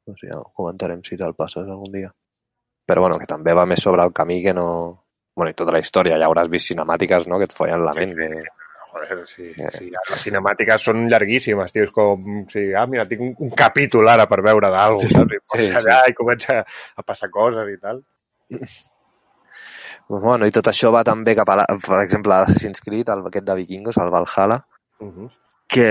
Pues 0.04 0.18
ja 0.26 0.40
ho 0.40 0.50
comentarem 0.52 1.00
si 1.06 1.16
te'l 1.16 1.36
passes 1.38 1.62
algun 1.62 1.92
dia. 1.92 2.10
Però 2.84 3.00
bueno, 3.00 3.18
que 3.18 3.26
també 3.30 3.54
va 3.54 3.64
més 3.66 3.80
sobre 3.80 4.02
el 4.02 4.12
camí 4.12 4.42
que 4.42 4.52
no... 4.52 4.66
Bueno, 5.36 5.50
i 5.50 5.54
tota 5.54 5.72
la 5.72 5.78
història, 5.80 6.18
ja 6.18 6.26
hauràs 6.26 6.50
vist 6.50 6.66
cinemàtiques, 6.68 7.28
no?, 7.30 7.38
que 7.38 7.46
et 7.48 7.54
follen 7.56 7.84
la 7.86 7.94
ment. 7.94 8.12
Que... 8.18 8.42
Joder, 8.93 9.26
sí, 9.26 9.47
Eh. 9.57 9.70
sí, 9.72 9.86
les 9.90 10.20
cinemàtiques 10.22 10.82
són 10.84 11.07
llarguíssimes, 11.09 11.72
tio. 11.72 11.84
És 11.84 11.90
com, 11.90 12.45
sí, 12.53 12.66
ah, 12.76 12.86
mira, 12.86 13.07
tinc 13.09 13.22
un, 13.24 13.34
un 13.47 13.51
capítol 13.57 14.09
ara 14.12 14.26
per 14.28 14.43
veure 14.45 14.68
d'algú, 14.70 15.01
saps? 15.09 15.32
I 15.32 15.38
Sí, 15.57 15.66
sí, 15.66 15.70
allà 15.80 16.03
i 16.11 16.14
comença 16.18 16.59
a 16.97 17.03
passar 17.03 17.30
coses 17.32 17.70
i 17.72 17.78
tal. 17.80 18.03
Bueno, 20.09 20.47
i 20.47 20.53
tot 20.53 20.68
això 20.68 20.90
va 20.93 21.03
també 21.07 21.34
cap 21.38 21.49
a, 21.49 21.57
la, 21.62 21.66
per 21.80 22.01
exemple, 22.03 22.34
a 22.34 22.43
l'Assassin's 22.43 22.82
Creed, 22.84 23.09
el, 23.09 23.22
aquest 23.30 23.47
de 23.49 23.57
vikingos, 23.62 23.97
el 24.03 24.11
Valhalla, 24.12 24.64
Uh 25.03 25.09
-huh. 25.11 25.30
que, 25.66 25.88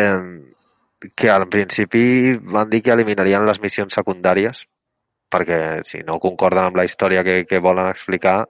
que 1.16 1.30
al 1.30 1.50
principi 1.50 2.38
van 2.38 2.70
dir 2.70 2.82
que 2.82 2.92
eliminarien 2.94 3.46
les 3.46 3.60
missions 3.60 3.94
secundàries 3.94 4.68
perquè 5.30 5.82
si 5.84 6.00
no 6.04 6.18
concorden 6.20 6.64
amb 6.66 6.76
la 6.78 6.86
història 6.86 7.22
que, 7.24 7.46
que 7.46 7.60
volen 7.60 7.88
explicar, 7.90 8.48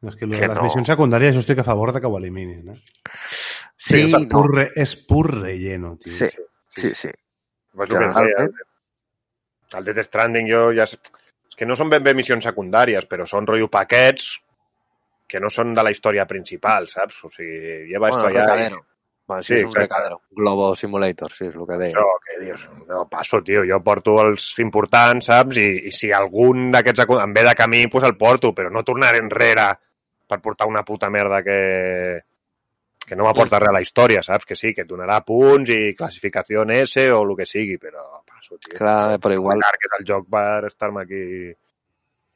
No, 0.00 0.10
és 0.12 0.16
que, 0.16 0.26
lo 0.26 0.36
Que 0.36 0.42
de 0.44 0.48
les 0.52 0.56
no. 0.56 0.62
missions 0.68 0.86
secundàries 0.92 1.34
jo 1.34 1.40
estic 1.42 1.58
a 1.58 1.64
favor 1.66 1.90
de 1.92 2.00
que 2.00 2.06
ho 2.06 2.18
eliminin. 2.18 2.68
Eh? 2.70 2.80
sí, 3.76 4.00
és, 4.04 4.12
no, 4.12 4.20
pur, 4.30 4.44
re, 4.54 4.68
és 4.76 4.92
pur 5.08 5.24
relleno, 5.40 5.96
tio. 5.98 6.12
sí, 6.12 6.28
sí, 6.76 6.92
sí. 6.94 7.10
Pues 7.74 7.88
que 7.90 7.96
et 7.96 8.00
deia, 8.00 8.12
Generalment, 8.12 8.54
el 9.78 9.84
Death 9.84 10.04
Stranding 10.06 10.48
jo 10.50 10.60
ja... 10.76 10.84
És 10.88 10.98
és 11.48 11.56
que 11.58 11.66
no 11.66 11.74
són 11.74 11.88
ben 11.90 12.02
bé 12.06 12.12
missions 12.14 12.44
secundàries, 12.46 13.06
però 13.10 13.24
són 13.26 13.46
rotllo 13.46 13.66
paquets 13.68 14.28
que 15.28 15.40
no 15.42 15.50
són 15.50 15.72
de 15.74 15.82
la 15.82 15.90
història 15.90 16.24
principal, 16.30 16.86
saps? 16.88 17.16
O 17.26 17.30
sigui, 17.34 17.88
lleva 17.90 18.08
bueno, 18.12 18.20
esto 18.22 18.28
allà... 18.30 18.44
i- 18.44 18.46
recadero. 18.46 18.84
Bueno, 19.28 19.42
sí, 19.42 19.48
Sí, 19.52 19.58
és 19.58 19.64
un 19.66 19.72
exacte. 19.74 19.82
recadero. 19.82 20.20
Globo 20.30 20.68
Simulator, 20.76 21.32
sí, 21.34 21.44
és 21.50 21.56
el 21.58 21.66
que 21.68 21.76
deia. 21.82 21.90
Això, 21.98 22.06
que 22.24 22.36
dius, 22.44 22.62
no 22.88 23.02
passo, 23.10 23.42
tio, 23.44 23.64
jo 23.68 23.80
porto 23.84 24.14
els 24.22 24.46
importants, 24.62 25.26
saps? 25.28 25.58
I, 25.60 25.66
i 25.90 25.92
si 25.92 26.08
algun 26.16 26.70
d'aquests 26.72 27.04
em 27.18 27.34
ve 27.36 27.42
de 27.50 27.54
camí, 27.58 27.82
doncs 27.90 28.06
el 28.08 28.16
porto, 28.16 28.54
però 28.56 28.70
no 28.72 28.84
tornaré 28.86 29.18
enrere 29.20 29.66
per 30.28 30.40
portar 30.44 30.68
una 30.68 30.84
puta 30.86 31.08
merda 31.10 31.40
que, 31.42 31.58
que 33.08 33.16
no 33.16 33.24
m'aporta 33.24 33.60
res 33.62 33.72
a 33.72 33.76
la 33.78 33.82
història, 33.84 34.22
saps? 34.24 34.46
Que 34.48 34.56
sí, 34.58 34.74
que 34.76 34.84
et 34.84 34.90
donarà 34.90 35.20
punts 35.26 35.72
i 35.74 35.94
classificació 35.98 36.66
S 36.76 37.08
o 37.14 37.22
el 37.24 37.34
que 37.38 37.46
sigui, 37.48 37.78
però 37.80 38.04
passo, 38.26 38.58
tio. 38.58 38.76
Clar, 38.76 39.18
però 39.22 39.34
igual, 39.34 39.64
Que 39.80 39.88
és 39.88 39.96
el 40.00 40.06
joc 40.12 40.28
per 40.30 40.68
estar-me 40.68 41.06
aquí... 41.06 41.22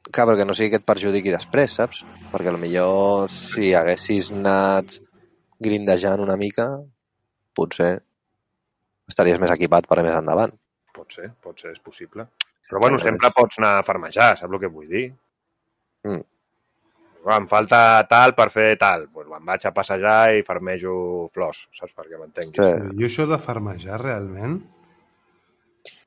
clar, 0.09 0.27
perquè 0.31 0.47
no 0.47 0.57
sigui 0.57 0.73
que 0.73 0.81
et 0.81 0.87
perjudiqui 0.89 1.35
després, 1.35 1.77
saps? 1.79 2.03
Perquè 2.33 2.55
millor 2.57 3.29
si 3.31 3.73
haguessis 3.77 4.31
anat 4.33 4.97
grindejant 5.63 6.25
una 6.25 6.35
mica, 6.35 6.67
potser 7.55 7.93
estaries 9.07 9.39
més 9.39 9.53
equipat 9.53 9.87
per 9.87 9.99
a 9.99 10.05
més 10.05 10.17
endavant. 10.17 10.53
Pot 10.93 11.13
ser, 11.13 11.29
pot 11.41 11.59
ser, 11.59 11.73
és 11.73 11.81
possible. 11.83 12.27
Però 12.69 12.81
bueno, 12.81 12.97
Però 12.97 13.11
sempre 13.11 13.31
pots 13.35 13.59
anar 13.59 13.77
a 13.77 13.85
farmejar, 13.85 14.33
saps 14.39 14.51
el 14.51 14.61
que 14.61 14.71
vull 14.71 14.89
dir? 14.89 15.07
Mm. 16.07 16.23
Em 17.31 17.45
falta 17.47 18.03
tal 18.09 18.33
per 18.35 18.49
fer 18.51 18.73
tal. 18.77 19.05
Pues 19.13 19.27
me'n 19.31 19.45
vaig 19.47 19.65
a 19.65 19.71
passejar 19.71 20.33
i 20.35 20.43
farmejo 20.43 21.29
flors, 21.33 21.67
saps? 21.77 21.93
Perquè 21.95 22.19
m'entenguis. 22.19 22.57
Sí. 22.59 22.97
Jo 22.99 23.07
això 23.07 23.27
de 23.29 23.37
farmejar 23.39 24.01
realment 24.01 24.57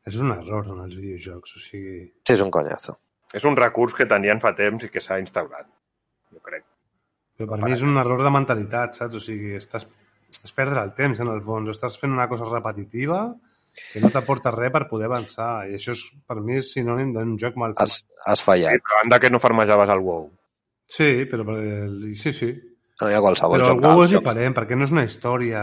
és 0.07 0.17
un 0.23 0.31
error 0.35 0.69
en 0.75 0.83
els 0.85 0.97
videojocs. 0.97 1.57
O 1.57 1.63
sigui, 1.63 1.99
Sí, 2.27 2.33
és 2.37 2.43
un 2.45 2.51
conyazo. 2.55 2.99
És 3.35 3.45
un 3.45 3.57
recurs 3.59 3.95
que 3.97 4.07
tenien 4.07 4.41
fa 4.41 4.53
temps 4.55 4.85
i 4.87 4.89
que 4.93 5.01
s'ha 5.03 5.19
instaurat, 5.21 5.67
jo 6.33 6.39
crec. 6.45 6.65
però 7.37 7.49
per 7.51 7.59
mi 7.65 7.73
és 7.75 7.83
un 7.83 7.97
error 8.01 8.23
de 8.25 8.31
mentalitat, 8.33 8.95
saps? 8.97 9.17
O 9.19 9.21
sigui, 9.21 9.57
estàs, 9.59 9.85
és 10.45 10.53
perdre 10.57 10.81
el 10.83 10.95
temps, 10.95 11.19
en 11.21 11.29
el 11.33 11.43
fons. 11.45 11.69
Estàs 11.75 11.99
fent 12.01 12.13
una 12.15 12.29
cosa 12.29 12.47
repetitiva 12.49 13.35
que 13.93 14.01
no 14.01 14.09
t'aporta 14.09 14.51
res 14.55 14.73
per 14.73 14.87
poder 14.89 15.07
avançar. 15.11 15.67
I 15.69 15.75
això 15.77 15.93
és, 15.93 16.05
per 16.27 16.39
mi 16.41 16.57
és 16.63 16.71
sinònim 16.73 17.13
d'un 17.13 17.35
joc 17.37 17.57
mal 17.61 17.75
fet. 17.75 17.83
Has, 17.83 18.05
has 18.27 18.39
Sí, 18.41 18.45
fallat. 18.47 18.81
però 18.87 19.03
anda 19.03 19.19
que 19.21 19.29
no 19.31 19.39
farmejaves 19.43 19.89
al 19.91 20.01
WoW. 20.01 20.31
Sí, 20.87 21.27
però 21.31 21.45
per 21.47 21.59
el... 21.61 22.15
sí, 22.19 22.33
sí. 22.33 22.53
No 23.01 23.11
hi 23.11 23.17
ha 23.17 23.21
qualsevol 23.21 23.61
Però 23.61 23.73
joc 23.73 23.83
dels 23.83 24.05
és 24.07 24.13
jocs. 24.15 24.25
diferent, 24.25 24.55
perquè 24.57 24.79
no 24.79 24.87
és 24.89 24.95
una 24.95 25.05
història... 25.07 25.63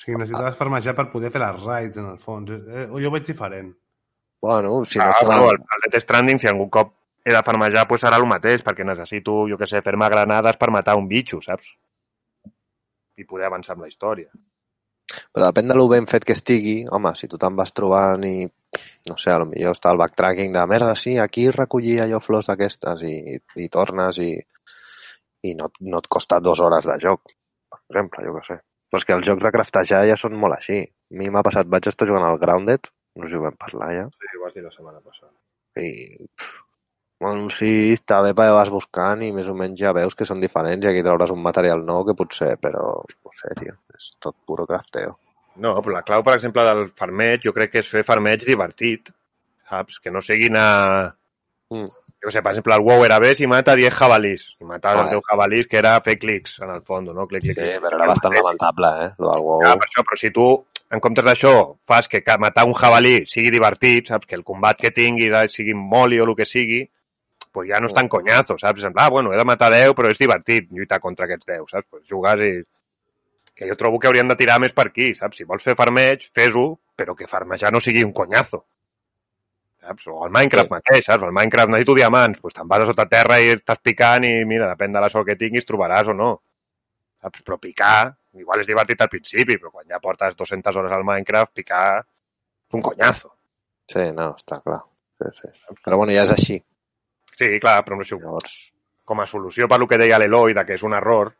sigui, 0.00 0.16
necessitaves 0.16 0.56
farmejar 0.56 0.94
per 0.96 1.10
poder 1.12 1.28
fer 1.34 1.42
les 1.42 1.58
raids, 1.60 1.98
en 2.00 2.06
el 2.14 2.20
fons. 2.22 2.54
Eh, 2.56 2.86
jo 2.88 3.10
ho 3.10 3.12
veig 3.12 3.26
diferent. 3.26 3.74
Bueno, 4.40 4.78
si 4.88 4.96
no 4.96 5.10
ah, 5.10 5.12
està... 5.12 5.26
però 5.26 5.50
el, 5.52 5.60
el 5.60 5.90
Death 5.90 6.06
Stranding, 6.06 6.40
si 6.40 6.48
algun 6.48 6.70
cop 6.72 6.94
he 7.24 7.34
de 7.34 7.42
farmejar, 7.44 7.84
pues 7.90 8.00
serà 8.00 8.16
el 8.16 8.24
mateix, 8.30 8.64
perquè 8.64 8.86
necessito, 8.86 9.42
jo 9.50 9.58
que 9.60 9.68
sé, 9.68 9.82
fer-me 9.84 10.08
granades 10.08 10.56
per 10.56 10.70
matar 10.72 10.96
un 10.96 11.10
bitxo, 11.10 11.42
saps? 11.44 11.74
I 13.20 13.28
poder 13.28 13.50
avançar 13.50 13.76
amb 13.76 13.84
la 13.84 13.90
història. 13.90 14.30
Però 15.34 15.50
depèn 15.50 15.68
de 15.68 15.76
lo 15.76 15.84
ben 15.90 16.08
fet 16.08 16.24
que 16.24 16.32
estigui. 16.32 16.78
Home, 16.88 17.12
si 17.18 17.28
tu 17.28 17.36
te'n 17.42 17.58
vas 17.58 17.74
trobant 17.76 18.24
i, 18.24 18.46
no 19.08 19.16
sé, 19.18 19.32
a 19.32 19.40
lo 19.42 19.48
millor 19.50 19.74
està 19.76 19.92
el 19.92 20.00
backtracking 20.00 20.54
de 20.54 20.64
merda, 20.70 20.94
sí, 20.98 21.16
aquí 21.18 21.48
recollia 21.50 22.08
jo 22.10 22.20
flors 22.22 22.50
d'aquestes 22.50 23.02
i, 23.08 23.16
i, 23.34 23.38
i 23.64 23.68
tornes 23.72 24.20
i, 24.22 24.30
i 25.46 25.54
no, 25.58 25.70
no 25.80 26.02
et 26.02 26.08
costa 26.16 26.40
dues 26.44 26.62
hores 26.62 26.86
de 26.86 26.98
joc, 27.02 27.34
per 27.70 27.80
exemple, 27.82 28.24
jo 28.26 28.36
què 28.38 28.46
sé. 28.46 28.58
Però 28.90 29.00
és 29.00 29.06
que 29.06 29.14
els 29.16 29.26
jocs 29.26 29.44
de 29.46 29.52
craftejar 29.54 30.00
ja 30.08 30.16
són 30.18 30.34
molt 30.38 30.56
així. 30.56 30.80
A 30.82 31.18
mi 31.18 31.30
m'ha 31.30 31.44
passat, 31.46 31.68
vaig 31.70 31.86
estar 31.86 32.08
jugant 32.08 32.26
al 32.26 32.40
Grounded, 32.42 32.90
no 33.16 33.26
sé 33.26 33.32
si 33.34 33.38
ho 33.38 33.44
vam 33.44 33.58
parlar 33.58 33.92
ja, 33.94 34.08
Sí, 34.18 34.34
ho 34.36 34.42
vas 34.44 34.56
dir 34.56 34.64
la 34.66 34.74
setmana 34.74 34.98
passada. 35.02 35.32
i 35.78 35.90
pff, 36.26 36.58
bueno, 37.20 37.50
sí, 37.54 37.70
està 37.94 38.20
bé 38.24 38.32
perquè 38.36 38.54
vas 38.56 38.70
buscant 38.72 39.22
i 39.26 39.30
més 39.36 39.48
o 39.52 39.54
menys 39.56 39.78
ja 39.82 39.92
veus 39.96 40.14
que 40.18 40.26
són 40.28 40.40
diferents 40.42 40.86
i 40.86 40.90
aquí 40.90 41.02
trauràs 41.06 41.34
un 41.34 41.42
material 41.44 41.84
nou 41.90 42.04
que 42.08 42.16
potser, 42.18 42.54
però 42.62 42.84
no 43.04 43.34
sé, 43.36 43.52
tio, 43.60 43.74
és 43.98 44.12
tot 44.26 44.38
puro 44.48 44.66
crafteo. 44.70 45.18
No, 45.60 45.74
però 45.84 45.98
la 45.98 46.02
clau, 46.06 46.22
per 46.24 46.34
exemple, 46.38 46.62
del 46.64 46.86
farmeig, 46.96 47.42
jo 47.44 47.52
crec 47.52 47.72
que 47.74 47.82
és 47.84 47.88
fer 47.92 48.02
farmeig 48.08 48.44
divertit, 48.48 49.10
saps? 49.68 49.98
Que 50.00 50.10
no 50.10 50.22
siguin 50.24 50.56
a... 50.56 50.68
Mm. 51.74 51.88
Jo 52.20 52.28
sé, 52.32 52.42
per 52.44 52.50
exemple, 52.52 52.74
el 52.76 52.82
WoW 52.84 53.04
era 53.06 53.16
bé 53.22 53.30
si 53.36 53.46
mata 53.48 53.72
10 53.78 53.94
jabalís. 53.96 54.42
Si 54.58 54.64
mataves 54.68 55.06
Joder. 55.06 55.14
els 55.16 55.22
10 55.24 55.28
jabalís, 55.30 55.66
que 55.70 55.78
era 55.80 55.94
fer 56.04 56.18
clics, 56.20 56.58
en 56.60 56.72
el 56.74 56.82
fons, 56.84 57.08
no? 57.16 57.24
Clic, 57.28 57.42
Sí, 57.46 57.54
clic, 57.54 57.64
clic. 57.70 57.80
però 57.84 57.96
era 57.96 58.08
bastant 58.10 58.34
lamentable, 58.36 58.90
eh, 59.06 59.10
lo 59.18 59.30
del 59.32 59.44
WoW. 59.46 59.62
Ja, 59.64 59.74
per 59.80 59.88
això, 59.88 60.04
però 60.04 60.18
si 60.20 60.30
tu, 60.36 60.46
en 60.90 61.00
comptes 61.00 61.24
d'això, 61.24 61.52
fas 61.88 62.08
que 62.12 62.20
matar 62.38 62.66
un 62.68 62.74
jabalí 62.76 63.14
sigui 63.26 63.50
divertit, 63.54 64.08
saps? 64.12 64.26
Que 64.28 64.36
el 64.36 64.44
combat 64.44 64.76
que 64.76 64.90
tingui 64.90 65.30
de- 65.32 65.48
sigui 65.48 65.72
moli 65.74 66.20
o 66.20 66.24
el 66.28 66.34
que 66.36 66.44
sigui, 66.44 66.82
pues 67.52 67.68
ja 67.70 67.80
no 67.80 67.86
és 67.88 67.94
tan 67.96 68.08
conyazo, 68.08 68.58
saps? 68.58 68.84
Ah, 68.96 69.08
bueno, 69.08 69.32
he 69.32 69.38
de 69.38 69.44
matar 69.48 69.72
10, 69.72 69.94
però 69.96 70.10
és 70.10 70.18
divertit 70.20 70.68
lluitar 70.70 71.00
contra 71.00 71.24
aquests 71.24 71.46
10, 71.46 71.64
saps? 71.70 71.86
Pues 71.90 72.04
jugues 72.08 72.44
i... 72.44 72.52
Que 73.60 73.68
jo 73.68 73.76
trobo 73.76 73.98
que 74.00 74.08
haurien 74.08 74.28
de 74.30 74.36
tirar 74.40 74.54
més 74.62 74.72
per 74.72 74.86
aquí, 74.88 75.10
saps? 75.18 75.36
Si 75.36 75.44
vols 75.44 75.60
fer 75.66 75.74
farmeig, 75.76 76.22
fes-ho, 76.32 76.62
però 76.96 77.12
que 77.16 77.26
farmejar 77.28 77.68
no 77.74 77.80
sigui 77.84 78.00
un 78.06 78.14
conyazo. 78.16 78.62
Saps? 79.80 80.06
O 80.08 80.22
el 80.26 80.32
Minecraft 80.32 80.68
Sí. 80.70 80.74
mateix, 80.78 81.04
saps? 81.04 81.24
El 81.28 81.32
Minecraft 81.36 81.68
necessito 81.74 81.94
diamants, 81.98 82.40
pues 82.40 82.54
te'n 82.56 82.68
vas 82.68 82.84
a 82.84 82.86
sota 82.88 83.04
terra 83.08 83.36
i 83.40 83.50
estàs 83.56 83.80
picant 83.84 84.24
i 84.24 84.32
mira, 84.48 84.68
depèn 84.72 84.92
de 84.96 85.00
la 85.04 85.10
sort 85.12 85.28
que 85.28 85.36
tinguis, 85.36 85.66
trobaràs 85.68 86.08
o 86.08 86.14
no. 86.16 86.30
Saps? 87.20 87.42
Però 87.44 87.58
picar, 87.60 88.14
igual 88.40 88.60
és 88.64 88.66
divertit 88.70 89.00
al 89.04 89.08
principi, 89.12 89.58
però 89.60 89.70
quan 89.74 89.86
ja 89.88 90.00
portes 90.00 90.36
200 90.36 90.76
hores 90.80 90.92
al 90.96 91.04
Minecraft, 91.04 91.52
picar 91.60 91.84
és 92.00 92.74
un 92.78 92.80
conyazo. 92.82 93.34
Sí, 93.92 94.06
no, 94.16 94.30
està 94.40 94.62
clar. 94.64 94.80
Sí, 95.20 95.28
sí. 95.42 95.76
Però 95.84 95.96
bueno, 96.00 96.12
ja 96.16 96.22
és 96.24 96.30
així. 96.32 96.56
Sí, 97.36 97.58
clar, 97.60 97.82
però 97.84 97.96
no 97.98 98.04
sé, 98.04 98.16
Llavors, 98.16 98.72
com 99.04 99.20
a 99.20 99.26
solució 99.26 99.68
per 99.68 99.78
lo 99.80 99.86
que 99.88 99.98
deia 99.98 100.18
l'Eloi, 100.18 100.54
de 100.54 100.64
que 100.64 100.74
és 100.78 100.82
un 100.86 100.94
error, 100.96 101.34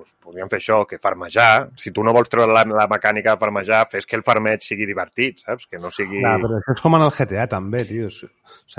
doncs 0.00 0.16
podríem 0.24 0.48
fer 0.50 0.58
això, 0.58 0.80
que 0.88 0.98
farmejar, 1.02 1.68
si 1.78 1.92
tu 1.94 2.02
no 2.06 2.14
vols 2.16 2.30
treure 2.32 2.50
la, 2.52 2.64
la 2.64 2.86
mecànica 2.90 3.34
de 3.36 3.40
farmejar, 3.42 3.84
fes 3.92 4.08
que 4.08 4.16
el 4.18 4.24
farmeig 4.26 4.64
sigui 4.64 4.88
divertit, 4.88 5.44
saps? 5.44 5.68
Que 5.70 5.78
no 5.78 5.92
sigui... 5.94 6.22
Clar, 6.24 6.34
però 6.42 6.58
això 6.58 6.74
és 6.74 6.82
com 6.82 6.96
en 6.98 7.04
el 7.06 7.12
GTA 7.18 7.46
també, 7.52 7.84
tio. 7.88 8.08
O 8.08 8.14
sigui, 8.16 8.32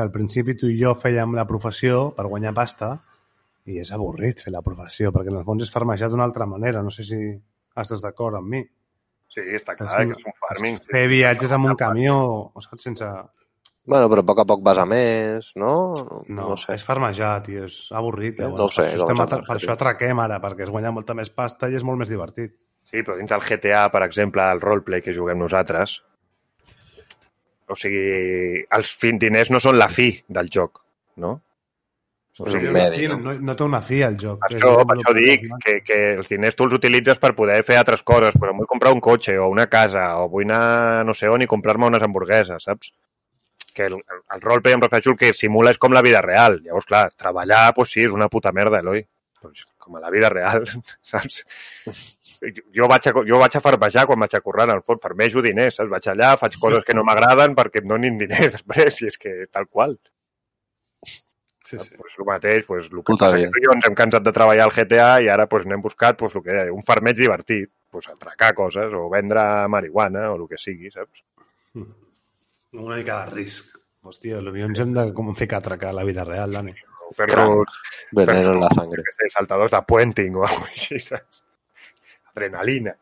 al 0.03 0.11
principi 0.11 0.57
tu 0.57 0.68
i 0.72 0.80
jo 0.81 0.95
fèiem 0.98 1.38
la 1.38 1.45
professió 1.49 2.10
per 2.18 2.26
guanyar 2.27 2.56
pasta 2.57 2.95
i 3.69 3.77
és 3.80 3.91
avorrit 3.93 4.41
fer 4.41 4.52
la 4.56 4.64
professió, 4.65 5.11
perquè 5.14 5.30
en 5.30 5.38
el 5.39 5.45
fons 5.45 5.64
és 5.64 5.72
farmejar 5.73 6.10
d'una 6.10 6.26
altra 6.26 6.48
manera. 6.49 6.81
No 6.81 6.89
sé 6.93 7.06
si 7.06 7.19
estàs 7.77 8.02
d'acord 8.02 8.39
amb 8.41 8.49
mi. 8.56 8.64
Sí, 9.31 9.43
està 9.56 9.77
clar, 9.77 9.93
Sí. 9.93 10.10
que 10.10 10.18
és 10.18 10.26
un 10.27 10.34
farming. 10.41 10.80
Sí. 10.81 10.89
Fer 10.91 11.06
viatges 11.07 11.53
amb 11.56 11.69
un 11.69 11.77
camió, 11.80 12.18
saps, 12.60 12.84
sense... 12.89 13.07
bueno, 13.92 14.08
però 14.10 14.24
a 14.24 14.28
poc 14.32 14.40
a 14.42 14.48
poc 14.50 14.62
vas 14.66 14.80
a 14.82 14.86
més, 14.90 15.52
no? 15.60 15.72
No, 16.32 16.48
no 16.50 16.58
sé. 16.58 16.74
és 16.80 16.84
farmejar, 16.88 17.34
tio, 17.46 17.66
és 17.68 17.78
avorrit. 17.92 18.40
Eh, 18.40 18.48
Eh? 18.48 18.50
no 18.56 18.66
ho 18.66 18.72
sé, 18.72 18.86
per, 18.88 18.94
això 18.96 19.06
estem 19.06 19.22
atra- 19.26 19.42
per 19.48 19.58
això 19.60 19.76
atraquem 19.76 20.20
ara, 20.24 20.40
perquè 20.44 20.64
es 20.66 20.72
guanya 20.74 20.92
molta 20.96 21.14
més 21.18 21.30
pasta 21.30 21.70
i 21.70 21.76
és 21.76 21.84
molt 21.84 22.00
més 22.00 22.10
divertit. 22.10 22.56
Sí, 22.88 23.04
però 23.04 23.18
dins 23.20 23.30
del 23.30 23.44
GTA, 23.46 23.84
per 23.94 24.02
exemple, 24.08 24.44
el 24.52 24.62
roleplay 24.64 25.02
que 25.06 25.14
juguem 25.14 25.38
nosaltres, 25.40 26.00
o 27.72 27.76
sigui, 27.80 28.66
els 28.76 28.90
fin 29.00 29.20
diners 29.22 29.52
no 29.54 29.60
són 29.64 29.78
la 29.80 29.88
fi 29.92 30.10
del 30.28 30.50
joc, 30.52 30.82
no? 31.24 31.38
O 32.42 32.48
sigui, 32.48 32.68
un 32.72 32.74
medi, 32.74 33.06
no? 33.12 33.18
no, 33.20 33.34
no 33.44 33.54
té 33.60 33.64
una 33.68 33.82
fi 33.86 34.00
al 34.08 34.16
joc. 34.20 34.40
Per 34.48 34.56
això, 34.56 34.72
un 34.82 34.88
per 34.88 34.96
això 34.98 35.12
dic 35.16 35.44
que, 35.66 35.74
que 35.86 35.98
els 36.16 36.30
diners 36.32 36.56
tu 36.58 36.66
els 36.68 36.74
utilitzes 36.80 37.20
per 37.22 37.34
poder 37.38 37.60
fer 37.68 37.78
altres 37.78 38.02
coses, 38.08 38.36
però 38.40 38.54
vull 38.56 38.68
comprar 38.72 38.94
un 38.96 39.04
cotxe 39.04 39.36
o 39.38 39.50
una 39.52 39.68
casa 39.72 40.06
o 40.24 40.30
vull 40.32 40.48
anar 40.50 41.04
no 41.06 41.14
sé 41.14 41.30
on 41.30 41.44
i 41.44 41.48
comprar-me 41.52 41.90
unes 41.92 42.04
hamburgueses, 42.08 42.64
saps? 42.66 42.94
Que 43.76 43.88
el, 43.88 43.95
el, 43.99 44.22
el 44.35 44.43
roleplay 44.43 44.76
em 44.76 44.84
refereixo 44.84 45.14
al 45.14 45.19
que 45.19 45.34
simula 45.38 45.72
és 45.72 45.80
com 45.81 45.93
la 45.95 46.03
vida 46.06 46.22
real. 46.26 46.60
Llavors, 46.65 46.88
clar, 46.89 47.07
treballar, 47.18 47.65
doncs 47.77 47.95
sí, 47.95 48.06
és 48.07 48.15
una 48.15 48.30
puta 48.31 48.52
merda, 48.56 48.84
Eloi. 48.84 49.06
Pues, 49.41 49.64
com 49.81 49.95
a 49.98 49.99
la 49.99 50.11
vida 50.14 50.30
real, 50.30 50.68
saps? 51.11 51.41
Jo 52.76 52.88
vaig, 52.89 53.07
a, 53.10 53.14
jo 53.26 53.39
vaig 53.41 53.57
a 53.57 53.61
farmejar 53.64 54.06
quan 54.10 54.22
vaig 54.22 54.35
a 54.38 54.41
currar, 54.45 54.68
en 54.69 54.76
el 54.77 54.84
fons, 54.85 55.02
farmejo 55.02 55.41
diners, 55.41 55.80
saps? 55.80 55.89
Vaig 55.89 56.10
allà, 56.14 56.35
faig 56.41 56.57
coses 56.61 56.85
que 56.85 56.95
no 56.98 57.03
m'agraden 57.07 57.57
perquè 57.57 57.81
em 57.81 57.89
donin 57.89 58.19
diners 58.22 58.53
després, 58.60 59.02
i 59.02 59.10
és 59.10 59.18
que 59.22 59.34
tal 59.49 59.68
qual. 59.68 59.98
Sí, 61.72 61.80
sí. 61.80 61.95
Pues 61.95 62.14
el 62.19 62.26
mateix, 62.27 62.65
pues, 62.68 62.85
el 62.91 62.98
que 62.99 63.07
Puta 63.07 63.31
passa 63.31 63.49
que 63.56 63.65
ens 63.73 63.85
hem 63.88 63.98
cansat 63.98 64.26
de 64.27 64.34
treballar 64.35 64.68
al 64.68 64.73
GTA 64.76 65.10
i 65.23 65.30
ara 65.31 65.48
pues, 65.49 65.65
n'hem 65.65 65.81
buscat 65.81 66.18
pues, 66.19 66.35
el 66.35 66.43
que 66.45 66.53
deia, 66.57 66.73
un 66.76 66.84
farmeig 66.85 67.18
divertit, 67.18 67.72
pues, 67.89 68.10
atracar 68.11 68.53
coses 68.57 68.93
o 68.93 69.07
vendre 69.10 69.45
marihuana 69.72 70.30
o 70.34 70.38
el 70.38 70.49
que 70.52 70.60
sigui, 70.60 70.91
saps? 70.91 71.23
Una 72.73 72.98
mica 72.98 73.26
de 73.26 73.35
risc. 73.35 73.76
Hòstia, 74.02 74.39
potser 74.41 74.64
ens 74.65 74.80
hem 74.81 74.93
de 74.95 75.03
com 75.14 75.34
ficar 75.38 75.60
a 75.60 75.64
atracar 75.64 75.91
a 75.91 75.98
la 75.99 76.06
vida 76.07 76.23
real, 76.26 76.53
Dani. 76.56 76.73
Fer-nos 77.18 77.81
Veneno 78.15 78.53
en 78.53 78.61
la 78.61 78.69
sangre. 78.73 79.03
saltadors 79.34 79.72
de 79.72 79.81
puenting 79.88 80.35
o 80.35 80.45
alguna 80.45 80.69
cosa 80.69 80.80
així, 80.80 80.99
saps? 80.99 81.43
Adrenalina. 82.31 82.95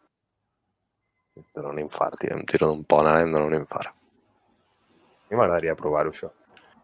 Em 1.37 1.45
dono 1.55 1.69
un 1.69 1.79
infart, 1.79 2.17
tio. 2.19 2.33
Em 2.35 2.43
tiro 2.49 2.67
d'un 2.67 2.83
pont 2.83 3.07
ara 3.07 3.21
i 3.21 3.27
em 3.27 3.31
dono 3.31 3.45
un 3.45 3.55
infart. 3.55 3.93
mi 5.29 5.37
m'agradaria 5.37 5.75
provar-ho, 5.77 6.09
això. 6.09 6.31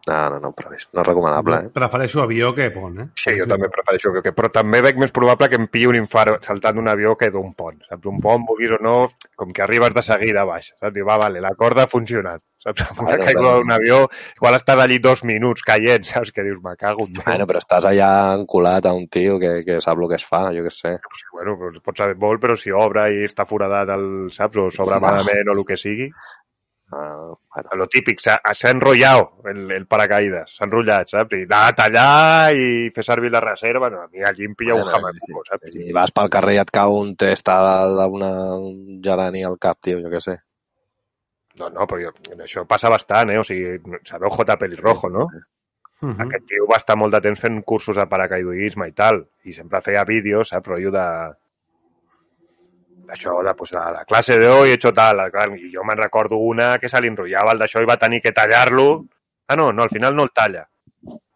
No, 0.06 0.18
no, 0.30 0.38
no, 0.38 0.52
però 0.54 0.70
és, 0.76 0.84
no 0.94 1.02
és 1.02 1.06
recomanable, 1.08 1.56
eh? 1.64 1.70
Prefereixo 1.74 2.20
avió 2.22 2.52
que 2.54 2.68
pont, 2.70 3.00
eh? 3.02 3.06
Sí, 3.18 3.32
jo 3.40 3.46
també 3.50 3.66
prefereixo 3.74 4.12
que, 4.14 4.30
però 4.36 4.52
també 4.54 4.78
veig 4.86 5.00
més 5.02 5.10
probable 5.10 5.48
que 5.50 5.58
em 5.58 5.66
pilli 5.66 5.88
un 5.90 5.98
infart 5.98 6.46
saltant 6.46 6.78
d'un 6.78 6.86
avió 6.92 7.16
que 7.18 7.32
d'un 7.34 7.50
pont, 7.58 7.80
saps? 7.88 8.06
Un 8.06 8.20
pont, 8.22 8.44
vulguis 8.46 8.76
o 8.76 8.78
no, 8.78 8.94
com 9.34 9.50
que 9.50 9.64
arribes 9.66 9.96
de 9.96 10.04
seguida 10.06 10.44
baix, 10.46 10.68
saps? 10.76 10.94
Diu, 10.94 11.08
va, 11.10 11.18
vale, 11.24 11.42
la 11.42 11.56
corda 11.58 11.82
ha 11.82 11.90
funcionat, 11.90 12.44
saps? 12.66 12.84
Amb 12.90 13.02
una 13.06 13.18
caiguda 13.20 13.56
d'un 13.60 13.74
avió, 13.76 13.98
igual 14.36 14.58
estàs 14.58 14.82
allí 14.82 14.98
dos 15.02 15.22
minuts 15.28 15.64
caient, 15.66 16.06
saps? 16.08 16.32
Que 16.34 16.44
dius, 16.46 16.58
me 16.64 16.76
cago 16.76 17.06
en 17.06 17.14
Déu. 17.14 17.26
Bueno, 17.26 17.48
però 17.50 17.62
estàs 17.62 17.86
allà 17.88 18.10
encolat 18.36 18.86
a 18.86 18.94
un 18.96 19.06
tio 19.12 19.38
que, 19.42 19.60
que 19.66 19.80
sap 19.84 20.00
el 20.00 20.10
que 20.10 20.18
es 20.20 20.26
fa, 20.26 20.46
jo 20.56 20.64
què 20.66 20.72
sé. 20.74 20.96
Sí, 21.20 21.28
bueno, 21.34 21.58
però 21.60 21.84
pots 21.84 22.02
saber 22.02 22.18
molt, 22.22 22.42
però 22.42 22.58
si 22.58 22.74
obre 22.74 23.08
i 23.14 23.22
està 23.28 23.46
foradat, 23.48 23.94
el, 23.96 24.10
saps? 24.34 24.58
O 24.62 24.72
s'obre 24.74 25.00
malament 25.02 25.52
o 25.52 25.56
el 25.56 25.64
que 25.68 25.78
sigui. 25.80 26.10
Uh, 26.86 27.34
bueno, 27.50 27.70
Lo 27.74 27.88
típic, 27.90 28.20
s'ha 28.22 28.70
enrotllado 28.70 29.42
el, 29.50 29.64
el 29.74 29.88
paracaïdes, 29.90 30.52
s'ha 30.54 30.68
enrotllat, 30.68 31.10
saps? 31.10 31.34
I 31.34 31.48
anar 31.48 31.62
a 31.66 31.74
tallar 31.80 32.54
i 32.54 32.68
fer 32.94 33.04
servir 33.08 33.32
la 33.34 33.42
reserva, 33.42 33.90
no, 33.90 34.04
a 34.04 34.06
mi 34.06 34.22
allí 34.22 34.46
em 34.46 34.54
pilla 34.54 34.76
un 34.78 34.84
bueno, 34.84 34.94
jamacuco, 34.94 35.42
saps? 35.50 35.72
si 35.74 35.90
vas 35.96 36.14
pel 36.14 36.30
carrer 36.30 36.54
i 36.54 36.62
et 36.62 36.70
cau 36.70 36.94
un 37.00 37.16
test 37.18 37.50
a 37.50 38.06
una, 38.06 38.30
un 38.54 39.00
gerani 39.02 39.42
al 39.42 39.58
cap, 39.58 39.80
tio, 39.82 39.98
jo 40.04 40.14
què 40.14 40.22
sé. 40.22 40.36
No, 41.58 41.70
no, 41.72 41.86
però 41.88 42.00
jo, 42.02 42.12
això 42.44 42.66
passa 42.68 42.90
bastant, 42.92 43.30
eh? 43.32 43.38
O 43.40 43.44
sigui, 43.44 43.78
sabeu 44.04 44.30
J. 44.30 44.56
Pelirrojo, 44.60 45.08
no? 45.08 45.26
Uh 46.02 46.10
-huh. 46.10 46.26
Aquest 46.26 46.46
tio 46.46 46.66
va 46.68 46.76
estar 46.76 46.96
molt 46.96 47.14
de 47.14 47.20
temps 47.20 47.40
fent 47.40 47.62
cursos 47.64 47.96
de 47.96 48.06
paracaidisme 48.06 48.88
i 48.88 48.92
tal, 48.92 49.26
i 49.44 49.52
sempre 49.52 49.80
feia 49.80 50.04
vídeos, 50.04 50.48
saps, 50.48 50.68
rotllo 50.68 50.90
de... 50.90 51.06
D'això, 53.06 53.42
de, 53.42 53.54
pues, 53.54 53.70
de 53.70 53.78
la 53.78 54.04
classe 54.04 54.38
de 54.38 54.48
hoy 54.48 54.70
he 54.70 54.74
hecho 54.74 54.92
tal, 54.92 55.30
clar, 55.30 55.56
i 55.56 55.70
jo 55.72 55.84
me'n 55.84 55.96
recordo 55.96 56.36
una 56.36 56.78
que 56.78 56.88
se 56.88 57.00
li 57.00 57.08
enrotllava 57.08 57.52
el 57.52 57.58
d'això 57.58 57.80
i 57.80 57.86
va 57.86 57.96
tenir 57.96 58.20
que 58.20 58.32
tallar-lo. 58.32 59.00
Ah, 59.46 59.56
no, 59.56 59.72
no, 59.72 59.84
al 59.84 59.90
final 59.90 60.14
no 60.14 60.24
el 60.24 60.32
talla. 60.32 60.68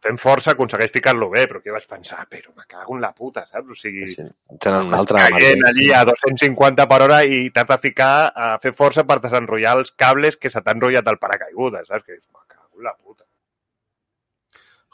Fent 0.01 0.17
força 0.17 0.55
aconsegueix 0.55 0.93
ficar-lo 0.95 1.27
bé, 1.29 1.43
però 1.47 1.61
què 1.61 1.73
vaig 1.75 1.85
pensar? 1.89 2.23
Però 2.33 2.55
me 2.57 2.65
cago 2.67 2.95
en 2.97 3.03
la 3.05 3.11
puta, 3.13 3.43
saps? 3.51 3.69
O 3.69 3.75
sigui, 3.77 4.07
Sí, 4.15 4.25
tenen 4.59 4.87
un 4.89 4.95
altre 4.97 5.19
caient 5.21 5.35
emergència. 5.61 5.69
allí 5.69 5.91
a 5.93 6.05
250 6.09 6.87
per 6.89 7.03
hora 7.05 7.19
i 7.25 7.51
t'has 7.53 7.69
de 7.69 7.77
ficar 7.83 8.33
a 8.35 8.47
fer 8.63 8.73
força 8.73 9.05
per 9.05 9.19
desenrotllar 9.21 9.75
els 9.79 9.93
cables 9.93 10.39
que 10.41 10.49
se 10.49 10.63
t'han 10.63 10.79
enrotllat 10.81 11.07
al 11.13 11.19
paracaigudes, 11.21 11.87
saps? 11.93 12.05
Que 12.07 12.17
dius, 12.17 12.25
me 12.33 12.41
cago 12.49 12.79
en 12.79 12.85
la 12.89 12.95
puta. 12.97 13.25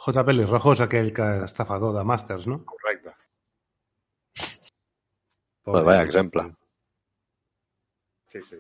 J. 0.07 0.25
Pelirrojo 0.27 0.73
és 0.75 0.81
aquell 0.85 1.13
que 1.15 1.29
estafador 1.47 1.95
de 1.95 2.03
màsters, 2.05 2.47
no? 2.51 2.65
Correcte. 2.67 3.15
Pues 5.67 5.85
vaya 5.85 6.03
exemple. 6.03 6.51
Sí, 8.33 8.41
sí. 8.51 8.59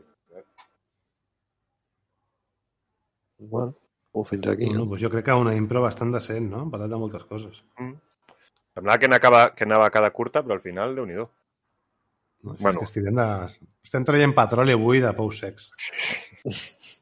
Bueno, 3.38 3.74
o 4.16 4.24
fins 4.24 4.46
aquí. 4.48 4.64
Bueno, 4.64 4.84
No? 4.84 4.90
doncs 4.90 5.02
jo 5.02 5.10
crec 5.12 5.26
que 5.26 5.34
una 5.36 5.54
impro 5.54 5.82
bastant 5.84 6.12
decent, 6.14 6.48
no? 6.50 6.62
Hem 6.64 6.70
parlat 6.72 6.92
de 6.92 7.00
moltes 7.00 7.24
coses. 7.28 7.62
Semblava 8.76 8.98
que 8.98 9.10
anava, 9.10 9.42
que 9.54 9.64
anava 9.64 9.90
cada 9.90 10.10
curta, 10.10 10.42
però 10.42 10.56
al 10.56 10.64
final, 10.64 10.94
déu 10.96 11.06
nhi 11.06 11.18
No? 11.20 11.30
Bueno. 12.42 12.58
Bueno. 12.60 12.80
És 12.82 12.92
que 12.92 13.00
estem, 13.00 13.16
de... 13.16 13.68
estem 13.84 14.04
traient 14.04 14.34
petroli 14.36 14.72
avui 14.76 15.00
de 15.04 15.12
pou 15.16 15.32
secs. 15.32 15.72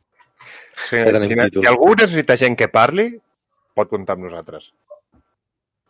Si, 0.85 0.99
Ja 0.99 1.20
si, 1.23 1.36
si 1.55 1.66
algú 1.70 1.93
necessita 1.95 2.35
gent 2.36 2.57
que 2.59 2.66
parli, 2.69 3.07
pot 3.78 3.89
comptar 3.89 4.19
amb 4.19 4.27
nosaltres. 4.27 4.66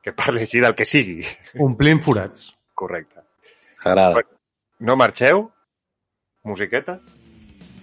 Que 0.05 0.13
parli 0.13 0.45
així 0.45 0.61
del 0.63 0.77
que 0.77 0.85
sigui. 0.87 1.25
Omplim 1.65 2.03
forats. 2.05 2.53
Correcte. 2.79 3.25
Agrada. 3.83 4.23
No 4.79 4.95
marxeu, 5.01 5.49
musiqueta, 6.45 7.01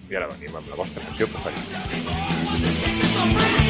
i 0.08 0.16
ara 0.16 0.30
venim 0.30 0.60
amb 0.62 0.72
la 0.72 0.84
vostra 0.84 1.04
secció 1.08 1.28
preferida. 1.34 2.21
I 3.24 3.61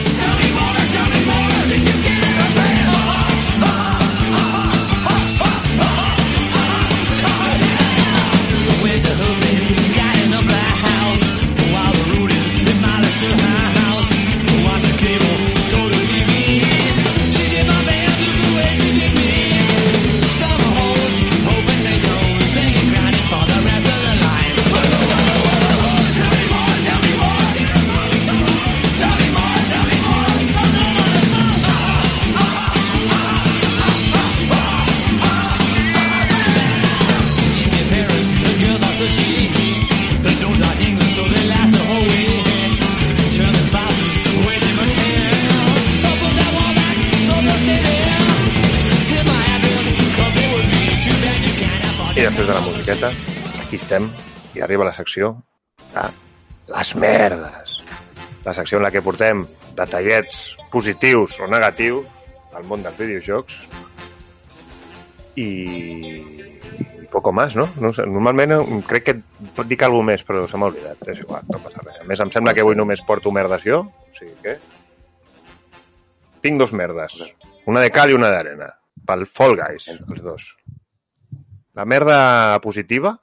arriba 54.83 54.91
la 54.91 54.97
secció 54.97 55.43
de 55.95 56.75
les 56.75 56.97
merdes. 56.97 57.79
La 58.45 58.55
secció 58.55 58.79
en 58.79 58.85
la 58.85 58.91
que 58.91 59.03
portem 59.03 59.47
detallets 59.77 60.57
positius 60.73 61.39
o 61.41 61.47
negatius 61.47 62.07
al 62.53 62.65
món 62.65 62.83
dels 62.83 62.99
videojocs 62.99 63.63
i, 65.37 65.49
poco 67.11 67.33
más, 67.33 67.55
no? 67.57 67.69
no 67.81 67.93
sé, 67.93 68.05
normalment 68.05 68.53
eh, 68.59 68.83
crec 68.89 69.07
que 69.07 69.15
pot 69.57 69.69
dir 69.69 69.79
alguna 69.85 70.13
més, 70.13 70.25
però 70.25 70.45
se 70.49 70.59
m'ha 70.61 70.69
oblidat. 70.69 71.01
És 71.09 71.23
igual, 71.23 71.47
no 71.49 71.61
passa 71.63 71.81
res. 71.85 72.01
A 72.03 72.05
més, 72.09 72.21
em 72.21 72.33
sembla 72.33 72.53
que 72.53 72.65
avui 72.65 72.77
només 72.77 73.05
porto 73.07 73.33
merdes 73.33 73.65
jo, 73.65 73.85
o 73.87 74.17
sigui 74.19 74.35
que... 74.45 74.59
Tinc 76.43 76.59
dos 76.59 76.73
merdes, 76.75 77.15
una 77.71 77.85
de 77.85 77.91
cal 77.95 78.11
i 78.11 78.17
una 78.19 78.33
d'arena, 78.33 78.67
pel 79.07 79.29
Fall 79.31 79.55
Guys, 79.61 79.87
els 79.95 80.23
dos. 80.25 80.49
La 81.79 81.87
merda 81.89 82.59
positiva 82.65 83.15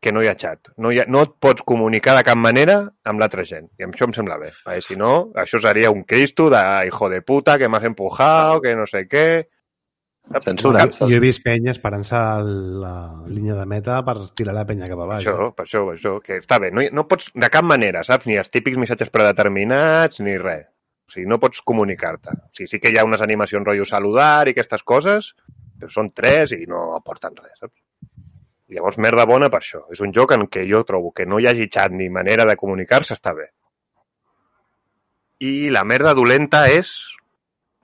que 0.00 0.12
no 0.14 0.22
hi 0.22 0.28
ha 0.30 0.36
xat. 0.38 0.70
No, 0.78 0.92
hi 0.94 1.00
ha, 1.02 1.04
no 1.10 1.24
et 1.26 1.34
pots 1.42 1.64
comunicar 1.66 2.14
de 2.16 2.24
cap 2.26 2.38
manera 2.38 2.78
amb 3.10 3.22
l'altra 3.22 3.44
gent. 3.46 3.68
I 3.78 3.86
això 3.88 4.06
em 4.06 4.14
sembla 4.14 4.38
bé. 4.38 4.52
Perquè 4.64 4.84
si 4.84 4.96
no, 4.98 5.30
això 5.42 5.60
seria 5.62 5.90
un 5.94 6.04
cristo 6.06 6.48
de 6.54 6.62
hijo 6.86 7.08
de 7.10 7.22
puta 7.26 7.58
que 7.58 7.68
m'has 7.68 7.86
empujado, 7.90 8.60
que 8.62 8.76
no 8.78 8.86
sé 8.86 9.06
què... 9.10 9.28
Censura. 10.44 10.82
Jo 10.92 11.08
he 11.16 11.22
vist 11.24 11.40
penya 11.40 11.72
esperant-se 11.72 12.18
la 12.82 12.94
línia 13.32 13.54
de 13.56 13.64
meta 13.64 14.02
per 14.04 14.18
tirar 14.36 14.52
la 14.52 14.66
penya 14.68 14.84
cap 14.90 15.00
avall. 15.00 15.22
Això, 15.22 15.46
per 15.56 15.64
això, 15.64 15.86
per 15.86 15.94
això, 15.94 16.12
que 16.20 16.36
està 16.42 16.58
bé. 16.60 16.68
No, 16.68 16.84
no 16.92 17.06
pots, 17.08 17.30
de 17.32 17.48
cap 17.48 17.64
manera, 17.64 18.02
saps? 18.04 18.28
Ni 18.28 18.36
els 18.36 18.52
típics 18.52 18.76
missatges 18.76 19.08
predeterminats, 19.14 20.20
ni 20.20 20.36
res. 20.36 20.68
O 21.08 21.14
sigui, 21.14 21.24
no 21.32 21.40
pots 21.40 21.64
comunicar-te. 21.64 22.36
O 22.36 22.52
sigui, 22.52 22.68
sí 22.68 22.82
que 22.82 22.92
hi 22.92 23.00
ha 23.00 23.06
unes 23.08 23.24
animacions 23.24 23.64
rotllo 23.64 23.88
saludar 23.88 24.44
i 24.44 24.52
aquestes 24.52 24.84
coses, 24.84 25.32
però 25.80 25.88
són 25.94 26.12
tres 26.12 26.52
i 26.52 26.66
no 26.68 26.90
aporten 26.98 27.32
res, 27.40 27.56
saps? 27.62 27.78
Llavors, 28.68 28.98
merda 29.00 29.24
bona 29.24 29.48
per 29.48 29.62
això. 29.62 29.84
És 29.92 30.02
un 30.04 30.12
joc 30.12 30.34
en 30.36 30.44
què 30.52 30.66
jo 30.68 30.82
trobo 30.88 31.12
que 31.16 31.24
no 31.26 31.38
hi 31.40 31.48
hagi 31.48 31.68
xat 31.72 31.94
ni 31.96 32.10
manera 32.12 32.44
de 32.48 32.56
comunicar-se, 32.60 33.16
està 33.16 33.32
bé. 33.36 33.48
I 35.40 35.70
la 35.72 35.84
merda 35.88 36.12
dolenta 36.18 36.66
és 36.68 36.92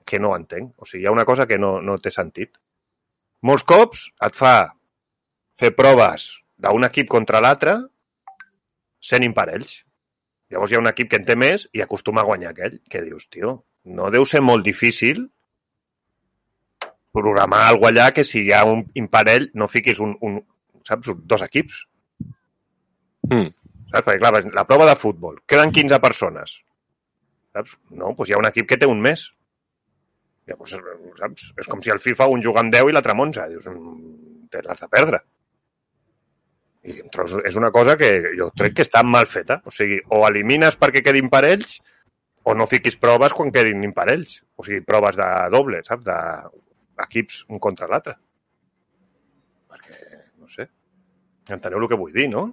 que 0.05 0.19
no 0.21 0.35
entenc. 0.37 0.75
O 0.77 0.85
sigui, 0.85 1.03
hi 1.03 1.09
ha 1.09 1.15
una 1.15 1.25
cosa 1.25 1.47
que 1.49 1.57
no, 1.57 1.79
no 1.81 1.97
té 1.97 2.13
sentit. 2.13 2.53
Molts 3.45 3.65
cops 3.65 4.05
et 4.27 4.37
fa 4.37 4.55
fer 5.59 5.71
proves 5.75 6.29
d'un 6.61 6.85
equip 6.87 7.09
contra 7.09 7.41
l'altre 7.41 7.79
sent 9.01 9.25
imparells. 9.25 9.79
Llavors 10.53 10.71
hi 10.71 10.77
ha 10.77 10.83
un 10.83 10.91
equip 10.91 11.09
que 11.09 11.21
en 11.21 11.25
té 11.25 11.35
més 11.39 11.65
i 11.73 11.81
acostuma 11.81 12.21
a 12.21 12.29
guanyar 12.29 12.53
aquell. 12.53 12.77
Que 12.91 13.01
dius, 13.01 13.25
tio, 13.33 13.57
no 13.85 14.11
deu 14.13 14.25
ser 14.29 14.43
molt 14.45 14.65
difícil 14.65 15.25
programar 17.15 17.63
alguna 17.69 17.93
allà 17.93 18.11
que 18.13 18.25
si 18.27 18.43
hi 18.43 18.51
ha 18.53 18.65
un 18.67 18.83
imparell 18.99 19.47
no 19.55 19.69
fiquis 19.71 20.01
un, 20.03 20.17
un 20.21 20.41
saps, 20.87 21.11
dos 21.25 21.45
equips. 21.45 21.81
Mm. 23.29 23.49
Saps? 23.91 24.05
Perquè, 24.05 24.19
clar, 24.21 24.33
la 24.53 24.67
prova 24.67 24.87
de 24.89 24.97
futbol, 24.99 25.39
queden 25.49 25.73
15 25.75 26.01
persones. 26.03 26.59
Saps? 27.55 27.77
No, 27.91 28.11
doncs 28.11 28.29
hi 28.29 28.35
ha 28.35 28.41
un 28.41 28.49
equip 28.49 28.69
que 28.69 28.79
té 28.81 28.89
un 28.89 29.01
més. 29.03 29.29
Llavors, 30.49 30.75
saps? 31.21 31.49
És 31.61 31.69
com 31.71 31.81
si 31.81 31.93
al 31.93 32.03
FIFA 32.03 32.29
un 32.33 32.43
juga 32.45 32.61
amb 32.61 32.73
10 32.73 32.91
i 32.91 32.95
l'altre 32.95 33.15
amb 33.15 33.25
11. 33.27 33.47
Dius, 33.53 33.65
mm, 33.71 34.49
te 34.53 34.61
l'has 34.65 34.83
de 34.83 34.91
perdre. 34.91 35.21
I 36.85 36.99
és 37.49 37.55
una 37.57 37.71
cosa 37.73 37.95
que 37.97 38.09
jo 38.37 38.51
crec 38.53 38.75
que 38.77 38.85
està 38.85 39.01
mal 39.03 39.25
feta. 39.25 39.57
O 39.65 39.73
sigui, 39.73 39.97
o 40.13 40.21
elimines 40.27 40.77
perquè 40.77 41.01
quedin 41.05 41.31
parells 41.33 41.79
o 42.45 42.53
no 42.53 42.67
fiquis 42.69 42.97
proves 43.01 43.33
quan 43.33 43.49
quedin 43.51 43.81
imparells. 43.87 44.37
O 44.55 44.65
sigui, 44.67 44.83
proves 44.85 45.17
de 45.17 45.29
doble, 45.49 45.81
saps? 45.87 46.05
D'equips 46.05 47.41
un 47.49 47.61
contra 47.63 47.89
l'altre. 47.89 48.13
Perquè, 49.71 49.97
no 50.37 50.51
sé, 50.51 50.67
enteneu 51.53 51.79
el 51.79 51.87
que 51.91 51.99
vull 51.99 52.13
dir, 52.13 52.29
no? 52.31 52.47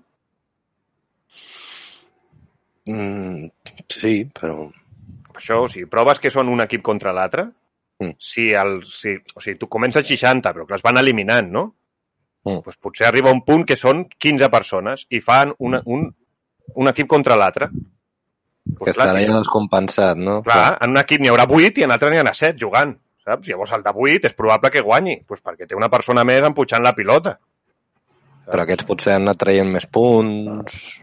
Mm, 2.86 3.48
sí, 3.88 4.14
però... 4.36 4.68
Per 5.32 5.40
això, 5.40 5.62
o 5.64 5.68
sigui, 5.72 5.88
proves 5.88 6.20
que 6.20 6.30
són 6.30 6.50
un 6.52 6.60
equip 6.60 6.82
contra 6.84 7.12
l'altre, 7.16 7.48
Mm. 8.02 8.16
si, 8.18 8.50
el, 8.52 8.82
si, 8.84 9.14
o 9.34 9.40
sigui, 9.40 9.58
tu 9.58 9.68
comences 9.68 10.06
60, 10.06 10.52
però 10.52 10.66
que 10.66 10.74
els 10.74 10.82
van 10.82 10.98
eliminant, 10.98 11.50
no? 11.52 11.64
Mm. 12.42 12.62
Pues 12.64 12.76
potser 12.82 13.06
arriba 13.06 13.30
un 13.30 13.44
punt 13.46 13.64
que 13.68 13.76
són 13.78 14.04
15 14.18 14.48
persones 14.50 15.06
i 15.10 15.20
fan 15.22 15.52
una, 15.62 15.82
un, 15.86 16.08
un 16.74 16.90
equip 16.90 17.08
contra 17.08 17.38
l'altre. 17.38 17.68
que 17.72 18.78
Pues 18.78 18.96
clar, 18.96 19.08
estarà 19.08 19.22
ja 19.22 19.38
descompensat, 19.38 20.18
no? 20.18 20.40
Clar, 20.42 20.78
en 20.82 20.94
un 20.94 21.02
equip 21.02 21.22
n'hi 21.22 21.30
haurà 21.30 21.46
8 21.46 21.80
i 21.80 21.86
en 21.86 21.94
l'altre 21.94 22.10
n'hi 22.10 22.18
haurà 22.18 22.34
7 22.34 22.58
jugant, 22.58 22.96
saps? 23.22 23.48
Llavors 23.48 23.72
el 23.78 23.86
de 23.86 23.94
8 23.94 24.30
és 24.30 24.36
probable 24.38 24.70
que 24.74 24.82
guanyi, 24.82 25.20
pues 25.26 25.42
perquè 25.42 25.68
té 25.68 25.78
una 25.78 25.90
persona 25.90 26.24
més 26.26 26.42
empujant 26.42 26.82
la 26.82 26.94
pilota. 26.98 27.38
Però 28.50 28.64
aquests 28.64 28.86
potser 28.88 29.14
han 29.16 29.22
anat 29.28 29.38
traient 29.42 29.70
més 29.70 29.86
punts 29.86 30.96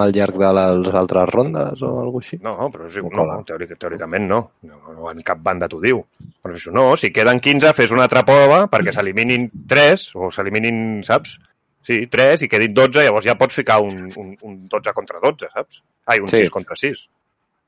al 0.00 0.12
llarg 0.14 0.36
de 0.38 0.48
les 0.54 0.88
altres 0.94 1.28
rondes 1.32 1.80
o 1.82 1.88
alguna 2.00 2.22
així. 2.24 2.38
No, 2.44 2.54
però 2.70 2.86
és 2.86 2.96
igual. 3.00 3.12
Cola. 3.18 3.36
No, 3.40 3.46
teòric, 3.48 3.72
teòricament 3.78 4.28
no. 4.30 4.40
no. 4.62 4.78
no. 4.94 5.10
En 5.10 5.20
cap 5.26 5.40
banda 5.42 5.68
t'ho 5.68 5.80
diu. 5.82 6.04
Però 6.40 6.54
això 6.54 6.72
no, 6.74 6.84
si 6.96 7.10
queden 7.12 7.40
15, 7.42 7.72
fes 7.76 7.90
una 7.94 8.04
altra 8.06 8.22
prova 8.26 8.62
perquè 8.70 8.94
s'eliminin 8.94 9.48
3, 9.68 10.10
o 10.14 10.30
s'eliminin, 10.34 11.00
saps? 11.06 11.36
Sí, 11.82 12.04
3 12.12 12.44
i 12.44 12.48
quedin 12.52 12.74
12, 12.76 13.02
llavors 13.06 13.26
ja 13.26 13.34
pots 13.40 13.56
ficar 13.56 13.80
un, 13.82 13.96
un, 14.20 14.34
un 14.46 14.56
12 14.70 14.92
contra 14.94 15.18
12, 15.22 15.48
saps? 15.54 15.82
Ai, 16.06 16.20
un 16.20 16.28
Sí. 16.28 16.44
6 16.44 16.50
contra 16.54 16.76
6. 16.76 17.02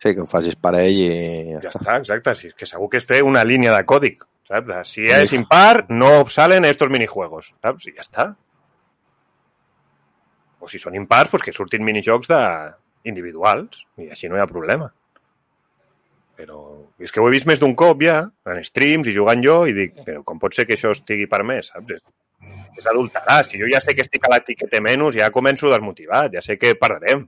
Sí, 0.02 0.14
que 0.14 0.20
ho 0.22 0.26
facis 0.26 0.54
parell 0.58 0.98
i 0.98 1.08
ja, 1.54 1.60
Ja 1.62 1.70
està. 1.70 1.80
està, 1.80 1.96
exacte. 2.02 2.34
Sí, 2.38 2.50
que 2.58 2.66
segur 2.66 2.88
que 2.90 2.98
és 3.02 3.06
fer 3.08 3.22
una 3.26 3.42
línia 3.46 3.74
de 3.74 3.82
còdic, 3.88 4.24
saps? 4.50 4.92
Si 4.94 5.04
és 5.10 5.32
impar, 5.34 5.86
no 5.90 6.28
salen 6.30 6.64
estos 6.70 6.90
minijuegos, 6.90 7.52
saps? 7.62 7.86
I 7.90 7.94
ja 7.96 8.02
està. 8.06 8.28
O 10.62 10.70
si 10.70 10.78
són 10.78 10.94
impars, 10.94 11.32
pues 11.32 11.42
que 11.42 11.54
surtin 11.56 11.84
minijocs 11.84 12.30
de... 12.30 12.42
individuals 13.10 13.80
i 13.98 14.12
així 14.14 14.28
no 14.30 14.36
hi 14.38 14.42
ha 14.42 14.46
problema. 14.46 14.86
Però 16.38 16.58
és 17.02 17.10
que 17.10 17.20
ho 17.20 17.26
he 17.26 17.32
vist 17.34 17.48
més 17.50 17.60
d'un 17.60 17.74
cop 17.78 18.00
ja, 18.06 18.20
en 18.46 18.62
streams 18.66 19.10
i 19.10 19.14
jugant 19.16 19.42
jo, 19.42 19.56
i 19.66 19.74
dic, 19.74 19.96
però 20.06 20.22
com 20.28 20.38
pot 20.42 20.54
ser 20.54 20.68
que 20.68 20.76
això 20.78 20.92
estigui 20.94 21.26
permès, 21.30 21.72
saps? 21.72 21.98
És, 21.98 22.54
és 22.78 22.88
adulterar. 22.92 23.40
Si 23.48 23.58
jo 23.60 23.68
ja 23.72 23.82
sé 23.82 23.96
que 23.98 24.06
estic 24.06 24.26
a 24.26 24.32
l'etiqueta 24.32 24.80
menys, 24.84 25.18
ja 25.18 25.32
començo 25.34 25.70
desmotivat, 25.72 26.32
ja 26.36 26.42
sé 26.46 26.56
que 26.62 26.76
perdrem. 26.78 27.26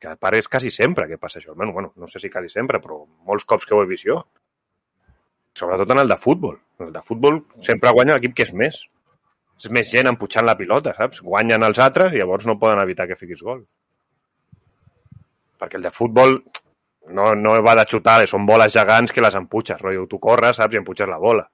Que 0.00 0.12
a 0.12 0.16
part 0.20 0.36
és 0.36 0.48
quasi 0.52 0.70
sempre 0.74 1.08
que 1.08 1.18
passa 1.20 1.40
això. 1.40 1.56
Bueno, 1.56 1.72
bueno, 1.72 1.94
no 1.96 2.08
sé 2.12 2.20
si 2.20 2.30
quasi 2.30 2.52
sempre, 2.52 2.80
però 2.84 3.06
molts 3.24 3.48
cops 3.48 3.64
que 3.64 3.74
ho 3.74 3.82
he 3.82 3.88
vist 3.88 4.04
jo. 4.04 4.20
Sobretot 5.56 5.96
en 5.96 6.02
el 6.04 6.12
de 6.12 6.20
futbol. 6.20 6.58
En 6.80 6.90
el 6.90 6.92
de 6.92 7.02
futbol 7.08 7.40
sempre 7.64 7.92
guanya 7.96 8.18
l'equip 8.18 8.36
que 8.36 8.44
és 8.44 8.52
més. 8.52 8.84
És 9.64 9.70
més 9.72 9.88
gent 9.88 10.10
empujant 10.10 10.44
la 10.44 10.56
pilota, 10.58 10.92
saps? 10.96 11.22
Guanyen 11.24 11.64
els 11.64 11.80
altres 11.80 12.12
i 12.12 12.20
llavors 12.20 12.44
no 12.44 12.58
poden 12.60 12.82
evitar 12.82 13.06
que 13.08 13.16
fiquis 13.16 13.40
gol. 13.40 13.62
Perquè 15.60 15.78
el 15.80 15.86
de 15.86 15.92
futbol 15.94 16.36
no, 17.16 17.30
no 17.38 17.54
va 17.64 17.74
de 17.78 17.86
xutar, 17.88 18.18
són 18.28 18.44
boles 18.48 18.74
gegants 18.74 19.12
que 19.12 19.24
les 19.24 19.36
empuixes, 19.40 19.80
rotllo. 19.80 20.04
Tu 20.10 20.20
corres, 20.20 20.58
saps, 20.60 20.76
i 20.76 20.82
empuixes 20.82 21.08
la 21.08 21.20
bola. 21.22 21.46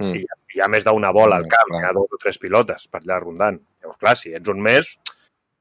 Mm. 0.00 0.16
I 0.16 0.56
hi 0.56 0.62
ha 0.64 0.68
més 0.72 0.84
d'una 0.86 1.12
bola 1.14 1.38
al 1.38 1.46
Mm, 1.46 1.54
camp, 1.54 1.72
hi 1.78 1.86
ha 1.86 1.94
dos 1.94 2.18
o 2.18 2.20
tres 2.20 2.38
pilotes 2.42 2.86
per 2.90 3.02
allà 3.04 3.20
rondant. 3.22 3.60
Llavors, 3.82 3.98
clar, 4.02 4.16
si 4.18 4.34
ets 4.34 4.50
un 4.50 4.62
més, 4.66 4.94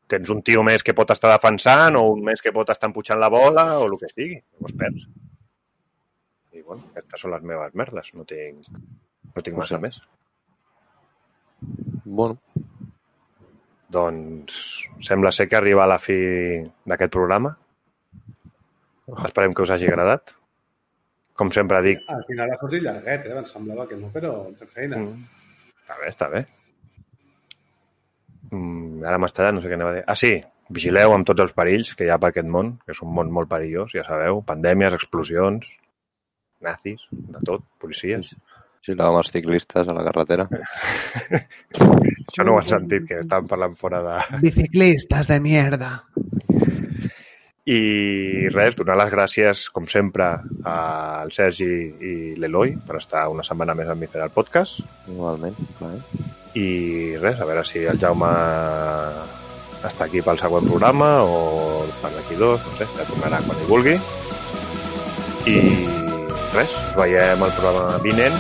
tens 0.10 0.30
un 0.34 0.41
tio 0.41 0.64
més 0.66 0.82
que 0.86 0.96
pot 0.98 1.12
estar 1.14 1.30
defensant 1.36 2.00
o 2.00 2.06
un 2.16 2.24
més 2.26 2.41
que 2.41 2.54
pot 2.56 2.70
estar 2.74 2.90
empujant 2.90 3.20
la 3.22 3.30
bola 3.30 3.66
o 3.78 3.86
el 3.86 3.98
que 4.02 4.10
sigui. 4.10 4.40
Llavors 4.58 4.78
perds. 4.80 5.10
I, 6.54 6.64
bueno, 6.64 6.82
aquestes 6.96 7.22
són 7.22 7.36
les 7.36 7.46
meves 7.46 7.76
merdes. 7.78 8.10
No 8.18 8.26
tinc, 8.26 8.72
no 9.36 9.46
tinc 9.46 9.60
massa 9.60 9.78
més. 9.78 10.02
Bueno, 12.06 12.38
Doncs 13.90 14.86
sembla 15.02 15.31
ser 15.31 15.48
que 15.49 15.57
arriba 15.57 15.84
a 15.84 15.90
la 15.90 15.98
fi 15.98 16.15
d'aquest 16.86 17.11
programa. 17.15 17.56
Esperem 19.26 19.56
que 19.57 19.65
us 19.65 19.73
hagi 19.73 19.90
agradat. 19.90 20.36
Com 21.40 21.49
sempre 21.56 21.80
dic, 21.81 22.03
Al 22.14 22.22
final 22.27 22.52
ha 22.53 22.60
sortit 22.61 22.84
llarguet, 22.86 23.26
eh? 23.26 23.38
Em 23.41 23.48
semblava 23.49 23.88
que 23.90 23.98
no, 23.98 24.11
però 24.14 24.34
per 24.60 24.68
feina. 24.68 24.99
Mm. 24.99 25.23
Està 25.81 25.98
bé, 25.98 26.10
està 26.11 26.30
bé. 26.30 26.44
Mm, 28.52 29.02
ara 29.10 29.18
m'ha 29.18 29.30
estat, 29.31 29.53
no 29.56 29.64
sé 29.64 29.72
què 29.72 29.77
anava 29.80 29.95
a 29.95 29.98
dir. 29.98 30.03
Ah, 30.06 30.18
sí, 30.19 30.34
vigileu 30.69 31.15
amb 31.15 31.26
tots 31.26 31.41
els 31.45 31.56
perills 31.57 31.95
que 31.98 32.06
hi 32.06 32.14
ha 32.14 32.19
per 32.22 32.30
aquest 32.30 32.49
món, 32.57 32.76
que 32.84 32.94
és 32.94 33.02
un 33.06 33.14
món 33.15 33.31
molt 33.34 33.49
perillós, 33.49 33.95
ja 33.95 34.06
sabeu. 34.06 34.44
Pandèmies, 34.45 34.99
explosions, 34.99 35.65
nazis, 36.61 37.07
de 37.10 37.41
tot, 37.48 37.65
policies. 37.81 38.36
Amb 38.88 39.20
els 39.20 39.32
ciclistes 39.32 39.88
a 39.88 39.94
la 39.94 40.04
carretera. 40.08 40.48
Això 42.30 42.46
no 42.46 42.56
ho 42.56 42.60
han 42.62 42.70
sentit, 42.70 43.06
que 43.10 43.22
estan 43.24 43.48
parlant 43.50 43.76
fora 43.78 44.02
de... 44.06 44.18
Biciclistas 44.42 45.28
de 45.30 45.40
mierda. 45.44 45.92
I 47.70 48.48
res, 48.50 48.74
donar 48.80 48.96
les 48.98 49.12
gràcies, 49.14 49.68
com 49.70 49.86
sempre, 49.92 50.32
al 50.66 51.30
Sergi 51.36 51.68
i 51.70 52.14
l'Eloi 52.40 52.74
per 52.88 52.98
estar 52.98 53.28
una 53.30 53.46
setmana 53.46 53.76
més 53.78 53.92
amb 53.92 54.02
mi 54.02 54.10
fent 54.10 54.26
el 54.26 54.34
podcast. 54.34 54.82
Igualment, 55.12 55.60
clar. 55.78 55.94
eh? 56.00 56.26
I 56.58 56.68
res, 57.22 57.38
a 57.38 57.46
veure 57.46 57.62
si 57.68 57.84
el 57.86 58.02
Jaume 58.02 58.32
està 59.86 60.08
aquí 60.08 60.24
pel 60.26 60.42
següent 60.42 60.66
programa 60.66 61.12
o 61.22 61.86
per 62.02 62.10
d'aquí 62.16 62.40
dos, 62.40 62.64
no 62.66 62.76
sé, 62.80 62.90
ja 62.98 63.06
tornarà 63.12 63.44
quan 63.46 63.62
hi 63.62 63.70
vulgui. 63.70 63.96
I 65.50 65.99
res, 66.56 66.76
veiem 66.98 67.44
al 67.44 67.54
programa 67.58 67.98
vinent. 68.06 68.38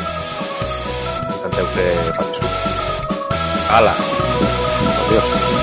Intenteu 1.35 1.71
ser 1.75 1.93
feliços. 2.17 2.59
Ala! 3.69 3.95
Adiós. 5.07 5.58